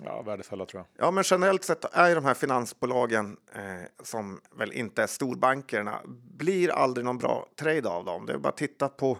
Ja, 0.04 0.22
värdefälla 0.22 0.66
tror 0.66 0.84
jag. 0.96 1.06
Ja, 1.06 1.10
men 1.10 1.24
generellt 1.26 1.64
sett 1.64 1.84
är 1.92 2.14
de 2.14 2.24
här 2.24 2.34
finansbolagen 2.34 3.36
eh, 3.54 3.62
som 4.02 4.40
väl 4.58 4.72
inte 4.72 5.02
är 5.02 5.06
storbankerna 5.06 6.00
blir 6.38 6.70
aldrig 6.70 7.04
någon 7.04 7.18
bra 7.18 7.46
trade 7.60 7.88
av 7.88 8.04
dem. 8.04 8.26
Det 8.26 8.32
är 8.32 8.38
bara 8.38 8.48
att 8.48 8.56
titta 8.56 8.88
på 8.88 9.18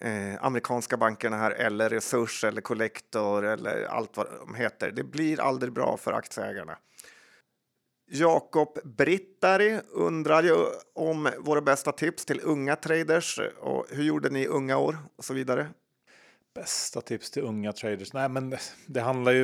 eh, 0.00 0.44
amerikanska 0.44 0.96
bankerna 0.96 1.36
här 1.36 1.50
eller 1.50 1.88
Resurs 1.90 2.44
eller 2.44 2.60
Collector 2.60 3.44
eller 3.44 3.84
allt 3.84 4.16
vad 4.16 4.26
de 4.40 4.54
heter. 4.54 4.90
Det 4.90 5.04
blir 5.04 5.40
aldrig 5.40 5.72
bra 5.72 5.96
för 5.96 6.12
aktieägarna. 6.12 6.78
Jakob 8.10 8.78
Brittari 8.84 9.80
undrar 9.92 10.42
ju 10.42 10.56
om 10.94 11.28
våra 11.38 11.60
bästa 11.60 11.92
tips 11.92 12.24
till 12.24 12.40
unga 12.42 12.76
traders 12.76 13.40
och 13.60 13.86
hur 13.90 14.04
gjorde 14.04 14.30
ni 14.30 14.42
i 14.42 14.46
unga 14.46 14.78
år 14.78 14.96
och 15.16 15.24
så 15.24 15.34
vidare. 15.34 15.68
Bästa 16.54 17.00
tips 17.00 17.30
till 17.30 17.42
unga 17.42 17.72
traders? 17.72 18.12
Nej, 18.12 18.28
men 18.28 18.56
det 18.86 19.00
handlar 19.00 19.32
ju 19.32 19.42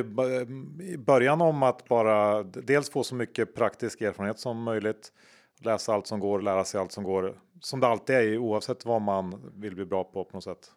i 0.81 0.97
början 0.97 1.41
om 1.41 1.63
att 1.63 1.87
bara 1.87 2.43
dels 2.43 2.89
få 2.89 3.03
så 3.03 3.15
mycket 3.15 3.55
praktisk 3.55 4.01
erfarenhet 4.01 4.39
som 4.39 4.63
möjligt. 4.63 5.11
Läsa 5.61 5.93
allt 5.93 6.07
som 6.07 6.19
går, 6.19 6.41
lära 6.41 6.65
sig 6.65 6.79
allt 6.79 6.91
som 6.91 7.03
går. 7.03 7.39
Som 7.61 7.79
det 7.79 7.87
alltid 7.87 8.15
är 8.15 8.37
oavsett 8.37 8.85
vad 8.85 9.01
man 9.01 9.51
vill 9.55 9.75
bli 9.75 9.85
bra 9.85 10.03
på 10.03 10.25
på 10.25 10.37
något 10.37 10.43
sätt. 10.43 10.71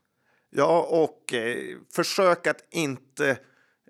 Ja, 0.50 0.86
och 0.90 1.34
eh, 1.34 1.76
försök 1.92 2.46
att 2.46 2.64
inte 2.70 3.30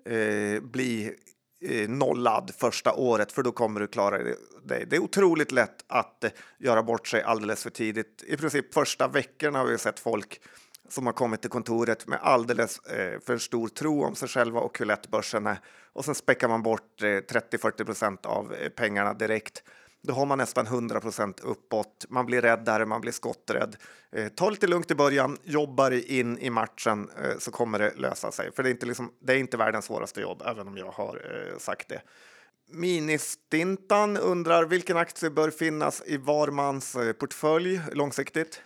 eh, 0.05 0.61
bli 0.61 1.15
eh, 1.61 1.89
nollad 1.89 2.51
första 2.57 2.93
året, 2.93 3.31
för 3.31 3.43
då 3.43 3.51
kommer 3.51 3.79
du 3.79 3.87
klara 3.87 4.17
dig. 4.17 4.35
Det 4.63 4.95
är 4.95 5.03
otroligt 5.03 5.51
lätt 5.51 5.85
att 5.87 6.23
eh, 6.23 6.31
göra 6.59 6.83
bort 6.83 7.07
sig 7.07 7.21
alldeles 7.21 7.63
för 7.63 7.69
tidigt. 7.69 8.23
I 8.27 8.37
princip 8.37 8.73
första 8.73 9.07
veckorna 9.07 9.59
har 9.59 9.65
vi 9.65 9.77
sett 9.77 9.99
folk 9.99 10.41
som 10.89 11.05
har 11.05 11.13
kommit 11.13 11.41
till 11.41 11.49
kontoret 11.49 12.07
med 12.07 12.19
alldeles 12.21 12.79
eh, 12.79 13.19
för 13.19 13.37
stor 13.37 13.67
tro 13.67 14.03
om 14.03 14.15
sig 14.15 14.27
själva 14.27 14.59
och 14.59 14.79
hur 14.79 14.85
lätt 14.85 15.07
börsen 15.07 15.47
är. 15.47 15.59
Och 15.93 16.05
sen 16.05 16.15
späckar 16.15 16.47
man 16.47 16.63
bort 16.63 17.01
eh, 17.01 17.05
30-40 17.05 17.85
procent 17.85 18.25
av 18.25 18.53
eh, 18.53 18.69
pengarna 18.69 19.13
direkt. 19.13 19.63
Då 20.01 20.13
har 20.13 20.25
man 20.25 20.37
nästan 20.37 20.67
100 20.67 21.01
procent 21.01 21.39
uppåt. 21.39 22.05
Man 22.09 22.25
blir 22.25 22.41
räddare, 22.41 22.85
man 22.85 23.01
blir 23.01 23.11
skotträdd. 23.11 23.75
Eh, 24.11 24.27
ta 24.27 24.49
lite 24.49 24.67
lugnt 24.67 24.91
i 24.91 24.95
början, 24.95 25.37
jobba 25.43 25.89
dig 25.89 26.19
in 26.19 26.37
i 26.37 26.49
matchen 26.49 27.09
eh, 27.23 27.37
så 27.39 27.51
kommer 27.51 27.79
det 27.79 27.93
lösa 27.95 28.31
sig. 28.31 28.51
För 28.51 28.63
det 28.63 28.69
är 28.69 28.71
inte, 28.71 28.85
liksom, 28.85 29.11
det 29.19 29.33
är 29.33 29.37
inte 29.37 29.57
världens 29.57 29.85
svåraste 29.85 30.21
jobb, 30.21 30.41
även 30.45 30.67
om 30.67 30.77
jag 30.77 30.91
har 30.91 31.15
eh, 31.51 31.57
sagt 31.57 31.89
det. 31.89 32.01
Ministintan 32.71 34.17
undrar 34.17 34.65
vilken 34.65 34.97
aktie 34.97 35.29
bör 35.29 35.49
finnas 35.49 36.03
i 36.05 36.17
var 36.17 36.47
mans 36.47 36.95
eh, 36.95 37.13
portfölj 37.13 37.81
långsiktigt? 37.91 38.61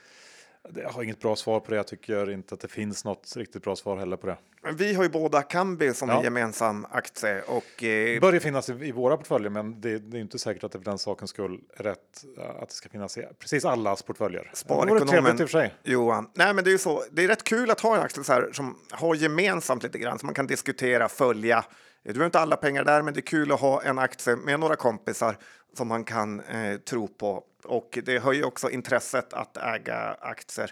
Jag 0.75 0.89
har 0.89 1.03
inget 1.03 1.19
bra 1.19 1.35
svar 1.35 1.59
på 1.59 1.71
det. 1.71 1.77
Jag 1.77 1.87
tycker 1.87 2.31
inte 2.31 2.55
att 2.55 2.61
det 2.61 2.67
finns 2.67 3.05
något 3.05 3.33
riktigt 3.35 3.63
bra 3.63 3.75
svar 3.75 3.97
heller 3.97 4.17
på 4.17 4.27
det. 4.27 4.37
Vi 4.73 4.93
har 4.93 5.03
ju 5.03 5.09
båda 5.09 5.41
Kambi 5.41 5.93
som 5.93 6.09
Ja. 6.09 6.17
en 6.17 6.23
gemensam 6.23 6.85
aktie 6.91 7.41
och 7.47 7.63
Det 7.79 8.15
eh, 8.15 8.21
bör 8.21 8.33
ju 8.33 8.39
finnas 8.39 8.69
i, 8.69 8.73
i 8.73 8.91
våra 8.91 9.17
portföljer, 9.17 9.49
men 9.49 9.81
det, 9.81 9.99
det 9.99 10.17
är 10.17 10.21
inte 10.21 10.39
säkert 10.39 10.63
att 10.63 10.71
det 10.71 10.77
för 10.77 10.85
den 10.85 10.97
sakens 10.97 11.29
skull 11.29 11.59
är 11.77 11.83
rätt 11.83 12.25
eh, 12.37 12.49
att 12.49 12.69
det 12.69 12.75
ska 12.75 12.89
finnas 12.89 13.17
i 13.17 13.25
precis 13.39 13.65
allas 13.65 14.01
portföljer. 14.03 14.49
Det 14.51 14.57
Sparekonomen 14.57 15.07
trevligt 15.07 15.41
i 15.41 15.43
och 15.43 15.49
för 15.49 15.59
sig. 15.59 15.73
Johan. 15.83 16.29
Nej, 16.33 16.53
men 16.53 16.63
det 16.63 16.69
är 16.69 16.71
ju 16.71 16.77
så. 16.77 17.03
Det 17.11 17.23
är 17.23 17.27
rätt 17.27 17.43
kul 17.43 17.71
att 17.71 17.79
ha 17.79 17.95
en 17.95 18.01
aktie 18.01 18.23
så 18.23 18.33
här, 18.33 18.49
som 18.53 18.77
har 18.91 19.15
gemensamt 19.15 19.83
lite 19.83 19.97
grann, 19.97 20.19
så 20.19 20.25
man 20.25 20.35
kan 20.35 20.47
diskutera, 20.47 21.09
följa. 21.09 21.65
Du 22.03 22.09
behöver 22.13 22.25
inte 22.25 22.39
alla 22.39 22.55
pengar 22.55 22.83
där, 22.83 23.01
men 23.01 23.13
det 23.13 23.19
är 23.19 23.21
kul 23.21 23.51
att 23.51 23.59
ha 23.59 23.81
en 23.81 23.99
aktie 23.99 24.35
med 24.35 24.59
några 24.59 24.75
kompisar 24.75 25.37
som 25.77 25.87
man 25.87 26.03
kan 26.03 26.39
eh, 26.39 26.77
tro 26.77 27.07
på. 27.07 27.43
Och 27.65 27.99
det 28.03 28.19
höjer 28.19 28.45
också 28.45 28.69
intresset 28.69 29.33
att 29.33 29.57
äga 29.57 30.17
aktier. 30.21 30.71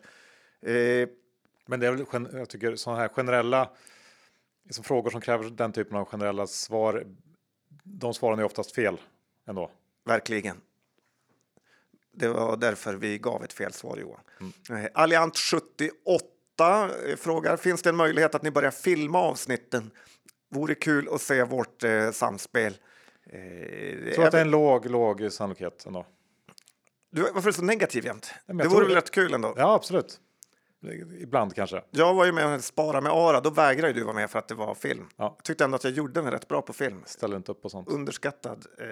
Eh, 0.61 1.09
Men 1.65 1.79
det 1.79 1.87
är 1.87 1.91
väl, 1.91 2.27
jag 2.33 2.49
tycker 2.49 2.75
sådana 2.75 3.01
här 3.01 3.07
generella 3.09 3.69
liksom 4.65 4.83
frågor 4.83 5.09
som 5.09 5.21
kräver 5.21 5.49
den 5.49 5.71
typen 5.71 5.97
av 5.97 6.05
generella 6.05 6.47
svar. 6.47 7.05
De 7.83 8.13
svaren 8.13 8.39
är 8.39 8.43
oftast 8.43 8.75
fel 8.75 8.97
ändå. 9.47 9.71
Verkligen. 10.05 10.61
Det 12.13 12.27
var 12.27 12.57
därför 12.57 12.93
vi 12.93 13.17
gav 13.17 13.43
ett 13.43 13.53
fel 13.53 13.73
svar, 13.73 13.97
Johan. 13.97 14.21
Mm. 14.69 14.89
Alliant 14.93 15.37
78 15.37 16.89
eh, 17.07 17.15
frågar, 17.15 17.57
finns 17.57 17.81
det 17.81 17.89
en 17.89 17.95
möjlighet 17.95 18.35
att 18.35 18.41
ni 18.43 18.51
börjar 18.51 18.71
filma 18.71 19.19
avsnitten? 19.19 19.91
Vore 20.49 20.75
kul 20.75 21.09
att 21.11 21.21
se 21.21 21.43
vårt 21.43 21.83
eh, 21.83 22.11
samspel. 22.11 22.77
Eh, 23.25 24.05
Jag 24.05 24.13
tror 24.13 24.25
att 24.25 24.31
det 24.31 24.37
är 24.37 24.41
en 24.45 24.51
låg, 24.51 24.85
låg 24.89 25.31
sannolikhet 25.31 25.85
ändå. 25.85 26.05
Du, 27.11 27.21
varför 27.21 27.39
är 27.39 27.45
du 27.45 27.53
så 27.53 27.61
negativ 27.63 28.05
jämt? 28.05 28.33
Det 28.45 28.53
vore 28.67 28.85
väl 28.85 28.95
rätt 28.95 29.11
kul 29.11 29.33
ändå? 29.33 29.53
Ja, 29.57 29.73
absolut. 29.75 30.19
Ibland 31.19 31.55
kanske. 31.55 31.81
Jag 31.91 32.13
var 32.13 32.25
ju 32.25 32.31
med 32.31 32.55
och 32.55 32.63
spara 32.63 33.01
med 33.01 33.11
Ara, 33.11 33.41
då 33.41 33.49
vägrade 33.49 33.93
du 33.93 34.03
vara 34.03 34.15
med 34.15 34.29
för 34.29 34.39
att 34.39 34.47
det 34.47 34.55
var 34.55 34.75
film. 34.75 35.07
Ja. 35.17 35.33
Jag 35.37 35.43
tyckte 35.43 35.63
ändå 35.63 35.75
att 35.75 35.83
jag 35.83 35.93
gjorde 35.93 36.21
mig 36.21 36.31
rätt 36.31 36.47
bra 36.47 36.61
på 36.61 36.73
film. 36.73 37.03
Ställer 37.05 37.35
inte 37.37 37.51
upp 37.51 37.61
på 37.61 37.69
sånt. 37.69 37.89
Underskattad. 37.89 38.65
Eh, 38.81 38.87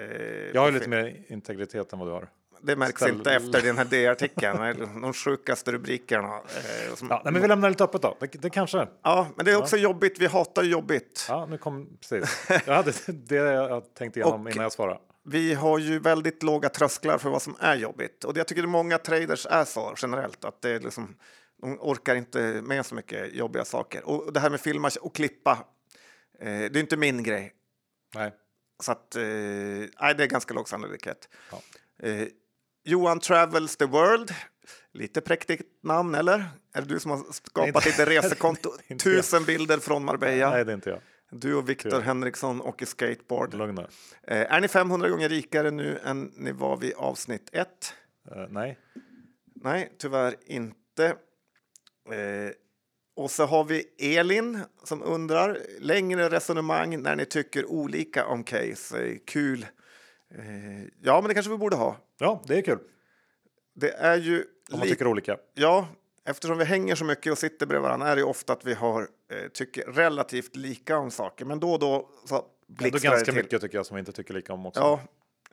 Jag 0.54 0.60
har 0.60 0.68
ju 0.68 0.74
lite 0.74 0.88
mer 0.88 1.24
integritet 1.28 1.92
än 1.92 1.98
vad 1.98 2.08
du 2.08 2.12
har. 2.12 2.28
Det 2.62 2.76
märks 2.76 3.00
ställ- 3.00 3.10
inte 3.16 3.32
efter 3.34 3.60
den 3.62 3.78
här 3.78 3.84
D-artikeln. 3.84 4.58
De 5.02 5.12
sjukaste 5.12 5.72
rubrikerna. 5.72 6.34
Eh, 6.36 6.94
som... 6.94 7.08
Ja, 7.10 7.20
nej, 7.24 7.32
men 7.32 7.42
vi 7.42 7.48
lämnar 7.48 7.68
lite 7.68 7.84
öppet 7.84 8.02
då. 8.02 8.16
Det, 8.20 8.26
det 8.42 8.50
kanske. 8.50 8.88
Ja, 9.02 9.26
men 9.36 9.44
det 9.44 9.52
är 9.52 9.56
också 9.58 9.76
jobbigt. 9.76 10.18
Vi 10.18 10.26
hatar 10.26 10.62
jobbigt. 10.62 11.26
Ja, 11.28 11.46
nu 11.46 11.58
kom 11.58 11.88
precis. 12.00 12.46
Jag 12.66 12.74
hade 12.74 12.92
det 13.06 13.34
jag 13.36 13.94
tänkt 13.94 14.16
igenom 14.16 14.46
Och- 14.46 14.50
innan 14.52 14.62
jag 14.62 14.72
svarade. 14.72 15.00
Vi 15.24 15.54
har 15.54 15.78
ju 15.78 15.98
väldigt 15.98 16.42
låga 16.42 16.68
trösklar 16.68 17.18
för 17.18 17.30
vad 17.30 17.42
som 17.42 17.56
är 17.60 17.76
jobbigt. 17.76 18.24
Och 18.24 18.34
det- 18.34 18.40
jag 18.40 18.46
tycker 18.48 18.62
många 18.66 18.98
traders 18.98 19.46
är 19.50 19.64
så 19.64 19.94
generellt. 20.02 20.44
Att 20.44 20.62
det 20.62 20.70
är 20.70 20.80
liksom, 20.80 21.16
de 21.62 21.78
orkar 21.80 22.14
inte 22.14 22.40
med 22.62 22.86
så 22.86 22.94
mycket 22.94 23.34
jobbiga 23.34 23.64
saker. 23.64 24.04
Och 24.08 24.32
det 24.32 24.40
här 24.40 24.50
med 24.50 24.60
filma 24.60 24.90
och 25.00 25.14
klippa, 25.14 25.66
eh, 26.40 26.46
det 26.46 26.76
är 26.76 26.80
inte 26.80 26.96
min 26.96 27.22
grej. 27.22 27.52
Nej, 28.14 28.32
Så 28.82 28.92
att, 28.92 29.16
eh, 29.16 29.22
nej, 29.22 30.14
det 30.16 30.22
är 30.22 30.26
ganska 30.26 30.54
låg 30.54 30.68
sannolikhet. 30.68 31.28
Ja. 31.50 31.62
Eh, 32.08 32.28
Johan 32.84 33.20
Travels 33.20 33.76
the 33.76 33.84
World. 33.86 34.34
Lite 34.92 35.20
präktigt 35.20 35.62
namn, 35.82 36.14
eller? 36.14 36.44
Är 36.74 36.80
det 36.82 36.88
du 36.88 37.00
som 37.00 37.10
har 37.10 37.24
skapat 37.32 37.84
ditt 37.84 37.98
resekonto? 37.98 38.70
Tusen 39.02 39.44
bilder 39.44 39.78
från 39.78 40.04
Marbella. 40.04 40.50
Nej, 40.50 40.64
det 40.64 40.72
är 40.72 40.74
inte 40.74 40.90
jag. 40.90 41.00
Du 41.30 41.54
och 41.54 41.68
Viktor 41.68 41.90
Kul. 41.90 42.02
Henriksson 42.02 42.62
åker 42.62 42.86
skateboard. 42.86 43.54
Lugn 43.54 43.74
nu. 43.74 43.86
Eh, 44.22 44.52
är 44.52 44.60
ni 44.60 44.68
500 44.68 45.08
gånger 45.08 45.28
rikare 45.28 45.70
nu 45.70 45.98
än 46.04 46.32
ni 46.36 46.52
var 46.52 46.76
vid 46.76 46.94
avsnitt 46.94 47.50
1? 47.52 47.94
Eh, 48.30 48.46
nej. 48.48 48.78
Nej, 49.54 49.92
tyvärr 49.98 50.36
inte. 50.46 51.06
Eh, 52.10 52.50
och 53.16 53.30
så 53.30 53.44
har 53.44 53.64
vi 53.64 53.84
Elin 53.98 54.60
som 54.84 55.02
undrar 55.02 55.58
längre 55.78 56.28
resonemang 56.28 57.02
när 57.02 57.16
ni 57.16 57.24
tycker 57.24 57.66
olika 57.66 58.26
om 58.26 58.44
case. 58.44 59.18
Kul. 59.26 59.66
Eh, 60.34 60.84
ja, 61.02 61.20
men 61.20 61.28
det 61.28 61.34
kanske 61.34 61.52
vi 61.52 61.58
borde 61.58 61.76
ha. 61.76 61.96
Ja, 62.18 62.42
det 62.46 62.58
är 62.58 62.62
kul. 62.62 62.78
Det 63.74 63.90
är 63.90 64.16
ju 64.16 64.44
Om 64.72 64.78
man 64.78 64.88
tycker 64.88 65.06
olika. 65.06 65.36
Ja, 65.54 65.88
eftersom 66.24 66.58
vi 66.58 66.64
hänger 66.64 66.94
så 66.94 67.04
mycket 67.04 67.32
och 67.32 67.38
sitter 67.38 67.66
bredvid 67.66 67.82
varandra 67.82 68.08
är 68.08 68.16
det 68.16 68.22
ofta 68.22 68.52
att 68.52 68.64
vi 68.64 68.74
har 68.74 69.08
eh, 69.30 69.48
tycker 69.48 69.82
relativt 69.82 70.56
lika 70.56 70.98
om 70.98 71.10
saker. 71.10 71.44
Men 71.44 71.60
då 71.60 71.72
och 71.72 71.78
då 71.78 72.08
så 72.24 72.44
blixtrar 72.68 73.10
ganska 73.10 73.18
det 73.18 73.24
till. 73.24 73.34
mycket 73.34 73.60
tycker 73.60 73.78
jag 73.78 73.86
som 73.86 73.94
vi 73.94 73.98
inte 73.98 74.12
tycker 74.12 74.34
lika 74.34 74.52
om 74.52 74.66
också. 74.66 74.80
Ja, 74.80 75.00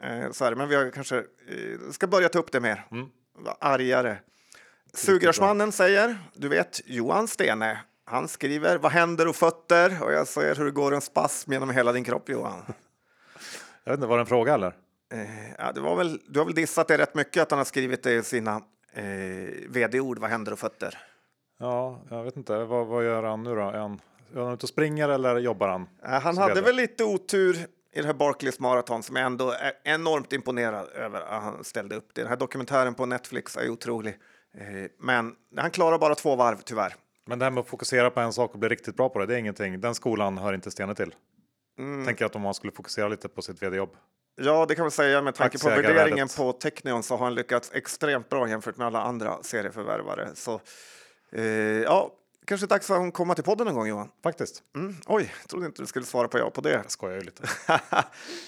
eh, 0.07 0.31
så 0.31 0.49
det. 0.49 0.55
Men 0.55 0.69
vi 0.69 0.75
har 0.75 0.91
kanske 0.91 1.17
eh, 1.17 1.91
ska 1.91 2.07
börja 2.07 2.29
ta 2.29 2.39
upp 2.39 2.51
det 2.51 2.59
mer. 2.59 2.85
Mm. 2.91 3.09
Argare. 3.59 4.17
Sugrörsmannen 4.93 5.71
säger, 5.71 6.17
du 6.33 6.47
vet 6.47 6.81
Johan 6.85 7.27
Stene. 7.27 7.79
Han 8.05 8.27
skriver, 8.27 8.77
vad 8.77 8.91
händer 8.91 9.27
och 9.27 9.35
fötter? 9.35 10.03
Och 10.03 10.13
jag 10.13 10.27
säger 10.27 10.55
hur 10.55 10.65
det 10.65 10.71
går 10.71 10.93
en 10.93 11.01
spasm 11.01 11.53
genom 11.53 11.69
hela 11.69 11.91
din 11.91 12.03
kropp 12.03 12.29
Johan. 12.29 12.61
Jag 13.83 13.91
vet 13.91 13.97
inte, 13.97 14.07
var 14.07 14.17
det 14.17 14.21
en 14.21 14.27
fråga 14.27 14.53
eller? 14.53 14.73
eh, 15.09 15.51
ja, 15.57 15.71
det 15.71 15.81
var 15.81 15.95
väl, 15.95 16.21
du 16.27 16.39
har 16.39 16.45
väl 16.45 16.55
dissat 16.55 16.87
det 16.87 16.97
rätt 16.97 17.15
mycket 17.15 17.43
att 17.43 17.51
han 17.51 17.57
har 17.57 17.65
skrivit 17.65 18.03
det 18.03 18.13
i 18.13 18.23
sina 18.23 18.61
eh, 18.93 19.03
vd-ord, 19.69 20.19
vad 20.19 20.29
händer 20.29 20.51
och 20.51 20.59
fötter? 20.59 20.97
Ja, 21.59 22.01
jag 22.09 22.23
vet 22.23 22.37
inte. 22.37 22.63
Vad, 22.63 22.87
vad 22.87 23.05
gör 23.05 23.23
han 23.23 23.43
nu 23.43 23.55
då? 23.55 23.61
Är 23.61 23.77
han, 23.77 24.01
är 24.35 24.39
han 24.39 24.53
ute 24.53 24.65
och 24.65 24.69
springer 24.69 25.09
eller 25.09 25.37
jobbar 25.37 25.67
han? 25.67 25.87
Eh, 26.05 26.09
han 26.21 26.37
hade 26.37 26.61
väl 26.61 26.75
lite 26.75 27.03
otur 27.03 27.57
i 27.93 28.01
det 28.01 28.05
här 28.05 28.13
Barclays 28.13 28.59
maraton 28.59 29.03
som 29.03 29.15
jag 29.15 29.25
ändå 29.25 29.51
är 29.51 29.73
enormt 29.83 30.33
imponerad 30.33 30.87
över 30.89 31.21
att 31.21 31.43
han 31.43 31.63
ställde 31.63 31.95
upp. 31.95 32.13
Den 32.13 32.27
här 32.27 32.37
dokumentären 32.37 32.93
på 32.93 33.05
Netflix 33.05 33.57
är 33.57 33.69
otrolig. 33.69 34.17
Eh, 34.57 34.91
Men 34.99 35.35
han 35.57 35.71
klarar 35.71 35.97
bara 35.97 36.15
två 36.15 36.35
varv 36.35 36.57
tyvärr. 36.65 36.95
Men 37.25 37.39
det 37.39 37.45
här 37.45 37.51
med 37.51 37.61
att 37.61 37.67
fokusera 37.67 38.09
på 38.09 38.19
en 38.19 38.33
sak 38.33 38.53
och 38.53 38.59
bli 38.59 38.69
riktigt 38.69 38.95
bra 38.95 39.09
på 39.09 39.19
det, 39.19 39.25
det 39.25 39.35
är 39.35 39.37
ingenting. 39.37 39.81
Den 39.81 39.95
skolan 39.95 40.37
hör 40.37 40.53
inte 40.53 40.71
Stene 40.71 40.95
till. 40.95 41.15
Mm. 41.79 42.05
Tänker 42.05 42.25
att 42.25 42.35
om 42.35 42.41
man 42.41 42.53
skulle 42.53 42.73
fokusera 42.73 43.07
lite 43.07 43.29
på 43.29 43.41
sitt 43.41 43.63
vd-jobb. 43.63 43.89
Ja, 44.41 44.65
det 44.65 44.75
kan 44.75 44.83
man 44.83 44.91
säga 44.91 45.21
med 45.21 45.35
tanke 45.35 45.59
på 45.59 45.69
värderingen 45.69 46.27
på 46.37 46.51
Technion 46.51 47.03
så 47.03 47.15
har 47.17 47.25
han 47.25 47.35
lyckats 47.35 47.71
extremt 47.73 48.29
bra 48.29 48.49
jämfört 48.49 48.77
med 48.77 48.87
alla 48.87 49.01
andra 49.01 49.43
serieförvärvare. 49.43 50.29
Så 50.33 50.61
eh, 51.31 51.43
ja, 51.81 52.11
kanske 52.45 52.67
dags 52.67 52.91
att 52.91 53.13
komma 53.13 53.35
till 53.35 53.43
podden 53.43 53.67
en 53.67 53.75
gång 53.75 53.87
Johan. 53.87 54.09
Faktiskt. 54.23 54.63
Mm. 54.75 54.95
Oj, 55.07 55.33
trodde 55.47 55.65
inte 55.65 55.81
du 55.81 55.85
skulle 55.85 56.05
svara 56.05 56.27
på 56.27 56.37
ja 56.39 56.49
på 56.49 56.61
det. 56.61 56.71
Jag 56.71 56.91
skojar 56.91 57.15
ju 57.15 57.21
lite. 57.21 57.43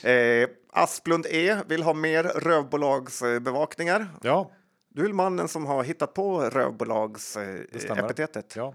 eh, 0.09 0.49
Asplund 0.73 1.25
E 1.29 1.57
vill 1.67 1.83
ha 1.83 1.93
mer 1.93 2.23
rövbolagsbevakningar. 2.23 4.07
Ja, 4.23 4.51
Du 4.89 5.05
är 5.05 5.13
mannen 5.13 5.47
som 5.47 5.65
har 5.65 5.83
hittat 5.83 6.13
på 6.13 6.37
stämmer. 6.39 6.51
rövbolagsepitetet? 6.63 8.55
ja. 8.55 8.73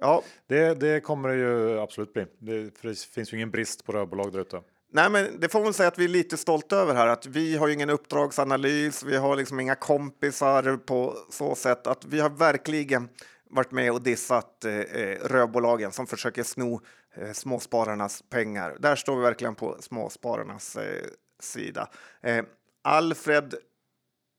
Ja, 0.00 0.22
Det, 0.48 0.74
det 0.74 1.00
kommer 1.00 1.28
det 1.28 1.34
ju 1.34 1.80
absolut 1.80 2.12
bli. 2.12 2.26
Det, 2.38 2.78
för 2.78 2.88
det 2.88 2.98
finns 2.98 3.32
ju 3.32 3.36
ingen 3.36 3.50
brist 3.50 3.84
på 3.84 3.92
rörbolag 3.92 4.32
där 4.32 4.40
ute. 4.40 4.60
nej, 4.92 5.10
men 5.10 5.40
det 5.40 5.48
får 5.48 5.64
man 5.64 5.72
säga 5.72 5.88
att 5.88 5.98
vi 5.98 6.04
är 6.04 6.08
lite 6.08 6.36
stolta 6.36 6.76
över 6.76 6.94
här. 6.94 7.06
Att 7.06 7.26
vi 7.26 7.56
har 7.56 7.66
ju 7.68 7.74
ingen 7.74 7.90
uppdragsanalys, 7.90 9.02
vi 9.02 9.16
har 9.16 9.36
liksom 9.36 9.60
inga 9.60 9.74
kompisar 9.74 10.76
på 10.76 11.14
så 11.30 11.54
sätt 11.54 11.86
att 11.86 12.04
vi 12.04 12.20
har 12.20 12.30
verkligen 12.30 13.08
varit 13.52 13.70
med 13.72 13.92
och 13.92 14.02
dissat 14.02 14.64
eh, 14.64 14.72
eh, 14.74 15.18
rövbolagen 15.24 15.92
som 15.92 16.06
försöker 16.06 16.42
sno 16.42 16.80
eh, 17.14 17.32
småspararnas 17.32 18.22
pengar. 18.30 18.76
Där 18.78 18.96
står 18.96 19.16
vi 19.16 19.22
verkligen 19.22 19.54
på 19.54 19.76
småspararnas 19.80 20.76
eh, 20.76 21.04
sida. 21.40 21.88
Eh, 22.22 22.44
Alfred 22.82 23.54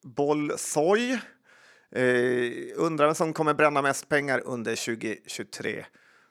Bollsoy 0.03 1.11
eh, 1.91 2.51
undrar 2.75 3.05
vem 3.05 3.15
som 3.15 3.33
kommer 3.33 3.53
bränna 3.53 3.81
mest 3.81 4.09
pengar 4.09 4.41
under 4.45 4.75
2023. 4.75 5.85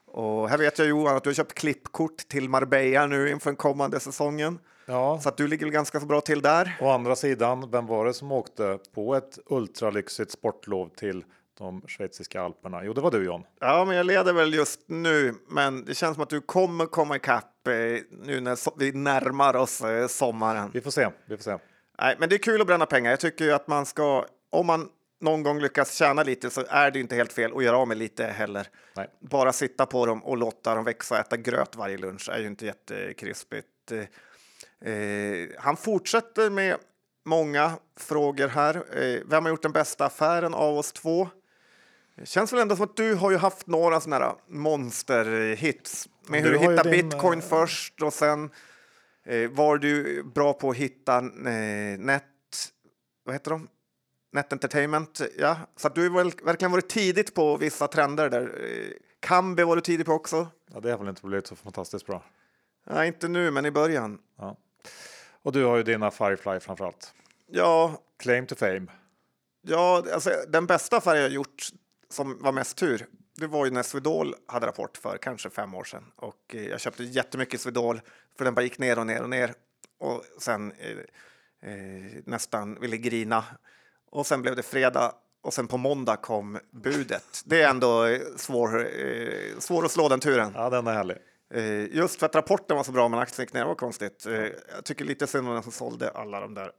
Och 0.06 0.48
här 0.48 0.58
vet 0.58 0.78
jag 0.78 0.88
Johan 0.88 1.16
att 1.16 1.24
du 1.24 1.28
har 1.30 1.34
köpt 1.34 1.54
klippkort 1.54 2.16
till 2.16 2.48
Marbella 2.48 3.06
nu 3.06 3.30
inför 3.30 3.50
den 3.50 3.56
kommande 3.56 4.00
säsongen. 4.00 4.58
Ja, 4.86 5.20
Så 5.22 5.28
att 5.28 5.36
du 5.36 5.48
ligger 5.48 5.66
ganska 5.66 6.00
så 6.00 6.06
bra 6.06 6.20
till 6.20 6.42
där. 6.42 6.76
å 6.80 6.88
andra 6.90 7.16
sidan, 7.16 7.70
vem 7.70 7.86
var 7.86 8.04
det 8.06 8.14
som 8.14 8.32
åkte 8.32 8.78
på 8.94 9.14
ett 9.14 9.38
ultralyxigt 9.46 10.30
sportlov 10.30 10.88
till 10.96 11.24
de 11.58 11.82
schweiziska 11.88 12.42
alperna? 12.42 12.84
Jo, 12.84 12.92
det 12.92 13.00
var 13.00 13.10
du 13.10 13.24
John. 13.24 13.44
Ja, 13.60 13.84
men 13.84 13.96
jag 13.96 14.06
leder 14.06 14.32
väl 14.32 14.54
just 14.54 14.80
nu, 14.86 15.34
men 15.48 15.84
det 15.84 15.94
känns 15.94 16.14
som 16.14 16.22
att 16.22 16.30
du 16.30 16.40
kommer 16.40 16.86
komma 16.86 17.16
ikapp 17.16 17.66
eh, 17.68 17.72
nu 18.10 18.40
när 18.40 18.54
so- 18.54 18.74
vi 18.78 18.92
närmar 18.92 19.56
oss 19.56 19.80
eh, 19.80 20.06
sommaren. 20.06 20.70
Vi 20.74 20.80
får 20.80 20.90
se. 20.90 21.08
Vi 21.26 21.36
får 21.36 21.44
se. 21.44 21.58
Nej, 22.00 22.16
men 22.18 22.28
det 22.28 22.36
är 22.36 22.38
kul 22.38 22.60
att 22.60 22.66
bränna 22.66 22.86
pengar. 22.86 23.10
Jag 23.10 23.20
tycker 23.20 23.44
ju 23.44 23.52
att 23.52 23.68
man 23.68 23.86
ska, 23.86 24.26
om 24.50 24.66
man 24.66 24.88
någon 25.20 25.42
gång 25.42 25.60
lyckas 25.60 25.94
tjäna 25.94 26.22
lite 26.22 26.50
så 26.50 26.64
är 26.68 26.90
det 26.90 27.00
inte 27.00 27.14
helt 27.14 27.32
fel 27.32 27.56
att 27.56 27.64
göra 27.64 27.78
av 27.78 27.88
med 27.88 27.96
lite 27.96 28.24
heller. 28.24 28.68
Nej. 28.96 29.08
Bara 29.20 29.52
sitta 29.52 29.86
på 29.86 30.06
dem 30.06 30.24
och 30.24 30.36
låta 30.36 30.74
dem 30.74 30.84
växa 30.84 31.14
och 31.14 31.20
äta 31.20 31.36
gröt 31.36 31.76
varje 31.76 31.98
lunch 31.98 32.28
är 32.32 32.38
ju 32.38 32.46
inte 32.46 32.66
jättekrispigt. 32.66 33.66
Eh, 33.92 34.92
eh, 34.92 35.48
han 35.58 35.76
fortsätter 35.76 36.50
med 36.50 36.76
många 37.24 37.72
frågor 37.96 38.48
här. 38.48 38.74
Eh, 38.76 39.20
vem 39.26 39.44
har 39.44 39.50
gjort 39.50 39.62
den 39.62 39.72
bästa 39.72 40.04
affären 40.04 40.54
av 40.54 40.78
oss 40.78 40.92
två? 40.92 41.28
Det 42.16 42.26
känns 42.26 42.52
väl 42.52 42.60
ändå 42.60 42.76
som 42.76 42.84
att 42.84 42.96
du 42.96 43.14
har 43.14 43.30
ju 43.30 43.36
haft 43.36 43.66
några 43.66 44.00
sådana 44.00 44.24
här 44.24 44.34
monsterhits 44.46 46.08
med 46.26 46.44
Du 46.44 46.48
hur 46.48 46.58
du 46.58 46.58
hittar 46.58 46.84
din, 46.84 47.08
bitcoin 47.08 47.38
eh, 47.38 47.44
först 47.44 48.02
och 48.02 48.12
sen 48.12 48.50
eh, 49.24 49.50
var 49.50 49.78
du 49.78 50.22
bra 50.22 50.52
på 50.52 50.70
att 50.70 50.76
hitta 50.76 51.18
eh, 51.18 51.98
net... 51.98 52.24
Vad 53.24 53.34
heter 53.34 53.50
de? 53.50 53.68
Net 54.32 54.52
Entertainment, 54.52 55.20
ja. 55.38 55.56
Så 55.76 55.86
att 55.86 55.94
du 55.94 56.08
har 56.08 56.16
väl 56.16 56.32
verkligen 56.44 56.72
varit 56.72 56.88
tidigt 56.88 57.34
på 57.34 57.56
vissa 57.56 57.88
trender 57.88 58.30
där. 58.30 58.42
Eh, 58.42 58.92
Kambi 59.20 59.62
var 59.62 59.76
du 59.76 59.82
tidig 59.82 60.06
på 60.06 60.12
också. 60.12 60.46
Ja, 60.74 60.80
det 60.80 60.90
har 60.90 60.98
väl 60.98 61.08
inte 61.08 61.26
blivit 61.26 61.46
så 61.46 61.56
fantastiskt 61.56 62.06
bra. 62.06 62.22
Nej, 62.86 63.08
inte 63.08 63.28
nu, 63.28 63.50
men 63.50 63.66
i 63.66 63.70
början. 63.70 64.18
Ja. 64.38 64.56
Och 65.42 65.52
du 65.52 65.64
har 65.64 65.76
ju 65.76 65.82
dina 65.82 66.10
Firefly 66.10 66.60
framför 66.60 66.84
allt. 66.84 67.14
Ja, 67.46 68.02
Claim 68.18 68.46
to 68.46 68.54
fame. 68.54 68.86
ja 69.62 70.04
alltså, 70.14 70.30
den 70.48 70.66
bästa 70.66 70.96
affär 70.96 71.16
jag 71.16 71.30
gjort 71.30 71.68
som 72.12 72.38
var 72.40 72.52
mest 72.52 72.76
tur, 72.76 73.06
det 73.36 73.46
var 73.46 73.64
ju 73.64 73.70
när 73.70 73.82
Swedol 73.82 74.34
hade 74.46 74.66
rapport 74.66 74.96
för 74.96 75.16
kanske 75.16 75.50
fem 75.50 75.74
år 75.74 75.84
sedan. 75.84 76.04
Och 76.16 76.54
eh, 76.54 76.68
jag 76.68 76.80
köpte 76.80 77.04
jättemycket 77.04 77.60
Swedol 77.60 78.00
för 78.38 78.44
den 78.44 78.54
bara 78.54 78.62
gick 78.62 78.78
ner 78.78 78.98
och 78.98 79.06
ner 79.06 79.22
och 79.22 79.30
ner. 79.30 79.54
Och 79.98 80.24
sen 80.38 80.72
eh, 80.72 81.70
eh, 81.70 82.22
nästan 82.24 82.80
ville 82.80 82.96
grina. 82.96 83.44
Och 84.10 84.26
sen 84.26 84.42
blev 84.42 84.56
det 84.56 84.62
fredag 84.62 85.14
och 85.42 85.54
sen 85.54 85.66
på 85.66 85.76
måndag 85.76 86.16
kom 86.16 86.58
budet. 86.70 87.42
Det 87.44 87.62
är 87.62 87.70
ändå 87.70 88.04
eh, 88.04 88.20
svår, 88.36 88.80
eh, 89.00 89.58
svår 89.58 89.84
att 89.84 89.92
slå 89.92 90.08
den 90.08 90.20
turen. 90.20 90.52
Ja, 90.54 90.70
den 90.70 90.86
är 90.86 90.92
härlig. 90.92 91.16
Eh, 91.54 91.96
just 91.96 92.18
för 92.18 92.26
att 92.26 92.34
rapporten 92.34 92.76
var 92.76 92.84
så 92.84 92.92
bra 92.92 93.08
men 93.08 93.18
aktien 93.18 93.44
gick 93.44 93.52
ner, 93.52 93.60
det 93.60 93.66
var 93.66 93.74
konstigt. 93.74 94.26
Eh, 94.26 94.46
jag 94.74 94.84
tycker 94.84 95.04
lite 95.04 95.26
synd 95.26 95.48
om 95.48 95.54
den 95.54 95.62
som 95.62 95.72
sålde 95.72 96.10
alla 96.10 96.40
de 96.40 96.54
där. 96.54 96.72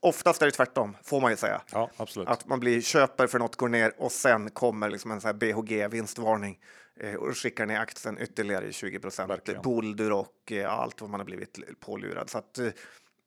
Oftast 0.00 0.42
är 0.42 0.46
det 0.46 0.52
tvärtom, 0.52 0.96
får 1.02 1.20
man 1.20 1.30
ju 1.30 1.36
säga. 1.36 1.62
Ja, 1.72 1.90
absolut. 1.96 2.28
Att 2.28 2.46
man 2.46 2.60
blir 2.60 2.80
köper 2.80 3.26
för 3.26 3.38
något 3.38 3.56
går 3.56 3.68
ner 3.68 3.92
och 3.98 4.12
sen 4.12 4.50
kommer 4.50 4.90
liksom 4.90 5.10
en 5.10 5.20
sån 5.20 5.28
här 5.28 5.34
BHG-vinstvarning 5.34 6.58
eh, 7.00 7.14
och 7.14 7.36
skickar 7.36 7.66
ner 7.66 7.78
aktien 7.78 8.18
ytterligare 8.20 8.72
20 8.72 8.98
procent. 8.98 9.62
Boldur 9.62 10.12
och 10.12 10.52
eh, 10.52 10.72
allt 10.72 11.00
vad 11.00 11.10
man 11.10 11.20
har 11.20 11.24
blivit 11.24 11.80
pålurad. 11.80 12.30
Så 12.30 12.38
att 12.38 12.58
eh, 12.58 12.70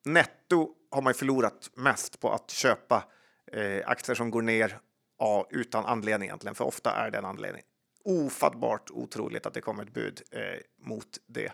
netto 0.05 0.69
har 0.91 1.01
man 1.01 1.11
ju 1.11 1.17
förlorat 1.17 1.69
mest 1.73 2.19
på 2.19 2.31
att 2.31 2.51
köpa 2.51 3.03
eh, 3.51 3.81
aktier 3.85 4.15
som 4.15 4.31
går 4.31 4.41
ner 4.41 4.79
ja, 5.19 5.47
utan 5.49 5.85
anledning 5.85 6.27
egentligen, 6.27 6.55
för 6.55 6.65
ofta 6.65 6.91
är 6.91 7.11
det 7.11 7.17
en 7.17 7.25
anledning. 7.25 7.63
Ofattbart 8.03 8.91
otroligt 8.91 9.45
att 9.45 9.53
det 9.53 9.61
kommer 9.61 9.83
ett 9.83 9.93
bud 9.93 10.21
eh, 10.31 10.87
mot 10.87 11.07
det. 11.27 11.51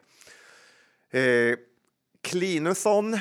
Eh, 1.19 1.57
Klinusson 2.21 3.19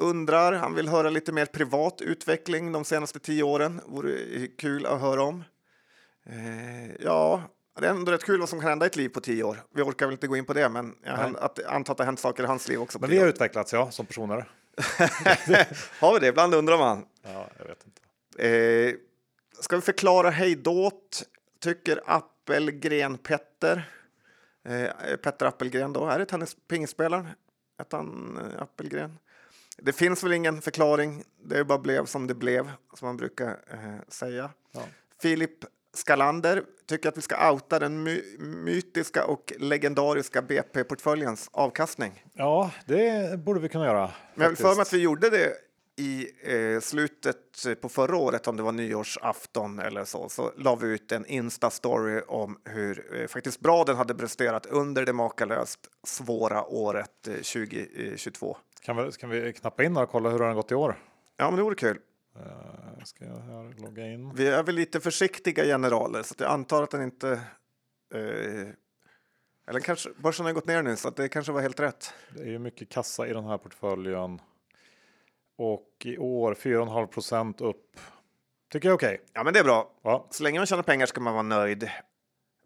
undrar, 0.00 0.52
han 0.52 0.74
vill 0.74 0.88
höra 0.88 1.10
lite 1.10 1.32
mer 1.32 1.46
privat 1.46 2.00
utveckling 2.00 2.72
de 2.72 2.84
senaste 2.84 3.18
tio 3.18 3.42
åren. 3.42 3.80
Vore 3.86 4.46
kul 4.46 4.86
att 4.86 5.00
höra 5.00 5.22
om. 5.22 5.44
Eh, 6.26 6.92
ja, 7.00 7.42
det 7.80 7.86
är 7.86 7.90
ändå 7.90 8.12
rätt 8.12 8.24
kul 8.24 8.40
vad 8.40 8.48
som 8.48 8.60
kan 8.60 8.68
hända 8.68 8.86
i 8.86 8.88
ett 8.88 8.96
liv 8.96 9.08
på 9.08 9.20
tio 9.20 9.44
år. 9.44 9.62
Vi 9.74 9.82
orkar 9.82 10.06
väl 10.06 10.12
inte 10.12 10.26
gå 10.26 10.36
in 10.36 10.44
på 10.44 10.52
det, 10.52 10.68
men 10.68 10.94
jag 11.02 11.18
Nej. 11.18 11.32
att, 11.40 11.64
antar 11.64 11.92
att 11.92 11.98
det 11.98 12.04
har 12.04 12.06
hänt 12.06 12.20
saker 12.20 12.42
i 12.42 12.46
hans 12.46 12.68
liv 12.68 12.80
också. 12.80 12.98
Men 13.00 13.10
vi 13.10 13.18
har 13.18 13.24
år. 13.24 13.30
utvecklats, 13.30 13.72
ja, 13.72 13.90
som 13.90 14.06
personer. 14.06 14.48
har 16.00 16.14
vi 16.14 16.20
det? 16.20 16.26
Ibland 16.26 16.54
undrar 16.54 16.78
man. 16.78 17.06
Ja, 17.22 17.48
jag 17.58 17.66
vet 17.66 17.86
inte. 17.86 18.48
Eh, 18.48 18.94
ska 19.60 19.76
vi 19.76 19.82
förklara 19.82 20.30
hejdåt? 20.30 21.22
Tycker 21.60 22.00
Appelgren 22.06 23.18
Petter. 23.18 23.88
Eh, 24.64 25.16
Petter 25.16 25.46
Appelgren 25.46 25.92
då, 25.92 26.06
är 26.06 26.18
det 26.18 26.26
tennis 26.26 26.56
pingisspelaren? 26.68 27.28
Hette 27.78 27.96
han 27.96 28.38
eh, 28.38 28.62
Appelgren? 28.62 29.18
Det 29.82 29.92
finns 29.92 30.24
väl 30.24 30.32
ingen 30.32 30.62
förklaring. 30.62 31.24
Det 31.44 31.64
bara 31.64 31.78
blev 31.78 32.06
som 32.06 32.26
det 32.26 32.34
blev, 32.34 32.70
som 32.94 33.06
man 33.06 33.16
brukar 33.16 33.48
eh, 33.48 34.08
säga. 34.08 34.50
Ja. 34.72 34.82
Filip 35.22 35.64
Skalander 35.94 36.62
tycker 36.88 37.08
att 37.08 37.16
vi 37.16 37.22
ska 37.22 37.50
outa 37.52 37.78
den 37.78 38.02
my 38.02 38.22
mytiska 38.38 39.24
och 39.24 39.52
legendariska 39.58 40.42
BP-portföljens 40.42 41.48
avkastning. 41.52 42.24
Ja, 42.32 42.70
det 42.86 43.38
borde 43.38 43.60
vi 43.60 43.68
kunna 43.68 43.86
göra. 43.86 44.10
Men 44.34 44.42
jag 44.42 44.48
vill 44.48 44.56
för 44.56 44.74
mig 44.74 44.82
att 44.82 44.92
vi 44.92 44.98
gjorde 44.98 45.30
det 45.30 45.52
i 46.00 46.30
eh, 46.42 46.80
slutet 46.80 47.66
på 47.80 47.88
förra 47.88 48.16
året, 48.16 48.48
om 48.48 48.56
det 48.56 48.62
var 48.62 48.72
nyårsafton 48.72 49.78
eller 49.78 50.04
så, 50.04 50.28
så 50.28 50.52
la 50.56 50.74
vi 50.74 50.88
ut 50.88 51.12
en 51.12 51.26
Insta-story 51.26 52.22
om 52.28 52.58
hur 52.64 53.20
eh, 53.20 53.26
faktiskt 53.26 53.60
bra 53.60 53.84
den 53.84 53.96
hade 53.96 54.14
presterat 54.14 54.66
under 54.66 55.06
det 55.06 55.12
makalöst 55.12 55.80
svåra 56.06 56.64
året 56.64 57.28
eh, 57.28 57.34
2022. 57.34 58.56
Kan 58.82 58.96
vi, 58.96 59.12
kan 59.12 59.30
vi 59.30 59.52
knappa 59.52 59.84
in 59.84 59.96
och 59.96 60.10
kolla 60.10 60.30
hur 60.30 60.38
det 60.38 60.44
har 60.44 60.54
gått 60.54 60.72
i 60.72 60.74
år? 60.74 60.98
Ja, 61.36 61.50
men 61.50 61.56
det 61.56 61.62
vore 61.62 61.74
kul. 61.74 61.98
Uh, 62.36 63.04
ska 63.04 63.24
jag 63.24 63.38
här 63.38 63.82
logga 63.82 64.06
in? 64.06 64.34
Vi 64.34 64.48
är 64.48 64.62
väl 64.62 64.74
lite 64.74 65.00
försiktiga 65.00 65.64
generaler, 65.64 66.22
så 66.22 66.34
jag 66.38 66.50
antar 66.50 66.82
att 66.82 66.90
den 66.90 67.02
inte... 67.02 67.30
Eh, 68.14 68.68
eller 69.68 69.80
kanske, 69.80 70.10
börsen 70.16 70.46
har 70.46 70.52
gått 70.52 70.66
ner 70.66 70.82
nu, 70.82 70.96
så 70.96 71.08
att 71.08 71.16
det 71.16 71.28
kanske 71.28 71.52
var 71.52 71.60
helt 71.60 71.80
rätt. 71.80 72.14
Det 72.36 72.42
är 72.42 72.46
ju 72.46 72.58
mycket 72.58 72.88
kassa 72.88 73.28
i 73.28 73.32
den 73.32 73.44
här 73.44 73.58
portföljen. 73.58 74.40
Och 75.62 75.88
i 76.04 76.18
år 76.18 76.54
4,5 76.54 77.06
procent 77.06 77.60
upp. 77.60 77.96
Tycker 78.72 78.88
jag 78.88 78.92
är 78.92 78.96
okej. 78.96 79.20
Ja, 79.32 79.44
men 79.44 79.54
det 79.54 79.60
är 79.60 79.64
bra. 79.64 79.90
Ja. 80.02 80.26
Så 80.30 80.42
länge 80.42 80.58
man 80.58 80.66
tjänar 80.66 80.82
pengar 80.82 81.06
ska 81.06 81.20
man 81.20 81.32
vara 81.32 81.42
nöjd. 81.42 81.90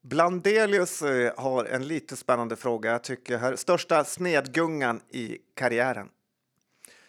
Blandelius 0.03 1.03
eh, 1.03 1.33
har 1.37 1.65
en 1.65 1.87
lite 1.89 2.17
spännande 2.17 2.57
fråga. 2.57 2.91
Jag 2.91 3.05
tycker 3.05 3.39
här. 3.39 3.57
Största 3.57 4.05
snedgungan 4.05 5.01
i 5.11 5.39
karriären? 5.55 6.09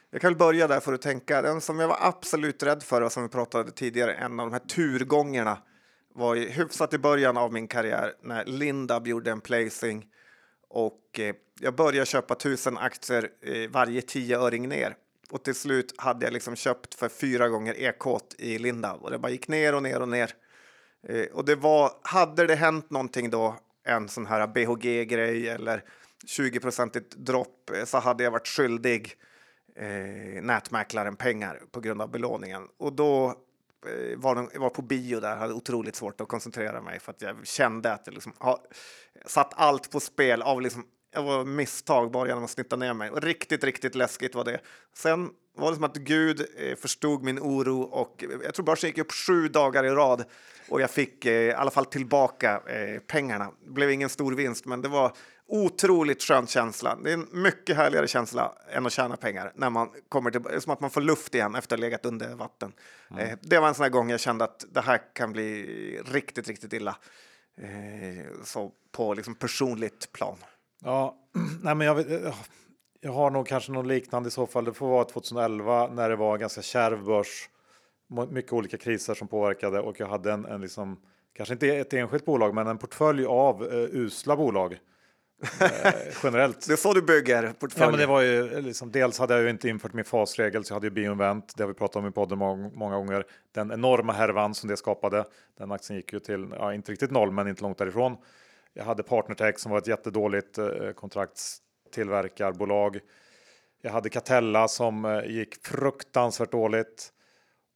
Jag 0.09 0.21
kan 0.21 0.27
väl 0.29 0.37
börja 0.37 0.67
där 0.67 0.79
för 0.79 0.93
att 0.93 1.01
tänka. 1.01 1.41
Den 1.41 1.61
som 1.61 1.79
jag 1.79 1.87
var 1.87 1.97
absolut 2.01 2.63
rädd 2.63 2.83
för 2.83 3.01
och 3.01 3.11
som 3.11 3.23
vi 3.23 3.29
pratade 3.29 3.71
tidigare, 3.71 4.13
en 4.13 4.39
av 4.39 4.45
de 4.45 4.53
här 4.53 4.59
turgångerna 4.59 5.57
var 6.13 6.35
ju 6.35 6.49
hyfsat 6.49 6.93
i 6.93 6.97
början 6.97 7.37
av 7.37 7.53
min 7.53 7.67
karriär 7.67 8.13
när 8.21 8.45
Lindab 8.45 9.07
gjorde 9.07 9.31
en 9.31 9.41
placing 9.41 10.05
och 10.69 11.19
eh, 11.19 11.35
jag 11.59 11.75
började 11.75 12.05
köpa 12.05 12.35
tusen 12.35 12.77
aktier 12.77 13.29
eh, 13.41 13.69
varje 13.69 14.01
tioöring 14.01 14.69
ner. 14.69 14.95
Och 15.29 15.43
till 15.43 15.55
slut 15.55 15.93
hade 15.97 16.25
jag 16.25 16.33
liksom 16.33 16.55
köpt 16.55 16.95
för 16.95 17.09
fyra 17.09 17.49
gånger 17.49 17.73
ekot 17.73 18.35
i 18.37 18.57
Lindab 18.57 19.01
och 19.01 19.11
det 19.11 19.19
bara 19.19 19.31
gick 19.31 19.47
ner 19.47 19.75
och 19.75 19.83
ner 19.83 20.01
och 20.01 20.09
ner. 20.09 20.31
Eh, 21.07 21.25
och 21.25 21.45
det 21.45 21.55
var, 21.55 21.91
hade 22.01 22.47
det 22.47 22.55
hänt 22.55 22.89
någonting 22.89 23.29
då, 23.29 23.55
en 23.83 24.09
sån 24.09 24.25
här 24.25 24.47
BHG-grej 24.47 25.49
eller 25.49 25.83
20-procentigt 26.25 27.15
dropp, 27.15 27.69
eh, 27.69 27.85
så 27.85 27.97
hade 27.97 28.23
jag 28.23 28.31
varit 28.31 28.47
skyldig 28.47 29.13
eh, 29.75 30.43
nätmäklaren 30.43 31.15
pengar 31.15 31.61
på 31.71 31.79
grund 31.79 32.01
av 32.01 32.11
belåningen. 32.11 32.67
Och 32.77 32.93
då 32.93 33.27
eh, 33.87 34.17
var 34.17 34.35
de, 34.35 34.49
jag 34.53 34.59
var 34.59 34.69
på 34.69 34.81
bio 34.81 35.19
där, 35.19 35.35
hade 35.35 35.53
otroligt 35.53 35.95
svårt 35.95 36.21
att 36.21 36.27
koncentrera 36.27 36.81
mig 36.81 36.99
för 36.99 37.11
att 37.11 37.21
jag 37.21 37.47
kände 37.47 37.93
att 37.93 38.01
jag 38.05 38.13
liksom 38.13 38.33
har 38.37 38.59
satt 39.25 39.53
allt 39.55 39.91
på 39.91 39.99
spel 39.99 40.41
av 40.41 40.61
liksom 40.61 40.85
jag 41.15 41.23
var 41.23 41.45
misstag 41.45 42.11
bara 42.11 42.27
genom 42.27 42.43
att 42.43 42.49
snitta 42.49 42.75
ner 42.75 42.93
mig. 42.93 43.09
Och 43.09 43.21
riktigt, 43.21 43.63
riktigt 43.63 43.95
läskigt 43.95 44.35
var 44.35 44.43
det. 44.43 44.59
Sen 44.93 45.29
var 45.57 45.69
det 45.69 45.75
som 45.75 45.83
att 45.83 45.95
Gud 45.95 46.47
eh, 46.57 46.75
förstod 46.75 47.23
min 47.23 47.39
oro 47.39 47.81
och 47.81 48.23
jag 48.43 48.53
tror 48.53 48.65
börsen 48.65 48.89
gick 48.89 48.97
upp 48.97 49.11
sju 49.11 49.47
dagar 49.47 49.83
i 49.83 49.89
rad 49.89 50.25
och 50.69 50.81
jag 50.81 50.91
fick 50.91 51.25
eh, 51.25 51.33
i 51.33 51.53
alla 51.53 51.71
fall 51.71 51.85
tillbaka 51.85 52.61
eh, 52.67 52.99
pengarna. 52.99 53.51
Det 53.65 53.71
blev 53.71 53.91
ingen 53.91 54.09
stor 54.09 54.31
vinst, 54.31 54.65
men 54.65 54.81
det 54.81 54.87
var 54.87 55.11
otroligt 55.47 56.23
skön 56.23 56.47
känsla. 56.47 56.97
Det 57.03 57.09
är 57.09 57.13
en 57.13 57.27
mycket 57.31 57.75
härligare 57.75 58.07
känsla 58.07 58.55
än 58.69 58.85
att 58.85 58.91
tjäna 58.91 59.17
pengar 59.17 59.51
när 59.55 59.69
man 59.69 59.89
kommer 60.09 60.31
till, 60.31 60.61
som 60.61 60.73
att 60.73 60.79
man 60.79 60.89
får 60.89 61.01
luft 61.01 61.35
igen 61.35 61.55
efter 61.55 61.75
att 61.75 61.79
ha 61.79 61.85
legat 61.85 62.05
under 62.05 62.35
vatten. 62.35 62.73
Eh, 63.19 63.37
det 63.41 63.59
var 63.59 63.67
en 63.67 63.75
sån 63.75 63.83
här 63.83 63.89
gång 63.89 64.09
jag 64.09 64.19
kände 64.19 64.43
att 64.43 64.65
det 64.71 64.81
här 64.81 65.01
kan 65.13 65.31
bli 65.31 66.01
riktigt, 66.05 66.47
riktigt 66.47 66.73
illa. 66.73 66.95
Eh, 67.61 68.25
så 68.43 68.71
på 68.91 69.13
liksom 69.13 69.35
personligt 69.35 70.11
plan. 70.11 70.37
Ja, 70.85 71.15
nej 71.63 71.75
men 71.75 71.87
jag, 71.87 71.95
vet, 71.95 72.25
eh, 72.25 72.35
jag 73.01 73.11
har 73.11 73.29
nog 73.29 73.47
kanske 73.47 73.71
något 73.71 73.85
liknande 73.85 74.27
i 74.27 74.31
så 74.31 74.47
fall. 74.47 74.65
Det 74.65 74.73
får 74.73 74.87
vara 74.87 75.03
2011 75.03 75.87
när 75.87 76.09
det 76.09 76.15
var 76.15 76.37
ganska 76.37 76.61
kärv 76.61 77.03
börs. 77.03 77.49
Mycket 78.29 78.53
olika 78.53 78.77
kriser 78.77 79.13
som 79.13 79.27
påverkade 79.27 79.79
och 79.79 79.99
jag 79.99 80.07
hade 80.07 80.31
en, 80.31 80.45
en 80.45 80.61
liksom, 80.61 80.97
kanske 81.33 81.53
inte 81.53 81.67
ett 81.67 81.93
enskilt 81.93 82.25
bolag, 82.25 82.55
men 82.55 82.67
en 82.67 82.77
portfölj 82.77 83.25
av 83.25 83.63
eh, 83.63 83.79
usla 83.79 84.35
bolag. 84.35 84.79
Eh, 85.61 85.91
generellt. 86.23 86.67
Det 86.67 86.73
är 86.73 86.77
så 86.77 86.93
du 86.93 87.01
bygger 87.01 87.43
Ja, 87.43 87.53
portföljen. 87.59 87.91
men 87.91 87.99
det 87.99 88.05
var 88.05 88.21
ju 88.21 88.61
liksom, 88.61 88.91
dels 88.91 89.19
hade 89.19 89.33
jag 89.33 89.43
ju 89.43 89.49
inte 89.49 89.69
infört 89.69 89.93
min 89.93 90.05
fasregel, 90.05 90.63
så 90.63 90.71
jag 90.71 90.75
hade 90.75 90.87
ju 90.87 90.91
Bioinvent, 90.91 91.57
det 91.57 91.63
har 91.63 91.67
vi 91.67 91.73
pratat 91.73 91.95
om 91.95 92.07
i 92.07 92.11
podden 92.11 92.37
många, 92.37 92.71
många 92.73 92.95
gånger. 92.95 93.23
Den 93.51 93.71
enorma 93.71 94.13
härvan 94.13 94.55
som 94.55 94.69
det 94.69 94.77
skapade, 94.77 95.25
den 95.57 95.71
aktien 95.71 95.97
gick 95.97 96.13
ju 96.13 96.19
till, 96.19 96.47
ja, 96.59 96.73
inte 96.73 96.91
riktigt 96.91 97.11
noll, 97.11 97.31
men 97.31 97.47
inte 97.47 97.61
långt 97.63 97.77
därifrån. 97.77 98.17
Jag 98.77 98.83
hade 98.83 99.03
Partnertech 99.03 99.59
som 99.59 99.71
var 99.71 99.77
ett 99.77 99.87
jättedåligt 99.87 100.57
eh, 100.57 100.91
kontraktstillverkarbolag. 100.95 102.99
Jag 103.81 103.91
hade 103.91 104.09
Catella 104.09 104.67
som 104.67 105.05
eh, 105.05 105.25
gick 105.25 105.65
fruktansvärt 105.65 106.51
dåligt. 106.51 107.11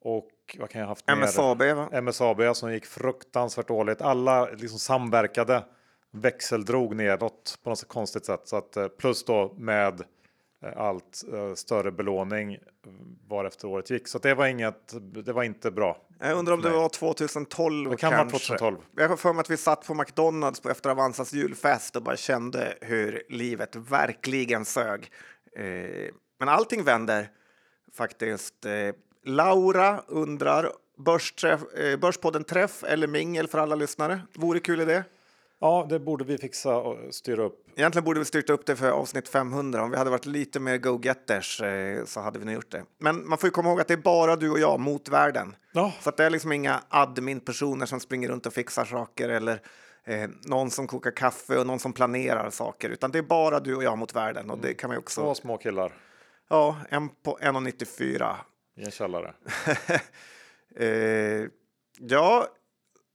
Och 0.01 0.30
vad 0.59 0.69
kan 0.69 0.80
jag 0.80 0.88
ha 0.88 0.91
haft 0.91 1.07
mer? 1.07 1.15
MSAB, 1.15 1.61
va? 1.61 2.01
MSAB 2.01 2.55
som 2.55 2.73
gick 2.73 2.85
fruktansvärt 2.85 3.67
dåligt. 3.67 4.01
Alla 4.01 4.49
liksom 4.49 4.80
samverkade, 4.80 5.63
växeldrog 6.11 6.95
nedåt 6.95 7.59
på 7.63 7.69
något 7.69 7.88
konstigt 7.88 8.26
sätt. 8.26 8.47
Så 8.47 8.55
att, 8.55 8.77
eh, 8.77 8.88
plus 8.88 9.26
då 9.26 9.53
med 9.57 10.03
allt 10.76 11.23
eh, 11.34 11.53
större 11.53 11.91
belåning 11.91 12.57
var 13.27 13.45
efter 13.45 13.68
året 13.68 13.90
gick. 13.90 14.07
Så 14.07 14.19
det 14.19 14.34
var 14.34 14.48
inget, 14.48 14.94
det 15.26 15.34
var 15.34 15.44
inte 15.44 15.72
bra. 15.72 15.98
Jag 16.19 16.38
undrar 16.38 16.53
om 16.53 16.61
det 16.61 16.69
var 16.69 16.90
2012 16.90 17.90
Det 17.90 17.98
kan 17.98 18.11
vara 18.11 18.22
kanske. 18.22 18.48
2012. 18.48 18.77
Jag 18.95 19.10
har 19.10 19.18
för 19.18 19.34
mig 19.34 19.41
att 19.41 19.49
vi 19.49 19.57
satt 19.57 19.88
på 19.88 19.94
McDonalds 19.94 20.60
på 20.60 20.69
efter 20.69 20.90
Avanzas 20.90 21.34
julfest 21.34 21.95
och 21.95 22.03
bara 22.03 22.18
kände 22.18 22.77
hur 22.81 23.23
livet 23.30 23.76
verkligen 23.76 24.65
sög. 24.65 25.11
Eh, 25.56 25.65
men 26.40 26.49
allting 26.49 26.84
vänder 26.84 27.30
faktiskt. 27.94 28.65
Eh, 28.65 28.72
Laura 29.26 30.03
undrar, 30.07 30.64
eh, 30.64 31.99
Börspodden 31.99 32.44
Träff 32.44 32.84
eller 32.84 33.07
mingel 33.07 33.48
för 33.48 33.57
alla 33.57 33.76
lyssnare? 33.76 34.22
Vore 34.36 34.60
kul 34.60 34.81
idé. 34.81 35.03
Ja, 35.61 35.86
det 35.90 35.99
borde 35.99 36.23
vi 36.23 36.38
fixa 36.38 36.77
och 36.77 37.14
styra 37.14 37.44
upp. 37.44 37.65
Egentligen 37.76 38.06
borde 38.06 38.19
vi 38.19 38.26
styrt 38.26 38.49
upp 38.49 38.65
det 38.65 38.76
för 38.76 38.91
avsnitt 38.91 39.30
500. 39.30 39.84
Om 39.84 39.91
vi 39.91 39.98
hade 39.98 40.10
varit 40.10 40.26
lite 40.26 40.60
mer 40.60 40.77
go-getters 40.77 41.61
eh, 41.61 42.06
så 42.06 42.19
hade 42.19 42.40
vi 42.40 42.45
nog 42.45 42.53
gjort 42.53 42.72
det. 42.72 42.84
Men 42.99 43.30
man 43.30 43.38
får 43.38 43.48
ju 43.48 43.52
komma 43.52 43.69
ihåg 43.69 43.81
att 43.81 43.88
det 43.88 43.94
är 43.94 43.98
bara 43.98 44.36
du 44.36 44.49
och 44.49 44.60
jag 44.60 44.80
mot 44.80 45.10
världen. 45.10 45.56
Ja. 45.73 45.94
Så 46.02 46.11
det 46.11 46.26
är 46.26 46.30
liksom 46.30 46.52
inga 46.52 46.84
admin-personer 46.90 47.86
som 47.86 47.99
springer 47.99 48.30
runt 48.30 48.45
och 48.45 48.53
fixar 48.53 48.86
saker 48.86 49.30
eller 49.30 49.61
eh, 50.06 50.30
någon 50.44 50.72
som 50.72 50.88
kokar 50.88 51.11
kaffe 51.11 51.57
och 51.57 51.68
någon 51.68 51.80
som 51.80 51.94
planerar 51.94 52.49
saker. 52.49 52.90
Utan 52.90 53.11
det 53.11 53.18
är 53.18 53.23
bara 53.23 53.60
du 53.60 53.76
och 53.76 53.84
jag 53.84 53.98
mot 53.98 54.15
världen. 54.15 54.49
Och 54.49 54.57
det 54.57 54.73
kan 54.73 54.90
man 54.90 54.98
också... 54.98 55.22
Två 55.22 55.36
små 55.36 55.57
killar 55.57 55.94
Ja, 56.49 56.77
en 56.90 57.10
på 57.10 57.38
1,94. 57.41 58.36
i 58.77 58.84
en 58.84 58.91
källare. 58.91 59.34
Eh, 60.76 61.45
ja, 61.99 62.48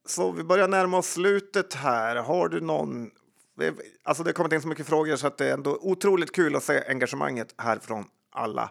så 0.06 0.30
vi 0.30 0.42
börjar 0.42 0.68
närma 0.68 0.98
oss 0.98 1.12
slutet 1.12 1.74
här. 1.74 2.16
Har 2.16 2.48
du 2.48 2.60
någon... 2.60 3.10
Alltså 4.02 4.22
det 4.22 4.28
har 4.28 4.34
kommit 4.34 4.52
in 4.52 4.62
så 4.62 4.68
mycket 4.68 4.86
frågor 4.86 5.16
så 5.16 5.26
att 5.26 5.38
det 5.38 5.48
är 5.48 5.52
ändå 5.54 5.78
otroligt 5.80 6.32
kul 6.32 6.56
att 6.56 6.64
se 6.64 6.84
engagemanget 6.88 7.54
här 7.58 7.78
från 7.78 8.04
alla 8.32 8.70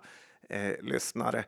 eh, 0.49 0.81
lyssnare. 0.81 1.45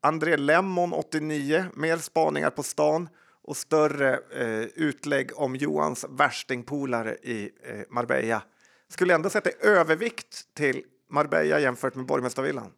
André 0.00 0.36
Lemmon, 0.36 0.92
89, 0.92 1.64
mer 1.74 1.96
spaningar 1.96 2.50
på 2.50 2.62
stan 2.62 3.08
och 3.42 3.56
större 3.56 4.20
eh, 4.34 4.68
utlägg 4.74 5.30
om 5.34 5.56
Johans 5.56 6.06
värstingpolare 6.08 7.14
i 7.14 7.50
eh, 7.62 7.80
Marbella. 7.88 8.42
Skulle 8.88 9.14
ändå 9.14 9.30
sätta 9.30 9.50
i 9.50 9.54
övervikt 9.60 10.54
till 10.54 10.82
Marbella 11.10 11.60
jämfört 11.60 11.94
med 11.94 12.06
Borgmästarvillan. 12.06 12.72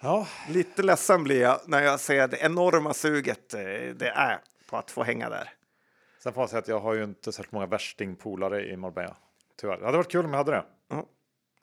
Ja, 0.00 0.26
Lite 0.48 0.82
ledsen 0.82 1.24
blir 1.24 1.40
jag 1.40 1.60
när 1.66 1.82
jag 1.82 2.00
ser 2.00 2.28
det 2.28 2.36
enorma 2.36 2.94
suget 2.94 3.54
eh, 3.54 3.60
det 3.94 4.12
är 4.14 4.40
på 4.70 4.76
att 4.76 4.90
få 4.90 5.02
hänga 5.02 5.28
där. 5.28 5.57
Sen 6.28 6.34
får 6.34 6.40
man 6.40 6.48
säga 6.48 6.58
att 6.58 6.68
jag 6.68 6.80
har 6.80 6.94
ju 6.94 7.04
inte 7.04 7.32
särskilt 7.32 7.52
många 7.52 7.66
värstingpolare 7.66 8.66
i 8.66 8.76
Marbella. 8.76 9.16
Tyvärr. 9.60 9.78
Det 9.78 9.84
hade 9.84 9.96
varit 9.96 10.10
kul 10.10 10.24
om 10.24 10.30
jag 10.30 10.38
hade 10.38 10.50
det. 10.50 10.64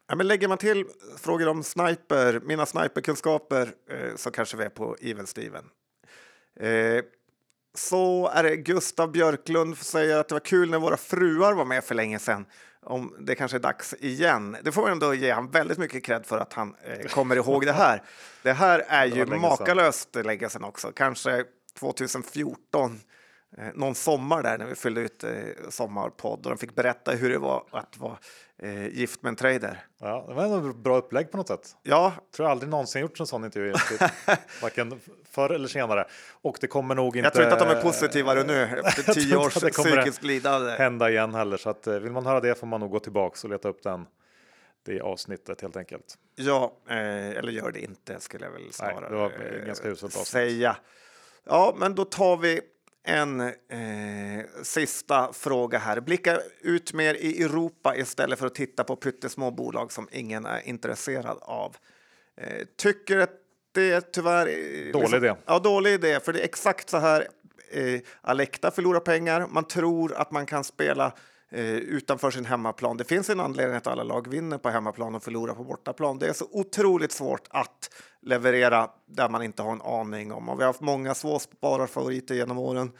Ja, 0.07 0.15
men 0.15 0.27
lägger 0.27 0.47
man 0.47 0.57
till 0.57 0.85
frågor 1.17 1.47
om 1.47 1.63
sniper, 1.63 2.39
mina 2.43 2.65
sniperkunskaper 2.65 3.69
eh, 3.89 4.15
så 4.15 4.31
kanske 4.31 4.57
vi 4.57 4.63
är 4.63 4.69
på 4.69 4.95
Evil 5.01 5.27
Steven. 5.27 5.65
Eh, 6.59 7.03
så 7.73 8.27
är 8.27 8.43
det 8.43 8.55
Gustav 8.55 9.11
Björklund 9.11 9.77
som 9.77 9.83
säger 9.83 10.17
att 10.17 10.27
det 10.27 10.35
var 10.35 10.39
kul 10.39 10.69
när 10.69 10.79
våra 10.79 10.97
fruar 10.97 11.53
var 11.53 11.65
med 11.65 11.83
för 11.83 11.95
länge 11.95 12.19
sedan. 12.19 12.45
Om 12.81 13.15
det 13.19 13.35
kanske 13.35 13.57
är 13.57 13.61
dags 13.61 13.93
igen. 13.93 14.57
Det 14.63 14.71
får 14.71 14.81
man 14.81 14.91
ändå 14.91 15.13
ge 15.13 15.31
han 15.31 15.51
väldigt 15.51 15.77
mycket 15.77 16.05
cred 16.05 16.25
för 16.25 16.37
att 16.37 16.53
han 16.53 16.75
eh, 16.83 17.07
kommer 17.07 17.35
ihåg 17.35 17.65
det 17.65 17.73
här. 17.73 18.01
Det 18.43 18.53
här 18.53 18.79
är 18.87 19.07
Det 19.09 19.15
ju 19.15 19.25
makalöst 19.25 20.15
länge 20.15 20.49
sedan 20.49 20.63
också. 20.63 20.91
Kanske 20.91 21.43
2014 21.79 22.91
eh, 22.91 22.97
någon 23.73 23.95
sommar 23.95 24.43
där 24.43 24.57
när 24.57 24.65
vi 24.65 24.75
fyllde 24.75 25.01
ut 25.01 25.23
eh, 25.23 25.31
sommarpodd 25.69 26.45
och 26.45 26.49
de 26.51 26.57
fick 26.57 26.75
berätta 26.75 27.11
hur 27.11 27.29
det 27.29 27.37
var 27.37 27.63
att 27.71 27.97
vara 27.97 28.17
eh, 28.57 28.87
gift 28.87 29.23
med 29.23 29.29
en 29.29 29.35
trader. 29.35 29.85
Ja, 30.01 30.25
det 30.27 30.33
var 30.33 30.43
ändå 30.43 30.69
ett 30.69 30.75
bra 30.75 30.97
upplägg 30.97 31.31
på 31.31 31.37
något 31.37 31.47
sätt. 31.47 31.75
Ja, 31.83 32.13
tror 32.35 32.45
jag 32.45 32.51
aldrig 32.51 32.69
någonsin 32.69 33.01
gjort 33.01 33.19
en 33.19 33.27
sån 33.27 33.45
intervju, 33.45 33.73
varken 34.61 34.99
förr 35.31 35.49
eller 35.49 35.67
senare. 35.67 36.07
Och 36.41 36.57
det 36.61 36.67
kommer 36.67 36.95
nog 36.95 37.17
inte. 37.17 37.25
jag 37.25 37.33
tror 37.33 37.43
inte 37.43 37.55
att 37.55 37.69
de 37.69 37.77
är 37.77 37.81
positivare 37.81 38.43
nu 38.43 38.63
efter 38.63 39.13
tio 39.13 39.37
års 39.37 39.53
psykiskt 39.53 40.23
lidande. 40.23 40.71
hända 40.71 41.09
igen 41.09 41.35
heller. 41.35 41.57
Så 41.57 41.69
att, 41.69 41.87
eh, 41.87 41.93
vill 41.99 42.11
man 42.11 42.25
höra 42.25 42.39
det 42.39 42.55
får 42.59 42.67
man 42.67 42.79
nog 42.79 42.91
gå 42.91 42.99
tillbaks 42.99 43.43
och 43.43 43.49
leta 43.49 43.69
upp 43.69 43.83
den. 43.83 44.05
Det 44.85 45.01
avsnittet 45.01 45.61
helt 45.61 45.77
enkelt. 45.77 46.15
Ja, 46.35 46.77
eh, 46.89 46.95
eller 47.29 47.51
gör 47.51 47.71
det 47.71 47.79
inte 47.79 48.19
skulle 48.19 48.45
jag 48.45 48.51
väl 48.51 48.73
snarare 48.73 48.99
Nej, 48.99 49.09
det 49.09 49.15
var 49.15 49.31
eh, 49.59 49.65
ganska 49.65 49.87
uselt 49.87 50.03
avsnitt. 50.03 50.27
säga. 50.27 50.77
Ja, 51.43 51.75
men 51.77 51.95
då 51.95 52.05
tar 52.05 52.37
vi 52.37 52.61
en 53.05 53.41
eh, 53.41 54.45
sista 54.63 55.33
fråga 55.33 55.77
här. 55.77 55.99
Blicka 55.99 56.39
ut 56.61 56.93
mer 56.93 57.13
i 57.13 57.43
Europa 57.43 57.95
istället 57.95 58.39
för 58.39 58.47
att 58.47 58.55
titta 58.55 58.83
på 58.83 58.95
pyttesmå 58.95 59.51
bolag 59.51 59.91
som 59.91 60.07
ingen 60.11 60.45
är 60.45 60.67
intresserad 60.67 61.37
av. 61.41 61.75
Eh, 62.37 62.65
tycker 62.77 63.17
att 63.17 63.31
det 63.71 63.91
är 63.91 64.01
tyvärr... 64.01 64.47
Eh, 64.47 64.91
dålig 64.91 64.93
liksom, 64.93 65.17
idé. 65.17 65.35
Ja, 65.45 65.59
dålig 65.59 65.93
idé, 65.93 66.19
för 66.19 66.33
det 66.33 66.39
är 66.39 66.43
exakt 66.43 66.89
så 66.89 66.97
här 66.97 67.27
eh, 67.71 68.01
Alekta 68.21 68.71
förlorar 68.71 68.99
pengar. 68.99 69.47
Man 69.49 69.63
tror 69.63 70.13
att 70.13 70.31
man 70.31 70.45
kan 70.45 70.63
spela 70.63 71.13
Eh, 71.55 71.75
utanför 71.75 72.31
sin 72.31 72.45
hemmaplan. 72.45 72.97
Det 72.97 73.03
finns 73.03 73.29
en 73.29 73.39
anledning 73.39 73.77
att 73.77 73.87
alla 73.87 74.03
lag 74.03 74.27
vinner 74.27 74.57
på 74.57 74.69
hemmaplan 74.69 75.15
och 75.15 75.23
förlorar 75.23 75.53
på 75.53 75.63
bortaplan. 75.63 76.19
Det 76.19 76.27
är 76.27 76.33
så 76.33 76.47
otroligt 76.51 77.11
svårt 77.11 77.47
att 77.49 77.93
leverera 78.21 78.89
där 79.05 79.29
man 79.29 79.43
inte 79.43 79.61
har 79.61 79.71
en 79.71 79.81
aning 79.81 80.31
om. 80.31 80.49
Och 80.49 80.59
vi 80.59 80.63
har 80.63 80.69
haft 80.69 80.81
många 80.81 81.15
spararfavoriter 81.15 82.35
genom 82.35 82.57
åren. 82.57 82.91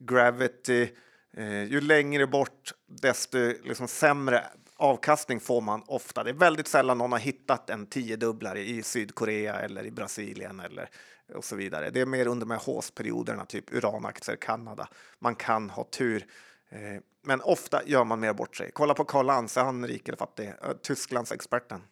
Gravity. 0.00 0.88
Eh, 1.36 1.64
ju 1.64 1.80
längre 1.80 2.26
bort, 2.26 2.72
desto 2.86 3.38
liksom 3.38 3.88
sämre 3.88 4.44
avkastning 4.76 5.40
får 5.40 5.60
man 5.60 5.82
ofta. 5.86 6.24
Det 6.24 6.30
är 6.30 6.34
väldigt 6.34 6.68
sällan 6.68 6.98
någon 6.98 7.12
har 7.12 7.18
hittat 7.18 7.70
en 7.70 7.86
tiodubblare 7.86 8.60
i 8.60 8.82
Sydkorea 8.82 9.54
eller 9.54 9.86
i 9.86 9.90
Brasilien 9.90 10.60
eller 10.60 10.88
och 11.34 11.44
så 11.44 11.56
vidare. 11.56 11.90
Det 11.90 12.00
är 12.00 12.06
mer 12.06 12.26
under 12.26 12.46
de 12.46 12.50
här 12.50 12.60
håsperioderna, 12.60 13.44
typ 13.44 13.74
uranaktier, 13.74 14.36
Kanada. 14.36 14.88
Man 15.18 15.34
kan 15.34 15.70
ha 15.70 15.84
tur. 15.84 16.26
Eh, 16.74 17.00
men 17.22 17.40
ofta 17.40 17.82
gör 17.86 18.04
man 18.04 18.20
mer 18.20 18.32
bort 18.32 18.56
sig. 18.56 18.70
Kolla 18.72 18.94
på 18.94 19.04
Karl 19.04 19.26
Lantz, 19.26 19.56
han 19.56 19.86
rik 19.86 20.08
eller 20.08 20.18
fattig? 20.18 20.52
Tysklands 20.82 21.32
experten. 21.32 21.82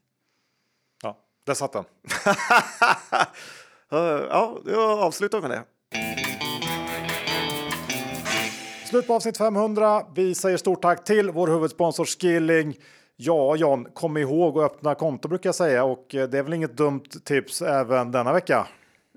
Ja, 1.03 1.19
där 1.47 1.55
satt 1.55 1.73
den. 1.73 1.85
ja, 4.29 4.59
jag 4.67 4.99
avslutar 4.99 5.41
med 5.41 5.51
det. 5.51 5.65
Slut 8.87 9.07
på 9.07 9.15
avsnitt 9.15 9.39
500. 9.39 10.07
Vi 10.15 10.35
säger 10.35 10.57
stort 10.57 10.83
tack 10.83 11.05
till 11.05 11.31
vår 11.31 11.49
huvudsponsor 11.49 12.05
Skilling. 12.05 12.77
Ja, 13.17 13.57
John, 13.57 13.85
kom 13.95 14.17
ihåg 14.17 14.59
att 14.59 14.73
öppna 14.73 14.95
konto 14.95 15.29
brukar 15.29 15.49
jag 15.49 15.55
säga 15.55 15.85
och 15.85 16.07
det 16.09 16.35
är 16.35 16.43
väl 16.43 16.53
inget 16.53 16.77
dumt 16.77 17.05
tips 17.25 17.63
även 17.63 18.13
denna 18.13 18.33
vecka 18.33 18.67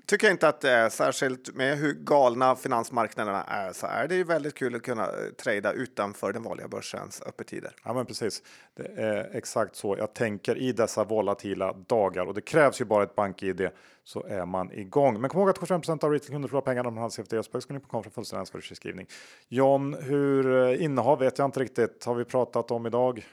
tycker 0.06 0.26
jag 0.26 0.34
inte 0.34 0.48
att 0.48 0.60
det 0.60 0.70
är 0.70 0.88
särskilt 0.88 1.54
med 1.54 1.78
hur 1.78 1.92
galna 1.92 2.56
finansmarknaderna 2.56 3.42
är 3.42 3.72
så 3.72 3.86
är 3.86 4.08
det 4.08 4.14
ju 4.14 4.24
väldigt 4.24 4.54
kul 4.54 4.74
att 4.74 4.82
kunna 4.82 5.04
eh, 5.04 5.10
trada 5.38 5.72
utanför 5.72 6.32
den 6.32 6.42
vanliga 6.42 6.68
börsens 6.68 7.22
öppettider. 7.26 7.72
Ja, 7.84 7.92
men 7.92 8.06
precis. 8.06 8.42
Det 8.74 9.02
är 9.02 9.36
exakt 9.36 9.76
så 9.76 9.96
jag 9.98 10.14
tänker 10.14 10.58
i 10.58 10.72
dessa 10.72 11.04
volatila 11.04 11.72
dagar 11.72 12.26
och 12.26 12.34
det 12.34 12.40
krävs 12.40 12.80
ju 12.80 12.84
bara 12.84 13.04
ett 13.04 13.14
bank-id 13.14 13.70
så 14.04 14.26
är 14.26 14.46
man 14.46 14.72
igång. 14.72 15.20
Men 15.20 15.30
kom 15.30 15.40
ihåg 15.40 15.50
att 15.50 15.58
75 15.58 15.98
av 16.02 16.12
retailkunder 16.12 16.48
förlorar 16.48 16.64
pengar 16.64 16.86
om 16.86 16.94
man 16.94 17.02
har 17.02 17.10
CFD 17.10 17.42
på 17.42 17.58
Exponent.com 17.58 18.02
för 18.02 18.10
fullständig 18.10 18.40
ansvarsförskrivning. 18.40 19.06
John, 19.48 19.94
hur 19.94 20.68
eh, 20.68 20.84
innehav 20.84 21.18
vet 21.18 21.38
jag 21.38 21.44
inte 21.44 21.60
riktigt. 21.60 22.04
Har 22.04 22.14
vi 22.14 22.24
pratat 22.24 22.70
om 22.70 22.86
idag? 22.86 23.26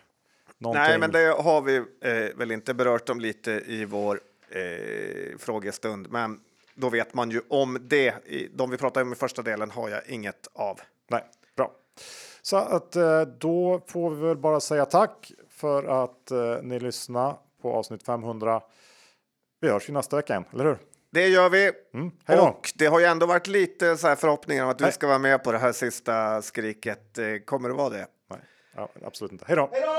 Någonting? 0.57 0.81
Nej, 0.81 0.99
men 0.99 1.11
det 1.11 1.35
har 1.39 1.61
vi 1.61 1.75
eh, 1.77 2.37
väl 2.37 2.51
inte 2.51 2.73
berört 2.73 3.09
om 3.09 3.19
lite 3.19 3.51
i 3.51 3.85
vår 3.85 4.19
eh, 4.49 5.37
frågestund. 5.37 6.11
Men 6.11 6.39
då 6.75 6.89
vet 6.89 7.13
man 7.13 7.31
ju 7.31 7.41
om 7.49 7.77
det. 7.81 8.15
De 8.51 8.69
vi 8.69 8.77
pratade 8.77 9.05
om 9.05 9.13
i 9.13 9.15
första 9.15 9.41
delen 9.41 9.71
har 9.71 9.89
jag 9.89 10.01
inget 10.07 10.47
av. 10.53 10.79
Nej, 11.09 11.23
bra. 11.55 11.71
Så 12.41 12.57
att 12.57 12.95
eh, 12.95 13.21
då 13.21 13.81
får 13.87 14.09
vi 14.09 14.27
väl 14.27 14.37
bara 14.37 14.59
säga 14.59 14.85
tack 14.85 15.31
för 15.49 16.03
att 16.03 16.31
eh, 16.31 16.57
ni 16.61 16.79
lyssnade 16.79 17.35
på 17.61 17.73
avsnitt 17.73 18.03
500. 18.03 18.61
Vi 19.61 19.69
hörs 19.69 19.89
ju 19.89 19.93
nästa 19.93 20.15
vecka, 20.15 20.33
igen, 20.33 20.45
eller 20.53 20.65
hur? 20.65 20.77
Det 21.11 21.27
gör 21.27 21.49
vi. 21.49 21.71
Mm, 21.93 22.11
och 22.27 22.71
det 22.75 22.85
har 22.85 22.99
ju 22.99 23.05
ändå 23.05 23.25
varit 23.25 23.47
lite 23.47 23.97
så 23.97 24.07
här 24.07 24.15
förhoppningar 24.15 24.63
om 24.63 24.69
att 24.69 24.77
du 24.77 24.83
Nej. 24.83 24.93
ska 24.93 25.07
vara 25.07 25.19
med 25.19 25.43
på 25.43 25.51
det 25.51 25.57
här 25.57 25.71
sista 25.71 26.41
skriket. 26.41 27.17
Eh, 27.17 27.37
kommer 27.45 27.69
du 27.69 27.75
vara 27.75 27.89
det? 27.89 28.07
Nej, 28.29 28.39
ja, 28.75 28.89
absolut 29.05 29.31
inte. 29.31 29.45
Hej 29.47 29.55
då! 29.55 29.69
Hej 29.71 29.81
då! 29.81 29.93